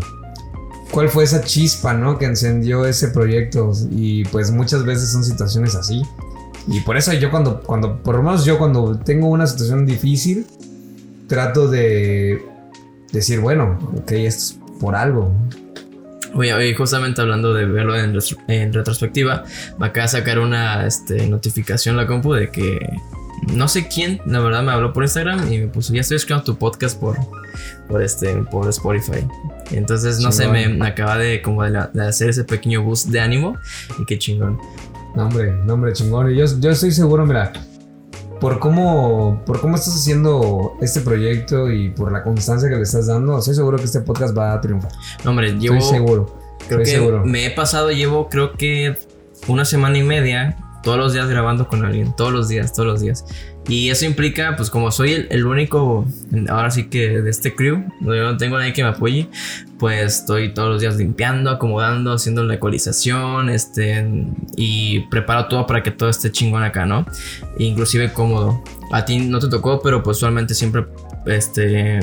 cuál 0.92 1.10
fue 1.10 1.24
esa 1.24 1.42
chispa, 1.42 1.94
¿no? 1.94 2.18
Que 2.18 2.26
encendió 2.26 2.86
ese 2.86 3.10
proyecto. 3.10 3.72
Y 3.92 4.26
pues 4.26 4.52
muchas 4.52 4.84
veces 4.84 5.12
son 5.12 5.24
situaciones 5.24 5.76
así. 5.76 6.02
Y 6.68 6.82
por 6.82 6.98
eso 6.98 7.14
yo 7.14 7.32
cuando, 7.32 7.62
cuando, 7.62 8.02
por 8.04 8.16
lo 8.16 8.24
menos 8.24 8.44
yo 8.44 8.58
cuando 8.58 8.98
tengo 9.00 9.28
una 9.28 9.48
situación 9.48 9.86
difícil, 9.86 10.46
trato 11.28 11.68
de 11.68 12.46
decir, 13.12 13.40
bueno, 13.40 13.78
ok, 13.98 14.12
esto 14.12 14.56
es 14.56 14.60
por 14.80 14.96
algo. 14.96 15.32
Oye, 16.38 16.74
justamente 16.76 17.22
hablando 17.22 17.54
de 17.54 17.66
verlo 17.66 17.96
en, 17.98 18.14
retro- 18.14 18.38
en 18.48 18.72
retrospectiva, 18.74 19.44
me 19.80 19.88
acaba 19.88 20.04
de 20.04 20.10
sacar 20.10 20.40
una 20.40 20.86
este, 20.86 21.28
notificación 21.28 21.98
la 21.98 22.06
compu 22.08 22.34
de 22.34 22.50
que 22.50 22.80
no 23.54 23.68
sé 23.68 23.88
quién, 23.88 24.20
la 24.26 24.40
verdad, 24.40 24.64
me 24.64 24.72
habló 24.72 24.94
por 24.94 25.04
Instagram 25.04 25.52
y 25.52 25.60
me 25.60 25.68
puso, 25.68 25.94
ya 25.94 26.02
estoy 26.02 26.18
escuchando 26.18 26.44
tu 26.44 26.58
podcast 26.58 27.00
por, 27.00 27.18
por, 27.88 28.02
este, 28.02 28.34
por 28.52 28.68
Spotify. 28.70 29.26
Entonces, 29.72 30.20
no 30.20 30.32
sé, 30.32 30.44
Chingón. 30.44 30.54
me, 30.54 30.68
me 30.70 30.88
acaba 30.88 31.18
de, 31.18 31.42
como 31.42 31.64
de, 31.64 31.70
la- 31.72 31.90
de 31.94 32.08
hacer 32.08 32.30
ese 32.30 32.44
pequeño 32.44 32.84
boost 32.84 33.08
de 33.10 33.20
ánimo 33.20 33.58
y 34.00 34.06
qué 34.06 34.18
chingón. 34.18 34.58
No, 35.16 35.28
hombre, 35.28 35.52
no, 35.66 35.74
hombre, 35.76 35.94
chingón. 35.94 36.30
Yo, 36.34 36.46
yo 36.60 36.70
estoy 36.72 36.92
seguro, 36.92 37.26
mira, 37.26 37.54
por 38.40 38.60
cómo, 38.60 39.42
por 39.46 39.60
cómo 39.60 39.76
estás 39.76 39.96
haciendo 39.96 40.74
este 40.82 41.02
proyecto 41.02 41.70
y 41.72 41.90
por 41.90 42.12
la 42.12 42.24
constancia 42.24 42.70
que 42.70 42.76
le 42.76 42.84
estás 42.84 43.08
dando, 43.08 43.38
estoy 43.40 43.56
seguro 43.56 43.78
que 43.78 43.86
este 43.86 44.02
podcast 44.02 44.38
va 44.38 44.54
a 44.54 44.62
triunfar. 44.62 44.92
No, 45.24 45.32
hombre, 45.32 45.58
llevo, 45.58 45.76
Estoy 45.76 45.98
seguro. 45.98 46.38
creo 46.68 46.80
estoy 46.82 46.84
que 46.86 47.00
seguro. 47.00 47.26
me 47.26 47.46
he 47.46 47.52
pasado, 47.52 47.92
llevo 47.92 48.30
creo 48.30 48.54
que 48.54 48.96
una 49.48 49.66
semana 49.66 49.98
y 49.98 50.04
media 50.04 50.58
todos 50.84 50.98
los 50.98 51.14
días 51.14 51.28
grabando 51.28 51.68
con 51.68 51.84
alguien, 51.86 52.16
todos 52.16 52.32
los 52.32 52.48
días, 52.48 52.72
todos 52.74 52.88
los 52.88 53.02
días. 53.02 53.26
Y 53.68 53.90
eso 53.90 54.06
implica, 54.06 54.56
pues 54.56 54.70
como 54.70 54.92
soy 54.92 55.28
el, 55.30 55.46
único, 55.46 56.06
ahora 56.48 56.72
sí 56.72 56.86
que 56.86 57.22
de 57.22 57.30
este 57.30 57.54
crew, 57.54 57.84
yo 58.00 58.24
no 58.24 58.38
tengo 58.38 58.58
nadie 58.58 58.72
que 58.72 58.82
me 58.82 58.90
apoye, 58.90 59.28
pues 59.78 60.20
estoy 60.20 60.54
todos 60.54 60.70
los 60.70 60.82
días 60.82 60.96
limpiando, 60.96 61.50
acomodando, 61.50 62.14
haciendo 62.14 62.44
la 62.44 62.54
ecualización, 62.54 63.50
este, 63.50 64.08
y 64.56 65.02
preparo 65.10 65.48
todo 65.48 65.68
para 65.68 65.84
que 65.84 65.92
todo 65.92 66.08
esté 66.10 66.32
chingón 66.32 66.64
acá, 66.64 66.86
¿no? 66.86 67.06
Inclusive 67.58 68.14
cómodo. 68.14 68.64
A 68.94 69.04
ti 69.04 69.20
no 69.20 69.40
te 69.40 69.50
tocó, 69.50 69.82
pero 69.82 70.02
pues 70.02 70.18
usualmente 70.18 70.54
siempre, 70.54 70.86
este, 71.28 72.00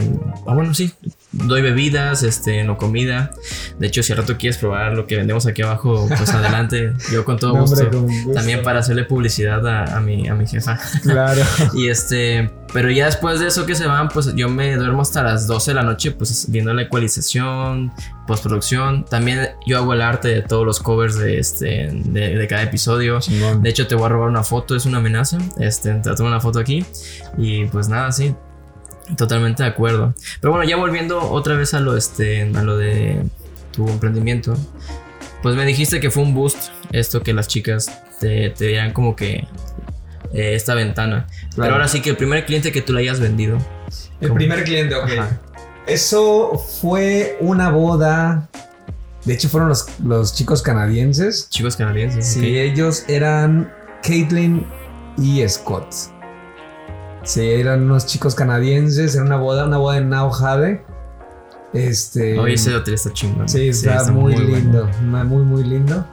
ah 0.47 0.55
bueno, 0.55 0.75
sí, 0.75 0.93
doy 1.33 1.62
bebidas, 1.62 2.22
este, 2.22 2.64
no 2.64 2.77
comida. 2.79 3.31
De 3.79 3.87
hecho, 3.87 4.03
si 4.03 4.12
al 4.12 4.18
rato 4.18 4.37
quieres 4.39 4.59
probar 4.59 4.93
lo 4.95 5.07
que 5.07 5.16
vendemos 5.16 5.47
aquí 5.47 5.62
abajo, 5.62 6.07
pues 6.09 6.31
adelante, 6.35 6.93
yo 7.12 7.25
con 7.25 7.39
todo 7.39 7.55
No, 7.55 7.64
hombre, 7.64 7.85
gusto. 7.85 7.99
con 7.99 8.07
gusto. 8.09 8.33
También 8.33 8.62
para 8.62 8.81
hacerle 8.81 9.05
publicidad 9.05 9.66
a, 9.66 9.97
a 9.97 10.01
mi, 10.01 10.29
a 10.29 10.35
mi 10.35 10.47
jefa. 10.47 10.79
Claro. 11.03 11.43
Y 11.75 11.89
este, 11.89 12.51
pero 12.72 12.91
ya 12.91 13.07
después 13.07 13.41
de 13.41 13.49
eso 13.49 13.66
que 13.66 13.75
se 13.75 13.87
van, 13.87 14.09
pues 14.09 14.35
yo 14.35 14.49
me 14.49 14.77
duermo 14.77 15.03
hasta 15.03 15.22
las 15.22 15.47
12 15.47 15.70
de 15.72 15.75
la 15.75 15.83
noche, 15.83 16.11
pues 16.12 16.47
viendo 16.51 16.72
la 16.75 16.83
ecualización, 16.83 17.93
postproducción. 18.27 19.05
También 19.05 19.49
yo 19.66 19.79
hago 19.79 19.93
el 19.93 20.03
arte 20.03 20.29
de 20.29 20.43
todos 20.43 20.64
los 20.66 20.81
covers 20.81 21.16
de 21.16 21.39
este, 21.39 21.91
de, 21.93 22.37
de 22.37 22.47
cada 22.49 22.62
episodio. 22.62 23.18
De 23.61 23.68
hecho, 23.70 23.87
te 23.87 23.95
voy 23.95 24.07
a 24.07 24.09
robar 24.09 24.29
una 24.29 24.43
foto, 24.45 24.77
es 24.77 24.87
una 24.87 24.99
amenaza. 24.99 25.39
Este, 25.59 25.93
te 25.95 26.14
tomo 26.14 26.29
una 26.29 26.41
foto 26.41 26.59
aquí. 26.59 26.85
Y 27.39 27.64
pues 27.66 27.89
nada, 27.89 28.12
sí. 28.12 28.35
Totalmente 29.16 29.62
de 29.62 29.68
acuerdo. 29.68 30.14
Pero 30.40 30.52
bueno, 30.52 30.68
ya 30.68 30.76
volviendo 30.76 31.20
otra 31.30 31.55
vez 31.57 31.74
a 31.74 31.80
lo, 31.80 31.96
este, 31.96 32.42
a 32.42 32.62
lo 32.62 32.76
de 32.76 33.22
tu 33.72 33.88
emprendimiento. 33.88 34.57
Pues 35.42 35.57
me 35.57 35.66
dijiste 35.66 36.00
que 36.00 36.11
fue 36.11 36.22
un 36.22 36.34
boost 36.34 36.70
esto 36.92 37.22
que 37.22 37.34
las 37.34 37.48
chicas 37.48 37.90
te, 38.18 38.50
te 38.50 38.68
dieran 38.68 38.92
como 38.92 39.14
que 39.14 39.46
eh, 40.32 40.55
esta 40.55 40.74
ventana. 40.74 41.26
Pero 41.55 41.72
ahora 41.74 41.88
sí 41.88 42.00
que 42.00 42.11
el 42.11 42.16
primer 42.16 42.46
cliente 42.46 42.72
que 42.72 42.80
tú 42.80 42.92
le 42.92 43.00
hayas 43.00 43.20
vendido. 43.20 43.59
El 44.20 44.28
¿Cómo? 44.28 44.36
primer 44.36 44.64
cliente, 44.64 44.94
ok. 44.94 45.11
Ajá. 45.18 45.40
Eso 45.86 46.59
fue 46.59 47.36
una 47.40 47.68
boda. 47.70 48.48
De 49.24 49.34
hecho, 49.34 49.48
fueron 49.48 49.68
los, 49.68 49.86
los 50.00 50.34
chicos 50.34 50.62
canadienses. 50.62 51.48
Chicos 51.50 51.76
canadienses. 51.76 52.26
Sí, 52.26 52.59
ellos 52.59 53.05
eran 53.09 53.70
Caitlin 54.02 54.66
y 55.18 55.46
Scott. 55.48 55.94
Sí, 57.25 57.41
eran 57.49 57.83
unos 57.83 58.07
chicos 58.07 58.35
canadienses. 58.35 59.14
Era 59.14 59.25
una 59.25 59.37
boda, 59.37 59.66
una 59.66 59.79
boda 59.79 59.99
en 59.99 60.09
Now 60.11 60.31
Jade. 60.31 60.83
Este. 61.72 62.39
Oye, 62.39 62.55
ese 62.55 62.75
hotel 62.75 62.95
está 62.95 63.12
chingón. 63.12 63.49
Sí, 63.49 63.68
está, 63.68 64.05
muy, 64.12 64.35
bueno. 64.35 64.49
lindo. 64.57 64.91
ma- 65.03 65.25
Muy, 65.25 65.43
muy 65.45 65.64
lindo. 65.64 66.07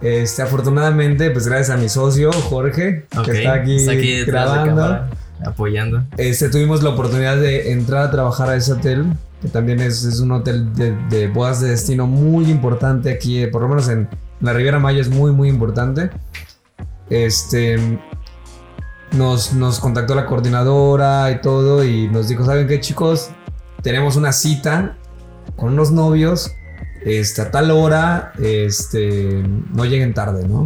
Este, 0.00 0.42
afortunadamente, 0.42 1.30
pues 1.30 1.46
gracias 1.48 1.70
a 1.70 1.76
mi 1.76 1.88
socio, 1.88 2.30
Jorge, 2.32 3.06
Ok, 3.16 3.24
que 3.24 3.38
está 3.38 3.54
aquí, 3.54 3.76
detrás 3.84 4.24
de 4.24 4.26
grabando. 4.26 4.64
cámara, 4.82 5.10
apoyando. 5.44 6.04
Este, 6.16 6.48
tuvimos 6.48 6.82
la 6.84 6.90
oportunidad 6.90 7.36
de 7.36 7.72
entrar 7.72 8.04
a 8.04 8.10
trabajar 8.10 8.48
a 8.48 8.54
ese 8.56 8.72
hotel, 8.74 9.06
que 9.42 9.48
también 9.48 9.80
es, 9.80 10.04
es 10.04 10.20
un 10.20 10.30
hotel 10.32 10.72
de, 10.74 10.94
de 11.10 11.26
bodas 11.26 11.60
de 11.60 11.70
destino 11.70 12.06
muy 12.06 12.48
importante 12.48 13.10
aquí, 13.10 13.42
eh, 13.42 13.48
por 13.48 13.62
lo 13.62 13.68
menos 13.68 13.88
en 13.88 14.08
la 14.40 14.52
Riviera 14.52 14.78
Maya 14.78 15.00
es 15.00 15.08
muy, 15.08 15.32
muy 15.32 15.48
importante. 15.48 16.10
Este, 17.10 17.98
nos, 19.12 19.52
nos 19.54 19.80
contactó 19.80 20.14
la 20.14 20.26
coordinadora 20.26 21.30
y 21.30 21.40
todo 21.40 21.84
y 21.84 22.08
nos 22.08 22.28
dijo, 22.28 22.44
¿saben 22.44 22.66
qué 22.66 22.80
chicos? 22.80 23.30
Tenemos 23.82 24.16
una 24.16 24.32
cita 24.32 24.96
con 25.56 25.72
unos 25.72 25.90
novios 25.90 26.52
este, 27.04 27.42
a 27.42 27.50
tal 27.50 27.70
hora, 27.70 28.32
este, 28.40 29.42
no 29.72 29.84
lleguen 29.84 30.14
tarde, 30.14 30.46
¿no? 30.46 30.64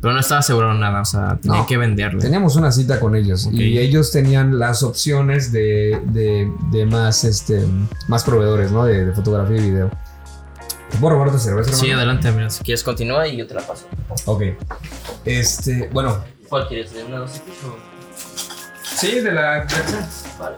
Pero 0.00 0.14
no 0.14 0.20
estaba 0.20 0.38
asegurado 0.40 0.74
nada, 0.74 1.00
o 1.00 1.04
sea, 1.04 1.38
tenía 1.42 1.58
No. 1.58 1.66
que 1.66 1.76
venderle. 1.76 2.20
Teníamos 2.20 2.54
una 2.54 2.70
cita 2.70 3.00
con 3.00 3.16
ellos 3.16 3.48
y 3.50 3.78
ellos 3.78 4.12
tenían 4.12 4.58
las 4.58 4.82
opciones 4.84 5.50
de, 5.50 6.00
de- 6.06 6.50
de 6.70 6.86
más, 6.86 7.24
este, 7.24 7.64
más 8.06 8.22
proveedores, 8.22 8.70
¿no? 8.70 8.84
De, 8.84 9.06
de 9.06 9.12
fotografía 9.12 9.56
y 9.56 9.70
video. 9.72 9.90
¿Te 10.90 10.96
puedo 10.98 11.14
robar 11.14 11.32
tu 11.32 11.38
cerveza, 11.38 11.72
Sí, 11.72 11.86
hermano? 11.90 12.10
adelante, 12.10 12.30
mira, 12.32 12.48
si 12.48 12.62
quieres 12.62 12.82
continúa 12.84 13.26
y 13.26 13.36
yo 13.38 13.46
te 13.46 13.54
la 13.54 13.60
paso. 13.62 13.86
Ok. 14.26 14.42
Este, 15.24 15.90
bueno. 15.92 16.16
¿Cuál 16.48 16.66
quieres? 16.68 16.92
¿De 16.94 17.04
una, 17.04 17.18
dos 17.18 17.36
y 17.36 17.40
pico? 17.40 17.76
Sí, 18.82 19.20
de 19.20 19.32
la... 19.32 19.66
Vale. 20.38 20.56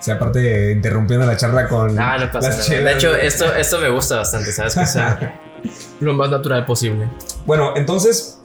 Sí, 0.00 0.10
aparte 0.10 0.72
interrumpiendo 0.72 1.24
la 1.26 1.36
charla 1.36 1.66
con 1.68 1.98
Ah, 1.98 2.18
no 2.18 2.30
pasa 2.30 2.48
las 2.48 2.56
nada. 2.58 2.68
chelas. 2.68 2.84
De 2.84 2.92
hecho, 2.98 3.14
esto, 3.14 3.54
esto 3.54 3.78
me 3.78 3.88
gusta 3.88 4.16
bastante, 4.16 4.52
¿sabes? 4.52 4.74
Que 4.74 4.86
sea 4.86 5.40
lo 6.00 6.12
más 6.14 6.30
natural 6.30 6.64
posible. 6.66 7.08
Bueno, 7.46 7.72
entonces 7.76 8.40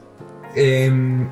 em, 0.56 1.28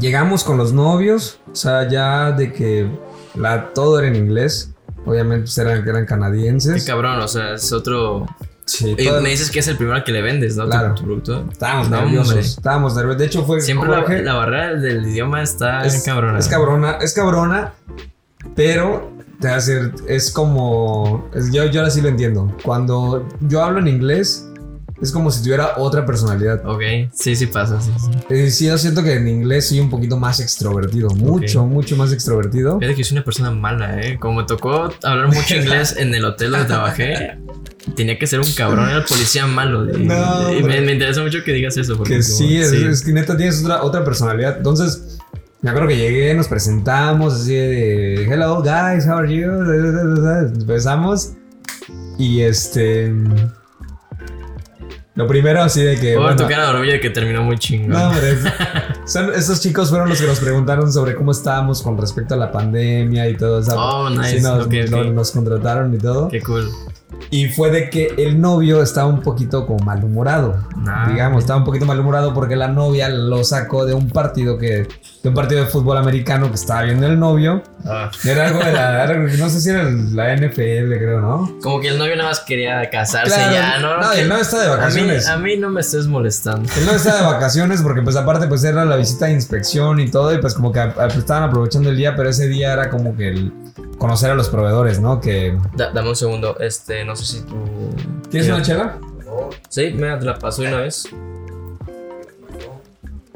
llegamos 0.00 0.42
con 0.42 0.56
los 0.58 0.72
novios, 0.72 1.40
o 1.50 1.54
sea, 1.54 1.88
ya 1.88 2.32
de 2.32 2.52
que 2.52 2.88
la, 3.34 3.72
todo 3.72 3.98
era 4.00 4.08
en 4.08 4.16
inglés, 4.16 4.72
obviamente 5.04 5.42
pues, 5.44 5.58
eran, 5.58 5.86
eran 5.88 6.02
Qué 6.02 6.08
canadienses. 6.08 6.84
cabrón, 6.84 7.20
o 7.20 7.28
sea, 7.28 7.54
es 7.54 7.72
otro. 7.72 8.26
Sí, 8.78 8.94
Y 8.98 9.04
todo- 9.06 9.20
me 9.22 9.30
dices 9.30 9.50
que 9.50 9.60
es 9.60 9.68
el 9.68 9.76
primero 9.76 10.02
que 10.04 10.12
le 10.12 10.22
vendes, 10.22 10.56
¿no? 10.56 10.66
Claro. 10.66 10.94
Tu, 10.94 11.04
producto. 11.04 11.44
estábamos 11.50 11.88
No, 11.88 12.00
nerviosos. 12.02 12.28
hombre. 12.32 12.46
Estábamos 12.46 12.94
nerviosos. 12.94 13.18
De 13.18 13.24
hecho, 13.26 13.44
fue 13.44 13.60
Siempre 13.60 13.88
la, 13.88 13.96
Jorge- 14.02 14.22
la 14.22 14.34
barrera 14.34 14.74
del 14.74 15.06
idioma 15.06 15.42
está 15.42 15.84
es 15.86 16.02
cabrona. 16.04 16.38
Es 16.38 16.48
cabrona, 16.48 16.92
es 17.00 17.12
cabrona, 17.14 17.72
pero 18.54 19.12
te 19.40 19.48
va 19.48 19.54
a 19.54 19.56
decir, 19.56 19.92
es 20.08 20.30
como. 20.30 21.28
es- 21.34 21.50
yo, 21.52 21.64
yo 21.66 21.80
ahora 21.80 21.90
sí 21.90 22.00
lo 22.00 22.08
entiendo. 22.08 22.54
Cuando 22.64 23.26
yo 23.40 23.62
hablo 23.62 23.78
en 23.80 23.88
inglés, 23.88 24.48
es 25.00 25.12
como 25.12 25.30
si 25.30 25.42
tuviera 25.42 25.74
otra 25.76 26.06
personalidad. 26.06 26.64
Ok, 26.66 26.82
sí, 27.12 27.36
sí 27.36 27.46
pasa, 27.46 27.80
sí, 27.80 27.90
sí. 27.98 28.10
Eh, 28.30 28.50
sí, 28.50 28.66
yo 28.66 28.78
siento 28.78 29.02
que 29.02 29.14
en 29.14 29.28
inglés 29.28 29.68
soy 29.68 29.80
un 29.80 29.90
poquito 29.90 30.16
más 30.16 30.40
extrovertido. 30.40 31.10
Mucho, 31.10 31.66
mucho 31.66 31.96
más 31.96 32.12
extrovertido. 32.12 32.78
Fíjate 32.78 32.96
que 32.96 33.04
soy 33.04 33.16
una 33.16 33.24
persona 33.24 33.50
mala, 33.50 34.00
¿eh? 34.00 34.18
Como 34.18 34.40
me 34.40 34.46
tocó 34.46 34.90
hablar 35.02 35.28
mucho 35.28 35.54
inglés 35.56 35.96
en 35.98 36.14
el 36.14 36.24
hotel 36.24 36.52
donde 36.52 36.66
trabajé, 36.66 37.38
tenía 37.94 38.18
que 38.18 38.26
ser 38.26 38.40
un 38.40 38.50
cabrón, 38.52 38.88
era 38.88 38.98
el 38.98 39.04
policía 39.04 39.46
malo. 39.46 39.84
Y, 39.84 40.04
No, 40.04 40.50
me, 40.66 40.92
interesa 40.92 41.22
mucho 41.22 41.44
que 41.44 41.52
digas 41.52 41.76
eso. 41.76 41.96
Porque 41.96 42.18
Que 42.18 42.22
como- 42.22 42.36
sí, 42.36 42.56
es, 42.56 42.72
es 42.72 43.02
que 43.02 43.12
neta 43.12 43.36
tienes 43.36 43.62
otra, 43.62 43.82
otra 43.82 44.04
personalidad. 44.04 44.56
Entonces, 44.56 45.18
me 45.60 45.70
acuerdo 45.70 45.88
que 45.88 45.96
llegué, 45.96 46.32
nos 46.34 46.48
presentamos 46.48 47.34
así 47.34 47.54
de 47.54 48.24
Hello 48.24 48.62
guys, 48.62 49.06
how 49.06 49.18
are 49.18 49.34
you? 49.34 49.50
Empezamos. 50.60 51.32
Y 52.18 52.40
este. 52.40 53.12
Lo 55.16 55.26
primero 55.26 55.62
así 55.62 55.82
de 55.82 55.98
que. 55.98 56.12
Por 56.14 56.24
bueno, 56.24 56.36
tu 56.36 56.46
cara 56.46 56.66
de 56.68 56.74
orgullo 56.74 57.00
que 57.00 57.08
terminó 57.10 57.42
muy 57.42 57.58
chingón. 57.58 57.90
no, 57.90 58.08
hombre. 58.10 58.36
son- 59.06 59.32
estos 59.34 59.60
chicos 59.62 59.88
fueron 59.88 60.10
los 60.10 60.20
que 60.20 60.26
nos 60.26 60.38
preguntaron 60.38 60.92
sobre 60.92 61.14
cómo 61.14 61.32
estábamos 61.32 61.82
con 61.82 61.96
respecto 61.96 62.34
a 62.34 62.36
la 62.36 62.52
pandemia 62.52 63.28
y 63.28 63.34
todo 63.36 63.60
eso. 63.60 63.74
Oh, 63.76 64.10
nice, 64.10 64.38
Sí, 64.38 64.42
nos, 64.42 64.68
nos 65.12 65.32
contrataron 65.32 65.94
y 65.94 65.98
todo. 65.98 66.28
Qué 66.28 66.42
cool. 66.42 66.68
Y 67.30 67.48
fue 67.48 67.70
de 67.70 67.90
que 67.90 68.14
el 68.18 68.40
novio 68.40 68.82
estaba 68.82 69.06
un 69.08 69.20
poquito 69.20 69.66
como 69.66 69.84
malhumorado. 69.84 70.56
Ah. 70.86 71.06
Digamos, 71.10 71.40
estaba 71.42 71.58
un 71.58 71.64
poquito 71.64 71.84
malhumorado 71.86 72.32
porque 72.34 72.56
la 72.56 72.68
novia 72.68 73.08
lo 73.08 73.42
sacó 73.44 73.84
de 73.84 73.94
un 73.94 74.08
partido 74.10 74.58
que. 74.58 74.86
de 75.22 75.28
un 75.28 75.34
partido 75.34 75.62
de 75.64 75.66
fútbol 75.66 75.96
americano 75.98 76.48
que 76.48 76.54
estaba 76.54 76.82
viendo 76.82 77.06
el 77.06 77.18
novio. 77.18 77.62
Ah. 77.84 78.10
Era 78.24 78.46
algo 78.48 78.60
de 78.60 78.72
la. 78.72 79.04
era- 79.04 79.16
no 79.18 79.48
sé 79.50 79.60
si 79.60 79.70
era 79.70 79.84
la 79.84 80.32
NFL, 80.36 80.96
creo, 80.98 81.20
¿no? 81.20 81.58
Como 81.62 81.80
que 81.80 81.88
el 81.88 81.98
novio 81.98 82.14
nada 82.16 82.28
más 82.30 82.40
quería 82.40 82.88
casarse 82.90 83.34
Claro, 83.34 83.52
ya, 83.52 83.78
¿no? 83.80 83.98
no, 84.00 84.12
el 84.12 84.28
novio 84.28 84.42
está 84.42 84.58
de 84.60 84.66
a 84.66 84.70
mí, 84.70 84.76
vacaciones. 84.76 85.28
a 85.28 85.36
mí 85.36 85.56
no 85.56 85.70
me 85.70 85.80
estés 85.80 86.06
molestando. 86.06 86.68
El 86.76 86.84
novio 86.86 86.96
estaba 86.96 87.18
de 87.20 87.26
vacaciones 87.34 87.82
porque 87.82 88.02
pues 88.02 88.16
aparte 88.16 88.46
pues 88.46 88.62
era 88.64 88.84
la 88.84 88.96
visita 88.96 89.26
de 89.26 89.32
inspección 89.32 89.98
y 90.00 90.08
todo 90.10 90.32
y 90.32 90.38
pues 90.38 90.54
como 90.54 90.70
que 90.72 90.80
a- 90.80 90.94
estaban 91.16 91.42
aprovechando 91.44 91.90
el 91.90 91.96
día, 91.96 92.14
pero 92.16 92.28
ese 92.30 92.46
día 92.48 92.72
era 92.72 92.88
como 92.90 93.16
que 93.16 93.28
el 93.28 93.52
conocer 93.98 94.30
a 94.30 94.34
los 94.34 94.48
proveedores, 94.48 95.00
¿no? 95.00 95.20
Que... 95.20 95.56
Da- 95.74 95.90
dame 95.92 96.10
un 96.10 96.16
segundo, 96.16 96.58
este, 96.60 97.04
no 97.04 97.16
sé 97.16 97.24
si 97.24 97.40
tú. 97.42 97.54
¿Tienes 98.30 98.48
una 98.48 98.62
chela? 98.62 98.98
Sí, 99.68 99.92
mira, 99.94 100.18
te 100.18 100.24
la 100.24 100.38
paso 100.38 100.62
de 100.62 100.68
una 100.68 100.78
vez. 100.78 101.08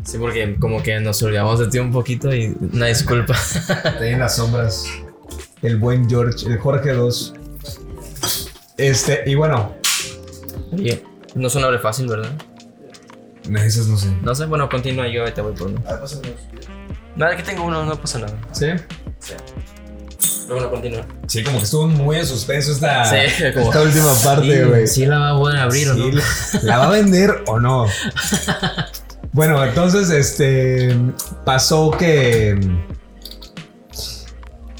Sí, 0.04 0.18
porque 0.18 0.56
como 0.58 0.82
que 0.82 0.98
nos 1.00 1.22
olvidamos 1.22 1.58
de 1.60 1.68
ti 1.68 1.78
un 1.78 1.92
poquito 1.92 2.34
y 2.34 2.56
una 2.72 2.86
disculpa. 2.86 3.34
Ahí 4.00 4.08
en 4.10 4.18
las 4.20 4.36
sombras. 4.36 4.84
El 5.62 5.76
buen 5.76 6.08
George, 6.08 6.46
el 6.46 6.58
Jorge 6.58 6.92
2. 6.92 7.34
Este, 8.78 9.24
y 9.26 9.34
bueno, 9.34 9.74
Oye, 10.72 11.04
no 11.34 11.48
es 11.48 11.54
un 11.54 11.64
abre 11.64 11.78
fácil, 11.78 12.06
¿verdad? 12.08 12.30
esas 13.56 13.88
no 13.88 13.96
sé. 13.96 14.08
No 14.22 14.34
sé, 14.34 14.46
bueno, 14.46 14.68
continúa, 14.68 15.08
yo 15.08 15.22
ahorita 15.22 15.42
voy 15.42 15.52
por 15.52 15.68
uno. 15.68 15.82
Nada, 17.16 17.32
aquí 17.34 17.42
tengo 17.42 17.64
uno, 17.64 17.84
no 17.84 18.00
pasa 18.00 18.20
nada. 18.20 18.38
¿Sí? 18.52 18.66
Pero 20.50 20.62
bueno, 20.62 20.70
continúa. 20.72 21.06
Sí, 21.28 21.44
como 21.44 21.58
que 21.58 21.64
estuvo 21.64 21.86
muy 21.86 22.16
en 22.16 22.26
suspenso 22.26 22.72
esta, 22.72 23.04
Sí, 23.04 23.44
como- 23.54 23.66
esta 23.66 23.82
última 23.82 24.12
parte, 24.24 24.64
güey. 24.64 24.86
Sí, 24.88 25.06
la 25.06 25.18
va 25.20 25.30
a 25.30 25.36
poder 25.38 25.58
abrir 25.60 25.88
o 25.90 25.94
no. 25.94 26.10
¿La 26.62 26.78
va 26.78 26.86
a 26.86 26.90
vender 26.90 27.44
o 27.46 27.60
no? 27.60 27.86
Bueno, 29.32 29.64
entonces, 29.64 30.10
este. 30.10 30.96
Pasó 31.44 31.92
que. 31.92 32.58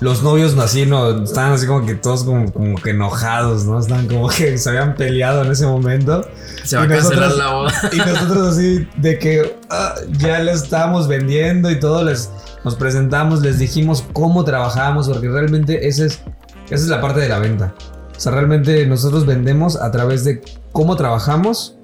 Los 0.00 0.24
novios 0.24 0.58
así, 0.58 0.86
no, 0.86 1.22
estaban 1.22 1.52
así 1.52 1.68
como 1.68 1.86
que 1.86 1.94
todos 1.94 2.24
como, 2.24 2.50
como 2.52 2.74
que 2.76 2.90
enojados, 2.90 3.64
¿no? 3.66 3.78
Estaban 3.78 4.08
como 4.08 4.28
que 4.28 4.58
se 4.58 4.70
habían 4.70 4.96
peleado 4.96 5.44
en 5.44 5.52
ese 5.52 5.66
momento. 5.66 6.28
Se 6.64 6.74
va 6.76 6.82
a 6.82 6.86
Y 6.86 6.88
cancelar 6.88 7.28
nosotros- 7.28 7.38
la 7.38 7.52
boda. 7.52 7.90
Y 7.92 7.96
nosotros 7.98 8.48
así 8.56 8.88
de 8.96 9.18
que 9.20 9.56
ah, 9.70 9.94
ya 10.18 10.40
le 10.40 10.50
estábamos 10.50 11.06
vendiendo 11.06 11.70
y 11.70 11.78
todo, 11.78 12.02
les, 12.02 12.28
nos 12.64 12.74
presentamos, 12.76 13.40
les 13.42 13.58
dijimos 13.58 14.04
cómo 14.12 14.44
trabajábamos, 14.44 15.08
porque 15.08 15.28
realmente 15.28 15.88
esa 15.88 16.04
es, 16.06 16.20
esa 16.66 16.74
es 16.84 16.88
la 16.88 17.00
parte 17.00 17.20
de 17.20 17.28
la 17.28 17.38
venta. 17.38 17.74
O 18.16 18.20
sea, 18.20 18.32
realmente 18.32 18.86
nosotros 18.86 19.24
vendemos 19.26 19.76
a 19.76 19.90
través 19.90 20.24
de 20.24 20.42
cómo 20.72 20.94
trabajamos 20.96 21.76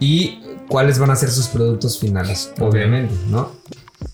y 0.00 0.40
cuáles 0.68 0.98
van 0.98 1.10
a 1.10 1.16
ser 1.16 1.30
sus 1.30 1.46
productos 1.48 1.98
finales, 1.98 2.52
obviamente, 2.60 3.14
¿no? 3.30 3.52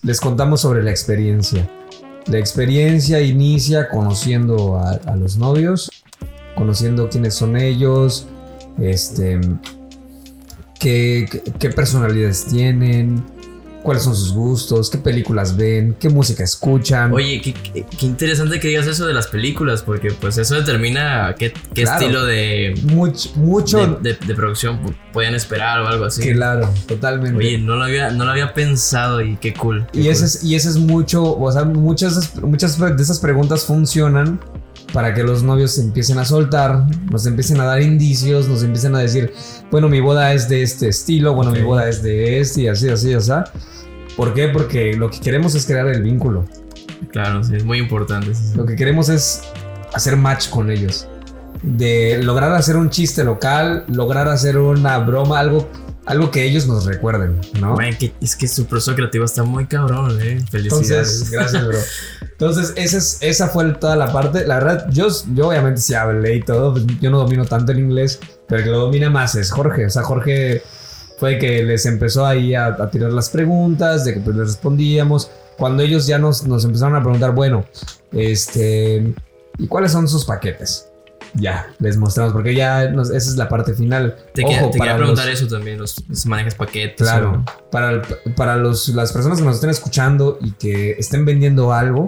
Les 0.03 0.19
contamos 0.21 0.61
sobre 0.61 0.83
la 0.83 0.91
experiencia. 0.91 1.69
La 2.27 2.37
experiencia 2.39 3.21
inicia 3.21 3.89
conociendo 3.89 4.77
a, 4.77 4.91
a 4.91 5.15
los 5.15 5.37
novios, 5.37 5.91
conociendo 6.55 7.09
quiénes 7.09 7.33
son 7.35 7.57
ellos, 7.57 8.27
este, 8.79 9.39
qué- 10.79 11.27
qué 11.59 11.69
personalidades 11.69 12.45
tienen, 12.45 13.23
cuáles 13.85 14.03
son 14.03 14.15
sus 14.15 14.33
gustos, 14.33 14.89
qué 14.89 14.97
películas 14.97 15.55
ven, 15.55 15.95
qué 15.99 16.09
música 16.09 16.43
escuchan. 16.43 17.13
Oye, 17.13 17.39
qué, 17.41 17.53
qué- 17.53 17.85
qué 17.97 18.05
interesante 18.05 18.59
que 18.59 18.67
digas 18.67 18.87
eso 18.87 19.05
de 19.05 19.13
las 19.13 19.27
películas, 19.27 19.83
porque 19.83 20.11
pues 20.11 20.37
eso 20.37 20.55
determina 20.55 21.35
qué, 21.37 21.53
qué 21.73 21.83
Claro. 21.83 21.99
estilo 22.01 22.25
de, 22.25 22.73
mucho, 22.83 23.29
mucho 23.35 23.99
de, 24.01 24.13
de- 24.13 24.25
de 24.25 24.35
producción 24.35 24.83
pu- 24.83 24.95
podían 25.13 25.35
esperar 25.35 25.79
o 25.81 25.87
algo 25.87 26.05
así. 26.05 26.33
claro, 26.33 26.69
totalmente. 26.87 27.37
Oye, 27.37 27.57
no 27.59 27.75
lo 27.75 27.83
había, 27.85 28.09
no 28.09 28.25
lo 28.25 28.31
había 28.31 28.53
pensado 28.53 29.21
y 29.21 29.37
qué 29.37 29.53
cool. 29.53 29.85
y, 29.93 30.07
ese 30.09 30.25
es, 30.25 30.43
y 30.43 30.55
ese 30.55 30.69
es 30.69 30.77
mucho, 30.77 31.37
o 31.37 31.51
sea, 31.51 31.63
muchas, 31.63 32.35
muchas 32.41 32.77
de 32.79 33.01
esas 33.03 33.19
preguntas 33.19 33.63
funcionan 33.65 34.39
para 34.95 35.13
que 35.13 35.23
los 35.23 35.43
novios 35.43 35.71
se 35.71 35.81
empiecen 35.81 36.19
a 36.19 36.23
soltar, 36.23 36.85
nos 37.11 37.25
empiecen 37.25 37.59
a 37.59 37.65
dar 37.65 37.81
indicios, 37.81 38.47
nos 38.47 38.63
empiecen 38.63 38.95
a 38.95 38.99
decir, 38.99 39.33
bueno, 39.69 39.89
mi 39.89 39.99
boda 39.99 40.31
es 40.31 40.47
de 40.47 40.63
este 40.63 40.87
estilo, 40.87 41.33
bueno, 41.33 41.51
mi 41.51 41.61
boda 41.61 41.89
es 41.89 42.01
de 42.01 42.39
este 42.39 42.61
y 42.61 42.67
así, 42.69 42.87
así, 42.87 43.13
así. 43.13 43.29
¿Por 44.15 44.33
qué? 44.33 44.47
Porque 44.47 44.93
lo 44.93 45.09
que 45.09 45.19
queremos 45.19 45.53
es 45.53 45.65
crear 45.65 45.85
el 45.89 46.01
vínculo. 46.01 46.45
Claro, 47.11 47.43
sí, 47.43 47.57
es 47.57 47.65
muy 47.65 47.79
importante. 47.79 48.33
sí, 48.33 48.41
sí. 48.51 48.55
Lo 48.57 48.65
que 48.65 48.77
queremos 48.77 49.09
es 49.09 49.41
hacer 49.93 50.15
match 50.15 50.49
con 50.49 50.71
ellos. 50.71 51.09
De 51.61 52.23
lograr 52.23 52.53
hacer 52.53 52.77
un 52.77 52.89
chiste 52.89 53.25
local, 53.25 53.83
lograr 53.89 54.29
hacer 54.29 54.57
una 54.57 54.97
broma, 54.99 55.41
algo, 55.41 55.67
algo 56.05 56.29
que 56.31 56.43
ellos 56.45 56.67
nos 56.67 56.85
recuerden, 56.85 57.39
¿no? 57.59 57.75
Que- 57.97 58.13
es 58.21 58.35
que 58.35 58.47
su 58.47 58.65
proceso 58.65 58.95
creativo 58.95 59.25
está 59.25 59.43
muy 59.43 59.65
cabrón, 59.65 60.19
eh. 60.21 60.39
Felicidades. 60.51 60.89
Entonces, 60.91 61.31
gracias, 61.31 61.67
bro. 61.67 61.77
Entonces, 62.31 62.73
esa, 62.75 62.97
es, 62.97 63.17
esa 63.21 63.47
fue 63.47 63.65
toda 63.75 63.95
la 63.95 64.11
parte. 64.11 64.45
La 64.45 64.55
verdad, 64.55 64.87
yo, 64.91 65.07
yo 65.33 65.47
obviamente 65.47 65.81
sí 65.81 65.93
hablé 65.93 66.35
y 66.35 66.41
todo. 66.41 66.73
pues, 66.73 66.85
Yo 67.01 67.09
no 67.09 67.17
domino 67.19 67.45
tanto 67.45 67.71
el 67.71 67.79
inglés, 67.79 68.19
pero 68.47 68.59
el 68.59 68.65
que 68.65 68.71
lo 68.71 68.79
domina 68.79 69.09
más 69.09 69.35
es 69.35 69.51
Jorge. 69.51 69.85
O 69.85 69.89
sea, 69.89 70.03
Jorge 70.03 70.61
fue 71.17 71.39
que 71.39 71.63
les 71.63 71.85
empezó 71.85 72.25
ahí 72.25 72.53
a, 72.55 72.65
a 72.67 72.89
tirar 72.91 73.11
las 73.13 73.29
preguntas, 73.29 74.03
de 74.05 74.13
que 74.15 74.19
pues 74.19 74.35
les 74.35 74.47
respondíamos. 74.47 75.31
Cuando 75.57 75.81
ellos 75.83 76.05
ya 76.07 76.19
nos, 76.19 76.45
nos 76.45 76.65
empezaron 76.65 76.95
a 76.97 77.01
preguntar, 77.01 77.33
bueno, 77.33 77.65
este, 78.11 79.13
¿y 79.57 79.67
cuáles 79.67 79.91
son 79.93 80.07
sus 80.07 80.25
paquetes? 80.25 80.87
Ya, 81.37 81.67
les 81.79 81.97
mostramos, 81.97 82.31
porque 82.33 82.55
ya 82.55 82.89
nos- 82.91 83.09
esa 83.09 83.29
es 83.29 83.35
la 83.35 83.49
parte 83.49 83.73
final. 83.73 84.15
te 84.33 84.43
quería, 84.43 84.61
Ojo, 84.61 84.67
te 84.71 84.77
quería 84.79 84.91
para 84.93 84.97
preguntar 84.97 85.25
los- 85.27 85.41
eso 85.41 85.47
también, 85.55 85.77
los, 85.79 86.03
los 86.07 86.25
manejas 86.25 86.55
paquetes. 86.55 87.05
Claro, 87.07 87.43
o- 87.45 87.69
para, 87.71 88.01
para 88.35 88.55
los, 88.55 88.89
las 88.89 89.11
personas 89.11 89.39
que 89.39 89.45
nos 89.45 89.55
estén 89.55 89.69
escuchando 89.69 90.37
y 90.41 90.51
que 90.51 90.91
estén 90.91 91.25
vendiendo 91.25 91.73
algo, 91.73 92.07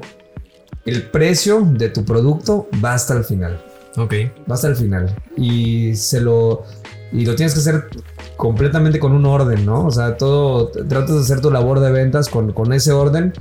el 0.86 1.04
precio 1.04 1.62
de 1.70 1.90
tu 1.90 2.06
producto 2.06 2.68
va 2.84 2.94
hasta 2.94 3.14
el 3.16 3.24
final. 3.26 3.62
Ok. 3.98 4.14
Va 4.50 4.56
hasta 4.56 4.68
el 4.70 4.76
final. 4.76 5.14
Y 5.36 5.96
se 5.96 6.22
lo. 6.22 6.64
Y 7.12 7.26
lo 7.26 7.36
tienes 7.36 7.54
que 7.54 7.60
hacer 7.62 7.88
completamente 8.36 9.00
con 9.00 9.14
un 9.14 9.26
orden, 9.26 9.66
¿no? 9.66 9.86
O 9.86 9.92
sea, 9.92 10.18
todo. 10.18 10.68
Tratas 10.70 11.16
de 11.16 11.22
hacer 11.22 11.42
tu 11.42 11.52
labor 11.52 11.80
de 11.80 11.92
ventas 11.92 12.30
con, 12.30 12.54
con 12.54 12.72
ese 12.74 12.92
orden. 12.92 13.34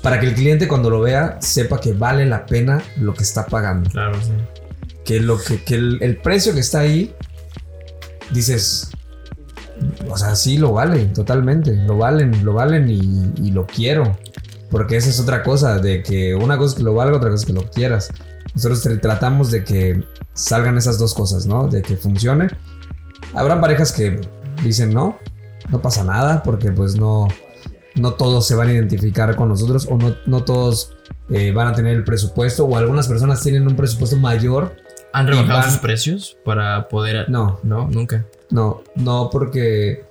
Para 0.00 0.18
que 0.20 0.26
el 0.26 0.34
cliente 0.34 0.68
cuando 0.68 0.90
lo 0.90 1.00
vea 1.00 1.38
sepa 1.40 1.80
que 1.80 1.92
vale 1.92 2.24
la 2.26 2.46
pena 2.46 2.82
lo 2.96 3.14
que 3.14 3.22
está 3.22 3.46
pagando. 3.46 3.90
Claro, 3.90 4.14
sí. 4.22 4.32
que 5.04 5.20
lo 5.20 5.38
que, 5.38 5.62
que 5.62 5.74
el, 5.74 5.98
el 6.02 6.16
precio 6.18 6.54
que 6.54 6.60
está 6.60 6.80
ahí 6.80 7.14
dices 8.30 8.90
o 10.08 10.16
sea 10.16 10.36
sí 10.36 10.58
lo 10.58 10.72
vale 10.72 11.06
totalmente. 11.06 11.74
Lo 11.86 11.96
valen 11.98 12.44
lo 12.44 12.52
valen 12.54 12.88
y, 12.90 13.32
y 13.36 13.50
lo 13.50 13.66
quiero. 13.66 14.16
Porque 14.70 14.96
esa 14.96 15.10
es 15.10 15.20
otra 15.20 15.42
cosa 15.42 15.78
de 15.78 16.02
que 16.02 16.34
una 16.34 16.56
cosa 16.56 16.70
es 16.72 16.78
que 16.78 16.82
lo 16.84 16.94
valga 16.94 17.16
otra 17.16 17.30
cosa 17.30 17.42
es 17.42 17.46
que 17.46 17.52
lo 17.52 17.68
quieras. 17.68 18.08
Nosotros 18.54 18.84
tra- 18.86 19.00
tratamos 19.00 19.50
de 19.50 19.64
que 19.64 20.02
salgan 20.34 20.78
esas 20.78 20.98
dos 20.98 21.14
cosas 21.14 21.46
no 21.46 21.68
de 21.68 21.82
que 21.82 21.96
funcione. 21.96 22.48
Habrá 23.34 23.60
parejas 23.60 23.92
que 23.92 24.20
dicen 24.62 24.92
no 24.94 25.18
no 25.70 25.80
pasa 25.80 26.02
nada 26.04 26.42
porque 26.42 26.72
pues 26.72 26.96
no 26.96 27.28
no 27.96 28.12
todos 28.14 28.46
se 28.46 28.54
van 28.54 28.68
a 28.68 28.72
identificar 28.72 29.34
con 29.36 29.48
nosotros 29.48 29.86
o 29.90 29.96
no, 29.98 30.14
no 30.26 30.44
todos 30.44 30.94
eh, 31.30 31.52
van 31.52 31.68
a 31.68 31.72
tener 31.74 31.94
el 31.96 32.04
presupuesto 32.04 32.64
o 32.64 32.76
algunas 32.76 33.08
personas 33.08 33.42
tienen 33.42 33.66
un 33.66 33.76
presupuesto 33.76 34.16
mayor 34.16 34.76
¿Han 35.12 35.26
rebajado 35.26 35.60
van- 35.60 35.70
sus 35.70 35.78
precios 35.80 36.36
para 36.44 36.88
poder...? 36.88 37.28
No, 37.28 37.58
No, 37.62 37.88
nunca. 37.88 38.24
no, 38.50 38.82
no, 38.96 39.28
porque 39.30 40.04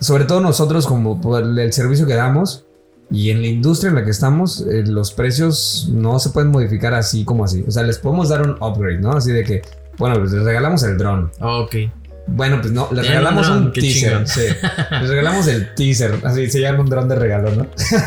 sobre 0.00 0.24
todo 0.24 0.40
nosotros 0.40 0.86
como 0.86 1.20
por 1.20 1.42
el 1.42 1.72
servicio 1.72 2.06
que 2.06 2.14
damos 2.14 2.64
y 3.10 3.30
en 3.30 3.40
la 3.40 3.48
industria 3.48 3.88
en 3.88 3.94
la 3.96 4.04
que 4.04 4.10
estamos, 4.10 4.60
eh, 4.60 4.84
los 4.86 5.12
precios 5.12 5.88
no 5.90 6.18
se 6.18 6.30
pueden 6.30 6.50
modificar 6.50 6.92
así 6.94 7.24
como 7.24 7.42
así. 7.44 7.64
O 7.66 7.70
sea, 7.70 7.82
les 7.82 7.98
podemos 7.98 8.28
dar 8.28 8.42
un 8.42 8.50
upgrade, 8.62 8.98
¿no? 8.98 9.12
Así 9.12 9.32
de 9.32 9.44
que, 9.44 9.62
bueno, 9.96 10.20
les 10.22 10.30
regalamos 10.32 10.82
el 10.82 10.98
dron. 10.98 11.30
Ok. 11.40 11.74
Bueno, 12.30 12.60
pues 12.60 12.72
no, 12.72 12.88
les 12.92 13.06
regalamos 13.08 13.48
un 13.48 13.72
teaser. 13.72 14.28
Sí. 14.28 14.42
Les 15.00 15.08
regalamos 15.08 15.46
el 15.48 15.74
teaser. 15.74 16.14
Así 16.24 16.50
se 16.50 16.60
llama 16.60 16.80
un 16.80 16.90
dron 16.90 17.08
de 17.08 17.14
regalo, 17.16 17.50
¿no? 17.54 17.66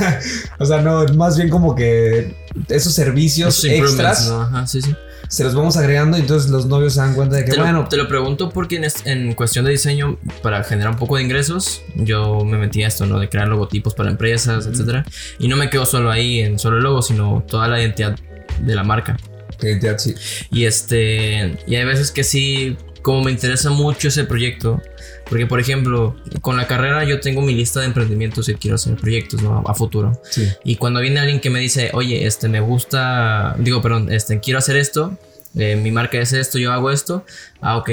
o 0.59 0.65
sea, 0.65 0.82
no, 0.82 1.05
más 1.15 1.38
bien 1.38 1.49
como 1.49 1.74
que 1.76 2.36
esos 2.69 2.93
servicios 2.93 3.63
Esos 3.63 3.72
extras 3.89 4.28
¿no? 4.30 4.41
Ajá, 4.41 4.67
sí, 4.67 4.82
sí. 4.82 4.95
se 5.28 5.43
los 5.43 5.55
vamos 5.55 5.76
agregando 5.78 6.17
y 6.17 6.22
entonces 6.22 6.51
los 6.51 6.65
novios 6.67 6.93
se 6.93 6.99
dan 6.99 7.15
cuenta 7.15 7.38
de 7.38 7.45
que, 7.45 7.51
Te 7.51 7.57
lo, 7.57 7.63
bueno, 7.63 7.88
te 7.89 7.97
lo 7.97 8.07
pregunto 8.07 8.49
porque 8.49 8.76
en, 8.76 8.84
est- 8.84 9.07
en 9.07 9.34
cuestión 9.34 9.65
de 9.65 9.72
diseño, 9.72 10.17
para 10.43 10.63
generar 10.63 10.91
un 10.93 10.99
poco 10.99 11.17
de 11.17 11.24
ingresos, 11.24 11.82
yo 11.95 12.45
me 12.45 12.57
metí 12.57 12.84
a 12.84 12.88
esto, 12.88 13.05
¿no? 13.07 13.19
De 13.19 13.28
crear 13.28 13.47
logotipos 13.47 13.95
para 13.95 14.11
empresas, 14.11 14.67
etcétera. 14.67 15.03
Y 15.39 15.47
no 15.47 15.55
me 15.57 15.69
quedo 15.69 15.86
solo 15.86 16.11
ahí 16.11 16.41
en 16.41 16.59
solo 16.59 16.78
el 16.78 16.84
logo, 16.84 17.01
sino 17.01 17.43
toda 17.47 17.67
la 17.67 17.82
identidad 17.82 18.15
de 18.61 18.76
la 18.76 18.84
marca. 18.84 19.17
te- 19.57 19.97
sí. 19.99 20.13
Y 20.51 20.65
este. 20.65 21.57
Y 21.65 21.76
hay 21.76 21.86
veces 21.86 22.11
que 22.11 22.24
sí, 22.24 22.78
como 23.02 23.24
me 23.24 23.32
interesa 23.32 23.70
mucho 23.70 24.08
ese 24.08 24.24
proyecto. 24.24 24.82
Porque, 25.30 25.45
por 25.45 25.60
ejemplo, 25.60 26.16
con 26.41 26.58
la 26.58 26.68
carrera 26.68 27.04
yo 27.06 27.20
tengo 27.20 27.41
mi 27.41 27.54
lista 27.54 27.80
de 27.80 27.86
emprendimientos 27.88 28.49
y 28.49 28.56
quiero 28.56 28.76
hacer 28.76 28.95
proyectos, 28.95 29.41
¿no? 29.41 29.64
A, 29.66 29.72
a 29.72 29.74
futuro. 29.74 30.20
Sí. 30.30 30.47
Y 30.64 30.76
cuando 30.76 30.99
viene 30.99 31.20
alguien 31.20 31.39
que 31.39 31.49
me 31.49 31.60
dice, 31.60 31.91
oye, 31.93 32.26
este, 32.26 32.49
me 32.49 32.60
gusta, 32.60 33.56
digo, 33.60 33.82
perdón, 33.82 34.12
este, 34.12 34.39
quiero 34.39 34.60
hacer 34.60 34.76
esto, 34.78 35.18
eh, 35.56 35.76
mi 35.76 35.91
marca 35.91 36.20
es 36.20 36.34
esto, 36.34 36.58
yo 36.58 36.72
hago 36.72 36.91
esto, 36.91 37.26
ah, 37.62 37.78
ok, 37.78 37.89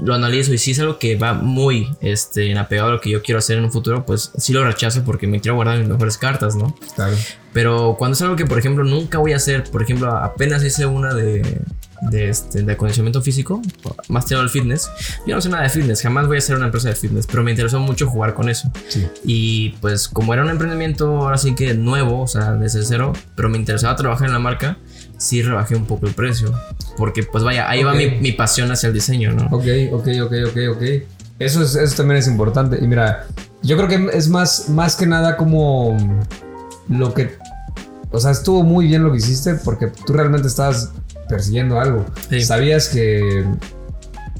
lo 0.00 0.14
analizo 0.14 0.54
y 0.54 0.58
si 0.58 0.70
es 0.70 0.78
algo 0.78 0.98
que 0.98 1.16
va 1.16 1.34
muy, 1.34 1.88
este, 2.00 2.50
en 2.50 2.58
apegado 2.58 2.90
a 2.90 2.92
lo 2.92 3.00
que 3.00 3.10
yo 3.10 3.22
quiero 3.22 3.38
hacer 3.38 3.58
en 3.58 3.64
un 3.64 3.72
futuro, 3.72 4.04
pues 4.06 4.30
sí 4.38 4.52
lo 4.52 4.64
rechazo 4.64 5.02
porque 5.04 5.26
me 5.26 5.40
quiero 5.40 5.56
guardar 5.56 5.78
mis 5.78 5.88
mejores 5.88 6.16
cartas, 6.16 6.54
¿no? 6.54 6.76
Claro. 6.94 7.16
Pero 7.52 7.96
cuando 7.98 8.14
es 8.14 8.22
algo 8.22 8.36
que, 8.36 8.46
por 8.46 8.58
ejemplo, 8.58 8.84
nunca 8.84 9.18
voy 9.18 9.32
a 9.32 9.36
hacer, 9.36 9.64
por 9.64 9.82
ejemplo, 9.82 10.10
apenas 10.16 10.62
hice 10.62 10.86
una 10.86 11.12
de, 11.12 11.60
de, 12.02 12.28
este, 12.28 12.62
de 12.62 12.72
acondicionamiento 12.72 13.22
físico, 13.22 13.60
más 14.08 14.26
tirado 14.26 14.42
al 14.42 14.50
fitness. 14.50 14.90
Yo 15.26 15.34
no 15.34 15.40
sé 15.40 15.48
nada 15.48 15.62
de 15.64 15.68
fitness, 15.68 16.02
jamás 16.02 16.26
voy 16.26 16.36
a 16.36 16.38
hacer 16.38 16.56
una 16.56 16.66
empresa 16.66 16.88
de 16.88 16.94
fitness, 16.94 17.26
pero 17.26 17.42
me 17.42 17.50
interesó 17.50 17.78
mucho 17.80 18.08
jugar 18.08 18.34
con 18.34 18.48
eso. 18.48 18.70
Sí. 18.88 19.06
Y 19.24 19.70
pues 19.80 20.08
como 20.08 20.32
era 20.32 20.42
un 20.42 20.50
emprendimiento 20.50 21.16
ahora 21.18 21.38
sí 21.38 21.54
que 21.54 21.74
nuevo, 21.74 22.22
o 22.22 22.26
sea, 22.26 22.52
desde 22.52 22.84
cero, 22.84 23.12
pero 23.34 23.48
me 23.48 23.58
interesaba 23.58 23.96
trabajar 23.96 24.28
en 24.28 24.34
la 24.34 24.38
marca, 24.40 24.78
sí 25.18 25.42
rebajé 25.42 25.76
un 25.76 25.86
poco 25.86 26.06
el 26.06 26.14
precio. 26.14 26.52
Porque 26.96 27.22
pues 27.22 27.44
vaya, 27.44 27.68
ahí 27.68 27.82
va 27.82 27.92
Ok. 27.92 27.98
mi, 27.98 28.10
mi 28.20 28.32
pasión 28.32 28.70
hacia 28.70 28.88
el 28.88 28.94
diseño, 28.94 29.32
¿no? 29.32 29.46
Ok, 29.46 29.64
ok, 29.92 30.08
ok, 30.22 30.32
ok, 30.48 30.58
ok. 30.76 30.82
Eso, 31.38 31.62
es, 31.62 31.74
eso 31.74 31.96
también 31.96 32.18
es 32.18 32.26
importante. 32.28 32.78
Y 32.82 32.86
mira, 32.86 33.26
yo 33.62 33.76
creo 33.76 33.88
que 33.88 34.16
es 34.16 34.28
más, 34.28 34.68
más 34.68 34.96
que 34.96 35.06
nada 35.06 35.36
como 35.36 35.96
lo 36.88 37.14
que... 37.14 37.38
O 38.10 38.18
sea, 38.18 38.32
estuvo 38.32 38.62
muy 38.62 38.86
bien 38.86 39.04
lo 39.04 39.12
que 39.12 39.18
hiciste 39.18 39.54
porque 39.54 39.86
tú 39.86 40.12
realmente 40.12 40.48
estabas 40.48 40.90
persiguiendo 41.30 41.80
algo. 41.80 42.04
Sí. 42.28 42.42
Sabías 42.42 42.88
que 42.88 43.44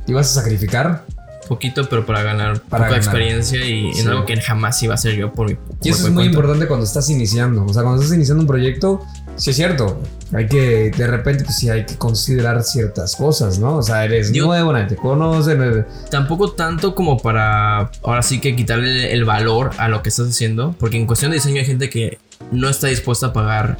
ibas 0.06 0.36
a 0.36 0.40
sacrificar. 0.42 1.04
Poquito, 1.48 1.88
pero 1.88 2.06
para 2.06 2.22
ganar 2.22 2.60
Para 2.60 2.84
poca 2.84 2.90
ganar. 2.90 2.96
experiencia 2.98 3.64
y 3.64 3.92
Sí. 3.92 4.00
en 4.02 4.08
algo 4.08 4.24
que 4.24 4.40
jamás 4.40 4.80
iba 4.84 4.92
a 4.92 4.96
hacer 4.96 5.16
yo 5.16 5.32
por 5.32 5.48
mi 5.50 5.56
Y 5.82 5.88
eso 5.88 5.98
es 6.06 6.12
muy 6.12 6.12
cuenta. 6.22 6.30
importante 6.36 6.66
cuando 6.68 6.86
estás 6.86 7.10
iniciando. 7.10 7.64
O 7.64 7.72
sea, 7.72 7.82
cuando 7.82 8.00
estás 8.00 8.14
iniciando 8.16 8.42
un 8.42 8.46
proyecto, 8.46 9.04
sí 9.34 9.50
es 9.50 9.56
cierto. 9.56 10.00
Hay 10.32 10.46
que, 10.46 10.92
de 10.96 11.06
repente, 11.08 11.42
pues 11.42 11.56
sí, 11.56 11.68
hay 11.68 11.86
que 11.86 11.96
considerar 11.96 12.62
ciertas 12.62 13.16
cosas, 13.16 13.58
¿no? 13.58 13.78
O 13.78 13.82
sea, 13.82 14.04
eres 14.04 14.30
nuevo, 14.30 14.72
nadie 14.72 14.86
te 14.90 14.96
conoce. 14.96 15.56
no- 15.56 15.84
Tampoco 16.08 16.52
tanto 16.52 16.94
como 16.94 17.18
para 17.18 17.90
ahora 18.04 18.22
sí 18.22 18.40
que 18.40 18.54
quitarle 18.54 19.12
el 19.12 19.24
valor 19.24 19.70
a 19.78 19.88
lo 19.88 20.04
que 20.04 20.10
estás 20.10 20.28
haciendo, 20.28 20.76
porque 20.78 20.98
en 20.98 21.06
cuestión 21.08 21.32
de 21.32 21.38
diseño 21.38 21.58
hay 21.58 21.66
gente 21.66 21.90
que 21.90 22.18
no 22.52 22.68
está 22.68 22.86
dispuesta 22.86 23.26
a 23.28 23.32
pagar. 23.32 23.76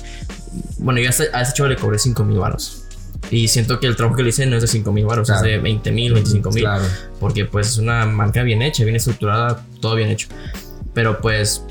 Bueno, 0.78 0.98
yo 0.98 1.06
a 1.06 1.11
este 1.12 1.30
chavo 1.54 1.68
le 1.68 1.76
cobré 1.76 2.00
5 2.00 2.24
mil 2.24 2.38
baros. 2.40 2.80
Y 3.30 3.48
siento 3.48 3.78
que 3.80 3.86
el 3.86 3.96
trabajo 3.96 4.16
que 4.16 4.22
le 4.24 4.30
hice 4.30 4.46
no 4.46 4.56
es 4.56 4.62
de 4.62 4.68
5 4.68 4.92
mil 4.92 5.06
baros, 5.06 5.26
Claro. 5.28 5.44
es 5.46 5.52
de 5.52 5.58
20 5.58 5.92
mil, 5.92 6.12
25 6.14 6.50
mil. 6.50 6.62
Claro. 6.64 6.84
Porque 7.20 7.44
pues 7.44 7.68
es 7.68 7.78
una 7.78 8.06
marca 8.06 8.42
bien 8.42 8.62
hecha, 8.62 8.82
bien 8.84 8.96
estructurada, 8.96 9.64
todo 9.80 9.94
bien 9.94 10.08
hecho. 10.10 10.28
Pero 10.94 11.20
pues 11.20 11.62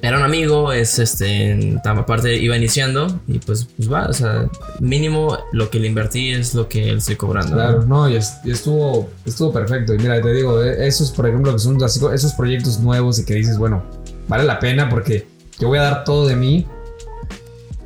era 0.00 0.18
un 0.18 0.22
amigo, 0.22 0.72
es 0.72 0.98
este, 0.98 1.78
aparte 1.84 2.36
iba 2.36 2.56
iniciando 2.56 3.20
y 3.26 3.38
pues, 3.38 3.66
pues 3.76 3.90
va, 3.90 4.06
o 4.06 4.12
sea, 4.12 4.48
mínimo 4.80 5.38
lo 5.52 5.70
que 5.70 5.78
le 5.80 5.88
invertí 5.88 6.30
es 6.30 6.54
lo 6.54 6.68
que 6.68 6.90
él 6.90 6.98
estoy 6.98 7.16
cobrando. 7.16 7.50
¿no? 7.50 7.62
Claro, 7.62 7.86
no, 7.86 8.08
y, 8.08 8.16
es- 8.16 8.34
y 8.44 8.50
estuvo, 8.50 9.08
estuvo 9.26 9.52
perfecto. 9.52 9.94
Y 9.94 9.98
mira, 9.98 10.20
te 10.22 10.32
digo, 10.32 10.62
eh, 10.62 10.86
esos, 10.86 11.10
por 11.10 11.26
ejemplo, 11.26 11.52
que 11.52 11.58
son 11.58 11.82
así, 11.82 12.00
esos 12.12 12.32
proyectos 12.34 12.80
nuevos 12.80 13.18
y 13.18 13.24
que 13.24 13.34
dices, 13.34 13.56
bueno, 13.58 13.82
vale 14.28 14.44
la 14.44 14.58
pena 14.58 14.88
porque 14.88 15.26
yo 15.58 15.68
voy 15.68 15.78
a 15.78 15.82
dar 15.82 16.04
todo 16.04 16.26
de 16.26 16.36
mí. 16.36 16.66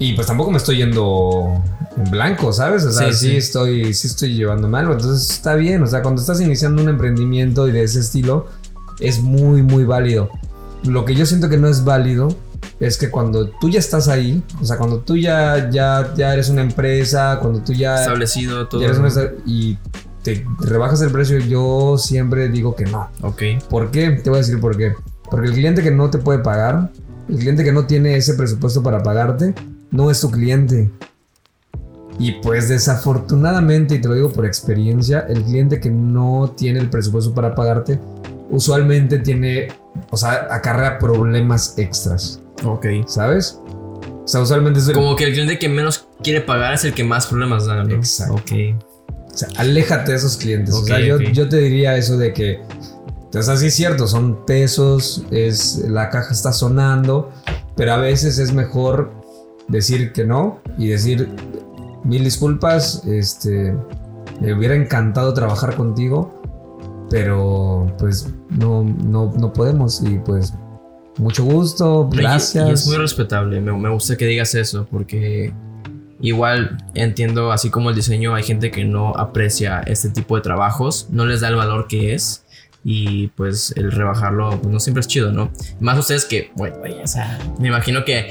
Y 0.00 0.12
pues 0.14 0.26
tampoco 0.28 0.50
me 0.52 0.58
estoy 0.58 0.76
yendo 0.76 1.62
en 2.04 2.10
blanco, 2.10 2.52
¿sabes? 2.52 2.84
O 2.84 2.92
sea, 2.92 3.12
Sí, 3.12 3.18
sí, 3.18 3.26
sí. 3.30 3.36
estoy, 3.36 3.92
sí 3.94 4.06
estoy 4.06 4.34
llevándome 4.34 4.78
algo. 4.78 4.92
Entonces 4.92 5.30
está 5.30 5.54
bien. 5.54 5.82
O 5.82 5.86
sea, 5.86 6.02
cuando 6.02 6.20
estás 6.20 6.40
iniciando 6.40 6.82
un 6.82 6.88
emprendimiento 6.88 7.68
y 7.68 7.72
de 7.72 7.82
ese 7.82 8.00
estilo, 8.00 8.46
es 9.00 9.20
muy, 9.20 9.62
muy 9.62 9.84
válido. 9.84 10.30
Lo 10.84 11.04
que 11.04 11.14
yo 11.14 11.26
siento 11.26 11.48
que 11.48 11.56
no 11.58 11.68
es 11.68 11.84
válido 11.84 12.28
es 12.80 12.96
que 12.98 13.10
cuando 13.10 13.48
tú 13.60 13.68
ya 13.68 13.78
estás 13.80 14.08
ahí, 14.08 14.42
o 14.60 14.64
sea, 14.64 14.76
cuando 14.76 15.00
tú 15.00 15.16
ya, 15.16 15.68
ya, 15.70 16.12
ya 16.16 16.32
eres 16.32 16.48
una 16.48 16.62
empresa, 16.62 17.38
cuando 17.40 17.60
tú 17.60 17.72
ya 17.72 18.00
Establecido 18.00 18.68
todo. 18.68 18.80
ya 18.80 18.86
eres 18.88 18.98
una 18.98 19.10
y 19.46 19.76
te 20.22 20.44
rebajas 20.60 21.00
el 21.02 21.10
precio, 21.10 21.38
yo 21.38 21.96
siempre 21.98 22.48
digo 22.48 22.74
que 22.76 22.84
no. 22.84 23.08
Ok. 23.22 23.42
¿Por 23.68 23.90
qué? 23.90 24.10
Te 24.10 24.30
voy 24.30 24.38
a 24.38 24.42
decir 24.42 24.60
por 24.60 24.76
qué. 24.76 24.94
Porque 25.30 25.48
el 25.48 25.54
cliente 25.54 25.82
que 25.82 25.90
no 25.90 26.10
te 26.10 26.18
puede 26.18 26.38
pagar, 26.40 26.90
el 27.28 27.36
cliente 27.38 27.64
que 27.64 27.72
no 27.72 27.86
tiene 27.86 28.16
ese 28.16 28.34
presupuesto 28.34 28.82
para 28.82 29.02
pagarte, 29.02 29.54
no 29.90 30.10
es 30.10 30.20
tu 30.20 30.30
cliente. 30.30 30.90
Y 32.18 32.32
pues 32.32 32.68
desafortunadamente, 32.68 33.94
y 33.96 34.00
te 34.00 34.08
lo 34.08 34.14
digo 34.14 34.30
por 34.30 34.44
experiencia, 34.44 35.26
el 35.28 35.42
cliente 35.44 35.78
que 35.80 35.90
no 35.90 36.52
tiene 36.56 36.80
el 36.80 36.90
presupuesto 36.90 37.32
para 37.32 37.54
pagarte, 37.54 38.00
usualmente 38.50 39.18
tiene, 39.18 39.68
o 40.10 40.16
sea, 40.16 40.48
acarrea 40.50 40.98
problemas 40.98 41.78
extras, 41.78 42.40
Ok. 42.64 42.86
¿sabes? 43.06 43.60
O 43.66 44.22
sea, 44.26 44.40
usualmente 44.42 44.80
es 44.80 44.88
el- 44.88 44.94
Como 44.94 45.14
que 45.16 45.24
el 45.24 45.32
cliente 45.32 45.58
que 45.58 45.68
menos 45.68 46.06
quiere 46.22 46.40
pagar 46.40 46.74
es 46.74 46.84
el 46.84 46.92
que 46.92 47.04
más 47.04 47.26
problemas 47.26 47.66
da, 47.66 47.82
¿no? 47.84 47.94
Exacto. 47.94 48.34
Ok. 48.34 48.52
O 49.32 49.36
sea, 49.38 49.48
aléjate 49.56 50.10
de 50.10 50.16
esos 50.16 50.36
clientes. 50.36 50.74
o 50.74 50.84
sea, 50.84 50.98
yo, 51.00 51.20
yo 51.20 51.48
te 51.48 51.58
diría 51.58 51.96
eso 51.96 52.16
de 52.18 52.32
que, 52.32 52.60
o 53.32 53.42
sea, 53.42 53.56
sí 53.56 53.66
es 53.66 53.74
cierto, 53.74 54.08
son 54.08 54.44
pesos, 54.44 55.22
es, 55.30 55.84
la 55.88 56.10
caja 56.10 56.32
está 56.32 56.52
sonando, 56.52 57.30
pero 57.76 57.92
a 57.92 57.98
veces 57.98 58.38
es 58.38 58.52
mejor 58.52 59.12
decir 59.68 60.12
que 60.12 60.24
no 60.24 60.60
y 60.76 60.88
decir 60.88 61.28
mil 62.08 62.24
disculpas, 62.24 63.04
este, 63.06 63.76
me 64.40 64.54
hubiera 64.54 64.74
encantado 64.74 65.34
trabajar 65.34 65.76
contigo, 65.76 67.06
pero 67.10 67.86
pues 67.98 68.28
no, 68.50 68.82
no, 68.82 69.32
no 69.38 69.52
podemos 69.52 70.02
y 70.02 70.18
pues 70.18 70.54
mucho 71.18 71.44
gusto, 71.44 72.08
gracias. 72.10 72.68
Y, 72.68 72.72
es 72.72 72.86
muy 72.86 72.96
respetable. 72.96 73.60
Me, 73.60 73.72
me 73.72 73.90
gusta 73.90 74.16
que 74.16 74.26
digas 74.26 74.54
eso 74.54 74.86
porque 74.90 75.52
igual 76.20 76.78
entiendo, 76.94 77.52
así 77.52 77.70
como 77.70 77.90
el 77.90 77.96
diseño, 77.96 78.34
hay 78.34 78.42
gente 78.42 78.70
que 78.70 78.84
no 78.84 79.14
aprecia 79.14 79.80
este 79.80 80.08
tipo 80.08 80.36
de 80.36 80.42
trabajos, 80.42 81.08
no 81.10 81.26
les 81.26 81.42
da 81.42 81.48
el 81.48 81.56
valor 81.56 81.88
que 81.88 82.14
es. 82.14 82.44
Y 82.84 83.26
pues 83.28 83.74
el 83.76 83.92
rebajarlo 83.92 84.50
pues, 84.50 84.72
no 84.72 84.80
siempre 84.80 85.00
es 85.00 85.08
chido, 85.08 85.30
¿no? 85.30 85.50
Más 85.80 85.98
ustedes 85.98 86.24
que, 86.24 86.52
bueno, 86.54 86.76
o 87.02 87.06
sea, 87.06 87.38
me 87.58 87.68
imagino 87.68 88.04
que 88.04 88.30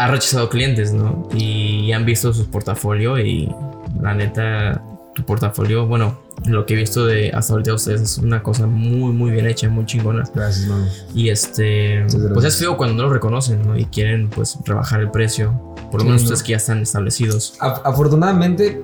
ha 0.00 0.08
rechazado 0.08 0.48
clientes, 0.48 0.92
¿no? 0.94 1.28
Y 1.34 1.92
han 1.92 2.06
visto 2.06 2.32
su 2.32 2.48
portafolio 2.50 3.18
y 3.18 3.54
la 4.00 4.14
neta, 4.14 4.82
tu 5.14 5.24
portafolio, 5.24 5.86
bueno, 5.86 6.18
lo 6.46 6.64
que 6.64 6.72
he 6.72 6.76
visto 6.78 7.04
de 7.04 7.30
hasta 7.34 7.52
ahorita 7.52 7.72
de 7.72 7.74
ustedes 7.74 8.00
es 8.00 8.16
una 8.16 8.42
cosa 8.42 8.66
muy, 8.66 9.12
muy 9.12 9.30
bien 9.30 9.46
hecha, 9.46 9.68
muy 9.68 9.84
chingona. 9.84 10.24
Gracias, 10.34 10.66
mano. 10.68 10.86
Y 11.14 11.28
este, 11.28 12.00
gracias. 12.00 12.30
pues 12.32 12.44
es 12.46 12.56
feo 12.56 12.78
cuando 12.78 12.96
no 12.96 13.08
lo 13.08 13.12
reconocen, 13.12 13.60
¿no? 13.66 13.76
Y 13.76 13.84
quieren, 13.84 14.30
pues, 14.30 14.56
rebajar 14.64 15.00
el 15.00 15.10
precio. 15.10 15.52
Por 15.90 15.96
lo 15.96 16.00
Sí, 16.00 16.06
menos 16.06 16.22
no. 16.22 16.24
ustedes 16.28 16.42
que 16.44 16.50
ya 16.52 16.56
están 16.56 16.78
establecidos. 16.80 17.58
Afortunadamente, 17.60 18.82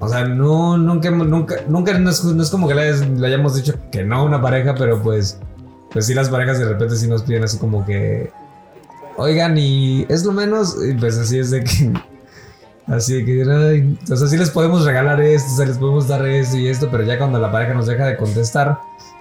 o 0.00 0.08
sea, 0.08 0.24
no, 0.24 0.76
nunca, 0.78 1.12
nunca, 1.12 1.56
nunca 1.68 1.96
no 1.96 2.10
es, 2.10 2.24
no 2.24 2.42
es 2.42 2.50
como 2.50 2.66
que 2.66 2.74
le, 2.74 2.92
le 3.06 3.26
hayamos 3.28 3.54
dicho 3.54 3.74
que 3.92 4.02
no 4.02 4.16
a 4.16 4.22
una 4.24 4.42
pareja, 4.42 4.74
pero 4.74 5.00
pues, 5.00 5.38
pues 5.92 6.06
sí 6.06 6.14
las 6.14 6.28
parejas 6.28 6.58
de 6.58 6.64
repente 6.64 6.96
sí 6.96 7.06
nos 7.06 7.22
piden 7.22 7.44
así 7.44 7.56
como 7.58 7.86
que, 7.86 8.32
oigan, 9.16 9.56
y 9.58 10.06
es 10.08 10.24
lo 10.24 10.32
menos, 10.32 10.76
y 10.88 10.94
pues 10.94 11.18
así 11.18 11.38
es 11.38 11.50
de 11.50 11.64
que, 11.64 11.92
así 12.86 13.14
de 13.14 13.24
que, 13.24 13.50
ay, 13.50 13.98
o 14.10 14.16
sea, 14.16 14.26
sí 14.26 14.36
les 14.36 14.50
podemos 14.50 14.84
regalar 14.84 15.20
esto, 15.20 15.52
o 15.52 15.56
sea, 15.56 15.66
les 15.66 15.78
podemos 15.78 16.08
dar 16.08 16.26
esto 16.26 16.56
y 16.56 16.68
esto, 16.68 16.88
pero 16.90 17.04
ya 17.04 17.18
cuando 17.18 17.38
la 17.38 17.50
pareja 17.50 17.74
nos 17.74 17.86
deja 17.86 18.06
de 18.06 18.16
contestar, 18.16 18.78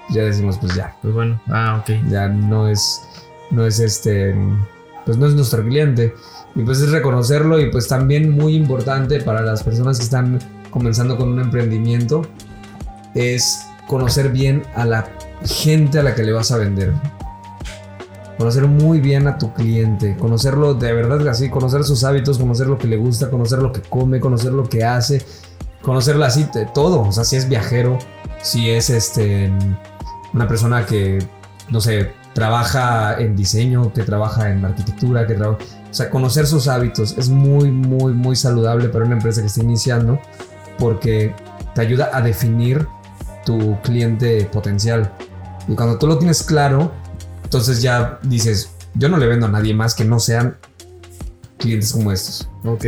ya 0.10 0.24
decimos, 0.24 0.58
pues 0.60 0.76
ya, 0.76 0.96
Pues 1.02 1.14
bueno, 1.14 1.42
ah, 1.48 1.82
ok. 1.82 2.10
ya 2.10 2.28
no 2.28 2.68
es, 2.68 3.02
no 3.50 3.66
es 3.66 3.80
este, 3.80 4.36
pues 5.06 5.18
no 5.18 5.28
es 5.28 5.34
nuestro 5.36 5.64
cliente. 5.64 6.14
Y 6.54 6.64
pues 6.64 6.82
es 6.82 6.92
reconocerlo 6.92 7.62
y 7.62 7.72
pues 7.72 7.88
también 7.88 8.32
muy 8.32 8.56
importante 8.56 9.22
para 9.22 9.42
las 9.42 9.64
personas 9.64 9.98
que 9.98 10.04
están 10.04 10.40
comenzando 10.70 11.16
con 11.16 11.30
un 11.30 11.40
emprendimiento 11.40 12.24
es 13.16 13.66
conocer 13.88 14.30
bien 14.30 14.64
a 14.76 14.84
la 14.84 15.10
gente 15.46 16.00
a 16.00 16.04
la 16.04 16.14
que 16.14 16.24
le 16.24 16.34
vas 16.34 16.52
a 16.52 16.58
vender. 16.58 16.92
Conocer 18.42 18.66
muy 18.66 19.00
bien 19.00 19.28
a 19.28 19.38
tu 19.38 19.54
cliente, 19.54 20.18
conocerlo 20.18 20.74
de 20.74 20.92
verdad 20.94 21.28
así, 21.28 21.52
conocer 21.52 21.84
sus 21.84 22.04
hábitos, 22.04 22.40
conocer 22.40 22.66
lo 22.66 22.80
que 22.80 22.88
le 22.88 22.98
gusta, 22.98 23.30
conocer 23.30 23.60
lo 23.60 23.72
que 23.72 23.82
come, 23.82 24.20
conocer 24.20 24.52
lo 24.52 24.64
que 24.64 24.84
hace, 24.84 25.24
conocerla 25.84 26.26
así, 26.26 26.48
todo. 26.74 27.02
O 27.02 27.12
sea, 27.12 27.24
si 27.24 27.36
es 27.36 27.48
viajero, 27.48 28.00
si 28.42 28.72
es 28.72 28.90
este 28.90 29.54
una 30.34 30.48
persona 30.48 30.88
que, 30.88 31.20
no 31.70 31.82
sé, 31.82 32.14
trabaja 32.34 33.20
en 33.20 33.36
diseño, 33.36 33.94
que 33.94 34.02
trabaja 34.02 34.50
en 34.50 34.66
arquitectura, 34.66 35.28
que 35.28 35.36
trabaja... 35.36 35.60
O 35.92 35.94
sea, 35.94 36.10
conocer 36.10 36.48
sus 36.48 36.68
hábitos 36.68 37.16
es 37.20 37.30
muy, 37.30 37.70
muy, 37.70 38.12
muy 38.12 38.36
saludable 38.36 38.90
para 38.90 39.06
una 39.06 39.18
empresa 39.18 39.42
que 39.42 39.48
está 39.48 39.62
iniciando 39.62 40.20
porque 40.80 41.36
te 41.76 41.82
ayuda 41.82 42.10
a 42.12 42.22
definir 42.22 42.88
tu 43.46 43.80
cliente 43.84 44.46
potencial. 44.52 45.14
Y 45.68 45.76
cuando 45.76 46.00
tú 46.00 46.08
lo 46.08 46.18
tienes 46.18 46.42
claro, 46.42 46.92
entonces 47.52 47.82
ya 47.82 48.18
dices, 48.24 48.70
yo 48.94 49.10
no 49.10 49.18
le 49.18 49.28
vendo 49.28 49.46
a 49.46 49.50
nadie 49.50 49.74
más 49.74 49.94
que 49.94 50.06
no 50.06 50.22
sean 50.22 50.56
clientes 51.58 51.92
como 51.92 52.14
estos. 52.14 52.48
Ok. 52.64 52.86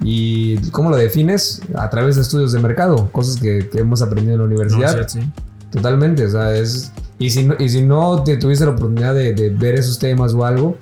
¿Y 0.00 0.56
cómo 0.70 0.88
lo 0.88 0.96
defines? 0.96 1.60
A 1.76 1.90
través 1.90 2.16
de 2.16 2.22
estudios 2.22 2.52
de 2.52 2.60
mercado, 2.60 3.10
cosas 3.12 3.38
que, 3.38 3.68
que 3.68 3.80
hemos 3.80 4.00
aprendido 4.00 4.32
en 4.34 4.38
la 4.38 4.46
universidad. 4.46 4.96
No, 4.96 5.06
sí, 5.06 5.20
sí. 5.20 5.30
Totalmente, 5.70 6.24
o 6.24 6.30
sea, 6.30 6.54
es... 6.56 6.92
Y 7.18 7.28
si 7.28 7.44
no, 7.44 7.56
y 7.58 7.68
si 7.68 7.82
no 7.82 8.22
te 8.22 8.38
tuviste 8.38 8.64
la 8.64 8.70
oportunidad 8.70 9.12
de, 9.14 9.34
de 9.34 9.50
ver 9.50 9.74
esos 9.74 9.98
temas 9.98 10.32
o 10.32 10.46
algo, 10.46 10.78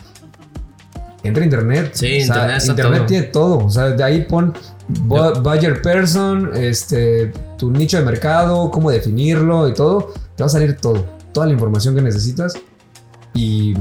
entra 1.25 1.43
a 1.43 1.45
internet. 1.45 1.91
Sí, 1.95 2.07
O 2.23 2.27
sea, 2.27 2.37
internet 2.37 2.57
está 2.59 2.71
internet 2.73 2.99
todo. 2.99 3.07
tiene 3.07 3.27
todo. 3.27 3.59
O 3.67 3.71
sea, 3.71 3.85
de 3.91 4.05
ahí 4.05 4.27
pon 4.29 4.53
bu- 5.09 5.43
buyer 5.43 5.83
person, 5.83 6.51
este, 6.55 7.33
tu 7.59 7.71
nicho 7.73 7.97
de 7.99 8.05
mercado, 8.05 8.71
cómo 8.71 8.93
definirlo 8.93 9.67
y 9.69 9.75
todo. 9.75 10.13
Te 10.37 10.43
va 10.45 10.47
a 10.47 10.51
salir 10.51 10.77
todo. 10.77 11.05
Toda 11.33 11.47
la 11.47 11.53
información 11.55 11.95
que 11.97 12.03
necesitas. 12.03 12.55
Y 13.37 13.75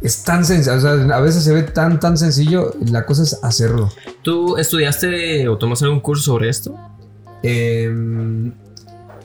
es 0.00 0.22
tan 0.24 0.44
sencillo. 0.44 0.76
O 0.76 0.80
sea, 0.80 0.92
a 0.92 1.20
veces 1.20 1.44
se 1.44 1.52
ve 1.52 1.62
tan, 1.62 2.00
tan 2.00 2.16
sencillo. 2.16 2.72
La 2.90 3.04
cosa 3.04 3.22
es 3.22 3.38
hacerlo. 3.42 3.90
¿Tú 4.22 4.56
estudiaste 4.56 5.46
o 5.48 5.58
tomaste 5.58 5.84
algún 5.84 6.00
curso 6.00 6.24
sobre 6.24 6.48
esto? 6.48 6.74
Em, 7.42 8.52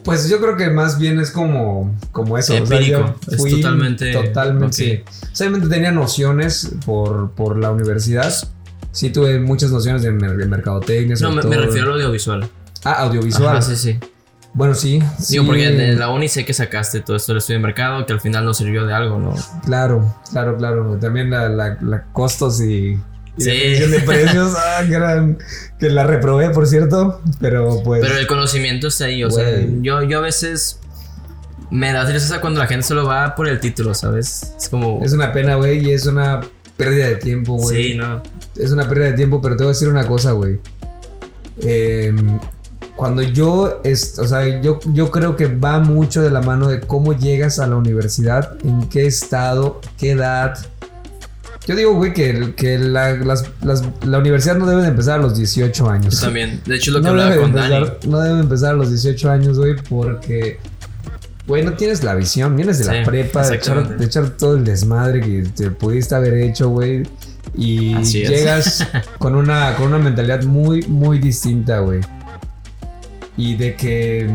pues 0.04 0.28
yo 0.30 0.40
creo 0.40 0.58
que 0.58 0.70
más 0.70 1.00
bien 1.00 1.20
es 1.20 1.32
como, 1.32 1.96
como 2.12 2.38
eso. 2.38 2.54
o 2.54 2.66
sea, 2.66 2.78
Empírico, 2.78 3.16
es 3.32 3.38
totalmente- 3.38 4.12
Totalmente, 4.12 4.66
ok. 4.66 4.74
sí. 4.74 5.04
O 5.32 5.36
sea, 5.36 5.48
Obviamente 5.48 5.74
tenía 5.76 5.92
nociones 5.92 6.72
por, 6.86 7.32
por 7.32 7.58
la 7.58 7.72
universidad. 7.72 8.34
Sí 8.92 9.10
tuve 9.10 9.40
muchas 9.40 9.72
nociones 9.72 10.04
de, 10.04 10.12
mer- 10.12 10.38
de 10.38 10.46
mercadotecnia. 10.46 11.16
No, 11.22 11.32
me, 11.32 11.42
me 11.44 11.58
refiero 11.58 11.86
a 11.88 11.90
lo 11.90 11.94
audiovisual. 11.96 12.48
Ah, 12.84 13.04
audiovisual. 13.04 13.58
Ajá, 13.58 13.62
sí, 13.62 13.76
sí. 13.76 13.98
Bueno, 14.56 14.76
sí. 14.76 15.02
sí, 15.20 15.34
Digo, 15.34 15.46
porque 15.48 15.70
de 15.72 15.94
la 15.96 16.10
uni 16.10 16.28
sé 16.28 16.46
que 16.46 16.54
sacaste 16.54 17.00
todo 17.02 17.16
esto 17.16 17.32
del 17.32 17.40
estudio 17.40 17.60
de 17.60 17.64
mercado, 17.66 18.06
que 18.06 18.14
al 18.14 18.22
final 18.22 18.46
no 18.46 18.54
sirvió 18.54 18.86
de 18.86 18.94
algo, 18.94 19.18
¿no? 19.18 19.34
Claro, 19.66 20.16
claro, 20.32 20.58
claro. 20.58 20.98
También 21.02 21.30
la, 21.32 21.50
la- 21.50 21.78
la 21.82 22.04
costos 22.14 22.62
y, 22.62 23.00
y 23.38 23.42
Sí. 23.42 23.50
de 23.50 24.00
precios. 24.06 24.54
ah, 24.58 24.84
que, 24.88 24.94
eran- 24.94 25.38
que 25.80 25.90
la 25.90 26.04
reprobé, 26.06 26.52
por 26.52 26.68
cierto. 26.68 27.20
Pero 27.40 27.82
pues... 27.84 28.02
Pero 28.02 28.16
el 28.18 28.28
conocimiento 28.28 28.90
está 28.90 29.06
ahí, 29.06 29.24
o 29.24 29.32
sea, 29.32 29.60
yo, 29.82 30.04
yo 30.04 30.18
a 30.20 30.22
veces 30.22 30.80
me 31.72 31.92
da 31.92 32.06
tristeza 32.06 32.40
cuando 32.40 32.60
la 32.60 32.68
gente 32.68 32.86
solo 32.86 33.06
va 33.08 33.34
por 33.34 33.48
el 33.48 33.60
título, 33.60 33.96
¿sabes? 33.96 34.54
Es 34.56 34.70
como... 34.70 35.00
Es 35.04 35.14
una 35.14 35.32
pena, 35.34 35.56
güey, 35.56 35.84
y 35.84 35.92
es 35.94 36.06
una 36.06 36.42
pérdida 36.78 37.08
de 37.08 37.16
tiempo, 37.16 37.54
güey. 37.56 37.94
sí, 37.94 37.98
no. 37.98 38.22
es 38.56 38.72
una 38.72 38.88
pérdida 38.88 39.06
de 39.08 39.14
tiempo, 39.14 39.42
pero 39.42 39.56
te 39.58 39.64
voy 39.64 39.72
a 39.72 39.74
decir 39.74 39.88
una 39.90 40.06
cosa, 40.06 40.34
güey. 40.34 40.60
Em, 41.62 42.40
cuando 42.96 43.22
yo, 43.22 43.82
es, 43.84 44.20
o 44.20 44.28
sea, 44.28 44.62
yo, 44.62 44.80
yo 44.94 45.10
creo 45.12 45.36
que 45.36 45.48
va 45.48 45.80
mucho 45.80 46.22
de 46.22 46.30
la 46.30 46.42
mano 46.42 46.68
de 46.68 46.80
cómo 46.82 47.14
llegas 47.14 47.60
a 47.60 47.68
la 47.68 47.76
universidad, 47.76 48.58
en 48.64 48.88
qué 48.90 49.06
estado, 49.08 49.82
qué 49.98 50.12
edad. 50.12 50.58
Yo 51.66 51.76
digo, 51.76 51.94
güey, 51.96 52.14
que, 52.14 52.54
que 52.56 52.78
la, 52.78 53.14
las- 53.14 53.46
las- 53.62 53.84
la 54.06 54.20
universidad 54.20 54.58
no 54.58 54.66
debe 54.68 54.82
de 54.82 54.90
empezar 54.90 55.20
a 55.20 55.22
los 55.24 55.38
18 55.38 55.90
años. 55.90 56.16
Yo 56.16 56.22
también. 56.28 56.62
De 56.66 56.76
hecho, 56.76 56.92
lo 56.92 57.00
que 57.00 57.04
no, 57.06 57.10
hablaba 57.12 57.36
con 57.38 57.54
Dani. 57.54 57.76
empezar, 57.76 58.00
no 58.10 58.20
debe 58.20 58.40
empezar 58.42 58.72
a 58.72 58.74
los 58.74 58.90
18 58.90 59.32
años, 59.32 59.58
güey, 59.58 59.76
porque, 59.90 60.60
güey, 61.48 61.64
no 61.64 61.74
tienes 61.74 62.04
la 62.04 62.16
visión, 62.16 62.56
vienes 62.56 62.80
de 62.80 62.86
la 62.86 63.04
prepa, 63.06 63.40
de 63.42 63.56
echar, 63.56 63.78
exactamente. 63.78 63.96
de 63.96 64.06
echar 64.06 64.30
todo 64.32 64.56
el 64.58 64.64
desmadre 64.66 65.22
que 65.22 65.44
te 65.56 65.72
pudiste 65.72 66.16
haber 66.16 66.34
hecho, 66.36 66.68
güey, 66.70 67.04
y 67.56 67.94
Así 67.96 68.24
llegas 68.26 68.86
con 69.18 69.34
una, 69.36 69.74
con 69.76 69.88
una 69.88 70.00
mentalidad 70.00 70.44
muy, 70.44 70.82
muy 70.84 71.18
distinta, 71.18 71.80
güey. 71.80 72.02
Y 73.38 73.56
de 73.56 73.76
que... 73.76 74.30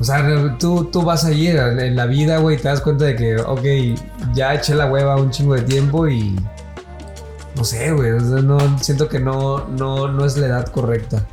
O 0.00 0.04
sea, 0.04 0.56
tú, 0.58 0.84
tú 0.92 1.02
vas 1.02 1.24
allí 1.24 1.48
en 1.48 1.96
la 1.96 2.06
vida, 2.06 2.38
güey, 2.38 2.56
y 2.56 2.58
te 2.60 2.68
das 2.68 2.80
cuenta 2.80 3.04
de 3.04 3.16
que, 3.16 3.36
ok, 3.36 3.64
ya 4.32 4.54
eché 4.54 4.74
la 4.74 4.86
hueva 4.86 5.16
un 5.16 5.30
chingo 5.30 5.54
de 5.54 5.62
tiempo 5.62 6.06
y... 6.08 6.36
No 7.56 7.64
sé, 7.64 7.90
güey, 7.90 8.12
o 8.12 8.20
sea, 8.20 8.40
no, 8.40 8.78
siento 8.78 9.08
que 9.08 9.18
no, 9.18 9.66
no, 9.66 10.06
no 10.06 10.24
es 10.24 10.36
la 10.36 10.46
edad 10.46 10.66
correcta. 10.68 11.26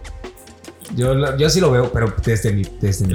Yo, 0.96 1.38
yo 1.38 1.50
sí 1.50 1.60
lo 1.60 1.72
veo, 1.72 1.92
pero 1.92 2.14
desde 2.24 2.54
mi, 2.54 2.64
desde 2.80 3.06
mi 3.06 3.14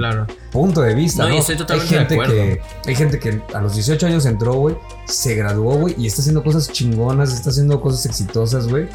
punto 0.52 0.82
de 0.82 0.94
vista. 0.94 1.22
No, 1.22 1.28
No, 1.28 1.34
yo 1.34 1.40
estoy 1.40 1.56
totalmente 1.56 1.94
hay 1.94 1.98
de 1.98 2.08
gente 2.08 2.14
acuerdo. 2.14 2.34
que 2.34 2.90
Hay 2.90 2.94
gente 2.94 3.18
que 3.18 3.42
a 3.54 3.60
los 3.60 3.74
18 3.74 4.06
años 4.06 4.26
entró, 4.26 4.54
güey, 4.54 4.76
se 5.06 5.34
graduó, 5.34 5.74
güey, 5.74 5.94
y 5.98 6.06
está 6.06 6.20
haciendo 6.20 6.42
cosas 6.42 6.70
chingonas, 6.70 7.32
está 7.32 7.50
haciendo 7.50 7.80
cosas 7.80 8.06
exitosas, 8.06 8.68
güey. 8.68 8.88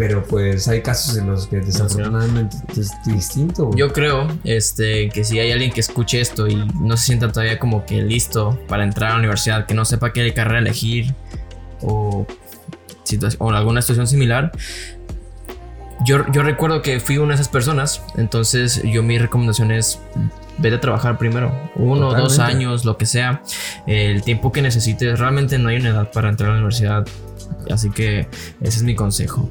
Pero 0.00 0.24
pues 0.24 0.66
hay 0.66 0.80
casos 0.80 1.18
en 1.18 1.26
los 1.26 1.46
que 1.46 1.60
desafortunadamente 1.60 2.56
es 2.74 2.90
distinto, 3.04 3.66
güey. 3.66 3.78
Yo 3.78 3.92
creo 3.92 4.28
este, 4.44 5.10
que 5.10 5.24
si 5.24 5.38
hay 5.38 5.52
alguien 5.52 5.70
que 5.70 5.80
escuche 5.80 6.22
esto 6.22 6.48
y 6.48 6.54
no 6.80 6.96
se 6.96 7.04
sienta 7.04 7.30
todavía 7.30 7.58
como 7.58 7.84
que 7.84 8.00
listo 8.00 8.58
para 8.66 8.82
entrar 8.82 9.10
a 9.10 9.12
la 9.12 9.18
universidad, 9.18 9.66
que 9.66 9.74
no 9.74 9.84
sepa 9.84 10.14
qué 10.14 10.32
carrera 10.32 10.60
elegir 10.60 11.14
o, 11.82 12.26
o 13.40 13.50
alguna 13.50 13.82
situación 13.82 14.06
similar, 14.06 14.52
yo, 16.06 16.24
yo 16.32 16.44
recuerdo 16.44 16.80
que 16.80 16.98
fui 16.98 17.18
una 17.18 17.34
de 17.34 17.34
esas 17.34 17.48
personas, 17.48 18.02
entonces 18.16 18.82
yo 18.82 19.02
mi 19.02 19.18
recomendación 19.18 19.70
es 19.70 19.98
vete 20.56 20.76
a 20.76 20.80
trabajar 20.80 21.18
primero, 21.18 21.52
uno 21.76 22.08
o 22.08 22.14
dos 22.14 22.38
Totalmente. 22.38 22.64
años, 22.64 22.86
lo 22.86 22.96
que 22.96 23.04
sea, 23.04 23.42
el 23.86 24.22
tiempo 24.22 24.50
que 24.50 24.62
necesites, 24.62 25.18
realmente 25.18 25.58
no 25.58 25.68
hay 25.68 25.76
una 25.76 25.90
edad 25.90 26.10
para 26.10 26.30
entrar 26.30 26.48
a 26.48 26.52
la 26.54 26.58
universidad, 26.60 27.06
así 27.70 27.90
que 27.90 28.28
ese 28.62 28.78
es 28.78 28.82
mi 28.82 28.94
consejo. 28.94 29.50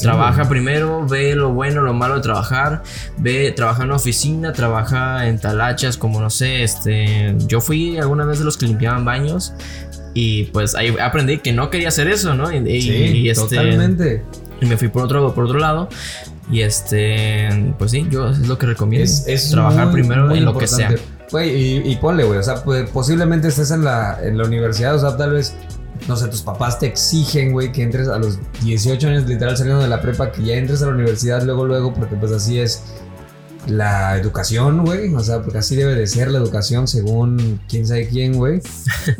Trabaja 0.00 0.48
primero, 0.48 1.06
ve 1.06 1.34
lo 1.34 1.52
bueno, 1.52 1.82
lo 1.82 1.92
malo 1.92 2.16
de 2.16 2.20
trabajar, 2.20 2.82
ve, 3.18 3.52
trabaja 3.52 3.82
en 3.82 3.88
una 3.88 3.96
oficina, 3.96 4.52
trabaja 4.52 5.28
en 5.28 5.38
talachas, 5.38 5.96
como 5.96 6.20
no 6.20 6.30
sé, 6.30 6.62
este, 6.62 7.34
yo 7.46 7.60
fui 7.60 7.98
alguna 7.98 8.24
vez 8.24 8.38
de 8.38 8.44
los 8.44 8.56
que 8.56 8.66
limpiaban 8.66 9.04
baños 9.04 9.52
y 10.14 10.44
pues 10.44 10.74
ahí 10.74 10.94
aprendí 11.00 11.38
que 11.38 11.52
no 11.52 11.70
quería 11.70 11.88
hacer 11.88 12.08
eso, 12.08 12.34
¿no? 12.34 12.52
Y, 12.52 12.80
Sí, 12.80 12.90
y, 12.90 13.30
este, 13.30 13.56
totalmente. 13.56 14.24
y 14.60 14.66
me 14.66 14.76
fui 14.76 14.88
por 14.88 15.04
otro, 15.04 15.34
por 15.34 15.44
otro 15.44 15.58
lado 15.58 15.88
y 16.50 16.62
este, 16.62 17.48
pues 17.78 17.92
sí, 17.92 18.06
yo 18.10 18.28
es 18.28 18.48
lo 18.48 18.58
que 18.58 18.66
recomiendo, 18.66 19.04
Es, 19.04 19.24
es 19.26 19.50
trabajar 19.50 19.86
muy, 19.86 19.94
primero 19.94 20.26
muy 20.26 20.38
en 20.38 20.44
lo 20.44 20.56
que 20.56 20.66
sea. 20.66 20.94
Güey, 21.30 21.50
y, 21.54 21.92
y 21.92 21.96
ponle, 21.96 22.24
güey, 22.24 22.40
o 22.40 22.42
sea, 22.42 22.56
pues, 22.64 22.90
posiblemente 22.90 23.46
estés 23.46 23.70
en 23.70 23.84
la, 23.84 24.18
en 24.20 24.36
la 24.36 24.44
universidad, 24.44 24.96
o 24.96 24.98
sea, 24.98 25.16
tal 25.16 25.34
vez, 25.34 25.54
no 26.08 26.16
sé, 26.16 26.28
tus 26.28 26.42
papás 26.42 26.78
te 26.78 26.86
exigen, 26.86 27.52
güey, 27.52 27.72
que 27.72 27.82
entres 27.82 28.08
a 28.08 28.18
los 28.18 28.38
18 28.62 29.08
años, 29.08 29.26
literal, 29.26 29.56
saliendo 29.56 29.82
de 29.82 29.88
la 29.88 30.00
prepa, 30.00 30.32
que 30.32 30.42
ya 30.42 30.56
entres 30.56 30.82
a 30.82 30.86
la 30.86 30.92
universidad 30.92 31.42
luego, 31.42 31.66
luego, 31.66 31.92
porque 31.92 32.16
pues 32.16 32.32
así 32.32 32.58
es 32.58 32.82
la 33.66 34.16
educación, 34.16 34.84
güey, 34.84 35.14
o 35.14 35.20
sea, 35.20 35.42
porque 35.42 35.58
así 35.58 35.76
debe 35.76 35.94
de 35.94 36.06
ser 36.06 36.30
la 36.30 36.38
educación 36.38 36.88
según 36.88 37.60
quién 37.68 37.86
sabe 37.86 38.08
quién, 38.08 38.36
güey. 38.36 38.60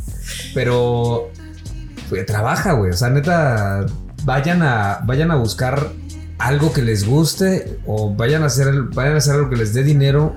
Pero, 0.55 1.31
güey, 2.09 2.25
trabaja, 2.27 2.73
güey, 2.73 2.91
o 2.91 2.97
sea, 2.97 3.11
neta, 3.11 3.87
vayan 4.25 4.63
a, 4.63 5.01
vayan 5.05 5.31
a 5.31 5.37
buscar 5.37 5.93
algo 6.39 6.73
que 6.73 6.83
les 6.83 7.07
guste 7.07 7.79
o 7.87 8.15
vayan 8.15 8.43
a 8.43 8.47
hacer, 8.47 8.73
vayan 8.95 9.15
a 9.15 9.19
hacer 9.19 9.35
algo 9.35 9.51
que 9.51 9.57
les 9.57 9.75
dé 9.75 9.83
dinero 9.83 10.35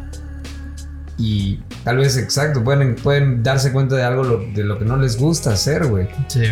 y 1.18 1.60
tal 1.84 1.98
vez 1.98 2.18
exacto, 2.18 2.64
pueden, 2.64 2.96
pueden 2.96 3.44
darse 3.44 3.72
cuenta 3.72 3.96
de 3.96 4.04
algo 4.04 4.24
lo- 4.24 4.40
de 4.54 4.64
lo 4.64 4.80
que 4.80 4.86
no 4.86 4.98
les 4.98 5.18
gusta 5.18 5.52
hacer, 5.52 5.86
güey. 5.88 6.08
Sí. 6.28 6.44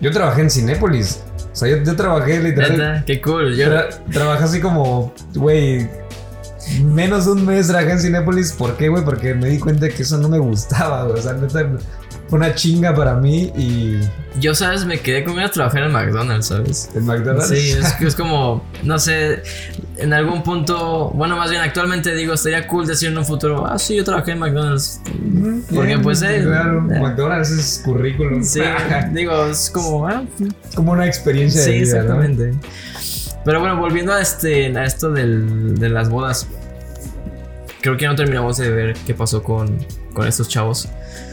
Yo 0.00 0.10
trabajé 0.10 0.42
en 0.42 0.50
Cinépolis. 0.50 1.22
O 1.52 1.56
sea, 1.56 1.68
yo, 1.68 1.82
yo 1.82 1.96
trabajé 1.96 2.40
literal. 2.40 2.72
Neta, 2.72 3.04
qué 3.06 3.20
cool. 3.20 3.54
Yo, 3.56 3.66
Tra- 3.66 3.88
trabajé 4.12 4.44
así 4.44 4.60
como, 4.60 5.14
güey, 5.34 5.88
menos 6.84 7.24
de 7.26 7.32
un 7.32 7.46
mes 7.46 7.68
trabajé 7.68 7.92
en 7.92 8.00
Cinépolis. 8.00 8.52
¿Por 8.52 8.76
qué, 8.76 8.88
güey? 8.88 9.04
Porque 9.04 9.34
me 9.34 9.48
di 9.48 9.58
cuenta 9.58 9.88
que 9.88 10.02
eso 10.02 10.18
no 10.18 10.28
me 10.28 10.38
gustaba, 10.38 11.04
güey. 11.04 11.18
O 11.18 11.22
sea, 11.22 11.32
neta, 11.34 11.66
una 12.30 12.54
chinga 12.54 12.94
para 12.94 13.14
mí 13.14 13.52
y. 13.56 14.00
Yo, 14.38 14.54
¿sabes? 14.54 14.84
Me 14.84 15.00
quedé 15.00 15.24
con 15.24 15.36
ganas 15.36 15.50
de 15.50 15.54
trabajar 15.54 15.84
en 15.84 15.92
McDonald's, 15.92 16.46
¿sabes? 16.48 16.90
¿En 16.94 17.06
McDonald's? 17.06 17.48
Sí, 17.48 17.70
es, 17.70 17.92
que 17.98 18.06
es 18.06 18.14
como, 18.14 18.62
no 18.82 18.98
sé, 18.98 19.42
en 19.96 20.12
algún 20.12 20.42
punto, 20.42 21.10
bueno, 21.14 21.36
más 21.36 21.50
bien 21.50 21.62
actualmente 21.62 22.14
digo, 22.14 22.34
estaría 22.34 22.66
cool 22.66 22.86
decir 22.86 23.08
en 23.08 23.16
un 23.16 23.24
futuro, 23.24 23.66
ah, 23.66 23.78
sí, 23.78 23.96
yo 23.96 24.04
trabajé 24.04 24.32
en 24.32 24.40
McDonald's. 24.40 25.00
Ujú, 25.06 25.62
Porque, 25.74 25.86
bien, 25.86 26.02
pues, 26.02 26.20
eh, 26.22 26.42
Claro, 26.44 26.80
eh. 26.90 27.00
McDonald's 27.00 27.50
es 27.50 27.82
currículum. 27.84 28.42
Sí, 28.42 28.60
digo, 29.12 29.46
es 29.46 29.70
como, 29.70 30.06
ah, 30.06 30.22
como 30.74 30.92
una 30.92 31.06
experiencia 31.06 31.62
sí, 31.62 31.72
de 31.72 31.78
vida, 31.80 32.02
¿no? 32.02 32.22
exactamente. 32.22 32.68
Pero 33.44 33.60
bueno, 33.60 33.78
volviendo 33.78 34.12
a 34.12 34.20
este, 34.20 34.76
a 34.76 34.84
esto 34.84 35.12
del, 35.12 35.78
de 35.78 35.88
las 35.88 36.10
bodas, 36.10 36.46
creo 37.80 37.96
que 37.96 38.06
no 38.06 38.16
terminamos 38.16 38.58
de 38.58 38.70
ver 38.70 38.96
qué 39.06 39.14
pasó 39.14 39.42
con, 39.42 39.78
con 40.12 40.26
estos 40.26 40.48
chavos. 40.48 40.88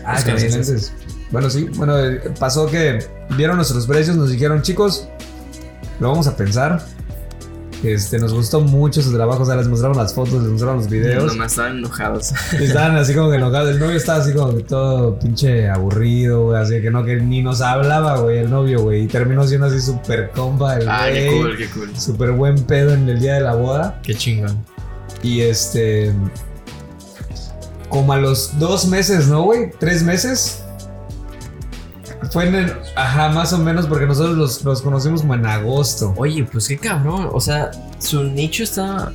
Ah, 0.06 0.16
Los 0.16 0.24
canadienses. 0.24 0.94
Bueno, 1.32 1.50
sí. 1.50 1.68
Bueno, 1.76 2.00
eh, 2.00 2.22
pasó 2.40 2.68
que 2.68 3.00
vieron 3.38 3.56
nuestros 3.56 3.88
precios, 3.88 4.16
nos 4.16 4.30
dijeron, 4.30 4.62
chicos, 4.62 5.08
lo 6.00 6.10
vamos 6.10 6.28
a 6.28 6.36
pensar. 6.36 6.84
Este, 7.84 8.18
nos 8.18 8.34
gustó 8.34 8.62
mucho 8.62 9.02
su 9.02 9.14
trabajo, 9.14 9.44
o 9.44 9.46
sea, 9.46 9.58
les 9.58 9.68
mostraron 9.68 9.98
las 9.98 10.14
fotos, 10.14 10.42
les 10.42 10.52
mostraron 10.52 10.78
los 10.78 10.90
videos. 10.90 11.26
Nomás 11.26 11.52
estaban 11.52 11.80
enojados. 11.80 12.32
Y 12.58 12.64
estaban 12.64 12.96
así 12.96 13.14
como 13.14 13.30
que 13.30 13.36
enojados. 13.36 13.72
El 13.72 13.80
novio 13.80 13.98
estaba 13.98 14.20
así 14.20 14.32
como 14.32 14.56
que 14.56 14.64
todo 14.64 15.20
pinche 15.20 15.70
aburrido, 15.70 16.46
güey. 16.46 16.62
Así 16.62 16.82
que 16.82 16.90
no, 16.90 17.04
que 17.04 17.18
ni 17.18 17.42
nos 17.42 17.60
hablaba, 17.60 18.20
güey, 18.20 18.38
el 18.38 18.50
novio, 18.50 18.84
güey. 18.84 19.04
Y 19.04 19.08
terminó 19.08 19.46
siendo 19.46 19.68
así 19.68 19.82
súper 19.82 20.30
compa 20.32 20.78
el 20.78 20.88
ah, 20.88 21.08
qué 21.12 21.28
cool, 21.38 21.58
qué 21.58 21.68
cool. 21.72 21.98
Súper 21.98 22.32
buen 22.32 22.56
pedo 22.64 22.94
en 22.94 23.10
el 23.10 23.20
día 23.20 23.34
de 23.34 23.42
la 23.42 23.56
boda. 23.56 24.00
Qué 24.02 24.16
chingón. 24.16 24.64
Y 25.22 25.42
este. 25.42 26.14
Como 27.94 28.12
a 28.12 28.18
los 28.18 28.58
dos 28.58 28.88
meses, 28.88 29.28
¿no, 29.28 29.44
güey? 29.44 29.70
¿Tres 29.80 30.02
meses? 30.02 30.64
Fue 32.32 32.48
en 32.48 32.56
el. 32.56 32.74
Ajá, 32.96 33.30
más 33.30 33.54
o 33.54 33.60
menos, 33.60 33.86
porque 33.86 34.08
nosotros 34.08 34.36
los, 34.36 34.64
los 34.64 34.82
conocimos 34.82 35.22
como 35.22 35.36
en 35.36 35.46
agosto. 35.46 36.12
Oye, 36.18 36.44
pues 36.44 36.68
qué 36.68 36.76
cabrón. 36.76 37.30
O 37.32 37.40
sea, 37.40 37.70
su 38.00 38.24
nicho 38.24 38.64
está. 38.64 39.14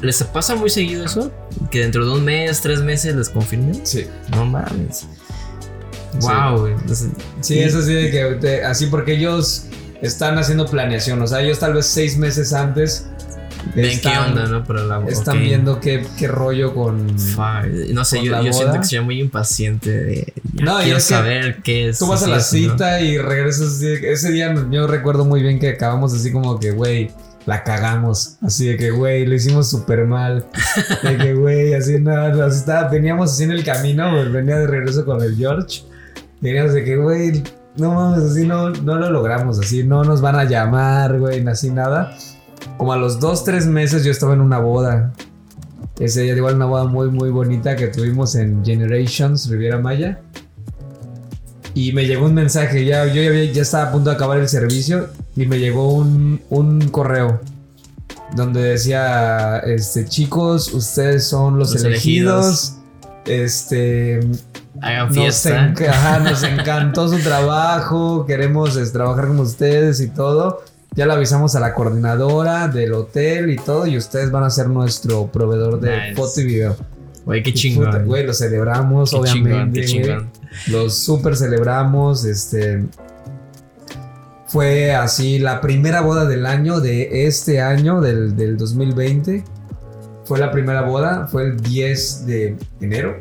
¿Les 0.00 0.22
pasa 0.22 0.54
muy 0.54 0.70
seguido 0.70 1.04
eso? 1.04 1.30
Que 1.70 1.80
dentro 1.80 2.06
de 2.06 2.12
un 2.12 2.24
mes, 2.24 2.62
tres 2.62 2.80
meses 2.80 3.14
les 3.14 3.28
confirmen. 3.28 3.84
Sí. 3.84 4.06
No 4.30 4.46
mames. 4.46 5.06
Wow, 6.20 6.60
güey. 6.60 6.74
Sí, 7.42 7.58
es 7.58 7.74
así 7.74 7.92
de 7.92 8.10
que. 8.40 8.64
así 8.64 8.86
porque 8.86 9.16
ellos 9.16 9.66
están 10.00 10.38
haciendo 10.38 10.64
planeación. 10.64 11.20
O 11.20 11.26
sea, 11.26 11.42
ellos 11.42 11.58
tal 11.58 11.74
vez 11.74 11.84
seis 11.84 12.16
meses 12.16 12.54
antes. 12.54 13.06
Ven 13.74 13.84
qué 13.86 13.92
están- 13.92 14.30
onda, 14.30 14.46
¿no? 14.46 14.74
La 14.74 15.08
Están 15.08 15.40
viendo 15.40 15.80
qué, 15.80 16.06
qué 16.18 16.28
rollo 16.28 16.74
con. 16.74 17.18
Fuck. 17.18 17.66
No 17.92 18.04
sé, 18.04 18.18
con 18.18 18.26
yo, 18.26 18.32
la 18.32 18.42
yo 18.42 18.52
siento 18.52 18.80
que 18.80 18.86
soy 18.86 19.00
muy 19.00 19.20
impaciente 19.20 19.90
de. 19.90 20.32
No, 20.52 20.78
quiero 20.78 21.00
saber 21.00 21.62
qué 21.62 21.88
es. 21.88 21.98
Tú 21.98 22.06
vas 22.06 22.22
a 22.22 22.28
la 22.28 22.40
cita 22.40 23.00
y 23.00 23.18
regresas 23.18 23.80
Ese 23.82 24.32
día 24.32 24.54
yo 24.70 24.86
recuerdo 24.86 25.24
muy 25.24 25.42
bien 25.42 25.58
que 25.58 25.70
acabamos 25.70 26.14
así 26.14 26.30
como 26.32 26.58
que, 26.60 26.70
güey, 26.70 27.10
la 27.46 27.62
cagamos. 27.62 28.36
Así 28.42 28.66
de 28.66 28.76
que, 28.76 28.90
güey, 28.90 29.26
lo 29.26 29.34
hicimos 29.34 29.68
súper 29.70 30.04
mal. 30.06 30.46
De 31.02 31.16
que, 31.16 31.34
güey, 31.34 31.74
así 31.74 31.98
nada, 32.00 32.46
así 32.46 32.58
estaba, 32.58 32.88
veníamos 32.88 33.32
así 33.32 33.44
en 33.44 33.52
el 33.52 33.64
camino, 33.64 34.10
güey, 34.12 34.30
venía 34.30 34.58
de 34.58 34.66
regreso 34.66 35.04
con 35.04 35.22
el 35.22 35.36
George. 35.36 35.82
Veníamos 36.40 36.72
de 36.74 36.84
que, 36.84 36.96
güey, 36.96 37.42
no 37.76 37.92
mames, 37.94 38.30
así 38.30 38.46
no, 38.46 38.70
no 38.70 38.96
lo 38.96 39.10
logramos, 39.10 39.58
así 39.58 39.82
no 39.84 40.04
nos 40.04 40.20
van 40.20 40.36
a 40.36 40.44
llamar, 40.44 41.18
güey, 41.18 41.46
así 41.48 41.70
nada. 41.70 42.16
Como 42.78 42.92
a 42.92 42.96
los 42.96 43.20
dos, 43.20 43.44
tres 43.44 43.66
meses 43.66 44.04
yo 44.04 44.10
estaba 44.10 44.34
en 44.34 44.40
una 44.40 44.58
boda. 44.58 45.12
Ese 45.98 46.22
día, 46.22 46.34
igual 46.36 46.56
una 46.56 46.66
boda 46.66 46.84
muy, 46.84 47.08
muy 47.10 47.30
bonita 47.30 47.76
que 47.76 47.86
tuvimos 47.88 48.34
en 48.34 48.64
Generations, 48.64 49.48
Riviera 49.48 49.78
Maya. 49.78 50.20
Y 51.72 51.92
me 51.92 52.06
llegó 52.06 52.26
un 52.26 52.34
mensaje, 52.34 52.84
ya, 52.84 53.06
yo 53.06 53.20
ya, 53.22 53.28
había- 53.28 53.50
ya 53.52 53.62
estaba 53.62 53.84
a 53.88 53.92
punto 53.92 54.10
de 54.10 54.16
acabar 54.16 54.38
el 54.38 54.48
servicio 54.48 55.08
y 55.36 55.46
me 55.46 55.58
llegó 55.58 55.92
un, 55.92 56.40
un 56.50 56.88
correo 56.88 57.40
donde 58.36 58.62
decía, 58.62 59.58
este, 59.58 60.04
chicos, 60.04 60.72
ustedes 60.72 61.26
son 61.26 61.58
los, 61.58 61.72
Los 61.72 61.84
elegidos. 61.84 62.76
Este, 63.26 64.20
Hagan 64.80 65.06
nos, 65.08 65.16
fiesta. 65.16 65.68
enca- 65.72 65.88
ajá, 65.90 66.18
nos 66.20 66.42
encantó 66.42 67.08
su 67.08 67.18
trabajo, 67.20 68.24
queremos 68.26 68.76
es, 68.76 68.92
trabajar 68.92 69.28
con 69.28 69.40
ustedes 69.40 70.00
y 70.00 70.08
todo. 70.08 70.62
Ya 70.96 71.06
le 71.06 71.12
avisamos 71.12 71.54
a 71.56 71.60
la 71.60 71.74
coordinadora 71.74 72.68
del 72.68 72.92
hotel 72.92 73.50
y 73.50 73.56
todo, 73.56 73.86
y 73.86 73.96
ustedes 73.96 74.30
van 74.30 74.44
a 74.44 74.50
ser 74.50 74.68
nuestro 74.68 75.26
proveedor 75.26 75.80
de 75.80 75.90
Nice. 76.10 76.14
foto 76.14 76.40
y 76.40 76.44
video. 76.44 76.76
Güey, 77.24 77.42
qué 77.42 77.52
chingón. 77.54 78.04
Güey, 78.04 78.26
lo 78.26 78.32
celebramos, 78.34 79.10
Qué 79.10 79.16
obviamente. 79.16 79.84
chingón. 79.84 80.30
Los 80.68 80.96
super 80.98 81.36
celebramos, 81.36 82.24
este. 82.24 82.84
Fue 84.46 84.94
así 84.94 85.38
la 85.38 85.60
primera 85.60 86.00
boda 86.02 86.26
del 86.26 86.46
año, 86.46 86.80
de 86.80 87.26
este 87.26 87.60
año, 87.60 88.00
del, 88.00 88.36
del 88.36 88.56
2020. 88.56 89.42
Fue 90.24 90.38
la 90.38 90.50
primera 90.52 90.82
boda, 90.82 91.26
fue 91.26 91.44
el 91.44 91.56
10 91.60 92.26
de 92.26 92.56
enero. 92.80 93.16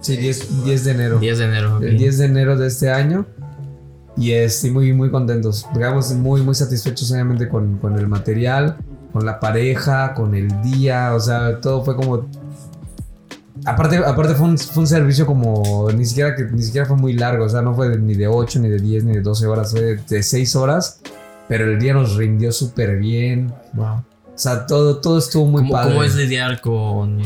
Sí, 0.00 0.16
10, 0.16 0.64
10 0.64 0.84
de 0.84 0.90
enero. 0.92 1.18
10 1.18 1.38
de 1.38 1.44
enero. 1.44 1.76
ok. 1.76 1.82
El 1.82 1.98
10 1.98 2.18
de 2.18 2.24
enero 2.24 2.56
de 2.56 2.68
este 2.68 2.90
año. 2.90 3.26
Y 4.16 4.32
estoy 4.32 4.70
muy, 4.70 4.92
muy 4.92 5.10
contentos. 5.10 5.66
Quedamos 5.72 6.12
muy, 6.12 6.42
muy 6.42 6.54
satisfechos, 6.54 7.10
obviamente, 7.12 7.48
con, 7.48 7.78
con 7.78 7.98
el 7.98 8.06
material, 8.08 8.76
con 9.12 9.24
la 9.24 9.40
pareja, 9.40 10.12
con 10.14 10.34
el 10.34 10.60
día. 10.62 11.14
O 11.14 11.20
sea, 11.20 11.60
todo 11.60 11.82
fue 11.84 11.96
como. 11.96 12.28
Aparte, 13.64 13.96
aparte 13.98 14.34
fue, 14.34 14.48
un, 14.48 14.58
fue 14.58 14.82
un 14.82 14.86
servicio 14.86 15.24
como. 15.26 15.88
Ni 15.96 16.04
siquiera, 16.04 16.34
que, 16.34 16.44
ni 16.44 16.62
siquiera 16.62 16.86
fue 16.86 16.96
muy 16.96 17.14
largo. 17.14 17.44
O 17.44 17.48
sea, 17.48 17.62
no 17.62 17.74
fue 17.74 17.88
de- 17.88 17.98
ni 17.98 18.14
de 18.14 18.26
8, 18.26 18.58
ni 18.60 18.68
de 18.68 18.78
10, 18.78 19.04
ni 19.04 19.12
de 19.14 19.20
12 19.22 19.46
horas. 19.46 19.70
Fue 19.70 19.80
de, 19.80 19.96
de 19.96 20.22
6 20.22 20.56
horas. 20.56 21.00
Pero 21.48 21.70
el 21.70 21.78
día 21.78 21.94
nos 21.94 22.16
rindió 22.16 22.52
súper 22.52 22.98
bien. 22.98 23.52
Wow. 23.72 23.86
O 23.86 24.38
sea, 24.38 24.66
todo, 24.66 24.98
todo 24.98 25.18
estuvo 25.18 25.46
muy 25.46 25.62
¿Cómo, 25.62 25.72
padre. 25.72 25.90
cómo 25.92 26.04
es 26.04 26.14
lidiar 26.16 26.60
con 26.60 27.20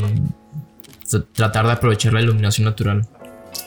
t- 1.09 1.19
tratar 1.33 1.65
de 1.65 1.71
aprovechar 1.71 2.13
la 2.13 2.21
iluminación 2.21 2.65
natural? 2.65 3.05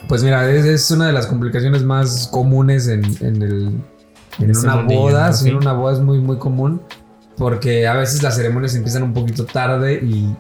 Pues 0.09 0.23
mira, 0.23 0.51
es, 0.51 0.65
es 0.65 0.91
una 0.91 1.07
de 1.07 1.13
las 1.13 1.27
complicaciones 1.27 1.83
más 1.83 2.29
comunes 2.29 2.89
en, 2.89 3.05
en 3.21 3.43
el, 3.43 3.81
en 4.39 4.57
una 4.57 4.77
boda. 4.83 5.29
¿no? 5.29 5.37
sí, 5.37 5.49
en 5.49 5.57
una 5.57 5.73
boda 5.73 5.95
es 5.95 6.01
muy, 6.01 6.19
muy 6.19 6.39
común. 6.39 6.81
Porque 7.37 7.87
a 7.87 7.95
veces 7.95 8.23
las 8.23 8.37
ceremonias 8.37 8.75
empiezan 8.75 9.03
un 9.03 9.15
poquito 9.15 9.47
tarde 9.47 9.95
y 9.95 10.35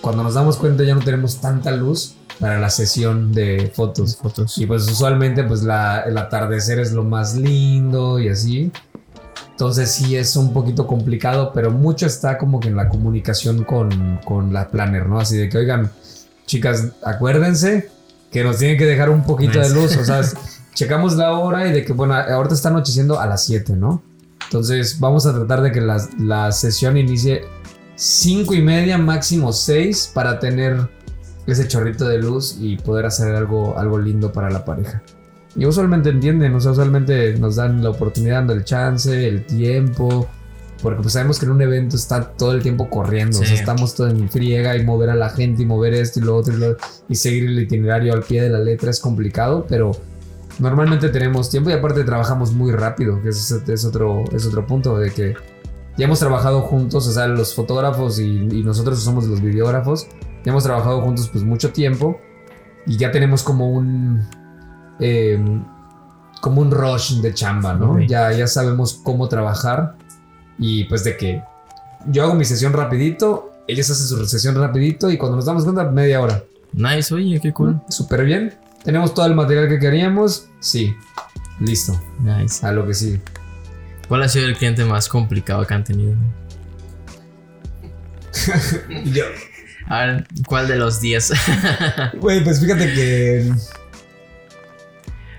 cuando 0.00 0.24
nos 0.24 0.34
damos 0.34 0.56
cuenta 0.56 0.82
ya 0.82 0.94
no 0.94 1.00
tenemos 1.00 1.40
tanta 1.40 1.70
luz 1.70 2.16
para 2.40 2.58
la 2.58 2.70
sesión 2.70 3.32
de 3.32 3.70
fotos. 3.72 4.16
Fotos. 4.16 4.58
Y 4.58 4.66
pues 4.66 4.90
usualmente 4.90 5.44
pues 5.44 5.62
la, 5.62 6.00
el 6.00 6.18
atardecer 6.18 6.80
es 6.80 6.92
lo 6.92 7.04
más 7.04 7.36
lindo 7.36 8.18
y 8.18 8.28
así. 8.28 8.72
Entonces 9.50 9.92
sí 9.92 10.16
es 10.16 10.34
un 10.34 10.52
poquito 10.52 10.88
complicado, 10.88 11.52
pero 11.54 11.70
mucho 11.70 12.06
está 12.06 12.36
como 12.36 12.58
que 12.58 12.68
en 12.68 12.76
la 12.76 12.88
comunicación 12.88 13.62
con, 13.62 14.18
con 14.24 14.52
la 14.52 14.68
planner, 14.68 15.06
¿no? 15.06 15.20
Así 15.20 15.36
de 15.36 15.48
que, 15.48 15.58
oigan, 15.58 15.92
chicas, 16.46 16.88
acuérdense 17.04 17.93
que 18.34 18.42
nos 18.42 18.58
tienen 18.58 18.76
que 18.76 18.84
dejar 18.84 19.10
un 19.10 19.22
poquito 19.22 19.60
de 19.60 19.70
luz. 19.70 19.96
O 19.96 20.04
sea, 20.04 20.20
checamos 20.74 21.14
la 21.14 21.34
hora 21.34 21.68
y 21.68 21.72
de 21.72 21.84
que, 21.84 21.92
bueno, 21.92 22.14
ahorita 22.14 22.56
está 22.56 22.68
anocheciendo 22.68 23.20
a 23.20 23.26
las 23.26 23.44
7, 23.44 23.74
¿no? 23.76 24.02
Entonces 24.46 24.98
vamos 24.98 25.24
a 25.24 25.32
tratar 25.32 25.62
de 25.62 25.70
que 25.70 25.80
la, 25.80 26.04
la 26.18 26.50
sesión 26.50 26.96
inicie 26.96 27.44
5 27.94 28.52
y 28.54 28.60
media, 28.60 28.98
máximo 28.98 29.52
6, 29.52 30.10
para 30.12 30.40
tener 30.40 30.90
ese 31.46 31.68
chorrito 31.68 32.08
de 32.08 32.18
luz 32.18 32.56
y 32.58 32.76
poder 32.76 33.06
hacer 33.06 33.36
algo, 33.36 33.78
algo 33.78 33.98
lindo 33.98 34.32
para 34.32 34.50
la 34.50 34.64
pareja. 34.64 35.00
Y 35.54 35.64
usualmente 35.66 36.10
entienden, 36.10 36.56
o 36.56 36.60
sea, 36.60 36.72
usualmente 36.72 37.38
nos 37.38 37.54
dan 37.54 37.84
la 37.84 37.90
oportunidad, 37.90 38.38
dando 38.38 38.54
el 38.54 38.64
chance, 38.64 39.28
el 39.28 39.46
tiempo, 39.46 40.28
porque 40.84 41.00
pues 41.02 41.14
sabemos 41.14 41.40
que 41.40 41.46
en 41.46 41.50
un 41.52 41.62
evento 41.62 41.96
está 41.96 42.22
todo 42.32 42.52
el 42.52 42.62
tiempo 42.62 42.88
corriendo, 42.88 43.38
o 43.38 43.40
sea, 43.40 43.48
Sí. 43.48 43.54
estamos 43.54 43.94
todo 43.96 44.08
en 44.08 44.28
friega 44.28 44.76
y 44.76 44.84
mover 44.84 45.10
a 45.10 45.16
la 45.16 45.30
gente 45.30 45.62
y 45.62 45.66
mover 45.66 45.94
esto 45.94 46.20
y 46.20 46.22
lo 46.22 46.36
otro 46.36 46.54
y, 46.54 46.58
lo- 46.58 46.76
y 47.08 47.14
seguir 47.16 47.46
el 47.46 47.58
itinerario 47.58 48.12
al 48.12 48.22
pie 48.22 48.42
de 48.42 48.50
la 48.50 48.60
letra 48.60 48.90
es 48.90 49.00
complicado, 49.00 49.66
pero 49.68 49.90
normalmente 50.60 51.08
tenemos 51.08 51.50
tiempo 51.50 51.70
y 51.70 51.72
aparte 51.72 52.04
trabajamos 52.04 52.52
muy 52.52 52.70
rápido, 52.70 53.20
que 53.22 53.30
es, 53.30 53.50
es 53.50 53.84
otro, 53.84 54.22
es 54.32 54.46
otro 54.46 54.64
punto 54.66 54.96
de 54.98 55.10
que 55.10 55.34
ya 55.96 56.04
hemos 56.04 56.20
trabajado 56.20 56.60
juntos, 56.62 57.06
o 57.08 57.12
sea, 57.12 57.26
los 57.26 57.54
fotógrafos 57.54 58.18
y, 58.20 58.24
y 58.24 58.62
nosotros 58.62 59.00
somos 59.02 59.24
los 59.26 59.40
videógrafos, 59.40 60.06
ya 60.44 60.52
hemos 60.52 60.62
trabajado 60.64 61.00
juntos 61.00 61.28
pues 61.32 61.42
mucho 61.44 61.72
tiempo 61.72 62.20
y 62.86 62.96
ya 62.98 63.10
tenemos 63.10 63.42
como 63.42 63.70
un 63.72 64.20
eh, 65.00 65.42
como 66.40 66.60
un 66.60 66.70
rush 66.70 67.20
de 67.22 67.32
chamba, 67.32 67.72
¿no? 67.74 67.92
Ok. 67.92 68.00
Ya, 68.06 68.30
ya 68.32 68.46
sabemos 68.46 69.00
cómo 69.02 69.28
trabajar 69.28 69.96
y 70.58 70.84
pues 70.84 71.04
de 71.04 71.16
que 71.16 71.42
yo 72.06 72.24
hago 72.24 72.34
mi 72.34 72.44
sesión 72.44 72.72
rapidito, 72.72 73.52
ellos 73.66 73.90
hacen 73.90 74.06
su 74.06 74.26
sesión 74.26 74.54
rapidito 74.56 75.10
y 75.10 75.16
cuando 75.16 75.36
nos 75.36 75.46
damos 75.46 75.64
cuenta 75.64 75.84
media 75.90 76.20
hora. 76.20 76.44
Nice, 76.72 77.14
oye, 77.14 77.40
qué 77.40 77.52
cool. 77.52 77.80
Súper 77.88 78.24
bien. 78.24 78.54
Tenemos 78.82 79.14
todo 79.14 79.26
el 79.26 79.34
material 79.34 79.68
que 79.68 79.78
queríamos. 79.78 80.48
Sí. 80.60 80.94
Listo. 81.60 81.98
Nice. 82.20 82.66
A 82.66 82.72
lo 82.72 82.86
que 82.86 82.94
sí. 82.94 83.20
¿Cuál 84.08 84.22
ha 84.22 84.28
sido 84.28 84.46
el 84.46 84.56
cliente 84.56 84.84
más 84.84 85.08
complicado 85.08 85.64
que 85.66 85.74
han 85.74 85.84
tenido? 85.84 86.14
Yo. 89.04 89.24
A 89.86 90.06
ver, 90.06 90.26
¿cuál 90.46 90.68
de 90.68 90.76
los 90.76 91.00
10? 91.00 91.32
Güey, 92.20 92.42
pues 92.42 92.60
fíjate 92.60 92.92
que. 92.92 93.52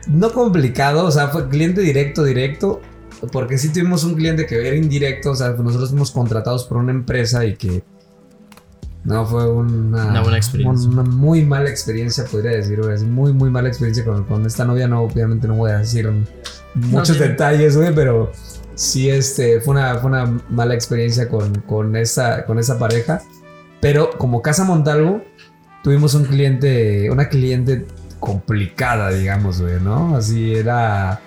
No 0.08 0.32
complicado, 0.32 1.06
o 1.06 1.12
sea, 1.12 1.30
fue 1.30 1.50
cliente 1.50 1.82
directo, 1.82 2.24
directo. 2.24 2.82
Porque 3.32 3.58
sí 3.58 3.70
tuvimos 3.70 4.04
un 4.04 4.16
cliente 4.16 4.46
que 4.46 4.68
era 4.68 4.76
indirecto, 4.76 5.32
o 5.32 5.36
sea, 5.36 5.50
nosotros 5.52 5.90
fuimos 5.90 6.12
contratados 6.12 6.66
por 6.66 6.78
una 6.78 6.92
empresa 6.92 7.46
y 7.46 7.56
que. 7.56 7.84
No, 9.04 9.26
fue 9.26 9.50
una. 9.50 10.08
Una 10.08 10.22
buena 10.22 10.38
experiencia. 10.38 10.90
Una 10.90 11.04
muy 11.04 11.46
mala 11.46 11.70
experiencia, 11.70 12.26
podría 12.26 12.52
decir, 12.52 12.82
güey. 12.82 12.94
Es 12.94 13.04
muy, 13.04 13.34
muy 13.34 13.50
mala 13.50 13.68
experiencia 13.68 14.04
con, 14.04 14.24
con 14.26 14.46
esta 14.46 14.66
novia. 14.66 14.88
No, 14.88 15.02
obviamente 15.04 15.48
no 15.48 15.56
voy 15.56 15.72
a 15.72 15.80
decir 15.80 16.12
muchos 16.76 17.18
detalles, 17.20 17.78
güey, 17.78 17.94
pero 17.94 18.32
sí, 18.76 19.10
este, 19.10 19.62
fue 19.62 19.76
una, 19.76 19.96
fue 19.96 20.10
una 20.10 20.40
mala 20.50 20.74
experiencia 20.74 21.30
con, 21.30 21.62
con, 21.62 21.96
esa, 21.96 22.46
con 22.46 22.60
esa 22.60 22.78
pareja. 22.78 23.22
Pero 23.80 24.12
como 24.18 24.42
Casa 24.42 24.64
Montalvo, 24.64 25.22
tuvimos 25.84 26.14
un 26.14 26.26
cliente, 26.26 27.10
una 27.12 27.30
cliente 27.30 27.86
complicada, 28.20 29.12
digamos, 29.12 29.62
güey, 29.62 29.80
¿no? 29.80 30.16
Así 30.16 30.56
era 30.56 31.22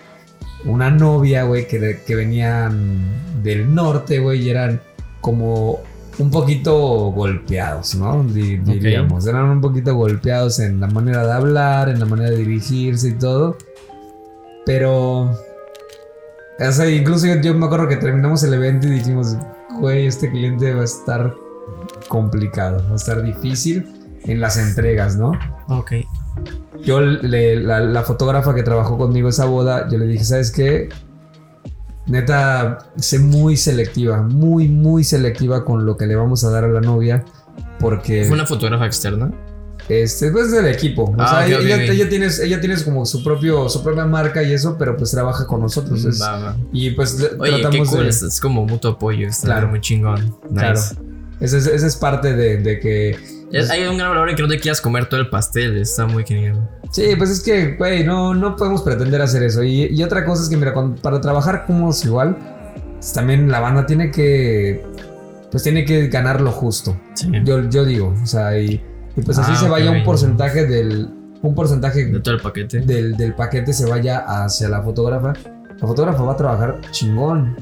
una 0.65 0.91
novia, 0.91 1.45
güey, 1.45 1.67
que, 1.69 2.01
que 2.07 2.15
venían 2.15 3.43
del 3.43 3.75
norte, 3.75 4.19
güey, 4.19 4.43
y 4.43 4.51
eran 4.51 4.81
como 5.21 5.81
un 6.19 6.31
poquito 6.31 6.75
golpeados, 7.13 7.95
¿no? 7.95 8.25
Di- 8.25 8.57
diríamos. 8.57 9.27
Eran 9.27 9.45
un 9.47 9.61
poquito 9.61 9.95
golpeados 9.95 10.59
en 10.59 10.81
la 10.81 10.89
manera 10.89 11.25
de 11.27 11.33
hablar, 11.33 11.89
en 11.89 12.01
la 12.01 12.07
manera 12.07 12.31
de 12.31 12.39
dirigirse 12.39 13.09
y 13.11 13.13
todo. 13.13 13.57
Pero. 14.67 15.31
O 16.61 16.73
sea, 16.73 16.91
incluso 16.91 17.27
yo, 17.27 17.37
yo 17.41 17.55
me 17.55 17.67
acuerdo 17.67 17.87
que 17.87 17.97
terminamos 17.97 18.43
el 18.43 18.53
evento 18.55 18.89
y 18.89 18.91
dijimos, 18.91 19.37
güey, 19.79 20.07
este 20.07 20.29
cliente 20.29 20.75
va 20.75 20.81
a 20.81 20.85
estar 20.85 21.33
complicado, 22.09 22.83
va 22.89 22.93
a 22.95 22.97
estar 22.97 23.23
difícil 23.23 23.87
en 24.25 24.41
las 24.41 24.57
entregas, 24.59 25.17
¿no? 25.17 25.33
ok. 25.69 25.93
Yo, 26.85 27.01
le- 27.01 27.61
la, 27.61 27.81
la 27.81 28.03
fotógrafa 28.03 28.55
que 28.55 28.63
trabajó 28.63 28.97
conmigo 28.99 29.29
esa 29.29 29.45
boda, 29.47 29.89
yo 29.91 29.99
le 29.99 30.07
dije, 30.07 30.25
¿sabes 30.25 30.51
qué? 30.51 30.89
Neta, 32.07 32.79
sé 32.97 33.19
muy 33.19 33.57
selectiva, 33.57 34.23
muy, 34.23 34.69
muy 34.69 35.05
selectiva 35.05 35.65
con 35.65 35.85
lo 35.85 35.97
que 35.97 36.07
le 36.07 36.17
vamos 36.17 36.43
a 36.45 36.51
dar 36.51 36.65
a 36.65 36.69
la 36.69 36.81
novia. 36.81 37.25
Porque 37.79 38.25
¿Fue 38.25 38.35
una 38.35 38.47
fotógrafa 38.47 38.87
externa? 38.87 39.31
este, 39.89 40.31
pues 40.31 40.51
del 40.53 40.67
equipo. 40.67 41.05
O 41.05 41.15
Ah, 41.19 41.45
sea, 41.47 41.57
ok, 41.59 41.65
ella, 41.65 41.77
ok, 41.77 41.81
ella- 41.91 42.09
tiene, 42.09 42.27
ella 42.45 42.61
tiene 42.61 42.83
como 42.83 43.05
su 43.07 43.23
propio, 43.23 43.69
su 43.69 43.83
propia 43.83 44.05
marca 44.07 44.43
y 44.43 44.53
eso, 44.53 44.77
pero 44.79 44.97
pues 44.97 45.11
trabaja 45.11 45.47
con 45.47 45.61
nosotros. 45.61 46.05
es- 46.05 46.21
Va, 46.21 46.39
va. 46.39 46.57
y 46.73 46.91
pues 46.91 47.15
Oye, 47.39 47.57
qué 47.57 47.61
tratamos 47.63 47.89
cool. 47.91 48.03
de. 48.05 48.09
Es, 48.09 48.23
es 48.23 48.41
como 48.41 48.65
mutuo 48.67 48.93
apoyo. 48.93 49.29
Está 49.29 49.47
Claro. 49.47 49.69
muy 49.69 49.81
chingón. 49.81 50.37
Nice. 50.51 50.55
Claro. 50.55 50.81
Esa 51.41 51.57
es, 51.59 51.67
esa 51.67 51.87
es 51.87 51.97
parte 51.97 52.35
de, 52.35 52.59
de 52.59 52.81
que. 52.81 53.17
Es- 53.53 53.71
hay 53.71 53.85
un 53.87 53.97
gran 53.97 54.11
valor 54.11 54.29
en 54.31 54.37
que 54.37 54.43
no 54.43 54.49
te 54.49 54.59
quieras 54.59 54.81
comer 54.81 55.07
todo 55.07 55.21
el 55.21 55.29
pastel. 55.31 55.77
Está 55.79 56.07
muy 56.07 56.25
genial. 56.25 56.69
Sí, 56.93 57.15
pues 57.17 57.31
es 57.31 57.41
que, 57.41 57.77
güey, 57.77 58.05
no, 58.05 58.35
no 58.35 58.57
podemos 58.57 58.83
pretender 58.83 59.21
hacer 59.23 59.43
eso. 59.43 59.63
Y, 59.63 59.87
y 59.87 60.03
otra 60.03 60.25
cosa 60.25 60.43
es 60.43 60.49
que, 60.49 60.57
mira, 60.57 60.73
cuando- 60.73 61.01
para 61.01 61.21
trabajar 61.21 61.65
cómodos 61.67 62.05
igual, 62.05 62.37
pues 62.95 63.13
también 63.13 63.51
la 63.51 63.61
banda 63.61 63.87
tiene 63.87 64.11
que. 64.11 64.85
Pues 65.51 65.63
tiene 65.63 65.85
que 65.87 66.09
ganar 66.09 66.41
lo 66.43 66.51
justo. 66.53 66.95
Sí. 67.15 67.29
Yo, 67.45 67.69
yo 67.71 67.85
digo, 67.87 68.15
o 68.23 68.27
sea, 68.27 68.59
y, 68.59 68.83
y 69.17 69.23
pues 69.23 69.39
así 69.39 69.53
Ah, 69.55 69.57
se 69.57 69.69
vaya 69.69 69.91
un 69.91 70.05
porcentaje 70.05 70.67
del. 70.67 71.09
Un 71.41 71.55
porcentaje 71.55 72.05
De 72.05 72.21
todo 72.21 72.35
el 72.35 72.41
paquete. 72.41 72.81
del, 72.81 73.17
del 73.17 73.33
paquete 73.35 73.73
se 73.73 73.87
vaya 73.87 74.19
hacia 74.19 74.69
la 74.69 74.83
fotógrafa. 74.83 75.33
La 75.81 75.87
fotógrafa 75.87 76.23
va 76.23 76.33
a 76.33 76.37
trabajar 76.37 76.81
chingón. 76.91 77.57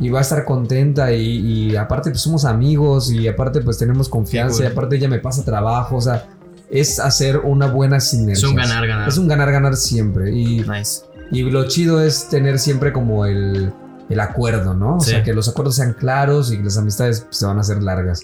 Y 0.00 0.10
va 0.10 0.20
a 0.20 0.22
estar 0.22 0.44
contenta 0.44 1.12
y, 1.12 1.70
y 1.72 1.76
aparte 1.76 2.10
pues 2.10 2.20
somos 2.22 2.44
amigos 2.44 3.10
y 3.10 3.26
aparte 3.26 3.60
pues 3.60 3.78
tenemos 3.78 4.08
confianza 4.08 4.62
y 4.62 4.66
aparte 4.66 4.96
ella 4.96 5.08
me 5.08 5.18
pasa 5.18 5.44
trabajo, 5.44 5.96
o 5.96 6.00
sea, 6.00 6.28
es 6.70 7.00
hacer 7.00 7.38
una 7.38 7.66
buena 7.66 7.98
sinergia. 7.98 8.34
Es 8.34 8.44
un 8.44 8.54
ganar, 8.54 8.86
ganar. 8.86 9.08
Es 9.08 9.18
un 9.18 9.26
ganar-ganar 9.26 9.74
siempre. 9.76 10.30
Y, 10.30 10.60
Nice. 10.60 11.00
y 11.32 11.42
lo 11.42 11.66
chido 11.66 12.00
es 12.02 12.28
tener 12.28 12.58
siempre 12.60 12.92
como 12.92 13.24
el, 13.26 13.72
el 14.08 14.20
acuerdo, 14.20 14.74
¿no? 14.74 14.96
O 14.96 15.00
Sí. 15.00 15.10
sea, 15.10 15.22
que 15.24 15.32
los 15.32 15.48
acuerdos 15.48 15.74
sean 15.76 15.94
claros 15.94 16.52
y 16.52 16.58
que 16.58 16.64
las 16.64 16.76
amistades 16.78 17.22
pues, 17.22 17.36
se 17.38 17.46
van 17.46 17.56
a 17.58 17.62
hacer 17.62 17.82
largas. 17.82 18.20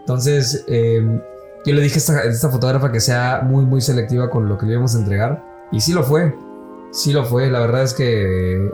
Entonces, 0.00 0.64
eh, 0.66 1.20
yo 1.64 1.74
le 1.74 1.80
dije 1.80 1.94
a 1.94 1.98
esta, 1.98 2.12
a 2.14 2.22
esta 2.24 2.48
fotógrafa 2.50 2.90
que 2.90 3.00
sea 3.00 3.40
muy, 3.44 3.64
muy 3.64 3.80
selectiva 3.80 4.28
con 4.30 4.48
lo 4.48 4.58
que 4.58 4.66
le 4.66 4.72
íbamos 4.72 4.94
a 4.94 4.98
entregar. 4.98 5.44
Y 5.72 5.80
sí 5.80 5.92
lo 5.92 6.02
fue. 6.02 6.34
Sí 6.94 7.12
lo 7.12 7.24
fue. 7.24 7.50
La 7.50 7.58
verdad 7.60 7.82
es 7.82 7.92
que 7.92 8.70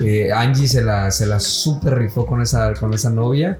eh, 0.00 0.32
Angie 0.32 0.66
se 0.66 0.82
la, 0.82 1.10
se 1.10 1.24
la 1.24 1.38
super 1.38 1.96
rifó 1.96 2.26
con 2.26 2.42
esa, 2.42 2.74
con 2.74 2.92
esa 2.92 3.10
novia. 3.10 3.58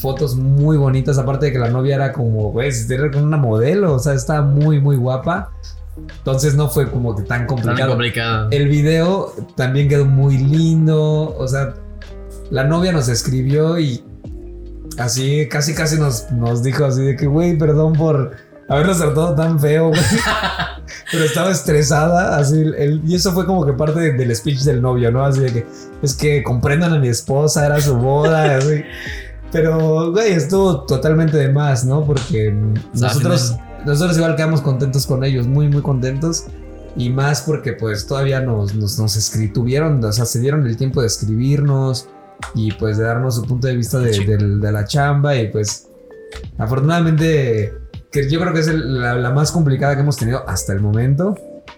Fotos 0.00 0.34
muy 0.34 0.76
bonitas. 0.76 1.16
Aparte 1.16 1.46
de 1.46 1.52
que 1.52 1.58
la 1.58 1.70
novia 1.70 1.94
era 1.94 2.12
como, 2.12 2.50
güey, 2.50 2.70
era 2.90 3.10
como 3.10 3.24
una 3.24 3.36
modelo. 3.36 3.94
O 3.94 3.98
sea, 4.00 4.14
estaba 4.14 4.42
muy, 4.42 4.80
muy 4.80 4.96
guapa. 4.96 5.52
Entonces 6.18 6.56
no 6.56 6.68
fue 6.68 6.90
como 6.90 7.14
que 7.14 7.22
tan 7.22 7.40
Tan 7.40 7.46
complicado. 7.46 7.90
complicado. 7.90 8.48
El 8.50 8.68
video 8.68 9.32
también 9.56 9.88
quedó 9.88 10.06
muy 10.06 10.36
lindo. 10.36 11.36
O 11.38 11.46
sea, 11.46 11.74
la 12.50 12.64
novia 12.64 12.90
nos 12.90 13.08
escribió 13.08 13.78
y 13.78 14.02
así, 14.98 15.46
casi, 15.48 15.72
casi 15.72 15.98
nos, 15.98 16.32
nos 16.32 16.64
dijo 16.64 16.84
así 16.84 17.02
de 17.02 17.14
que, 17.14 17.26
güey, 17.26 17.56
perdón 17.56 17.92
por 17.92 18.32
habernos 18.68 18.98
tratado 18.98 19.34
tan 19.34 19.58
feo, 19.60 19.88
güey. 19.88 20.00
Pero 21.12 21.24
estaba 21.24 21.50
estresada, 21.50 22.36
así. 22.38 22.60
el- 22.60 23.00
y 23.06 23.14
eso 23.14 23.32
fue 23.32 23.46
como 23.46 23.64
que 23.66 23.72
parte 23.72 24.00
de- 24.00 24.12
del 24.12 24.34
speech 24.34 24.60
del 24.60 24.80
novio, 24.82 25.10
¿no? 25.10 25.24
Así 25.24 25.40
de 25.40 25.52
que, 25.52 25.66
es 26.02 26.14
que 26.14 26.42
comprendan 26.42 26.92
a 26.92 26.98
mi 26.98 27.08
esposa, 27.08 27.64
era 27.66 27.80
su 27.80 27.96
boda, 27.96 28.56
así. 28.58 28.82
Pero, 29.52 30.10
güey, 30.12 30.32
estuvo 30.32 30.84
totalmente 30.84 31.36
de 31.36 31.48
más, 31.52 31.84
¿no? 31.84 32.04
Porque 32.04 32.52
nosotros, 32.92 33.54
nosotros 33.86 34.16
igual 34.16 34.34
quedamos 34.36 34.60
contentos 34.60 35.06
con 35.06 35.22
ellos, 35.24 35.46
muy, 35.46 35.68
muy 35.68 35.82
contentos. 35.82 36.44
Y 36.96 37.10
más 37.10 37.42
porque 37.42 37.72
pues 37.72 38.06
todavía 38.06 38.40
nos, 38.40 38.74
nos, 38.74 38.98
nos 39.00 39.16
escri- 39.16 39.52
tuvieron, 39.52 40.02
o 40.04 40.12
sea, 40.12 40.24
se 40.26 40.38
dieron 40.40 40.64
el 40.66 40.76
tiempo 40.76 41.00
de 41.00 41.08
escribirnos 41.08 42.08
y 42.54 42.72
pues 42.72 42.98
de 42.98 43.04
darnos 43.04 43.34
su 43.36 43.42
punto 43.42 43.66
de 43.66 43.76
vista 43.76 43.98
de, 43.98 44.10
del- 44.24 44.60
de 44.60 44.72
la 44.72 44.84
chamba 44.84 45.34
y 45.36 45.48
pues 45.48 45.88
afortunadamente 46.58 47.72
que 48.14 48.30
yo 48.30 48.40
creo 48.40 48.54
que 48.54 48.60
es 48.60 48.68
el- 48.68 49.00
la, 49.02 49.14
la 49.16 49.30
más 49.30 49.52
complicada 49.52 49.94
que 49.94 50.00
hemos 50.00 50.16
tenido 50.16 50.48
hasta 50.48 50.72
el 50.72 50.80
momento 50.80 51.36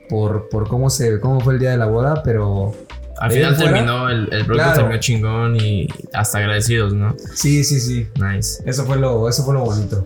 por, 0.08 0.48
por 0.50 0.68
cómo, 0.68 0.88
se, 0.90 1.18
cómo 1.18 1.40
fue 1.40 1.54
el 1.54 1.58
día 1.60 1.70
de 1.70 1.78
la 1.78 1.86
boda, 1.86 2.22
pero 2.22 2.74
Al 3.18 3.32
final 3.32 3.56
fuera, 3.56 3.72
terminó, 3.72 4.08
el, 4.10 4.20
el 4.32 4.44
producto 4.44 4.52
claro. 4.54 4.74
terminó 4.74 5.00
chingón 5.00 5.56
y 5.56 5.88
hasta 6.12 6.38
agradecidos, 6.38 6.92
¿no? 6.94 7.16
sí, 7.34 7.64
sí, 7.64 7.80
sí, 7.80 8.06
Nice. 8.20 8.62
eso 8.66 8.84
fue 8.84 8.98
lo, 8.98 9.28
eso 9.28 9.42
fue 9.44 9.54
lo 9.54 9.64
bonito. 9.64 10.04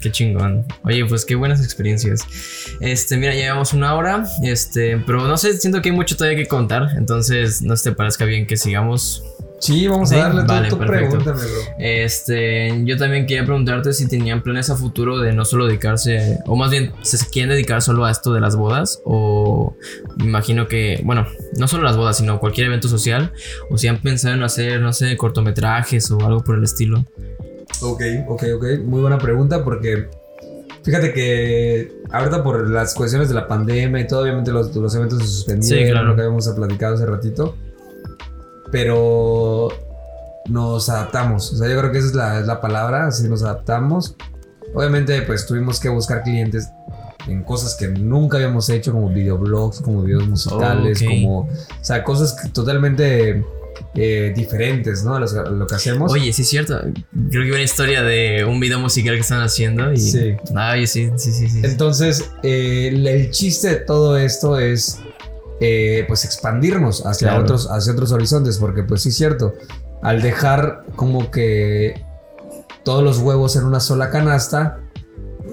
Qué 0.00 0.12
chingón. 0.12 0.64
Oye, 0.84 1.04
pues 1.06 1.24
qué 1.24 1.34
buenas 1.36 1.64
experiencias. 1.64 2.20
Este, 2.80 3.16
mira, 3.16 3.32
ya 3.34 3.40
llevamos 3.40 3.72
una 3.72 3.94
hora. 3.94 4.24
Este, 4.42 4.98
pero 4.98 5.26
no 5.26 5.36
sé, 5.38 5.54
siento 5.56 5.80
que 5.80 5.88
hay 5.88 5.96
mucho 5.96 6.16
todavía 6.16 6.36
que 6.38 6.46
contar. 6.46 6.90
Entonces, 6.98 7.62
no 7.62 7.74
te 7.76 7.92
parezca 7.92 8.26
bien 8.26 8.46
que 8.46 8.58
sigamos. 8.58 9.24
Sí, 9.58 9.86
vamos 9.88 10.10
Sí, 10.10 10.16
a 10.16 10.18
darle, 10.18 10.42
tú- 10.42 10.46
vale, 10.48 10.68
tú, 10.68 10.78
perfecto. 10.78 11.08
pregúntame, 11.18 11.38
bro. 11.40 11.60
Este, 11.78 12.82
yo 12.84 12.96
también 12.98 13.26
quería 13.26 13.44
preguntarte 13.44 13.92
si 13.94 14.06
tenían 14.06 14.42
planes 14.42 14.68
a 14.70 14.76
futuro 14.76 15.18
de 15.18 15.32
no 15.32 15.44
solo 15.44 15.66
dedicarse, 15.66 16.38
o 16.46 16.56
más 16.56 16.70
bien, 16.70 16.92
se 17.02 17.24
quieren 17.30 17.50
dedicar 17.50 17.80
solo 17.80 18.04
a 18.04 18.10
esto 18.10 18.34
de 18.34 18.40
las 18.40 18.54
bodas, 18.56 19.00
o 19.04 19.74
me 20.16 20.26
imagino 20.26 20.68
que, 20.68 21.00
bueno, 21.04 21.26
no 21.58 21.68
solo 21.68 21.84
las 21.84 21.96
bodas, 21.96 22.18
sino 22.18 22.38
cualquier 22.38 22.66
evento 22.66 22.88
social, 22.88 23.32
o 23.70 23.78
si 23.78 23.88
han 23.88 23.98
pensado 24.02 24.34
en 24.34 24.42
hacer, 24.42 24.80
no 24.80 24.92
sé, 24.92 25.16
cortometrajes 25.16 26.10
o 26.10 26.20
algo 26.26 26.44
por 26.44 26.58
el 26.58 26.64
estilo. 26.64 27.06
Ok, 27.80 28.02
ok, 28.28 28.44
ok. 28.56 28.64
Muy 28.84 29.00
buena 29.00 29.18
pregunta 29.18 29.64
porque 29.64 30.08
fíjate 30.84 31.12
que 31.14 31.92
ahorita 32.10 32.42
por 32.44 32.68
las 32.68 32.94
cuestiones 32.94 33.28
de 33.28 33.34
la 33.34 33.48
pandemia 33.48 34.00
y 34.02 34.06
todo, 34.06 34.22
obviamente 34.22 34.52
los, 34.52 34.74
los 34.76 34.94
eventos 34.94 35.18
se 35.20 35.26
suspendieron, 35.26 35.86
Sí, 35.86 35.90
claro. 35.90 36.08
lo 36.08 36.14
que 36.14 36.20
habíamos 36.22 36.46
platicado 36.48 36.94
hace 36.94 37.06
ratito. 37.06 37.56
Pero 38.72 39.68
nos 40.48 40.88
adaptamos. 40.88 41.52
O 41.52 41.56
sea, 41.56 41.68
yo 41.68 41.78
creo 41.78 41.92
que 41.92 41.98
esa 41.98 42.08
es 42.08 42.14
la, 42.14 42.40
es 42.40 42.46
la 42.46 42.60
palabra, 42.60 43.06
así 43.08 43.28
nos 43.28 43.42
adaptamos. 43.42 44.14
Obviamente, 44.74 45.22
pues 45.22 45.46
tuvimos 45.46 45.80
que 45.80 45.88
buscar 45.88 46.22
clientes 46.22 46.68
en 47.28 47.42
cosas 47.42 47.74
que 47.74 47.88
nunca 47.88 48.36
habíamos 48.36 48.68
hecho, 48.68 48.92
como 48.92 49.08
videoblogs, 49.08 49.80
como 49.80 50.02
videos 50.02 50.28
musicales, 50.28 51.02
como. 51.02 51.40
O 51.40 51.48
sea, 51.80 52.04
cosas 52.04 52.34
que 52.40 52.48
totalmente 52.50 53.44
eh, 53.94 54.32
diferentes, 54.34 55.02
¿no? 55.04 55.16
A 55.16 55.20
los- 55.20 55.34
a 55.34 55.42
lo 55.44 55.66
que 55.66 55.74
hacemos. 55.74 56.12
Oye, 56.12 56.32
sí 56.32 56.42
es 56.42 56.48
cierto. 56.48 56.78
Creo 57.30 57.44
que 57.44 57.50
una 57.50 57.62
historia 57.62 58.02
de 58.02 58.44
un 58.44 58.60
video 58.60 58.78
musical 58.78 59.14
que 59.14 59.20
están 59.22 59.40
haciendo 59.42 59.92
y... 59.92 59.96
Sí. 59.98 60.34
Ay, 60.54 60.86
sí, 60.86 61.10
sí, 61.16 61.32
sí, 61.32 61.48
sí. 61.48 61.60
Entonces, 61.64 62.30
eh, 62.42 62.88
el 62.92 63.30
chiste 63.32 63.68
de 63.68 63.76
todo 63.76 64.16
esto 64.18 64.58
es 64.58 64.98
eh, 65.60 66.04
pues 66.06 66.24
expandirnos 66.24 67.04
hacia 67.06 67.28
Claro. 67.28 67.42
otros, 67.44 67.68
hacia 67.70 67.92
otros 67.92 68.12
horizontes, 68.12 68.58
porque 68.58 68.82
pues 68.82 69.02
sí 69.02 69.08
es 69.10 69.16
cierto, 69.16 69.54
al 70.02 70.20
dejar 70.22 70.84
como 70.96 71.30
que 71.30 72.04
todos 72.84 73.02
los 73.02 73.18
huevos 73.18 73.56
en 73.56 73.64
una 73.64 73.80
sola 73.80 74.10
canasta, 74.10 74.80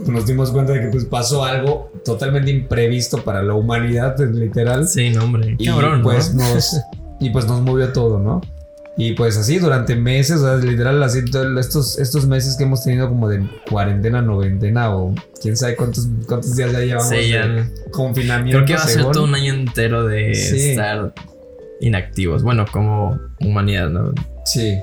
nos 0.06 0.26
dimos 0.26 0.52
cuenta 0.52 0.74
de 0.74 0.82
que 0.82 0.88
pues 0.88 1.06
pasó 1.06 1.46
algo 1.46 1.92
totalmente 2.04 2.52
imprevisto 2.52 3.24
para 3.24 3.42
la 3.42 3.54
humanidad, 3.54 4.16
pues, 4.18 4.32
literal. 4.32 4.88
Sí, 4.88 5.10
no, 5.12 5.24
hombre. 5.24 5.56
Y 5.58 5.66
Cabrón, 5.66 6.00
¿no? 6.00 6.04
pues 6.04 6.34
nos 6.36 6.78
y 7.20 7.30
pues 7.30 7.48
nos 7.48 7.62
movió 7.62 7.94
todo, 7.94 8.20
¿no? 8.20 8.42
Y 8.96 9.14
pues 9.14 9.38
así 9.38 9.58
durante 9.58 9.96
meses, 9.96 10.42
o 10.42 10.46
sea, 10.46 10.56
literal, 10.58 11.02
así 11.02 11.22
estos, 11.60 11.98
estos 11.98 12.28
meses 12.28 12.56
que 12.56 12.64
hemos 12.64 12.84
tenido 12.84 13.10
como 13.10 13.28
de 13.28 13.44
cuarentena, 13.70 14.22
noventena 14.22 14.96
o 14.96 15.16
quién 15.42 15.58
sabe 15.58 15.76
cuántos, 15.76 16.08
cuántos 16.28 16.56
días 16.56 16.72
ya 16.72 16.80
llevamos 16.80 17.10
Sí, 17.10 17.32
de 17.32 17.66
confinamiento. 17.92 18.58
Creo 18.60 18.68
que 18.68 18.76
va 18.76 18.84
a 18.84 18.88
ser 18.88 19.02
todo 19.12 19.24
un 19.24 19.34
año 19.34 19.54
entero 19.54 20.06
de 20.06 20.36
Sí. 20.36 20.70
estar 20.72 21.12
inactivos. 21.82 22.44
Bueno, 22.44 22.66
como 22.72 23.20
humanidad, 23.40 23.90
¿no? 23.90 24.14
Sí. 24.46 24.78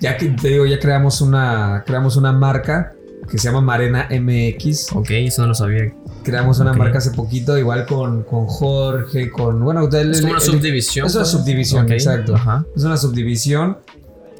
Ya 0.00 0.16
que 0.18 0.26
te 0.26 0.48
digo, 0.48 0.66
ya 0.66 0.78
creamos 0.78 1.20
una, 1.22 1.84
creamos 1.86 2.16
una 2.16 2.32
marca 2.32 2.92
que 3.30 3.38
se 3.38 3.48
llama 3.48 3.60
Marena 3.60 4.08
MX. 4.10 4.92
Ok, 4.92 5.10
eso 5.10 5.42
no 5.42 5.48
lo 5.48 5.54
sabía. 5.54 5.92
Creamos 6.22 6.58
una 6.60 6.70
Ok. 6.72 6.76
marca 6.78 6.98
hace 6.98 7.10
poquito, 7.10 7.56
igual 7.58 7.86
con, 7.86 8.22
con 8.22 8.46
Jorge, 8.46 9.30
con. 9.30 9.62
Bueno, 9.64 9.88
el- 9.92 10.10
Es 10.12 10.20
como 10.20 10.32
una 10.34 10.40
el- 10.42 10.46
subdivisión. 10.46 11.06
Es 11.06 11.14
una 11.14 11.24
pues. 11.24 11.30
subdivisión, 11.32 11.84
Ok, 11.86 11.90
exacto. 11.92 12.34
Ajá. 12.34 12.64
Es 12.76 12.84
una 12.84 12.96
subdivisión 12.96 13.78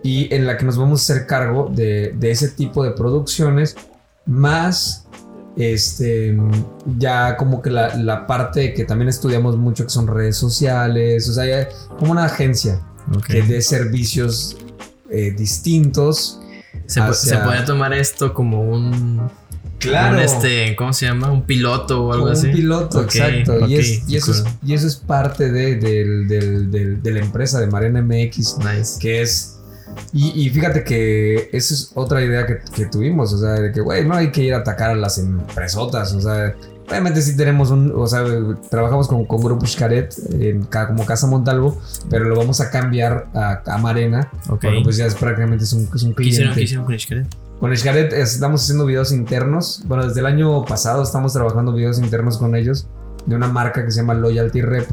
y 0.02 0.32
en 0.34 0.46
la 0.46 0.56
que 0.56 0.64
nos 0.64 0.76
vamos 0.76 1.00
a 1.00 1.12
hacer 1.12 1.26
cargo 1.26 1.70
de, 1.74 2.14
de 2.18 2.30
ese 2.30 2.48
tipo 2.48 2.84
de 2.84 2.90
producciones, 2.92 3.76
más 4.26 5.06
este 5.56 6.36
ya 6.98 7.36
como 7.36 7.62
que 7.62 7.70
la, 7.70 7.94
la 7.96 8.26
parte 8.26 8.74
que 8.74 8.84
también 8.84 9.08
estudiamos 9.08 9.56
mucho 9.56 9.84
que 9.84 9.90
son 9.90 10.06
redes 10.08 10.36
sociales, 10.36 11.28
o 11.28 11.32
sea, 11.32 11.46
ya 11.46 11.68
como 11.98 12.12
una 12.12 12.24
agencia 12.24 12.80
ok. 13.14 13.24
que 13.26 13.42
dé 13.42 13.62
servicios 13.62 14.56
eh, 15.10 15.30
distintos. 15.36 16.40
Se, 16.86 17.00
hacia- 17.00 17.38
se 17.38 17.44
puede 17.44 17.62
tomar 17.62 17.92
esto 17.92 18.32
como 18.34 18.60
un. 18.62 19.20
un, 19.22 20.18
este, 20.18 20.74
¿Cómo 20.76 20.92
se 20.92 21.06
llama? 21.06 21.30
Un 21.30 21.42
piloto 21.44 22.04
o 22.06 22.12
algo 22.12 22.28
así. 22.28 22.46
un 22.48 22.52
piloto, 22.54 22.98
Ok, 23.00 23.04
exacto. 23.14 23.54
ok, 23.56 23.68
y, 23.68 23.74
es- 23.76 24.08
y 24.08 24.16
eso 24.16 24.32
es, 24.32 24.44
y 24.64 24.74
eso 24.74 24.86
es 24.86 24.96
parte 24.96 25.50
de, 25.52 25.76
del- 25.76 26.28
del- 26.28 27.02
de 27.02 27.10
la 27.12 27.20
empresa 27.20 27.60
de 27.60 27.66
Marena 27.66 28.00
MX. 28.02 28.58
Nice. 28.58 28.98
que 29.00 29.22
es... 29.22 29.50
Y, 30.12 30.46
y 30.46 30.50
fíjate 30.50 30.82
que 30.82 31.50
esa 31.52 31.74
es 31.74 31.92
otra 31.94 32.22
idea 32.24 32.46
que, 32.46 32.58
que 32.74 32.86
tuvimos, 32.86 33.32
o 33.32 33.38
sea, 33.38 33.50
de 33.52 33.70
que, 33.70 33.80
güey, 33.80 34.04
no 34.04 34.14
hay 34.14 34.32
que 34.32 34.42
ir 34.42 34.54
a 34.54 34.58
atacar 34.58 34.90
a 34.90 34.94
las 34.96 35.18
empresotas, 35.18 36.12
o 36.14 36.20
sea, 36.20 36.54
obviamente 36.88 37.22
sí 37.22 37.36
tenemos 37.36 37.70
un, 37.70 37.92
o 37.94 38.06
sea, 38.06 38.24
trabajamos 38.70 39.08
con, 39.08 39.24
con 39.26 39.40
Grupo 39.42 39.66
Xcaret, 39.66 40.14
en, 40.38 40.64
ca- 40.64 40.86
como 40.88 41.04
Casa 41.06 41.26
Montalvo, 41.26 41.80
pero 42.10 42.24
lo 42.26 42.36
vamos 42.36 42.60
a 42.60 42.70
cambiar 42.70 43.26
a, 43.34 43.62
a 43.66 43.78
Marena, 43.78 44.30
Ok. 44.48 44.60
porque 44.62 44.80
pues 44.84 44.96
ya 44.96 45.06
es 45.06 45.14
prácticamente 45.14 45.64
es 45.64 45.72
un, 45.72 45.88
es 45.94 46.02
un 46.02 46.14
¿Qué 46.14 46.24
hicieron, 46.24 46.52
cliente. 46.52 46.54
¿Qué 46.54 46.62
hicieron 46.64 46.84
con 46.84 46.98
Xcaret? 46.98 47.26
Con 47.60 47.76
Xcaret 47.76 48.12
estamos 48.12 48.62
haciendo 48.62 48.84
videos 48.84 49.12
internos, 49.12 49.82
bueno, 49.86 50.06
desde 50.06 50.20
el 50.20 50.26
año 50.26 50.64
pasado 50.64 51.02
estamos 51.02 51.32
trabajando 51.32 51.72
videos 51.72 51.98
internos 51.98 52.36
con 52.38 52.54
ellos, 52.56 52.86
de 53.26 53.36
una 53.36 53.46
marca 53.48 53.84
que 53.84 53.90
se 53.90 54.00
llama 54.00 54.14
Loyalty 54.14 54.60
Rep, 54.60 54.88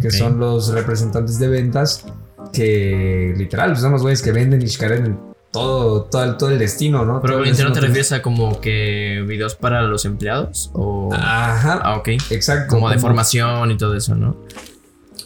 que 0.00 0.10
son 0.10 0.38
los 0.38 0.72
representantes 0.72 1.38
de 1.38 1.48
ventas 1.48 2.04
que 2.52 3.34
literal 3.36 3.70
pues, 3.70 3.80
son 3.80 3.92
los 3.92 4.02
güeyes 4.02 4.22
que 4.22 4.30
venden 4.32 4.66
Xcaret 4.68 5.04
en 5.06 5.18
todo, 5.52 6.02
todo, 6.04 6.24
el, 6.24 6.36
todo 6.36 6.50
el 6.50 6.58
destino, 6.58 7.04
¿no? 7.04 7.20
¿Pero 7.20 7.44
interno 7.44 7.72
te 7.72 7.80
refieres 7.80 8.10
a 8.12 8.22
como 8.22 8.60
que 8.60 9.22
videos 9.28 9.54
para 9.54 9.82
los 9.82 10.04
empleados? 10.04 10.70
¿O.? 10.72 11.10
Ajá, 11.12 11.80
Ah, 11.84 11.96
ok. 11.98 12.08
exacto. 12.30 12.74
Como 12.74 12.88
de 12.90 12.98
formación 12.98 13.70
y 13.70 13.76
todo 13.76 13.94
eso, 13.94 14.14
¿no? 14.14 14.36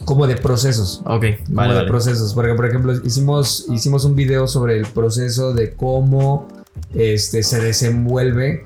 Como 0.05 0.27
de 0.27 0.35
procesos. 0.35 1.01
Ok, 1.05 1.23
Como 1.45 1.55
vale. 1.55 1.73
de 1.73 1.79
vale. 1.79 1.87
procesos. 1.89 2.33
Porque, 2.33 2.53
por 2.53 2.65
ejemplo, 2.67 2.93
hicimos, 3.03 3.65
hicimos 3.73 4.05
un 4.05 4.15
video 4.15 4.47
sobre 4.47 4.77
el 4.77 4.85
proceso 4.85 5.53
de 5.53 5.73
cómo 5.73 6.47
este, 6.93 7.41
se 7.41 7.59
desenvuelve 7.61 8.65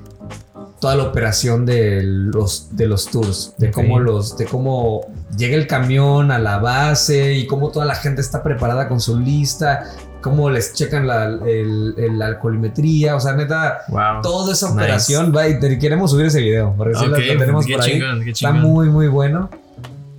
toda 0.80 0.96
la 0.96 1.04
operación 1.04 1.64
de 1.64 2.02
los, 2.02 2.76
de 2.76 2.86
los 2.86 3.06
tours. 3.06 3.54
De 3.56 3.70
cómo 3.70 3.98
los. 4.00 4.36
De 4.36 4.44
cómo 4.46 5.06
llega 5.38 5.56
el 5.56 5.66
camión 5.68 6.30
a 6.32 6.38
la 6.38 6.58
base 6.58 7.34
y 7.34 7.46
cómo 7.46 7.70
toda 7.70 7.86
la 7.86 7.94
gente 7.94 8.20
está 8.20 8.42
preparada 8.42 8.88
con 8.88 9.00
su 9.00 9.18
lista. 9.18 9.84
Cómo 10.22 10.48
les 10.48 10.72
checan 10.72 11.06
la, 11.06 11.24
el, 11.26 11.94
el- 11.98 12.22
alcoholimetría. 12.22 13.16
O 13.16 13.20
sea, 13.20 13.34
neta, 13.34 13.80
Wow. 13.88 14.22
toda 14.22 14.52
esa 14.54 14.66
Nice. 14.68 14.78
operación. 14.78 15.32
Va, 15.36 15.48
y 15.48 15.58
queremos 15.78 16.10
subir 16.12 16.26
ese 16.26 16.40
video. 16.40 16.74
Porque 16.76 16.94
sí, 16.94 17.04
Ok, 17.04 17.10
lo, 17.10 17.18
lo 17.18 17.38
tenemos 17.40 17.66
por 17.66 17.80
ahí. 17.82 17.92
chingón, 17.92 18.28
Está 18.28 18.52
muy, 18.52 18.88
muy 18.88 19.08
bueno. 19.08 19.50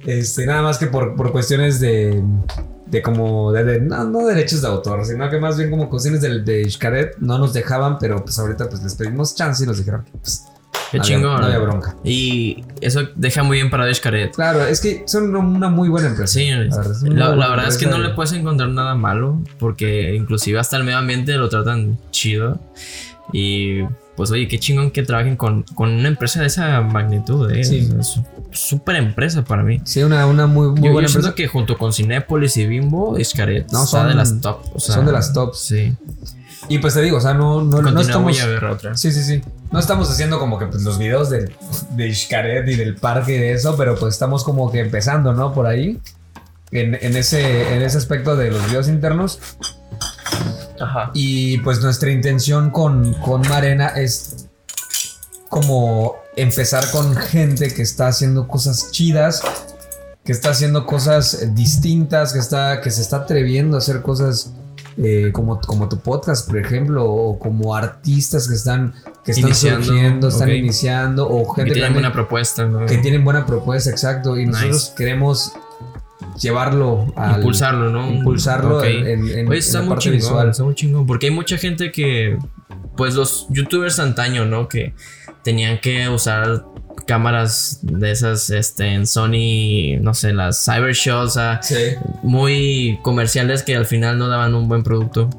Este, 0.05 0.45
nada 0.45 0.61
más 0.61 0.77
que 0.77 0.87
por, 0.87 1.15
por 1.15 1.31
cuestiones 1.31 1.79
de, 1.79 2.21
de 2.87 3.01
como, 3.01 3.51
de, 3.53 3.63
de- 3.63 3.79
no, 3.81 4.03
no 4.03 4.25
derechos 4.27 4.61
de 4.61 4.67
autor, 4.67 5.05
sino 5.05 5.29
que 5.29 5.39
más 5.39 5.57
bien 5.57 5.69
como 5.71 5.89
cuestiones 5.89 6.21
de, 6.21 6.41
de 6.41 6.69
Xcaret 6.69 7.15
no 7.19 7.37
nos 7.37 7.53
dejaban, 7.53 7.97
pero 7.99 8.21
pues 8.23 8.37
ahorita 8.37 8.67
pues 8.69 8.83
les 8.83 8.95
pedimos 8.95 9.33
chance 9.33 9.63
y 9.63 9.67
nos 9.67 9.77
dijeron 9.77 10.03
que 10.03 10.11
pues 10.17 10.43
Qué 10.93 10.97
no 10.99 11.03
había- 11.03 11.15
chingón. 11.17 11.41
no 11.41 11.45
había 11.47 11.59
bronca. 11.59 11.95
Y 12.05 12.63
eso 12.79 13.01
deja 13.15 13.43
muy 13.43 13.57
bien 13.57 13.69
para 13.69 13.93
Xcaret. 13.93 14.33
Claro, 14.33 14.65
es 14.65 14.79
que 14.79 15.03
son 15.07 15.35
una- 15.35 15.67
muy 15.69 15.89
buena 15.89 16.07
empresa. 16.07 16.33
Sí, 16.33 16.49
La 16.49 16.59
verdad, 16.59 16.91
es 16.91 17.01
una 17.03 17.09
la, 17.09 17.09
muy 17.09 17.15
la 17.19 17.27
buena 17.27 17.47
verdad 17.49 17.67
es 17.67 17.77
que 17.77 17.85
no 17.87 17.97
le 17.97 18.09
puedes 18.09 18.31
encontrar 18.33 18.69
nada 18.69 18.95
malo, 18.95 19.41
porque 19.59 20.15
inclusive 20.15 20.57
hasta 20.59 20.77
el 20.77 20.85
medio 20.85 20.99
ambiente 20.99 21.33
lo 21.37 21.49
tratan 21.49 21.97
chido. 22.11 22.59
Y 23.31 23.81
pues 24.15 24.29
oye, 24.31 24.47
qué 24.47 24.59
chingón 24.59 24.91
que 24.91 25.01
trabajen 25.03 25.35
con, 25.35 25.63
con 25.75 25.89
una 25.89 26.07
empresa 26.07 26.41
de 26.41 26.47
esa 26.47 26.81
magnitud, 26.81 27.49
¿eh? 27.51 27.63
Sí. 27.63 27.89
Es 27.99 28.19
súper 28.51 28.97
empresa 28.97 29.43
para 29.43 29.63
mí. 29.63 29.79
Sí, 29.85 30.03
una, 30.03 30.27
una 30.27 30.45
muy, 30.45 30.67
muy 30.69 30.77
yo, 30.81 30.85
yo 30.85 30.91
buena 30.91 31.07
siento 31.07 31.29
empresa. 31.29 31.35
que 31.35 31.47
junto 31.51 31.77
con 31.77 31.91
Cinépolis 31.93 32.55
y 32.57 32.67
Bimbo, 32.67 33.13
No, 33.13 33.17
está 33.19 33.85
son- 33.85 34.07
de 34.09 34.13
las 34.13 34.39
top. 34.41 34.59
o 34.75 34.79
sea, 34.79 34.95
son 34.95 35.05
de 35.07 35.11
las 35.13 35.33
tops. 35.33 35.57
Sí. 35.57 35.95
Y 36.69 36.77
pues 36.79 36.93
te 36.93 37.01
digo, 37.01 37.17
o 37.17 37.21
sea, 37.21 37.33
no, 37.33 37.61
no, 37.61 37.81
no 37.81 38.01
estamos... 38.01 38.41
a 38.41 38.47
ver 38.47 38.65
otra. 38.65 38.95
Sí, 38.95 39.11
sí, 39.11 39.23
sí. 39.23 39.41
No 39.71 39.79
estamos 39.79 40.09
haciendo 40.09 40.39
como 40.39 40.57
que 40.57 40.67
pues, 40.67 40.83
los 40.83 40.97
videos 40.97 41.29
de, 41.29 41.53
de 41.91 42.13
Xcaret 42.13 42.67
y 42.67 42.75
del 42.75 42.95
parque 42.95 43.35
y 43.35 43.37
de 43.37 43.53
eso, 43.53 43.75
pero 43.75 43.95
pues 43.95 44.13
estamos 44.13 44.43
como 44.43 44.71
que 44.71 44.79
empezando, 44.79 45.33
¿no? 45.33 45.53
Por 45.53 45.67
ahí. 45.67 45.99
En, 46.71 46.95
en 46.95 47.15
ese, 47.17 47.75
en 47.75 47.83
ese 47.83 47.97
aspecto 47.97 48.35
de 48.35 48.49
los 48.49 48.65
videos 48.67 48.87
internos. 48.87 49.39
Ajá. 50.79 51.11
Y 51.13 51.59
pues 51.59 51.81
nuestra 51.81 52.11
intención 52.11 52.71
con, 52.71 53.13
con 53.15 53.41
Marena 53.47 53.89
es 53.89 54.47
como 55.49 56.15
empezar 56.35 56.89
con 56.89 57.15
gente 57.15 57.71
que 57.73 57.83
está 57.83 58.07
haciendo 58.07 58.47
cosas 58.47 58.89
chidas, 58.91 59.43
que 60.25 60.31
está 60.31 60.49
haciendo 60.49 60.87
cosas 60.87 61.53
distintas, 61.53 62.33
que, 62.33 62.39
está, 62.39 62.81
que 62.81 62.89
se 62.89 63.01
está 63.01 63.17
atreviendo 63.17 63.77
a 63.77 63.79
hacer 63.79 64.01
cosas 64.01 64.51
eh, 64.97 65.31
como, 65.33 65.59
como 65.61 65.89
tu 65.89 65.99
podcast, 65.99 66.47
por 66.47 66.57
ejemplo, 66.57 67.05
o 67.05 67.39
como 67.39 67.75
artistas 67.75 68.47
que 68.47 68.55
están, 68.55 68.93
que 69.23 69.31
están 69.31 69.49
Iniciando, 69.49 69.85
surgiendo, 69.85 70.27
están 70.27 70.49
iniciando, 70.51 71.27
o 71.29 71.53
Que 71.53 71.61
gente 71.61 71.73
tienen 71.73 71.81
también 71.89 71.93
buena 71.93 72.13
propuesta, 72.13 72.65
¿no? 72.65 72.85
que 72.85 72.97
tienen 72.99 73.23
buena 73.23 73.45
propuesta, 73.45 73.89
exacto, 73.89 74.37
y 74.37 74.45
nosotros 74.45 74.71
Nice. 74.89 74.91
queremos 74.95 75.53
llevarlo 76.39 77.11
al... 77.15 77.37
impulsarlo, 77.37 77.89
¿no? 77.89 78.11
impulsarlo 78.11 78.83
en, 78.83 79.27
en- 79.27 79.47
Oye, 79.47 79.59
está 79.59 79.79
la 79.79 79.85
muy 79.85 79.89
parte 79.89 80.03
chingón, 80.03 80.17
visual. 80.19 80.49
está 80.49 80.63
muy 80.63 80.75
chingón. 80.75 81.05
Porque 81.05 81.27
hay 81.27 81.31
mucha 81.33 81.57
gente 81.57 81.91
que, 81.91 82.37
pues 82.97 83.15
los 83.15 83.47
youtubers 83.49 83.99
antaño, 83.99 84.45
¿no? 84.45 84.67
Que 84.67 84.93
tenían 85.43 85.79
que 85.79 86.09
usar 86.09 86.65
cámaras 87.07 87.79
de 87.81 88.11
esas, 88.11 88.49
este, 88.49 88.93
en 88.93 89.05
Sony, 89.07 89.99
no 90.01 90.13
sé, 90.13 90.31
las 90.33 90.63
Cybershots, 90.63 91.31
o 91.31 91.33
sea, 91.33 91.61
Sí. 91.61 91.75
muy 92.21 92.99
comerciales 93.01 93.61
que 93.63 93.75
al 93.75 93.85
final 93.85 94.17
no 94.17 94.27
daban 94.29 94.55
un 94.55 94.67
buen 94.69 94.83
producto. 94.83 95.29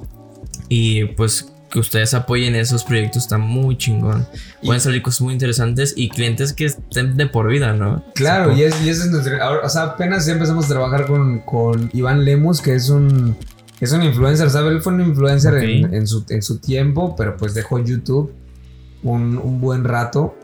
Y 0.69 1.05
pues 1.07 1.51
que 1.71 1.79
ustedes 1.81 2.15
apoyen 2.15 2.55
esos 2.55 2.85
proyectos 2.85 3.23
está 3.25 3.37
muy 3.39 3.77
chingón. 3.77 4.27
Pueden 4.63 4.81
salir 4.81 5.03
cosas 5.03 5.23
muy 5.23 5.33
interesantes 5.33 5.93
y 5.97 6.09
clientes 6.09 6.53
que 6.53 6.67
estén 6.67 7.17
de 7.17 7.27
por 7.27 7.49
vida, 7.49 7.73
¿no? 7.73 8.05
Claro, 8.15 8.53
y, 8.57 8.63
es, 8.63 8.81
y 8.83 8.91
ese 8.91 9.05
es 9.07 9.11
nuestro. 9.11 9.43
ahora, 9.43 9.67
o 9.67 9.69
sea, 9.69 9.83
apenas 9.83 10.25
ya 10.27 10.35
empezamos 10.35 10.67
a 10.67 10.69
trabajar 10.69 11.07
con, 11.07 11.41
con 11.41 11.91
Iván 11.93 12.25
Lemus, 12.25 12.61
que 12.61 12.75
es 12.75 12.91
un. 12.91 13.37
Es 13.81 13.93
un 13.93 14.03
influencer, 14.05 14.49
¿sabes? 14.51 14.71
Él 14.71 14.83
fue 14.83 14.93
un 14.95 15.01
influencer 15.01 15.55
en, 15.57 15.93
en 15.93 16.07
su, 16.07 16.25
en 16.29 16.43
su 16.43 16.59
tiempo, 16.61 17.17
pero 17.17 17.37
pues 17.37 17.55
dejó 17.55 17.79
YouTube 17.85 18.33
un, 19.05 19.39
un 19.39 19.61
buen 19.61 19.85
rato. 19.85 20.35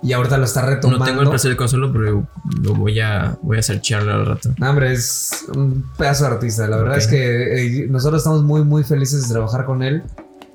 Y 0.00 0.12
ahorita 0.12 0.38
lo 0.38 0.44
está 0.44 0.62
retomando. 0.62 1.00
No 1.00 1.04
tengo 1.10 1.22
el 1.22 1.28
placer 1.28 1.50
de 1.50 1.56
conocerlo, 1.56 1.92
pero 1.92 2.26
lo 2.62 2.74
voy 2.74 3.00
a, 3.00 3.36
voy 3.42 3.58
a 3.58 3.62
al 4.08 4.26
rato. 4.26 4.50
No, 4.56 4.70
hombre, 4.70 4.92
es 4.92 5.44
un 5.56 5.84
pedazo 5.98 6.24
de 6.24 6.30
artista. 6.30 6.68
La 6.68 6.76
verdad 6.76 6.98
es 6.98 7.08
que 7.08 7.82
eh, 7.82 7.86
nosotros 7.88 8.20
estamos 8.20 8.44
muy, 8.44 8.62
muy 8.62 8.84
felices 8.84 9.26
de 9.28 9.34
trabajar 9.34 9.64
con 9.66 9.82
él. 9.82 10.04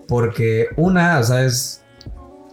Porque 0.08 0.70
una, 0.78 1.20
o 1.20 1.24
sea, 1.24 1.44
es 1.44 1.82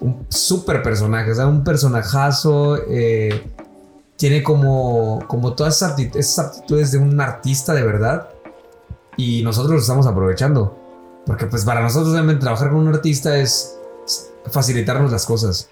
un 0.01 0.27
súper 0.31 0.83
personaje. 0.83 1.31
O 1.31 1.35
sea, 1.37 1.47
un 1.47 1.63
personajazo. 1.63 2.79
eh, 2.89 3.41
tiene 4.17 4.43
como, 4.43 5.25
como 5.29 5.55
todas 5.55 5.77
esas 5.77 5.97
apti- 5.97 6.15
esas 6.17 6.47
aptitudes 6.59 6.91
de 6.91 6.99
un 6.99 7.21
artista 7.21 7.73
de 7.73 7.85
verdad. 7.85 8.29
Y 9.17 9.43
nosotros 9.45 9.73
lo 9.75 9.79
estamos 9.79 10.09
aprovechando. 10.09 10.77
Porque 11.25 11.47
pues 11.47 11.65
para 11.65 11.81
nosotros 11.83 12.13
trabajar 12.41 12.71
con 12.71 12.81
un 12.81 12.89
artista 12.89 13.37
es 13.39 13.77
facilitarnos 14.47 15.11
las 15.11 15.27
cosas. 15.27 15.69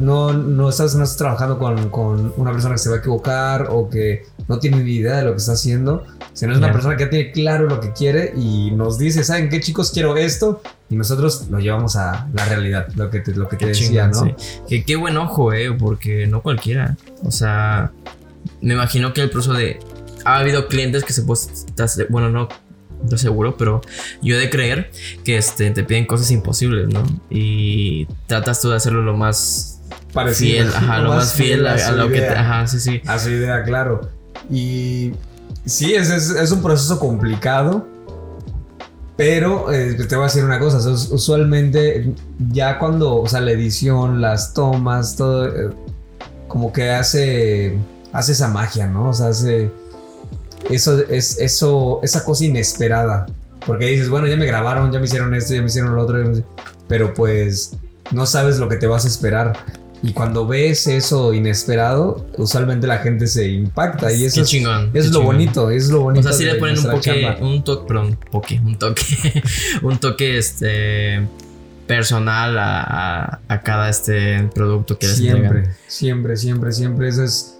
No, 0.00 0.32
no, 0.32 0.68
estás, 0.68 0.94
no 0.96 1.04
estás 1.04 1.16
trabajando 1.16 1.58
con, 1.58 1.90
con 1.90 2.34
una 2.36 2.50
persona 2.50 2.74
que 2.74 2.78
se 2.78 2.90
va 2.90 2.96
a 2.96 2.98
equivocar 2.98 3.68
o 3.70 3.88
que 3.88 4.24
no 4.48 4.58
tiene 4.58 4.82
ni 4.82 4.92
idea 4.92 5.18
de 5.18 5.24
lo 5.24 5.30
que 5.30 5.36
está 5.38 5.52
haciendo, 5.52 6.04
sino 6.32 6.52
es 6.52 6.58
una 6.58 6.72
persona 6.72 6.96
que 6.96 7.04
ya 7.04 7.10
tiene 7.10 7.30
claro 7.30 7.66
lo 7.68 7.80
que 7.80 7.92
quiere 7.92 8.32
y 8.36 8.72
nos 8.72 8.98
dice, 8.98 9.22
¿saben 9.22 9.48
qué 9.48 9.60
chicos? 9.60 9.92
Quiero 9.92 10.16
esto 10.16 10.60
y 10.90 10.96
nosotros 10.96 11.46
lo 11.50 11.60
llevamos 11.60 11.96
a 11.96 12.28
la 12.32 12.44
realidad, 12.46 12.88
lo 12.96 13.10
que 13.10 13.20
te, 13.20 13.34
lo 13.34 13.48
que 13.48 13.56
te 13.56 13.66
decía, 13.66 14.10
chingón, 14.10 14.28
¿no? 14.28 14.36
sí. 14.38 14.62
Que 14.68 14.84
qué 14.84 14.96
buen 14.96 15.16
ojo, 15.16 15.52
eh, 15.52 15.72
porque 15.72 16.26
no 16.26 16.42
cualquiera. 16.42 16.96
O 17.22 17.30
sea, 17.30 17.92
me 18.60 18.74
imagino 18.74 19.12
que 19.12 19.22
el 19.22 19.30
proceso 19.30 19.54
de. 19.54 19.78
Ha 20.24 20.38
habido 20.38 20.68
clientes 20.68 21.04
que 21.04 21.12
se 21.12 21.22
pues. 21.22 21.66
Bueno, 22.10 22.28
no. 22.28 22.48
Yo 23.04 23.18
seguro, 23.18 23.56
pero 23.56 23.80
yo 24.22 24.36
he 24.36 24.38
de 24.38 24.50
creer 24.50 24.90
que 25.24 25.36
este, 25.36 25.70
te 25.70 25.84
piden 25.84 26.06
cosas 26.06 26.30
imposibles, 26.30 26.88
¿no? 26.88 27.02
Y 27.30 28.06
tratas 28.26 28.60
tú 28.60 28.70
de 28.70 28.76
hacerlo 28.76 29.02
lo 29.02 29.16
más 29.16 29.80
Parecido. 30.12 30.64
fiel, 30.64 30.68
ajá, 30.74 30.98
lo, 31.02 31.10
más 31.10 31.32
fiel 31.34 31.66
a, 31.66 31.92
lo 31.92 32.08
que 32.08 32.20
te, 32.20 32.28
ajá, 32.28 32.66
sí, 32.66 32.80
sí. 32.80 33.02
A 33.06 33.18
su 33.18 33.30
idea, 33.30 33.62
claro. 33.62 34.10
Y 34.50 35.12
sí, 35.64 35.94
es, 35.94 36.10
es, 36.10 36.30
es 36.30 36.50
un 36.50 36.62
proceso 36.62 36.98
complicado. 36.98 37.86
Pero 39.18 39.72
eh, 39.72 39.94
te 39.94 40.14
voy 40.14 40.22
a 40.22 40.26
decir 40.28 40.44
una 40.44 40.60
cosa, 40.60 40.78
usualmente 40.88 42.14
ya 42.52 42.78
cuando, 42.78 43.16
o 43.16 43.26
sea, 43.26 43.40
la 43.40 43.50
edición, 43.50 44.20
las 44.20 44.54
tomas, 44.54 45.16
todo, 45.16 45.48
eh, 45.48 45.70
como 46.46 46.72
que 46.72 46.90
hace, 46.90 47.76
hace 48.12 48.30
esa 48.30 48.46
magia, 48.46 48.86
¿no? 48.86 49.08
O 49.08 49.12
sea, 49.12 49.30
hace 49.30 49.72
eso, 50.70 50.98
es, 51.08 51.38
eso, 51.40 52.00
esa 52.02 52.24
cosa 52.24 52.44
inesperada. 52.44 53.26
Porque 53.66 53.86
dices, 53.86 54.08
bueno, 54.08 54.26
ya 54.26 54.36
me 54.36 54.46
grabaron, 54.46 54.90
ya 54.92 54.98
me 54.98 55.04
hicieron 55.06 55.34
esto, 55.34 55.54
ya 55.54 55.60
me 55.60 55.66
hicieron 55.66 55.94
lo 55.94 56.02
otro, 56.02 56.18
pero 56.88 57.12
pues 57.14 57.76
no 58.12 58.24
sabes 58.26 58.58
lo 58.58 58.68
que 58.68 58.76
te 58.76 58.86
vas 58.86 59.04
a 59.04 59.08
esperar. 59.08 59.52
Y 60.00 60.12
cuando 60.12 60.46
ves 60.46 60.86
eso 60.86 61.34
inesperado, 61.34 62.24
usualmente 62.38 62.86
la 62.86 62.98
gente 62.98 63.26
se 63.26 63.48
impacta 63.48 64.12
y 64.12 64.24
eso 64.24 64.36
Qué 64.36 64.40
es, 64.42 64.48
chingón. 64.48 64.90
eso 64.94 65.06
es 65.06 65.06
lo 65.06 65.18
chingón. 65.20 65.26
bonito, 65.26 65.70
es 65.70 65.88
lo 65.88 66.00
O 66.00 66.04
bonito. 66.04 66.22
sea, 66.28 66.32
sí 66.32 66.44
le 66.44 66.54
ponen 66.54 66.78
un 66.78 66.84
toque, 66.84 67.36
un 67.40 67.64
toque, 67.64 67.88
perdón, 67.88 68.18
poque, 68.30 68.60
un 68.64 68.78
toque, 68.78 69.02
un 69.82 69.98
toque, 69.98 70.38
este, 70.38 71.26
personal 71.88 72.56
a, 72.58 72.80
a, 72.82 73.40
a 73.48 73.62
cada 73.62 73.88
este 73.90 74.48
producto 74.54 74.98
que 74.98 75.08
les 75.08 75.16
Siempre, 75.16 75.46
entregan. 75.48 75.76
siempre, 75.88 76.36
siempre, 76.36 76.72
siempre. 76.72 77.08
Eso 77.08 77.24
es, 77.24 77.57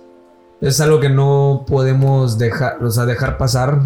es 0.61 0.81
algo 0.81 1.01
que 1.01 1.09
no 1.09 1.65
podemos 1.67 2.39
dejar, 2.39 2.83
o 2.83 2.91
sea, 2.91 3.07
dejar 3.07 3.39
pasar. 3.39 3.81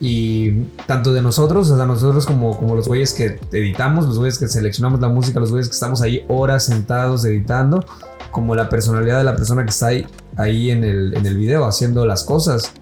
Y 0.00 0.64
tanto 0.86 1.12
de 1.12 1.22
nosotros, 1.22 1.70
o 1.70 1.76
sea, 1.76 1.86
nosotros 1.86 2.26
como, 2.26 2.58
como 2.58 2.74
los 2.74 2.88
güeyes 2.88 3.14
que 3.14 3.38
editamos, 3.52 4.06
los 4.06 4.18
güeyes 4.18 4.36
que 4.36 4.48
seleccionamos 4.48 5.00
la 5.00 5.08
música, 5.08 5.38
los 5.38 5.50
güeyes 5.50 5.68
que 5.68 5.74
estamos 5.74 6.02
ahí 6.02 6.24
horas 6.28 6.64
sentados 6.64 7.24
editando, 7.24 7.84
como 8.32 8.56
la 8.56 8.68
personalidad 8.68 9.18
de 9.18 9.24
la 9.24 9.36
persona 9.36 9.62
que 9.62 9.70
está 9.70 9.86
ahí, 9.88 10.06
ahí 10.36 10.70
en, 10.72 10.82
el, 10.82 11.14
en 11.16 11.24
el 11.24 11.36
video 11.36 11.64
haciendo 11.64 12.04
las 12.04 12.24
cosas. 12.24 12.72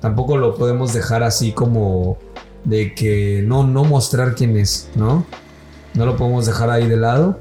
Tampoco 0.00 0.36
lo 0.36 0.54
podemos 0.54 0.92
dejar 0.92 1.24
así 1.24 1.50
como 1.50 2.16
de 2.64 2.94
que 2.94 3.42
no, 3.44 3.66
no 3.66 3.82
mostrar 3.82 4.36
quién 4.36 4.56
es, 4.56 4.88
¿no? 4.94 5.26
No 5.94 6.06
lo 6.06 6.16
podemos 6.16 6.46
dejar 6.46 6.70
ahí 6.70 6.86
de 6.86 6.96
lado. 6.96 7.40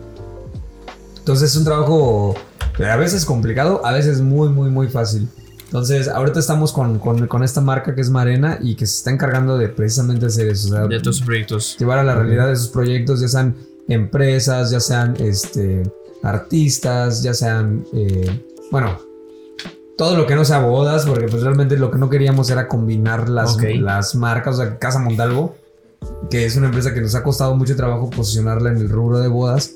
Entonces 1.20 1.52
es 1.52 1.58
un 1.58 1.66
trabajo 1.66 2.34
a 2.86 2.96
veces 2.96 3.26
complicado, 3.26 3.86
a 3.86 3.92
veces 3.92 4.22
muy, 4.22 4.50
muy, 4.50 4.70
muy 4.70 4.88
fácil. 4.88 5.28
Entonces, 5.66 6.08
ahorita 6.08 6.40
estamos 6.40 6.72
con, 6.72 6.98
con- 7.00 7.28
con 7.28 7.44
esta 7.44 7.60
marca 7.60 7.94
que 7.94 8.00
es 8.02 8.10
Marena 8.10 8.58
y 8.62 8.76
que 8.76 8.86
se 8.86 8.98
está 9.00 9.12
encargando 9.12 9.58
de 9.58 9.68
precisamente 9.68 10.28
hacer 10.28 10.48
eso. 10.48 10.68
o 10.68 10.72
sea, 10.72 10.88
De 10.88 11.00
proyectos. 11.22 11.76
llevar 11.78 12.00
a 12.00 12.04
la 12.04 12.16
realidad 12.16 12.50
esos 12.52 12.70
proyectos, 12.70 13.20
ya 13.20 13.28
sean 13.28 13.56
empresas, 13.90 14.72
ya 14.72 14.80
sean 14.80 15.16
este, 15.20 15.84
artistas, 16.24 17.24
ya 17.24 17.34
sean, 17.34 17.84
eh, 17.94 18.44
bueno, 18.72 18.98
todo 19.98 20.16
lo 20.16 20.28
que 20.28 20.36
no 20.36 20.46
sea 20.46 20.60
bodas, 20.60 21.06
porque 21.06 21.28
pues 21.28 21.42
realmente 21.44 21.76
lo 21.78 21.90
que 21.92 21.98
no 21.98 22.10
queríamos 22.10 22.50
era 22.50 22.68
combinar 22.68 23.28
las, 23.30 23.58
las 23.82 24.16
marcas, 24.16 24.56
o 24.56 24.58
sea, 24.64 24.78
Casa 24.78 25.00
Montalvo, 25.00 25.56
que 26.30 26.46
es 26.46 26.56
una 26.56 26.68
empresa 26.68 26.94
que 26.94 27.02
nos 27.02 27.16
ha 27.16 27.24
costado 27.24 27.56
mucho 27.56 27.76
trabajo 27.76 28.10
posicionarla 28.10 28.70
en 28.70 28.78
el 28.78 28.90
rubro 28.90 29.20
de 29.20 29.28
bodas, 29.28 29.72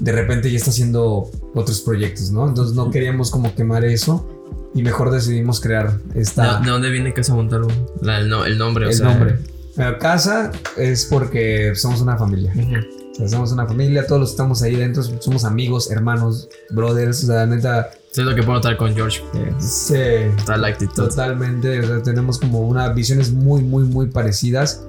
de 0.00 0.12
repente 0.12 0.50
ya 0.50 0.56
está 0.58 0.70
haciendo 0.70 1.30
otros 1.54 1.80
proyectos, 1.80 2.30
¿no? 2.30 2.46
Entonces 2.48 2.74
no 2.74 2.90
queríamos 2.90 3.30
como 3.30 3.54
quemar 3.54 3.84
eso 3.84 4.28
y 4.74 4.82
mejor 4.82 5.10
decidimos 5.10 5.60
crear 5.60 5.98
esta... 6.14 6.58
¿De, 6.58 6.64
de 6.66 6.70
dónde 6.70 6.90
viene 6.90 7.12
Casa 7.14 7.34
Montalvo? 7.34 7.68
La- 8.00 8.18
el, 8.18 8.28
no- 8.28 8.44
el 8.44 8.58
nombre, 8.58 8.86
o 8.86 8.88
el 8.90 8.94
sea. 8.94 9.06
nombre. 9.08 9.38
Pero 9.76 9.98
casa 9.98 10.50
es 10.76 11.04
porque 11.06 11.72
somos 11.74 12.00
una 12.00 12.16
familia. 12.16 12.52
Ujú. 12.56 12.76
O 13.12 13.16
sea, 13.16 13.28
somos 13.28 13.52
una 13.52 13.66
familia, 13.66 14.06
todos 14.06 14.20
los 14.20 14.30
que 14.30 14.34
estamos 14.34 14.62
ahí 14.62 14.74
dentro 14.74 15.02
somos 15.02 15.44
amigos, 15.44 15.90
hermanos, 15.90 16.48
brothers. 16.70 17.22
O 17.24 17.26
sea, 17.28 17.46
neta, 17.46 17.90
Eso 18.10 18.22
es 18.22 18.26
lo 18.26 18.34
que 18.34 18.42
puedo 18.42 18.54
notar 18.58 18.76
con 18.76 18.92
George. 18.94 19.20
que 19.32 19.52
se, 19.60 20.28
Está 20.28 20.56
la 20.56 20.68
actitud. 20.68 20.94
totalmente. 21.08 21.80
O 21.80 21.86
sea, 21.86 22.02
tenemos 22.02 22.38
como 22.38 22.60
unas 22.62 22.92
visiones 22.94 23.32
muy, 23.32 23.62
muy, 23.62 23.84
muy 23.84 24.06
parecidas. 24.08 24.84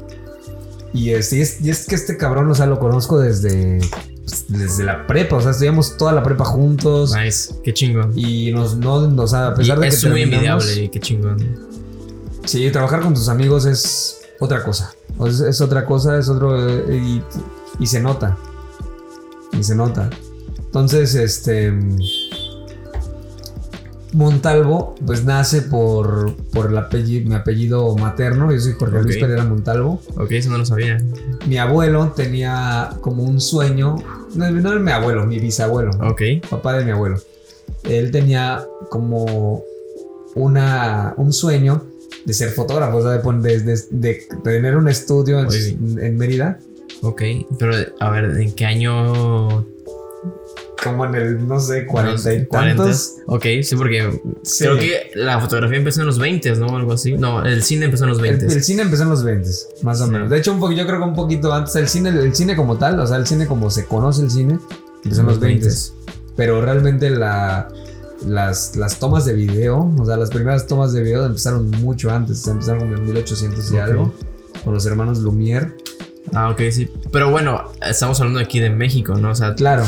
Y, 0.95 1.09
y, 1.09 1.13
es, 1.13 1.34
y 1.34 1.69
es 1.69 1.85
que 1.85 1.95
este 1.95 2.17
cabrón, 2.17 2.49
o 2.49 2.55
sea, 2.55 2.65
lo 2.65 2.80
conozco 2.80 3.19
desde, 3.19 3.80
pues, 4.26 4.45
desde 4.47 4.84
la 4.84 5.05
prepa. 5.05 5.35
O 5.35 5.41
sea, 5.41 5.51
estudiamos 5.51 5.97
toda 5.97 6.11
la 6.13 6.23
prepa 6.23 6.45
juntos. 6.45 7.13
Nice. 7.15 7.53
Qué 7.63 7.73
chingón. 7.73 8.11
Y 8.15 8.51
nos, 8.51 8.77
no, 8.77 8.95
o 8.95 9.27
sea, 9.27 9.47
a 9.49 9.53
Y 9.53 9.57
pesar 9.57 9.80
de 9.80 9.89
que 9.89 9.95
es 9.95 10.05
muy 10.05 10.22
envidiable 10.23 10.89
qué 10.91 10.99
chingón. 10.99 11.38
Sí, 12.45 12.69
trabajar 12.72 13.01
con 13.01 13.13
tus 13.13 13.27
amigos 13.30 13.65
es 13.65 14.22
otra 14.39 14.63
cosa. 14.63 14.93
O 15.17 15.27
es 15.27 15.61
otra 15.61 15.85
cosa, 15.85 16.17
es 16.17 16.30
otro. 16.30 16.69
eh, 16.89 16.97
Y, 16.97 17.23
y 17.80 17.88
se 17.88 17.99
nota. 17.99 18.38
Y 19.51 19.63
se 19.63 19.76
nota. 19.76 20.09
Entonces, 20.57 21.15
este. 21.15 21.73
Montalvo, 24.15 24.95
pues 25.05 25.25
nace 25.25 25.61
por, 25.61 26.33
por 26.53 26.69
el 26.71 26.77
apellido, 26.77 27.27
mi 27.29 27.35
apellido 27.35 27.95
materno. 27.97 28.51
Yo 28.51 28.59
soy 28.59 28.71
Jorge 28.73 29.01
Luis. 29.03 29.17
Pereira 29.17 29.43
Montalvo. 29.43 30.01
Ok, 30.17 30.31
eso 30.31 30.49
no 30.49 30.57
lo 30.57 30.65
sabía. 30.65 30.97
Mi 31.47 31.57
abuelo 31.57 32.13
tenía 32.15 32.91
como 33.01 33.23
un 33.23 33.41
sueño. 33.41 33.97
No, 34.33 34.49
no 34.49 34.71
era 34.71 34.79
mi 34.79 34.91
abuelo, 34.91 35.25
mi 35.25 35.39
bisabuelo 35.39 35.91
Ok. 36.01 36.21
papá 36.49 36.77
de 36.77 36.85
mi 36.85 36.91
abuelo. 36.91 37.17
Él 37.83 38.11
tenía 38.11 38.63
como 38.89 39.63
una, 40.35 41.13
un 41.17 41.33
sueño 41.33 41.83
de 42.25 42.33
ser 42.33 42.49
fotógrafo, 42.49 42.97
o 42.97 43.01
sea, 43.01 43.11
de, 43.21 43.59
de- 43.59 43.81
de- 43.91 44.27
tener 44.43 44.77
un 44.77 44.87
estudio 44.87 45.39
en, 45.41 45.99
en 45.99 46.17
Mérida, 46.17 46.59
Ok. 47.01 47.21
Pero, 47.59 47.73
a 47.99 48.09
ver, 48.09 48.39
¿en 48.39 48.53
qué 48.55 48.65
año? 48.65 49.65
Como 50.85 51.03
en 51.05 51.15
el, 51.15 51.45
no 51.47 51.59
sé, 51.59 51.85
cuarenta 51.85 52.33
y 52.33 52.45
tantos. 52.45 53.15
Ok, 53.27 53.45
sí, 53.63 53.75
porque 53.75 54.21
Sí. 54.43 54.63
creo 54.63 54.77
que 54.77 55.11
la 55.15 55.41
fotografía 55.41 55.77
empezó 55.77 55.99
en 56.01 56.07
los 56.07 56.17
20, 56.19 56.55
¿no? 56.55 56.75
Algo 56.77 56.93
así. 56.93 57.13
No, 57.17 57.43
el 57.43 57.61
cine 57.63 57.85
empezó 57.85 58.05
en 58.05 58.11
los 58.11 58.19
El, 58.19 58.23
20. 58.37 58.45
el 58.45 58.63
cine 58.63 58.83
empezó 58.83 59.03
en 59.03 59.09
los 59.09 59.23
20, 59.23 59.49
más 59.81 59.99
o 59.99 60.05
Sí. 60.05 60.11
menos. 60.11 60.29
De 60.29 60.37
hecho, 60.37 60.53
un 60.53 60.59
poco, 60.61 60.71
yo 60.71 60.85
creo 60.87 60.99
que 60.99 61.05
un 61.05 61.15
poquito 61.15 61.53
antes. 61.53 61.75
El 61.75 61.87
cine, 61.89 62.09
el 62.09 62.33
cine 62.33 62.55
como 62.55 62.77
tal, 62.77 62.97
o 62.99 63.05
sea, 63.07 63.17
el 63.17 63.27
cine 63.27 63.47
como 63.47 63.69
se 63.69 63.85
conoce 63.85 64.21
el 64.21 64.31
cine, 64.31 64.59
empezó 65.03 65.21
en 65.21 65.27
los 65.27 65.39
20. 65.39 65.67
Pero 66.37 66.61
realmente 66.61 67.09
la, 67.09 67.67
las, 68.25 68.75
las 68.75 68.99
tomas 68.99 69.25
de 69.25 69.33
video, 69.33 69.93
o 69.99 70.05
sea, 70.05 70.15
las 70.17 70.29
primeras 70.29 70.67
tomas 70.67 70.93
de 70.93 71.01
video 71.01 71.25
empezaron 71.25 71.69
mucho 71.71 72.09
antes, 72.11 72.45
empezaron 72.47 72.79
como 72.81 72.95
en 72.95 73.05
1800 73.05 73.71
y 73.71 73.75
Ok. 73.75 73.81
algo, 73.81 74.13
con 74.63 74.73
los 74.73 74.85
hermanos 74.85 75.19
Lumière. 75.19 75.73
Ah, 76.33 76.49
ok, 76.49 76.59
sí. 76.71 76.89
Pero 77.11 77.29
bueno, 77.29 77.65
estamos 77.87 78.19
hablando 78.19 78.39
aquí 78.39 78.59
de 78.59 78.69
México, 78.71 79.13
¿no? 79.15 79.29
O 79.31 79.35
sea, 79.35 79.53
Claro, 79.53 79.83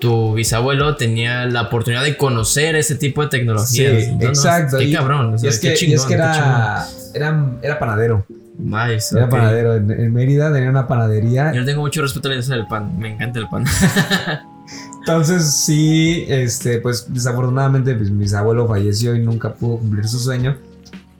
tu 0.00 0.34
bisabuelo 0.34 0.96
tenía 0.96 1.46
la 1.46 1.62
oportunidad 1.62 2.04
de 2.04 2.16
conocer 2.16 2.76
ese 2.76 2.94
tipo 2.94 3.22
de 3.22 3.28
tecnología. 3.28 4.00
Sí, 4.00 4.16
exacto. 4.20 4.78
Qué 4.78 4.84
Y- 4.84 4.92
cabrón. 4.94 5.32
o 5.32 5.36
y 5.36 5.38
sea, 5.38 5.50
es 5.50 5.58
qué 5.58 5.74
que, 5.74 5.86
y 5.86 5.94
es 5.94 6.02
que 6.02 6.08
qué 6.08 6.14
era, 6.14 6.86
era, 7.14 7.46
era 7.62 7.78
panadero. 7.78 8.24
Nice, 8.58 9.16
Era 9.16 9.28
panadero. 9.28 9.76
En, 9.76 9.90
en 9.90 10.12
Mérida 10.12 10.52
tenía 10.52 10.68
una 10.70 10.86
panadería. 10.88 11.52
Yo 11.52 11.64
tengo 11.64 11.80
mucho 11.82 12.02
respeto 12.02 12.26
a 12.28 12.30
la 12.30 12.34
industria 12.36 12.58
del 12.58 12.66
pan. 12.66 12.98
Me 12.98 13.12
encanta 13.14 13.38
el 13.38 13.48
pan. 13.48 13.64
Entonces, 15.00 15.54
sí, 15.54 16.24
este, 16.28 16.78
pues 16.80 17.06
desafortunadamente 17.08 17.94
pues, 17.94 18.10
mi 18.10 18.26
abuelo 18.34 18.66
falleció 18.68 19.14
y 19.14 19.20
nunca 19.20 19.52
pudo 19.54 19.78
cumplir 19.78 20.06
su 20.08 20.18
sueño. 20.18 20.56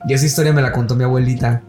Y 0.07 0.13
esa 0.13 0.25
historia 0.25 0.53
me 0.53 0.61
la 0.61 0.71
contó 0.71 0.95
mi 0.95 1.03
abuelita 1.03 1.61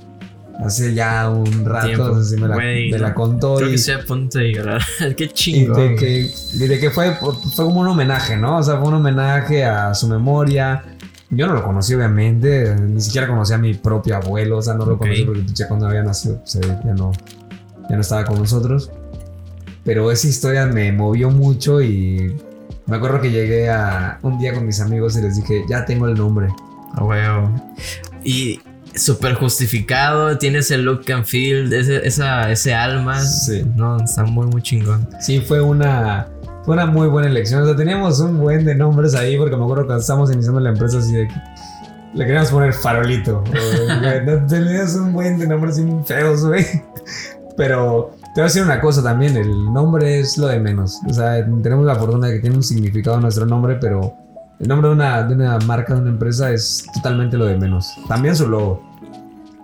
hace 0.65 0.95
ya 0.95 1.28
un 1.31 1.65
rato. 1.65 2.15
No 2.15 2.23
sé 2.23 2.35
si 2.37 2.41
me 2.41 2.49
la, 2.49 2.55
Güey, 2.55 2.91
me 2.91 2.99
la 2.99 3.15
contó. 3.15 3.57
Creo 3.57 3.69
y, 3.69 3.73
que 3.73 3.78
se 3.78 3.95
a 3.95 4.05
punto 4.05 4.39
de 4.39 4.53
llorar. 4.53 4.82
qué 5.16 5.24
y 5.24 5.28
chingón. 5.28 5.77
de 5.77 5.95
que, 5.97 6.31
y 6.55 6.59
de 6.59 6.78
que 6.78 6.91
fue, 6.91 7.15
fue 7.15 7.65
como 7.65 7.81
un 7.81 7.89
homenaje, 7.89 8.37
¿no? 8.37 8.59
O 8.59 8.62
sea, 8.62 8.78
fue 8.78 8.89
un 8.89 8.95
homenaje 8.95 9.65
a 9.65 9.95
su 9.95 10.09
memoria. 10.09 10.82
Yo 11.31 11.47
no 11.47 11.55
lo 11.55 11.62
conocí, 11.62 11.95
obviamente. 11.95 12.74
Ni 12.77 13.01
siquiera 13.01 13.27
conocí 13.28 13.53
a 13.53 13.59
mi 13.59 13.74
propio 13.74 14.16
abuelo. 14.16 14.59
O 14.59 14.62
sea, 14.62 14.74
no 14.74 14.85
lo 14.85 14.95
Ok. 14.95 15.01
conocí 15.01 15.24
porque 15.24 15.45
ya 15.55 15.69
cuando 15.69 15.87
había 15.87 16.03
nacido, 16.03 16.39
pues, 16.41 16.57
eh, 16.57 16.78
ya, 16.85 16.95
no, 16.95 17.12
ya 17.89 17.95
no 17.97 18.01
estaba 18.01 18.24
con 18.24 18.39
nosotros. 18.39 18.91
Pero 19.85 20.11
esa 20.11 20.27
historia 20.28 20.66
me 20.66 20.93
movió 20.93 21.31
mucho 21.31 21.81
y 21.81 22.37
me 22.87 22.97
acuerdo 22.97 23.20
que 23.20 23.31
llegué 23.31 23.70
a 23.70 24.19
un 24.23 24.39
día 24.39 24.53
con 24.53 24.66
mis 24.66 24.81
amigos 24.81 25.16
y 25.16 25.23
les 25.23 25.37
dije, 25.37 25.65
ya 25.69 25.85
tengo 25.85 26.07
el 26.07 26.15
nombre. 26.15 26.49
A 26.95 27.05
huevo. 27.05 27.49
Y 28.24 28.61
súper 28.95 29.35
justificado, 29.35 30.37
tienes 30.39 30.71
el 30.71 30.83
look 30.83 31.11
and 31.12 31.25
feel, 31.25 31.73
ese, 31.73 32.07
esa, 32.07 32.51
ese 32.51 32.75
alma. 32.75 33.21
Sí. 33.21 33.65
No, 33.77 34.03
está 34.03 34.25
muy, 34.25 34.47
muy 34.47 34.62
chingón. 34.62 35.09
Sí, 35.21 35.41
fue 35.41 35.61
una, 35.61 36.29
fue 36.65 36.75
una 36.75 36.87
muy 36.87 37.09
buena 37.09 37.29
elección. 37.29 37.62
O 37.62 37.67
sea, 37.67 37.77
teníamos 37.77 38.21
un 38.21 38.39
buen 38.39 38.65
de 38.65 38.75
nombres 38.75 39.15
ahí 39.15 39.37
porque 39.37 39.57
me 39.57 39.65
acuerdo 39.65 39.87
cuando 39.87 40.01
estábamos 40.01 40.33
iniciando 40.33 40.61
la 40.61 40.71
empresa 40.71 40.99
así 40.99 41.12
de 41.12 41.29
que 41.29 41.35
le 42.15 42.25
queríamos 42.25 42.51
poner 42.51 42.73
farolito. 42.73 43.45
No, 44.25 44.47
tenías 44.47 44.95
un 44.97 45.12
buen 45.12 45.39
de 45.39 45.47
nombres 45.47 45.79
muy 45.79 46.03
feos, 46.05 46.45
güey. 46.47 46.65
Pero 47.57 48.15
te 48.35 48.41
voy 48.41 48.43
a 48.43 48.45
decir 48.45 48.62
una 48.62 48.81
cosa 48.81 49.03
también, 49.03 49.37
el 49.37 49.73
nombre 49.73 50.21
es 50.21 50.39
lo 50.39 50.47
de 50.47 50.59
menos. 50.59 51.01
O 51.09 51.12
sea, 51.12 51.45
tenemos 51.62 51.85
la 51.85 51.97
fortuna 51.97 52.29
de 52.29 52.35
que 52.35 52.41
tiene 52.41 52.57
un 52.57 52.62
significado 52.62 53.21
nuestro 53.21 53.45
nombre, 53.45 53.77
pero 53.81 54.15
el 54.61 54.69
nombre 54.69 54.89
de 54.89 54.95
una, 54.95 55.23
de 55.23 55.35
una 55.35 55.59
marca, 55.61 55.95
de 55.95 56.01
una 56.03 56.11
empresa 56.11 56.53
es 56.53 56.85
totalmente 56.95 57.37
lo 57.37 57.47
de 57.47 57.57
menos. 57.57 57.89
También 58.09 58.37
su 58.37 58.49
logo. 58.49 58.89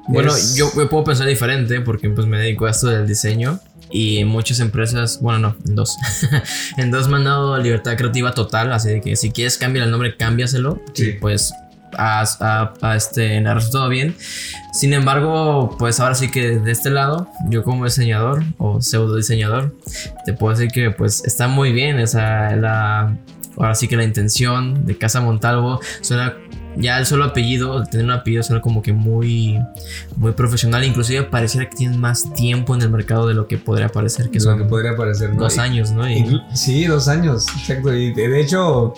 Bueno, 0.08 0.30
Es- 0.34 0.54
yo, 0.54 0.70
yo 0.76 0.88
puedo 0.88 1.04
pensar 1.04 1.26
diferente 1.26 1.80
porque 1.80 2.08
pues 2.10 2.26
me 2.26 2.38
dedico 2.38 2.66
a 2.66 2.70
esto 2.70 2.86
del 2.88 3.06
diseño 3.06 3.58
y 3.90 4.24
muchas 4.24 4.60
empresas, 4.60 5.20
bueno, 5.20 5.38
no, 5.38 5.56
en 5.66 5.74
dos. 5.74 5.96
en 6.76 6.90
dos 6.90 7.08
me 7.08 7.16
han 7.16 7.24
dado 7.24 7.58
libertad 7.58 7.96
creativa 7.96 8.32
total, 8.32 8.72
así 8.72 9.00
que 9.00 9.16
si 9.16 9.30
quieres 9.30 9.58
cambiar 9.58 9.84
el 9.86 9.90
nombre, 9.90 10.16
cámbiaselo. 10.16 10.80
Sí. 10.94 11.08
Y 11.10 11.12
pues 11.14 11.52
haz- 11.98 12.38
a, 12.40 12.72
a 12.82 12.96
este, 12.96 13.38
ha 13.46 13.54
resultado 13.54 13.88
bien. 13.88 14.14
Sin 14.72 14.92
embargo, 14.92 15.74
pues 15.78 15.98
ahora 16.00 16.14
sí 16.14 16.30
que 16.30 16.58
de 16.58 16.70
este 16.70 16.90
lado, 16.90 17.28
yo 17.48 17.62
como 17.64 17.84
diseñador 17.84 18.44
o 18.58 18.80
pseudo 18.82 19.16
diseñador, 19.16 19.74
te 20.24 20.32
puedo 20.34 20.54
decir 20.56 20.70
que 20.70 20.90
pues 20.90 21.24
está 21.24 21.48
muy 21.48 21.72
bien 21.72 21.98
esa 21.98 22.54
la 22.56 23.16
ahora 23.56 23.74
sí 23.74 23.88
que 23.88 23.96
la 23.96 24.04
intención 24.04 24.86
de 24.86 24.96
Casa 24.98 25.20
Montalvo 25.20 25.80
suena 26.00 26.34
ya 26.78 26.98
el 26.98 27.06
solo 27.06 27.24
apellido, 27.24 27.80
el 27.80 27.88
tener 27.88 28.04
un 28.04 28.12
apellido 28.12 28.42
suena 28.42 28.60
como 28.60 28.82
que 28.82 28.92
muy 28.92 29.58
muy 30.16 30.32
profesional, 30.32 30.84
inclusive 30.84 31.22
pareciera 31.22 31.68
que 31.70 31.76
tienen 31.76 31.98
más 31.98 32.32
tiempo 32.34 32.74
en 32.74 32.82
el 32.82 32.90
mercado 32.90 33.26
de 33.26 33.34
lo 33.34 33.46
que 33.48 33.56
podría 33.56 33.88
parecer 33.88 34.28
que 34.30 34.38
lo 34.38 34.44
son 34.44 34.58
que 34.58 34.64
podría 34.64 34.94
parecer. 34.96 35.32
¿no? 35.32 35.40
dos 35.42 35.58
años, 35.58 35.90
¿no? 35.92 36.08
Y- 36.10 36.40
Sí, 36.54 36.84
dos 36.86 37.08
años, 37.08 37.46
exacto. 37.58 37.94
Y 37.94 38.12
de, 38.12 38.28
de 38.28 38.40
hecho, 38.40 38.92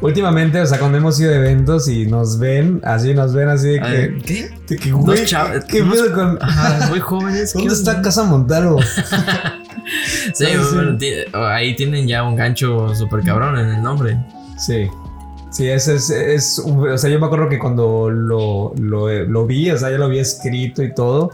últimamente, 0.00 0.60
o 0.60 0.66
sea, 0.66 0.78
cuando 0.78 0.98
hemos 0.98 1.18
ido 1.20 1.32
a 1.32 1.36
eventos 1.36 1.88
y 1.88 2.06
nos 2.06 2.38
ven, 2.38 2.80
así 2.84 3.14
nos 3.14 3.34
ven 3.34 3.48
así 3.48 3.68
de 3.70 3.80
que, 3.80 4.22
¿Qué? 4.24 4.50
de 4.68 4.76
que, 4.76 4.92
güey, 4.92 5.24
¿qué 5.68 5.82
pedo 5.82 6.12
con... 6.14 6.38
Ajá, 6.40 6.86
muy 6.88 7.00
jóvenes. 7.00 7.52
¿qué 7.52 7.58
¿Dónde 7.58 7.74
está 7.74 8.00
Casa 8.00 8.22
Montalvo? 8.24 8.78
Sí, 10.34 10.44
bueno, 10.74 10.96
ti- 10.98 11.12
ahí 11.32 11.74
tienen 11.76 12.06
ya 12.06 12.22
un 12.22 12.36
gancho 12.36 12.94
súper 12.94 13.22
cabrón 13.22 13.58
en 13.58 13.68
el 13.70 13.82
nombre. 13.82 14.18
Sí. 14.58 14.88
Sí, 15.50 15.66
ese 15.68 15.94
es, 15.96 16.10
es 16.10 16.58
un- 16.58 16.88
o 16.88 16.98
sea, 16.98 17.08
yo 17.10 17.18
me 17.18 17.26
acuerdo 17.26 17.48
que 17.48 17.58
cuando 17.58 18.10
lo, 18.10 18.74
lo, 18.78 19.08
lo 19.24 19.46
vi, 19.46 19.70
o 19.70 19.78
sea, 19.78 19.90
ya 19.90 19.96
lo 19.98 20.04
había 20.04 20.22
escrito 20.22 20.82
y 20.82 20.94
todo, 20.94 21.30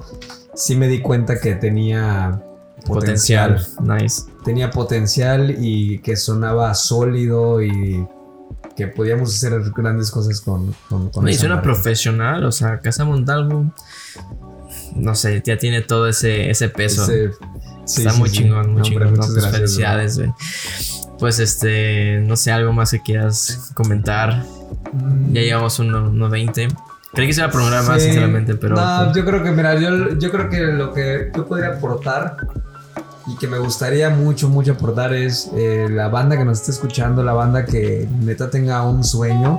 sí 0.55 0.77
me 0.77 0.87
di 0.89 1.01
cuenta 1.01 1.41
que 1.41 1.55
tenía 1.57 2.41
potencial. 2.87 3.55
Potencial. 3.77 4.01
Nice. 4.03 4.23
Tenía 4.45 4.71
potencial 4.71 5.57
y 5.59 5.99
que 5.99 6.15
sonaba 6.17 6.73
sólido 6.75 7.61
y 7.63 8.07
que 8.77 8.87
podíamos 8.89 9.35
hacer 9.35 9.61
grandes 9.77 10.11
cosas 10.11 10.41
con, 10.41 10.75
con, 10.89 11.09
con 11.11 11.25
No, 11.25 11.29
y 11.31 11.33
esa 11.33 11.41
suena 11.41 11.57
marca. 11.57 11.73
profesional, 11.73 12.45
o 12.45 12.53
sea, 12.53 12.79
Casa 12.81 13.05
Montalvo, 13.05 13.73
no 14.97 15.15
sé, 15.15 15.43
ya 15.45 15.57
tiene 15.59 15.81
todo 15.83 16.09
ese, 16.09 16.51
ese 16.51 16.69
peso. 16.69 17.03
Ese- 17.05 17.31
sí, 17.85 18.01
Está 18.03 18.13
sí, 18.13 18.19
muy 18.21 18.29
sí. 18.29 18.37
chingón, 18.39 18.73
muy 18.73 18.79
No, 18.79 18.83
chingón. 18.83 19.03
hombre, 19.05 19.19
muchas 19.21 19.35
gracias, 19.35 19.53
felicidades, 19.57 20.19
güey. 20.19 20.33
Pues 21.19 21.39
este, 21.39 22.21
no 22.27 22.37
sé, 22.37 22.53
algo 22.53 22.73
más 22.73 22.91
que 22.91 23.01
quieras 23.01 23.71
comentar. 23.75 24.45
Ya 25.33 25.41
llevamos 25.41 25.79
un 25.79 25.93
1.20. 25.93 26.77
Creí 27.13 27.29
que 27.29 27.33
se 27.33 27.41
iba 27.41 27.49
a 27.49 27.53
prolongar 27.53 27.85
más, 27.85 28.03
sinceramente, 28.03 28.55
pero. 28.57 28.75
No, 28.75 29.05
pues, 29.05 29.17
yo 29.17 29.25
creo 29.25 29.43
que, 29.43 29.51
mira, 29.53 29.79
yo, 29.79 30.19
yo 30.19 30.31
creo 30.33 30.51
que 30.51 30.61
lo 30.61 30.93
que 30.93 31.31
yo 31.35 31.47
podría 31.47 31.69
aportar 31.69 32.37
y 33.27 33.37
que 33.37 33.47
me 33.47 33.59
gustaría 33.59 34.11
mucho, 34.11 34.49
mucho 34.49 34.73
aportar 34.73 35.15
es 35.15 35.49
eh, 35.57 35.87
la 35.91 36.09
banda 36.09 36.37
que 36.37 36.45
nos 36.45 36.59
esté 36.61 36.73
escuchando, 36.73 37.23
la 37.23 37.33
banda 37.33 37.65
que 37.65 38.09
neta 38.21 38.51
tenga 38.51 38.83
un 38.83 39.05
sueño 39.05 39.57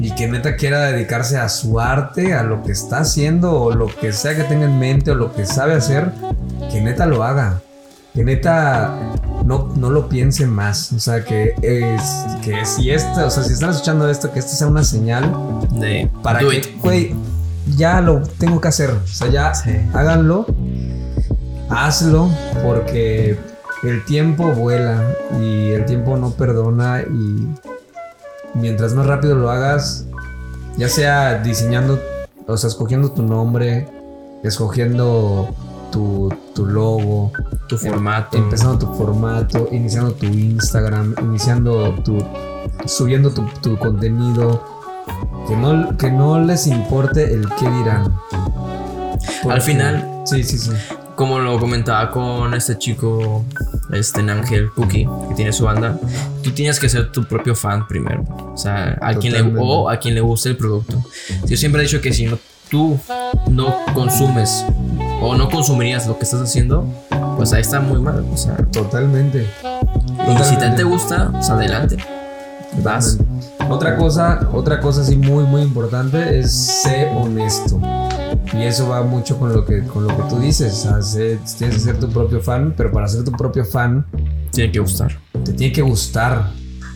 y 0.00 0.14
que 0.14 0.26
neta 0.26 0.56
quiera 0.56 0.80
dedicarse 0.90 1.36
a 1.36 1.50
su 1.50 1.78
arte, 1.78 2.32
a 2.32 2.42
lo 2.42 2.62
que 2.62 2.72
está 2.72 3.00
haciendo 3.00 3.52
o 3.52 3.74
lo 3.74 3.86
que 3.86 4.14
sea 4.14 4.34
que 4.34 4.44
tenga 4.44 4.64
en 4.64 4.78
mente 4.78 5.10
o 5.10 5.14
lo 5.14 5.34
que 5.34 5.44
sabe 5.44 5.74
hacer, 5.74 6.10
que 6.72 6.80
neta 6.80 7.04
lo 7.04 7.22
haga. 7.22 7.60
Que 8.14 8.24
neta 8.24 8.96
no, 9.44 9.72
no 9.76 9.90
lo 9.90 10.08
piense 10.08 10.46
más. 10.46 10.90
O 10.92 10.98
sea, 10.98 11.22
que, 11.22 11.54
es, 11.62 12.02
que 12.42 12.64
si 12.64 12.90
esto, 12.90 13.26
o 13.26 13.30
sea, 13.30 13.44
si 13.44 13.52
están 13.52 13.70
escuchando 13.70 14.08
esto, 14.10 14.32
que 14.32 14.38
esto 14.40 14.52
sea 14.52 14.66
una 14.66 14.82
señal 14.84 15.32
de. 15.72 16.10
para 16.22 16.40
que, 16.40 16.62
güey, 16.82 17.14
ya 17.76 18.00
lo 18.00 18.22
tengo 18.22 18.60
que 18.60 18.68
hacer. 18.68 18.90
O 18.90 19.06
sea, 19.06 19.28
ya 19.28 19.54
Sí. 19.54 19.70
háganlo, 19.92 20.46
hazlo, 21.68 22.30
porque 22.64 23.38
el 23.82 24.04
tiempo 24.06 24.50
vuela 24.52 25.04
y 25.40 25.70
el 25.70 25.84
tiempo 25.84 26.16
no 26.16 26.30
perdona 26.30 27.02
y 27.02 27.48
mientras 28.54 28.94
más 28.94 29.06
rápido 29.06 29.34
lo 29.34 29.50
hagas, 29.50 30.06
ya 30.76 30.88
sea 30.88 31.38
diseñando, 31.42 32.00
o 32.46 32.56
sea, 32.56 32.68
escogiendo 32.68 33.10
tu 33.12 33.22
nombre, 33.22 33.88
escogiendo 34.42 35.54
tu, 35.92 36.32
tu 36.54 36.66
logo, 36.66 37.32
Tu 37.68 37.76
formato. 37.76 38.36
empezando 38.36 38.78
tu 38.78 38.86
formato, 38.94 39.68
iniciando 39.72 40.12
tu 40.12 40.26
Instagram, 40.26 41.14
iniciando 41.22 41.94
tu. 42.04 42.18
subiendo 42.86 43.30
tu, 43.30 43.44
tu 43.62 43.76
contenido. 43.78 44.78
Que 45.48 45.56
no, 45.56 45.96
que 45.96 46.10
no 46.12 46.38
les 46.40 46.66
importe 46.68 47.32
el 47.32 47.48
qué 47.58 47.68
dirán. 47.68 48.14
Porque- 49.42 49.60
final- 49.60 50.06
Sí, 50.24 50.44
sí, 50.44 50.58
sí. 50.58 50.70
Como 51.20 51.38
lo 51.38 51.60
comentaba 51.60 52.10
con 52.10 52.54
este 52.54 52.78
chico, 52.78 53.44
este 53.92 54.22
Ángel 54.22 54.70
Cookie, 54.70 55.06
que 55.28 55.34
tiene 55.34 55.52
su 55.52 55.64
banda, 55.64 55.98
tú 56.42 56.50
tienes 56.52 56.80
que 56.80 56.88
ser 56.88 57.12
tu 57.12 57.24
propio 57.24 57.54
fan 57.54 57.86
primero. 57.86 58.24
O 58.54 58.56
sea, 58.56 58.96
a 59.02 59.12
quien 59.12 59.34
le, 59.34 59.40
Totalmente. 59.40 59.60
o 59.62 59.90
a 59.90 59.98
quien 59.98 60.14
le 60.14 60.22
guste 60.22 60.48
el 60.48 60.56
producto. 60.56 61.04
Yo 61.44 61.58
siempre 61.58 61.82
he 61.82 61.84
dicho 61.84 62.00
que 62.00 62.14
si 62.14 62.24
no, 62.24 62.38
tú 62.70 62.98
no 63.50 63.84
consumes 63.92 64.64
o 65.20 65.34
no 65.34 65.50
consumirías 65.50 66.06
lo 66.06 66.16
que 66.16 66.24
estás 66.24 66.40
haciendo, 66.40 66.86
pues 67.36 67.52
ahí 67.52 67.60
está 67.60 67.80
muy 67.80 68.00
mal. 68.00 68.24
O 68.32 68.36
sea, 68.38 68.56
Totalmente. 68.72 69.46
y 70.26 70.44
si 70.44 70.56
te, 70.56 70.70
te 70.70 70.84
gusta, 70.84 71.32
pues 71.32 71.50
adelante. 71.50 71.98
Vas. 72.82 73.18
Otra 73.68 73.98
cosa, 73.98 74.48
otra 74.54 74.80
cosa 74.80 75.04
sí 75.04 75.16
muy, 75.16 75.44
muy 75.44 75.60
importante 75.60 76.38
es 76.38 76.50
ser 76.50 77.08
honesto. 77.14 77.78
Y 78.52 78.64
eso 78.64 78.88
va 78.88 79.02
mucho 79.02 79.38
con 79.38 79.52
lo 79.52 79.64
que, 79.64 79.82
con 79.84 80.06
lo 80.06 80.16
que 80.16 80.22
tú 80.28 80.38
dices. 80.40 80.74
sea, 80.74 80.98
tienes 81.58 81.76
que 81.76 81.80
ser 81.80 82.00
tu 82.00 82.08
propio 82.10 82.40
fan, 82.40 82.74
pero 82.76 82.90
para 82.90 83.06
ser 83.06 83.24
tu 83.24 83.32
propio 83.32 83.64
fan, 83.64 84.04
Tiene 84.50 84.72
que 84.72 84.80
gustar. 84.80 85.18
te 85.44 85.52
tiene 85.52 85.72
que 85.72 85.82
gustar. 85.82 86.50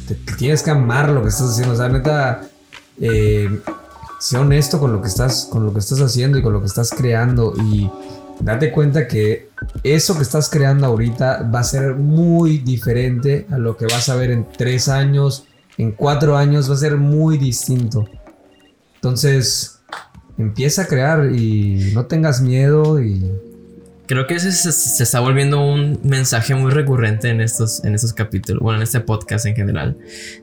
Te, 0.09 0.15
te 0.17 0.33
tienes 0.35 0.63
que 0.63 0.71
amar 0.71 1.11
lo 1.11 1.23
que 1.23 1.29
estás 1.29 1.51
haciendo. 1.51 1.75
O 1.75 1.77
sea, 1.77 1.89
neta, 1.89 2.43
eh, 3.01 3.61
sé 4.19 4.37
honesto 4.37 4.81
con 4.81 4.93
lo 4.93 5.01
que 5.01 5.09
estás, 5.09 5.49
con 5.51 5.65
lo 5.65 5.73
que 5.73 5.79
estás 5.79 6.01
haciendo 6.01 6.39
y 6.39 6.43
con 6.43 6.53
lo 6.53 6.61
que 6.61 6.67
estás 6.67 6.91
creando. 6.91 7.55
Y 7.57 7.89
date 8.41 8.73
cuenta 8.73 9.07
que 9.07 9.51
eso 9.85 10.17
que 10.17 10.23
estás 10.23 10.51
creando 10.51 10.87
ahorita 10.87 11.49
va 11.55 11.61
a 11.61 11.65
ser 11.65 11.95
muy 11.95 12.59
diferente 12.59 13.47
a 13.51 13.59
lo 13.59 13.77
que 13.77 13.87
vas 13.87 14.09
a 14.09 14.17
ver 14.17 14.33
en 14.33 14.47
tres 14.57 14.89
años, 14.89 15.45
en 15.79 15.93
cuatro 15.93 16.37
años, 16.37 16.69
va 16.69 16.75
a 16.75 16.79
ser 16.79 16.97
muy 16.97 17.39
distinto. 17.39 18.07
Entonces, 18.97 19.74
empieza 20.39 20.83
a 20.83 20.87
crear 20.87 21.33
y 21.33 21.93
no 21.95 22.07
tengas 22.07 22.41
miedo 22.41 23.03
y 23.03 23.23
Creo 24.07 24.27
que 24.27 24.35
ese 24.35 24.53
se, 24.53 25.03
está 25.03 25.21
volviendo 25.21 25.63
un 25.63 25.99
mensaje 26.03 26.55
muy 26.55 26.71
recurrente 26.71 27.31
en 27.31 27.41
estos, 27.41 27.83
en 27.85 27.95
estos 27.95 28.13
capítulos, 28.13 28.63
bueno, 28.63 28.77
en 28.77 28.83
este 28.83 29.01
podcast 29.01 29.47
en 29.47 29.57
general, 29.57 29.97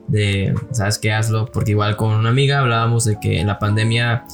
de, 0.08 0.52
¿sabes 0.72 0.98
qué? 0.98 1.12
Hazlo, 1.12 1.46
porque 1.46 1.70
igual 1.70 1.96
con 1.96 2.10
una 2.10 2.30
amiga 2.30 2.58
hablábamos 2.58 3.04
de 3.04 3.20
que 3.20 3.44
la 3.44 3.60
pandemia 3.60 4.24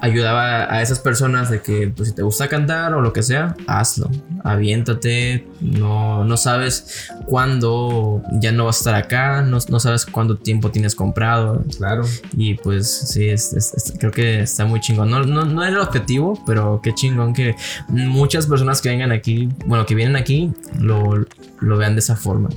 ayudaba 0.00 0.72
a 0.72 0.82
esas 0.82 0.98
personas 1.00 1.50
de 1.50 1.60
que 1.60 1.92
pues, 1.94 2.10
si 2.10 2.14
te 2.14 2.22
gusta 2.22 2.48
cantar 2.48 2.94
o 2.94 3.00
lo 3.00 3.12
que 3.12 3.22
sea, 3.22 3.56
hazlo, 3.66 4.10
aviéntate, 4.44 5.46
no, 5.60 6.24
no 6.24 6.36
sabes 6.36 7.08
cuándo 7.26 8.22
ya 8.40 8.52
no 8.52 8.66
vas 8.66 8.76
a 8.76 8.78
estar 8.80 8.94
acá, 8.94 9.42
no, 9.42 9.58
no 9.68 9.80
sabes 9.80 10.06
cuánto 10.06 10.36
tiempo 10.36 10.70
tienes 10.70 10.94
comprado, 10.94 11.62
claro. 11.76 12.04
y 12.36 12.54
pues 12.54 12.88
sí, 12.90 13.28
es- 13.28 13.52
es- 13.54 13.74
es- 13.74 13.94
creo 13.98 14.10
que 14.12 14.40
está 14.42 14.64
muy 14.64 14.80
chingón. 14.80 15.10
No, 15.10 15.22
no, 15.24 15.44
no 15.44 15.62
era 15.62 15.72
el 15.72 15.78
objetivo, 15.80 16.42
pero 16.46 16.80
qué 16.82 16.94
chingón 16.94 17.32
que 17.34 17.54
muchas 17.88 18.46
personas 18.46 18.80
que 18.80 18.88
vengan 18.90 19.12
aquí, 19.12 19.48
bueno, 19.66 19.86
que 19.86 19.94
vienen 19.94 20.16
aquí, 20.16 20.52
lo, 20.80 21.14
lo 21.60 21.76
vean 21.76 21.94
de 21.94 22.00
esa 22.00 22.16
forma. 22.16 22.48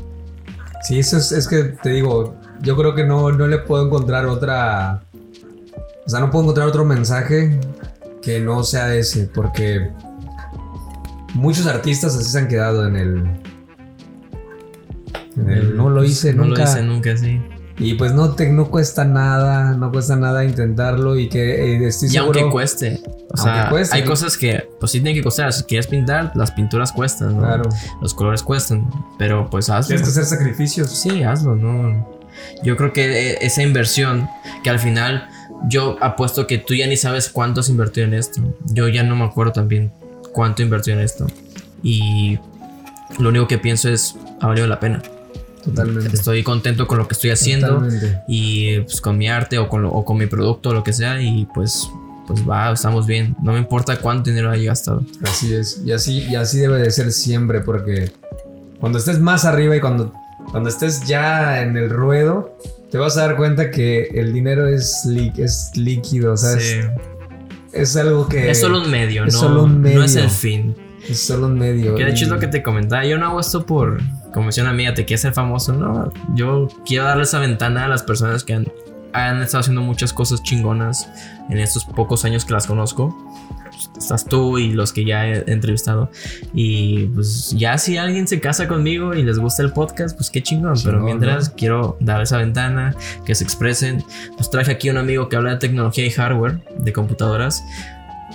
Sí, 0.84 1.00
eso 1.00 1.18
es, 1.18 1.32
es 1.32 1.48
que 1.48 1.64
te 1.64 1.90
digo, 1.92 2.36
yo 2.62 2.76
creo 2.76 2.96
que 2.96 3.04
no, 3.04 3.32
no 3.32 3.48
le 3.48 3.60
puedo 3.60 3.86
encontrar 3.86 4.26
otra. 4.26 5.04
O 6.12 6.14
sea, 6.14 6.20
no 6.20 6.30
puedo 6.30 6.44
encontrar 6.44 6.68
otro 6.68 6.84
mensaje 6.84 7.58
que 8.22 8.42
no 8.42 8.66
sea 8.66 8.94
ese, 8.94 9.28
porque 9.34 9.92
muchos 11.36 11.68
artistas 11.68 12.18
así 12.18 12.26
se 12.30 12.38
han 12.38 12.50
quedado 12.50 12.86
en 12.86 12.98
el. 12.98 13.24
en 15.38 15.50
el 15.50 15.78
no 15.78 15.90
lo 15.90 16.04
hice 16.04 16.34
no 16.34 16.44
nunca. 16.44 16.64
lo 16.66 16.70
hice 16.70 16.84
nunca, 16.84 17.16
sí. 17.16 17.42
Y 17.78 17.94
pues 17.94 18.12
no, 18.14 18.32
te, 18.36 18.52
no 18.52 18.70
cuesta 18.70 19.06
nada, 19.06 19.72
no 19.72 19.90
cuesta 19.90 20.18
nada 20.18 20.44
intentarlo 20.44 21.18
y 21.18 21.30
que 21.30 21.78
eh, 21.78 21.88
estoy 21.88 22.10
Y 22.10 22.12
seguro. 22.12 22.40
aunque 22.42 22.52
cueste, 22.52 23.02
o 23.06 23.38
Aunque 23.38 23.42
sea, 23.62 23.70
cueste, 23.70 23.96
hay 23.96 24.02
sí. 24.04 24.08
cosas 24.10 24.38
que 24.38 24.70
pues 24.82 24.92
sí 24.92 25.00
tienen 25.00 25.16
que 25.16 25.24
costar. 25.24 25.54
Si 25.54 25.64
quieres 25.64 25.88
pintar, 25.88 26.34
las 26.36 26.52
pinturas 26.52 26.92
cuestan, 26.92 27.36
¿no? 27.38 27.40
Claro. 27.44 27.70
Los 28.02 28.14
colores 28.14 28.44
cuestan, 28.44 28.86
pero 29.18 29.50
pues 29.50 29.70
hazlo. 29.70 29.88
Tienes 29.96 30.04
que 30.04 30.10
hacer 30.20 30.26
sacrificios. 30.26 30.90
Sí, 30.92 31.24
hazlo, 31.24 31.56
no. 31.56 32.20
Yo 32.64 32.76
creo 32.76 32.92
que 32.92 33.32
eh, 33.32 33.38
esa 33.42 33.64
inversión, 33.64 34.28
que 34.64 34.70
al 34.70 34.80
final 34.80 35.28
yo 35.70 35.98
apuesto 36.02 36.48
que 36.48 36.58
tú 36.58 36.74
ya 36.76 36.88
ni 36.88 36.98
sabes 36.98 37.30
cuánto 37.30 37.60
has 37.62 37.70
invertido 37.70 38.08
en 38.08 38.14
esto. 38.14 38.42
Yo 38.74 38.88
ya 38.88 39.04
no 39.04 39.16
me 39.16 39.26
acuerdo 39.26 39.54
también 39.54 39.92
cuánto 40.34 40.62
invertí 40.62 40.92
en 40.92 41.00
esto. 41.00 41.28
Y 41.84 42.38
lo 43.20 43.30
único 43.30 43.48
que 43.48 43.58
pienso 43.58 43.90
es, 43.90 44.16
ha 44.40 44.48
valido 44.48 44.68
la 44.68 44.80
pena. 44.80 45.02
Totalmente. 45.64 46.16
Estoy 46.16 46.42
contento 46.44 46.88
con 46.88 46.98
lo 46.98 47.08
que 47.08 47.14
estoy 47.14 47.30
haciendo 47.30 47.68
Totalmente. 47.76 48.20
y 48.28 48.80
pues 48.80 49.00
con 49.00 49.18
mi 49.18 49.28
arte 49.30 49.60
o 49.60 49.70
con, 49.70 49.84
lo- 49.84 49.92
o 49.92 50.04
con 50.04 50.18
mi 50.18 50.26
producto 50.26 50.70
o 50.70 50.74
lo 50.74 50.84
que 50.84 50.92
sea 50.94 51.22
y 51.22 51.48
pues, 51.54 51.88
pues 52.26 52.48
va, 52.50 52.72
estamos 52.72 53.06
bien. 53.06 53.36
No 53.44 53.54
me 53.54 53.60
importa 53.60 53.98
cuánto 54.00 54.30
dinero 54.32 54.50
haya 54.50 54.70
gastado. 54.72 55.04
Así 55.24 55.54
es. 55.54 55.82
Y 55.86 55.92
así, 55.92 56.26
y 56.30 56.36
así 56.36 56.58
debe 56.60 56.80
de 56.80 56.90
ser 56.90 57.12
siempre, 57.12 57.62
porque 57.62 58.12
cuando 58.80 58.98
estés 58.98 59.20
más 59.20 59.46
arriba 59.46 59.76
y 59.76 59.80
cuando, 59.82 60.12
cuando 60.50 60.68
estés 60.70 61.04
ya 61.06 61.62
en 61.62 61.78
el 61.78 61.92
ruedo, 61.92 62.58
te 62.92 62.98
vas 62.98 63.18
a 63.18 63.22
dar 63.22 63.38
cuenta 63.38 63.72
que 63.72 64.10
el 64.14 64.34
dinero 64.34 64.68
es, 64.68 65.08
es 65.38 65.72
líquido, 65.76 66.36
¿sabes? 66.36 66.82
Sí. 66.82 66.88
Es 67.72 67.96
algo 67.96 68.28
que... 68.28 68.52
Es 68.52 68.60
solo 68.60 68.82
un 68.82 68.92
medio, 68.92 69.24
es 69.24 69.34
no, 69.34 69.40
solo 69.40 69.64
un 69.64 69.82
no 69.82 70.04
es 70.04 70.14
medio. 70.14 70.26
el 70.26 70.30
fin. 70.30 70.76
Es 71.08 71.26
solo 71.26 71.48
un 71.48 71.58
medio. 71.58 71.96
Que 71.96 72.04
de 72.04 72.12
hecho 72.12 72.26
es 72.26 72.30
lo 72.30 72.38
que 72.38 72.48
te 72.48 72.62
comentaba. 72.62 73.06
Yo 73.06 73.18
no 73.18 73.28
hago 73.28 73.40
esto 73.40 73.66
por 73.66 74.02
convención 74.34 74.68
amiga, 74.68 74.94
te 74.94 75.06
quieres 75.06 75.22
ser 75.22 75.34
famoso. 75.34 75.72
No, 75.72 76.12
yo 76.36 76.68
quiero 76.86 77.06
darle 77.06 77.24
esa 77.24 77.40
ventana 77.40 77.86
a 77.86 77.88
las 77.88 78.04
personas 78.04 78.44
que 78.44 78.56
han, 78.56 78.68
han 79.14 79.42
estado 79.42 79.62
haciendo 79.62 79.82
muchas 79.82 80.12
cosas 80.12 80.44
chingonas 80.44 81.10
en 81.50 81.60
estos 81.60 81.86
pocos 81.86 82.26
años 82.26 82.44
que 82.44 82.52
las 82.52 82.68
conozco. 82.68 83.16
Estás 83.98 84.26
tú 84.26 84.58
y 84.58 84.74
los 84.74 84.94
que 84.94 85.06
ya 85.06 85.28
he 85.28 85.44
entrevistado. 85.52 86.10
Y 86.54 87.06
pues 87.08 87.52
ya 87.58 87.78
si 87.78 87.98
alguien 87.98 88.28
se 88.28 88.40
casa 88.40 88.68
conmigo 88.68 89.14
y 89.14 89.24
les 89.24 89.40
gusta 89.40 89.64
el 89.64 89.72
podcast, 89.74 90.16
pues 90.18 90.30
qué 90.30 90.42
chingón. 90.44 90.74
Pero 90.84 90.98
Chingón, 90.98 91.06
mientras 91.06 91.50
¿no? 91.50 91.56
quiero 91.56 91.98
dar 92.00 92.22
esa 92.22 92.38
ventana, 92.38 92.96
que 93.26 93.36
se 93.36 93.44
expresen. 93.44 94.04
Pues 94.36 94.50
traje 94.50 94.72
aquí 94.72 94.90
un 94.90 94.98
amigo 94.98 95.30
que 95.30 95.36
habla 95.36 95.52
de 95.52 95.58
tecnología 95.58 96.06
y 96.06 96.10
hardware, 96.12 96.62
de 96.80 96.94
computadoras. 96.94 97.64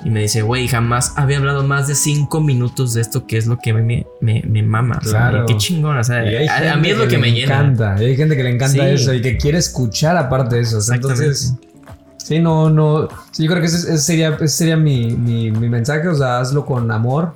Y 0.04 0.10
me 0.10 0.20
dice, 0.20 0.42
güey, 0.42 0.68
jamás 0.68 1.14
había 1.16 1.38
hablado 1.38 1.64
más 1.64 1.88
de 1.88 1.94
cinco 1.94 2.40
minutos 2.40 2.92
de 2.94 3.00
esto, 3.00 3.26
que 3.26 3.38
es 3.38 3.46
lo 3.46 3.58
que 3.58 3.72
me, 3.72 4.06
me, 4.20 4.42
me 4.46 4.62
mama. 4.62 4.98
O 5.02 5.04
sea, 5.08 5.30
Claro. 5.30 5.46
qué 5.46 5.56
chingón. 5.56 5.96
O 5.96 6.04
sea, 6.04 6.18
a, 6.18 6.72
a 6.72 6.76
mí 6.76 6.90
es 6.90 6.98
lo 6.98 7.08
que, 7.08 7.16
me 7.18 7.28
le 7.28 7.32
llena. 7.40 7.54
encanta. 7.60 7.96
y 8.00 8.04
hay 8.04 8.16
gente 8.16 8.36
que 8.36 8.42
le 8.44 8.50
encanta 8.50 8.84
Sí. 8.84 8.90
eso 8.94 9.14
y 9.14 9.22
que 9.22 9.36
quiere 9.38 9.58
escuchar 9.58 10.16
aparte 10.16 10.56
de 10.56 10.62
eso. 10.62 10.78
Entonces, 10.92 11.54
sí, 12.26 12.40
no, 12.40 12.70
no. 12.70 13.08
Sí, 13.30 13.44
yo 13.44 13.50
creo 13.50 13.60
que 13.60 13.66
ese, 13.66 13.78
ese 13.78 13.98
sería, 13.98 14.30
ese 14.34 14.48
sería 14.48 14.76
mi, 14.76 15.16
mi, 15.16 15.50
mi 15.50 15.68
mensaje. 15.68 16.08
O 16.08 16.14
sea, 16.14 16.40
hazlo 16.40 16.66
con 16.66 16.90
amor, 16.90 17.34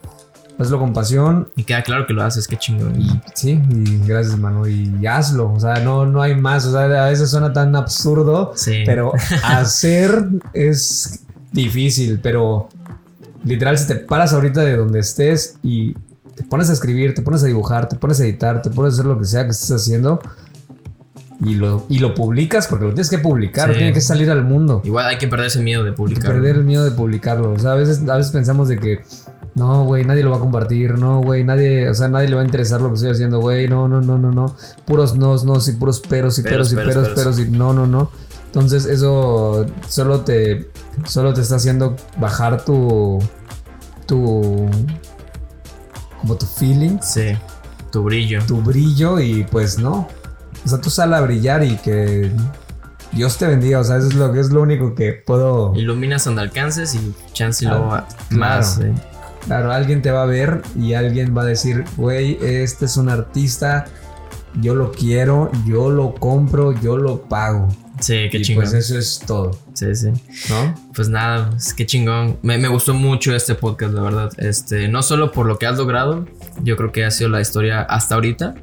hazlo 0.59 0.79
con 0.79 0.93
pasión. 0.93 1.49
Y 1.57 1.65
queda 1.65 1.83
claro 1.83 2.07
que 2.07 2.13
lo 2.13 2.23
haces, 2.23 2.49
qué 2.49 2.57
chingón. 2.57 3.01
Y 3.01 3.21
sí, 3.35 3.61
y 3.71 4.07
gracias, 4.07 4.37
mano. 4.39 4.67
Y 4.67 5.07
hazlo. 5.07 5.53
O 5.53 5.61
sea, 5.61 5.77
no, 5.77 6.07
no 6.07 6.21
hay 6.21 6.35
más. 6.35 6.67
O 6.67 6.73
sea, 6.73 7.05
a 7.05 7.09
veces 7.09 7.31
suena 7.31 7.53
tan 7.53 7.77
absurdo. 7.77 8.53
Sí. 8.57 8.83
Pero 8.85 9.13
hacer 9.45 10.27
es 10.53 11.25
difícil, 11.53 12.19
pero 12.21 12.69
literal, 13.45 13.79
si 13.79 13.87
te 13.87 13.95
paras 13.97 14.33
ahorita 14.33 14.63
de 14.63 14.77
donde 14.77 15.01
estés 15.01 15.57
y 15.63 15.95
te 16.35 16.45
pones 16.45 16.69
a 16.71 16.73
escribir, 16.73 17.15
te 17.15 17.23
pones 17.23 17.43
a 17.43 17.47
dibujar, 17.47 17.89
te 17.89 17.97
pones 17.97 18.21
a 18.21 18.25
editar, 18.25 18.63
te 18.63 18.71
pones 18.71 18.95
a 18.95 18.95
hacer 18.95 19.07
lo 19.07 19.19
que 19.19 19.25
sea 19.25 19.45
que 19.45 19.51
estés 19.51 19.71
haciendo 19.71 20.21
y 21.43 21.55
lo, 21.55 21.87
y 21.89 21.99
lo 22.01 22.15
publicas, 22.15 22.67
porque 22.67 22.85
lo 22.85 22.91
tienes 22.93 23.09
que 23.11 23.19
publicar, 23.19 23.71
Sí. 23.73 23.79
tiene 23.79 23.93
que 23.93 24.01
salir 24.01 24.31
al 24.31 24.45
mundo. 24.45 24.83
Igual 24.85 25.07
hay 25.07 25.19
que 25.19 25.27
perder 25.29 25.47
ese 25.47 25.63
miedo 25.63 25.83
de 25.85 25.91
Hay 25.91 26.15
que 26.15 26.21
perder 26.21 26.57
el 26.57 26.65
miedo 26.65 26.85
de 26.85 26.91
publicarlo. 26.91 27.53
O 27.53 27.59
sea, 27.59 27.73
a 27.73 27.75
veces, 27.77 28.07
a 28.09 28.17
veces 28.17 28.33
pensamos 28.33 28.69
de 28.69 28.79
que 28.79 29.01
no, 29.55 29.85
güey, 29.85 30.05
nadie 30.05 30.23
lo 30.23 30.31
va 30.31 30.37
a 30.37 30.41
compartir, 30.41 30.97
no, 30.99 31.21
güey, 31.23 31.43
nadie, 31.45 31.89
o 31.89 31.95
sea, 31.95 32.09
nadie 32.09 32.29
le 32.29 32.37
va 32.37 32.43
a 32.43 32.45
interesar 32.45 32.81
lo 32.81 32.89
que 32.89 32.95
estoy 32.95 33.11
haciendo, 33.11 33.41
güey, 33.41 33.69
no, 33.69 33.89
no, 33.89 34.01
no, 34.01 34.17
no, 34.19 34.31
no. 34.31 34.55
Puros 34.85 35.17
nos, 35.17 35.45
nos 35.45 35.67
y 35.69 35.73
puros 35.73 36.01
peros 36.01 36.39
y 36.39 36.43
Peros, 36.43 36.69
peros, 36.69 36.73
y 36.73 36.77
peros, 36.77 36.95
peros, 36.95 37.09
peros. 37.09 37.37
peros, 37.37 37.49
y 37.49 37.51
no, 37.51 37.73
no, 37.73 37.87
no. 37.87 38.11
Entonces 38.47 38.85
eso 38.87 39.65
solo 39.89 40.21
te, 40.21 40.71
solo 41.05 41.33
te 41.35 41.41
está 41.41 41.57
haciendo 41.57 41.97
bajar 42.19 42.65
tu, 42.65 43.19
tu, 44.07 44.69
como 46.21 46.37
tu 46.37 46.47
feeling, 46.47 46.99
Sí, 47.01 47.33
tu 47.91 48.03
brillo. 48.03 48.41
tu 48.47 48.61
brillo 48.61 49.21
y 49.21 49.45
pues 49.45 49.79
no. 49.79 50.09
O 50.65 50.69
sea, 50.69 50.81
tú 50.81 50.91
sal 50.91 51.13
a 51.15 51.21
brillar 51.21 51.65
y 51.65 51.77
que 51.77 52.31
Dios 53.13 53.39
te 53.39 53.47
bendiga. 53.47 53.79
O 53.81 53.85
sea, 53.85 53.97
eso 53.97 54.09
es 54.09 54.15
lo 54.15 54.33
que 54.33 54.41
es 54.41 54.51
lo 54.51 54.63
único 54.63 54.95
que 54.95 55.13
puedo. 55.13 55.75
Iluminas 55.75 56.25
donde 56.25 56.43
alcances 56.43 56.95
y 56.95 57.15
chance 57.33 57.65
y 57.65 57.69
Ah, 57.69 58.07
más. 58.31 58.77
claro. 58.79 58.93
eh. 58.93 58.95
Claro, 59.47 59.73
alguien 59.73 60.03
te 60.03 60.11
va 60.11 60.23
a 60.25 60.27
ver 60.27 60.61
y 60.77 60.93
alguien 60.93 61.35
va 61.37 61.43
a 61.43 61.47
decir, 61.47 61.85
güey, 61.97 62.37
este 62.43 62.85
es 62.85 62.99
un 62.99 63.09
artista, 63.09 63.87
yo 64.61 64.75
lo 64.75 64.93
quiero, 64.93 65.51
yo 65.67 65.89
lo 65.91 66.15
compro, 66.15 66.73
yo 66.73 66.99
lo 66.99 67.23
pago. 67.23 67.69
Sí, 68.01 68.29
qué 68.31 68.37
y 68.39 68.43
chingón. 68.43 68.65
pues 68.65 68.75
eso 68.75 68.99
es 68.99 69.19
todo, 69.27 69.51
Sí, 69.73 69.95
sí. 69.95 70.09
¿no? 70.51 70.75
Pues 70.95 71.09
nada, 71.09 71.51
pues 71.51 71.73
qué 71.73 71.87
chingón. 71.87 72.39
Me, 72.43 72.59
me 72.59 72.69
gustó 72.69 72.93
mucho 72.95 73.35
este 73.35 73.55
podcast, 73.55 73.95
la 73.95 74.03
verdad. 74.03 74.31
Este, 74.37 74.89
no 74.89 75.03
solo 75.03 75.33
por 75.33 75.47
lo 75.47 75.59
que 75.59 75.67
has 75.67 75.79
logrado, 75.79 76.27
yo 76.63 76.77
creo 76.77 76.93
que 76.93 77.05
ha 77.07 77.11
sido 77.11 77.31
la 77.31 77.41
historia 77.41 77.81
hasta 77.83 78.17
ahorita 78.17 78.55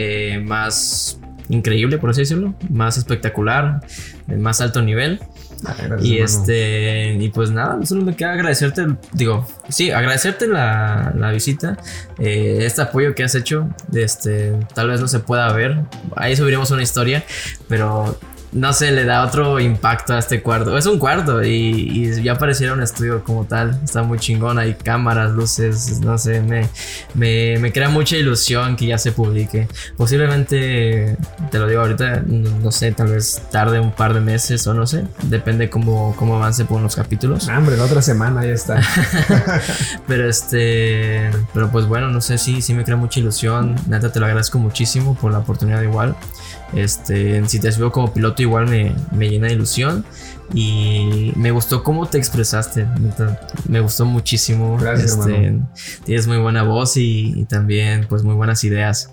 eh, 0.00 0.38
más 0.38 1.18
increíble, 1.48 1.98
por 1.98 2.10
así 2.10 2.20
decirlo, 2.20 2.54
más 2.70 2.96
espectacular, 2.96 3.80
de 4.28 4.36
más 4.36 4.60
alto 4.60 4.80
nivel. 4.80 5.20
Gracias, 5.60 6.04
Y 6.04 6.18
este, 6.18 7.14
y 7.14 7.28
pues 7.30 7.50
nada, 7.50 7.84
solo 7.84 8.04
me 8.04 8.14
queda 8.14 8.34
agradecerte, 8.34 8.86
digo, 9.12 9.44
sí, 9.68 9.90
agradecerte 9.90 10.46
la, 10.46 11.12
la 11.16 11.32
visita, 11.32 11.76
eh, 12.20 12.58
este 12.60 12.82
apoyo 12.82 13.12
que 13.16 13.24
has 13.24 13.34
hecho, 13.34 13.68
este, 13.92 14.52
tal 14.72 14.88
vez 14.88 15.00
no 15.00 15.08
se 15.08 15.18
pueda 15.18 15.52
ver, 15.52 15.78
ahí 16.14 16.36
subiremos 16.36 16.70
una 16.70 16.82
historia, 16.82 17.24
pero 17.66 18.16
no 18.52 18.72
sé, 18.72 18.92
le 18.92 19.04
da 19.04 19.24
otro 19.24 19.60
impacto 19.60 20.14
a 20.14 20.18
este 20.18 20.42
cuarto. 20.42 20.76
Es 20.76 20.86
un 20.86 20.98
cuarto 20.98 21.42
y, 21.42 21.48
y 21.50 22.22
ya 22.22 22.36
pareciera 22.36 22.72
un 22.72 22.82
estudio 22.82 23.22
como 23.24 23.44
tal, 23.44 23.78
está 23.84 24.02
muy 24.02 24.18
chingón, 24.18 24.58
hay 24.58 24.74
cámaras, 24.74 25.32
luces, 25.32 26.00
no 26.00 26.18
sé, 26.18 26.40
me, 26.40 26.68
me, 27.14 27.58
me 27.58 27.72
crea 27.72 27.88
mucha 27.88 28.16
ilusión 28.16 28.76
que 28.76 28.86
ya 28.86 28.98
se 28.98 29.12
publique. 29.12 29.68
Posiblemente, 29.96 31.16
te 31.50 31.58
lo 31.58 31.66
digo 31.66 31.82
ahorita, 31.82 32.22
no, 32.26 32.50
no 32.58 32.72
sé, 32.72 32.92
tal 32.92 33.08
vez 33.08 33.42
tarde 33.50 33.80
un 33.80 33.92
par 33.92 34.14
de 34.14 34.20
meses 34.20 34.66
o 34.66 34.74
no 34.74 34.86
sé, 34.86 35.04
depende 35.24 35.70
cómo, 35.70 36.14
cómo 36.16 36.36
avance 36.36 36.64
por 36.64 36.80
los 36.80 36.96
capítulos. 36.96 37.48
Ah, 37.48 37.58
hombre, 37.58 37.76
la 37.76 37.84
otra 37.84 38.02
semana 38.02 38.44
ya 38.44 38.52
está. 38.52 38.80
Pero 40.06 40.28
este, 40.28 41.30
pero 41.52 41.70
pues 41.70 41.86
bueno, 41.86 42.08
no 42.08 42.20
sé, 42.20 42.38
sí, 42.38 42.62
sí 42.62 42.74
me 42.74 42.84
crea 42.84 42.96
mucha 42.96 43.20
ilusión. 43.20 43.76
Neta, 43.88 44.10
te 44.12 44.20
lo 44.20 44.26
agradezco 44.26 44.58
muchísimo 44.58 45.14
por 45.14 45.32
la 45.32 45.38
oportunidad 45.38 45.82
igual. 45.82 46.16
Este, 46.74 47.46
si 47.48 47.58
te 47.60 47.72
sirvió 47.72 47.90
como 47.90 48.12
piloto 48.12 48.42
igual 48.42 48.68
me, 48.68 48.94
me 49.12 49.28
llena 49.28 49.48
de 49.48 49.54
ilusión. 49.54 50.04
Y 50.54 51.32
me 51.36 51.50
gustó 51.50 51.82
cómo 51.82 52.06
te 52.06 52.18
expresaste. 52.18 52.86
me 53.68 53.80
gustó 53.80 54.04
muchísimo. 54.04 54.78
Gracias, 54.78 55.12
este, 55.12 55.46
hermano. 55.46 55.70
tienes 56.04 56.26
muy 56.26 56.38
buena 56.38 56.62
voz 56.62 56.96
y, 56.96 57.32
y 57.36 57.44
también 57.44 58.06
pues 58.08 58.22
muy 58.22 58.34
buenas 58.34 58.64
ideas. 58.64 59.12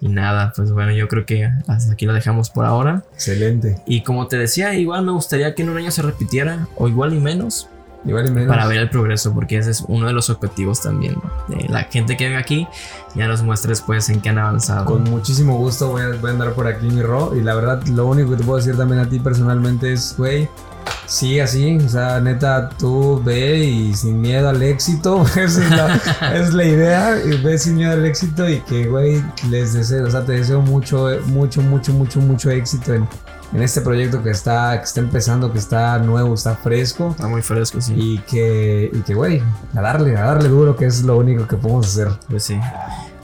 Y 0.00 0.08
nada, 0.08 0.52
pues 0.54 0.70
bueno, 0.72 0.92
yo 0.92 1.08
creo 1.08 1.24
que 1.24 1.50
hasta 1.66 1.92
aquí 1.92 2.04
lo 2.04 2.12
dejamos 2.12 2.50
por 2.50 2.66
ahora. 2.66 3.04
Excelente. 3.14 3.80
Y 3.86 4.02
como 4.02 4.26
te 4.26 4.36
decía, 4.36 4.74
igual 4.74 5.04
me 5.04 5.12
gustaría 5.12 5.54
que 5.54 5.62
en 5.62 5.70
un 5.70 5.78
año 5.78 5.90
se 5.90 6.02
repitiera, 6.02 6.68
o 6.76 6.88
igual 6.88 7.14
y 7.14 7.20
menos, 7.20 7.68
Y 8.04 8.12
menos. 8.12 8.46
para 8.46 8.66
ver 8.66 8.78
el 8.78 8.90
progreso, 8.90 9.32
porque 9.32 9.56
ese 9.56 9.70
es 9.70 9.84
uno 9.88 10.06
de 10.06 10.12
los 10.12 10.28
objetivos 10.28 10.82
también. 10.82 11.16
La 11.68 11.84
gente 11.84 12.16
que 12.16 12.26
venga 12.26 12.38
aquí 12.38 12.68
ya 13.14 13.26
nos 13.28 13.42
muestra 13.42 13.70
después 13.70 14.08
en 14.10 14.20
qué 14.20 14.28
han 14.28 14.38
avanzado. 14.38 14.84
Con 14.84 15.04
muchísimo 15.04 15.56
gusto 15.56 15.90
voy 15.90 16.02
a, 16.02 16.08
voy 16.08 16.30
a 16.30 16.32
andar 16.32 16.52
por 16.52 16.66
aquí, 16.66 16.86
mi 16.86 17.02
Ro. 17.02 17.34
Y 17.34 17.40
la 17.40 17.54
verdad, 17.54 17.82
lo 17.86 18.06
único 18.06 18.30
que 18.30 18.36
te 18.36 18.44
puedo 18.44 18.58
decir 18.58 18.76
también 18.76 19.00
a 19.00 19.08
ti 19.08 19.18
personalmente 19.20 19.92
es, 19.92 20.14
güey, 20.18 20.48
sigue 21.06 21.42
así. 21.42 21.78
O 21.78 21.88
sea, 21.88 22.20
neta, 22.20 22.68
tú 22.68 23.22
ve 23.24 23.58
y 23.58 23.94
sin 23.94 24.20
miedo 24.20 24.48
al 24.48 24.62
éxito. 24.62 25.22
Esa 25.36 25.44
es 25.44 25.70
la, 25.70 26.34
es 26.34 26.54
la 26.54 26.64
idea. 26.64 27.24
y 27.24 27.42
Ve 27.42 27.58
sin 27.58 27.76
miedo 27.76 27.92
al 27.92 28.04
éxito 28.04 28.48
y 28.48 28.60
que, 28.60 28.86
güey, 28.86 29.22
les 29.48 29.72
deseo, 29.72 30.06
o 30.06 30.10
sea, 30.10 30.24
te 30.24 30.32
deseo 30.32 30.60
mucho, 30.60 31.08
mucho, 31.26 31.62
mucho, 31.62 31.92
mucho, 31.92 32.20
mucho 32.20 32.50
éxito 32.50 32.94
en, 32.94 33.08
en 33.54 33.62
este 33.62 33.80
proyecto 33.80 34.22
que 34.22 34.30
está, 34.30 34.76
que 34.78 34.84
está 34.84 35.00
empezando, 35.00 35.52
que 35.52 35.58
está 35.58 35.98
nuevo, 35.98 36.34
está 36.34 36.56
fresco. 36.56 37.10
Está 37.12 37.28
muy 37.28 37.40
fresco, 37.40 37.80
sí. 37.80 37.94
Y 37.96 38.18
que, 38.18 38.90
y 38.92 39.00
que, 39.02 39.14
güey, 39.14 39.42
a 39.74 39.80
darle, 39.80 40.16
a 40.16 40.24
darle 40.24 40.48
duro, 40.48 40.74
que 40.76 40.86
es 40.86 41.04
lo 41.04 41.16
único 41.16 41.46
que 41.46 41.56
podemos 41.56 41.86
hacer. 41.86 42.08
Pues 42.28 42.42
sí. 42.42 42.58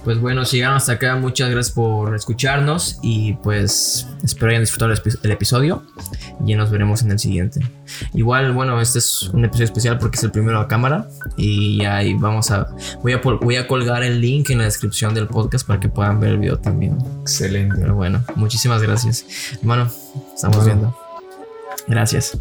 Pues 0.05 0.18
bueno, 0.18 0.44
si 0.47 0.56
llegaron 0.56 0.77
hasta 0.78 0.93
acá, 0.93 1.16
muchas 1.16 1.51
gracias 1.51 1.74
por 1.74 2.14
escucharnos 2.16 2.98
y 3.02 3.35
pues 3.35 4.06
espero 4.24 4.48
hayan 4.51 4.62
disfrutado 4.62 4.93
el, 4.93 4.98
epi- 4.98 5.18
el 5.22 5.31
episodio 5.31 5.82
y 6.44 6.51
ya 6.51 6.56
nos 6.56 6.70
veremos 6.70 7.02
en 7.02 7.10
el 7.10 7.18
siguiente. 7.18 7.60
Igual, 8.14 8.52
bueno, 8.52 8.81
este 8.81 8.98
es 8.98 9.24
un 9.35 9.44
episodio 9.44 9.66
especial 9.66 9.98
porque 9.98 10.16
es 10.16 10.24
el 10.24 10.31
primero 10.31 10.59
a 10.59 10.68
cámara 10.68 11.06
y 11.36 11.85
ahí 11.85 12.14
vamos 12.14 12.51
a 12.51 12.68
voy 13.02 13.12
a 13.12 13.18
voy 13.18 13.56
a 13.56 13.68
colgar 13.68 14.02
el 14.02 14.20
link 14.22 14.48
en 14.51 14.59
la 14.59 14.64
descripción 14.64 15.12
del 15.12 15.27
podcast 15.27 15.66
para 15.66 15.81
que 15.81 15.89
puedan 15.90 16.18
ver 16.18 16.31
el 16.31 16.39
video 16.39 16.59
también. 16.59 16.97
Excelente. 17.20 17.77
Pero 17.78 17.94
bueno, 17.94 18.24
muchísimas 18.36 18.81
gracias. 18.82 19.27
Hermano, 19.60 19.90
estamos 20.35 20.56
Bueno. 20.64 20.64
viendo. 20.64 20.97
Gracias. 21.89 22.39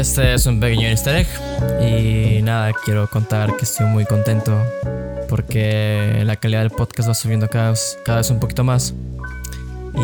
Este 0.00 0.32
es 0.32 0.46
un 0.46 0.58
pequeño 0.60 0.88
easter 0.88 1.14
egg 1.14 1.28
y 1.84 2.40
nada, 2.40 2.72
quiero 2.86 3.06
contar 3.06 3.54
que 3.58 3.66
estoy 3.66 3.84
muy 3.84 4.06
contento 4.06 4.56
porque 5.28 6.22
la 6.24 6.36
calidad 6.36 6.60
del 6.60 6.70
podcast 6.70 7.10
va 7.10 7.12
subiendo 7.12 7.50
cada, 7.50 7.74
cada 8.02 8.16
vez 8.16 8.30
un 8.30 8.40
poquito 8.40 8.64
más. 8.64 8.94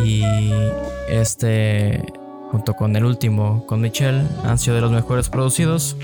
Y 0.04 0.22
este, 1.08 2.04
junto 2.50 2.74
con 2.74 2.94
el 2.94 3.06
último, 3.06 3.64
con 3.66 3.80
Michelle, 3.80 4.22
han 4.44 4.58
sido 4.58 4.76
de 4.76 4.82
los 4.82 4.90
mejores 4.90 5.30
producidos. 5.30 5.96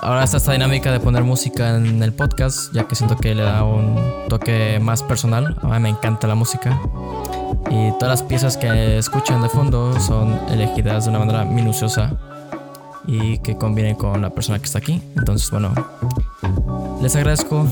Ahora 0.00 0.24
está 0.24 0.38
esta 0.38 0.52
dinámica 0.52 0.90
de 0.90 0.98
poner 0.98 1.24
música 1.24 1.76
en 1.76 2.02
el 2.02 2.14
podcast, 2.14 2.72
ya 2.72 2.88
que 2.88 2.94
siento 2.94 3.18
que 3.18 3.34
le 3.34 3.42
da 3.42 3.64
un 3.64 4.28
toque 4.30 4.78
más 4.80 5.02
personal. 5.02 5.58
A 5.60 5.66
mí 5.66 5.80
me 5.80 5.88
encanta 5.90 6.26
la 6.26 6.34
música. 6.34 6.80
Y 7.70 7.90
todas 7.98 8.20
las 8.20 8.22
piezas 8.22 8.56
que 8.56 8.96
escuchan 8.96 9.42
de 9.42 9.50
fondo 9.50 10.00
son 10.00 10.40
elegidas 10.48 11.04
de 11.04 11.10
una 11.10 11.18
manera 11.18 11.44
minuciosa 11.44 12.16
y 13.06 13.38
que 13.38 13.56
convienen 13.56 13.96
con 13.96 14.20
la 14.20 14.30
persona 14.30 14.58
que 14.58 14.64
está 14.64 14.78
aquí. 14.78 15.02
Entonces, 15.16 15.50
bueno, 15.50 15.72
les 17.02 17.14
agradezco 17.16 17.66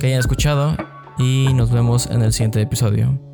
que 0.00 0.08
hayan 0.08 0.20
escuchado 0.20 0.76
y 1.18 1.52
nos 1.54 1.70
vemos 1.70 2.06
en 2.06 2.22
el 2.22 2.32
siguiente 2.32 2.60
episodio. 2.60 3.33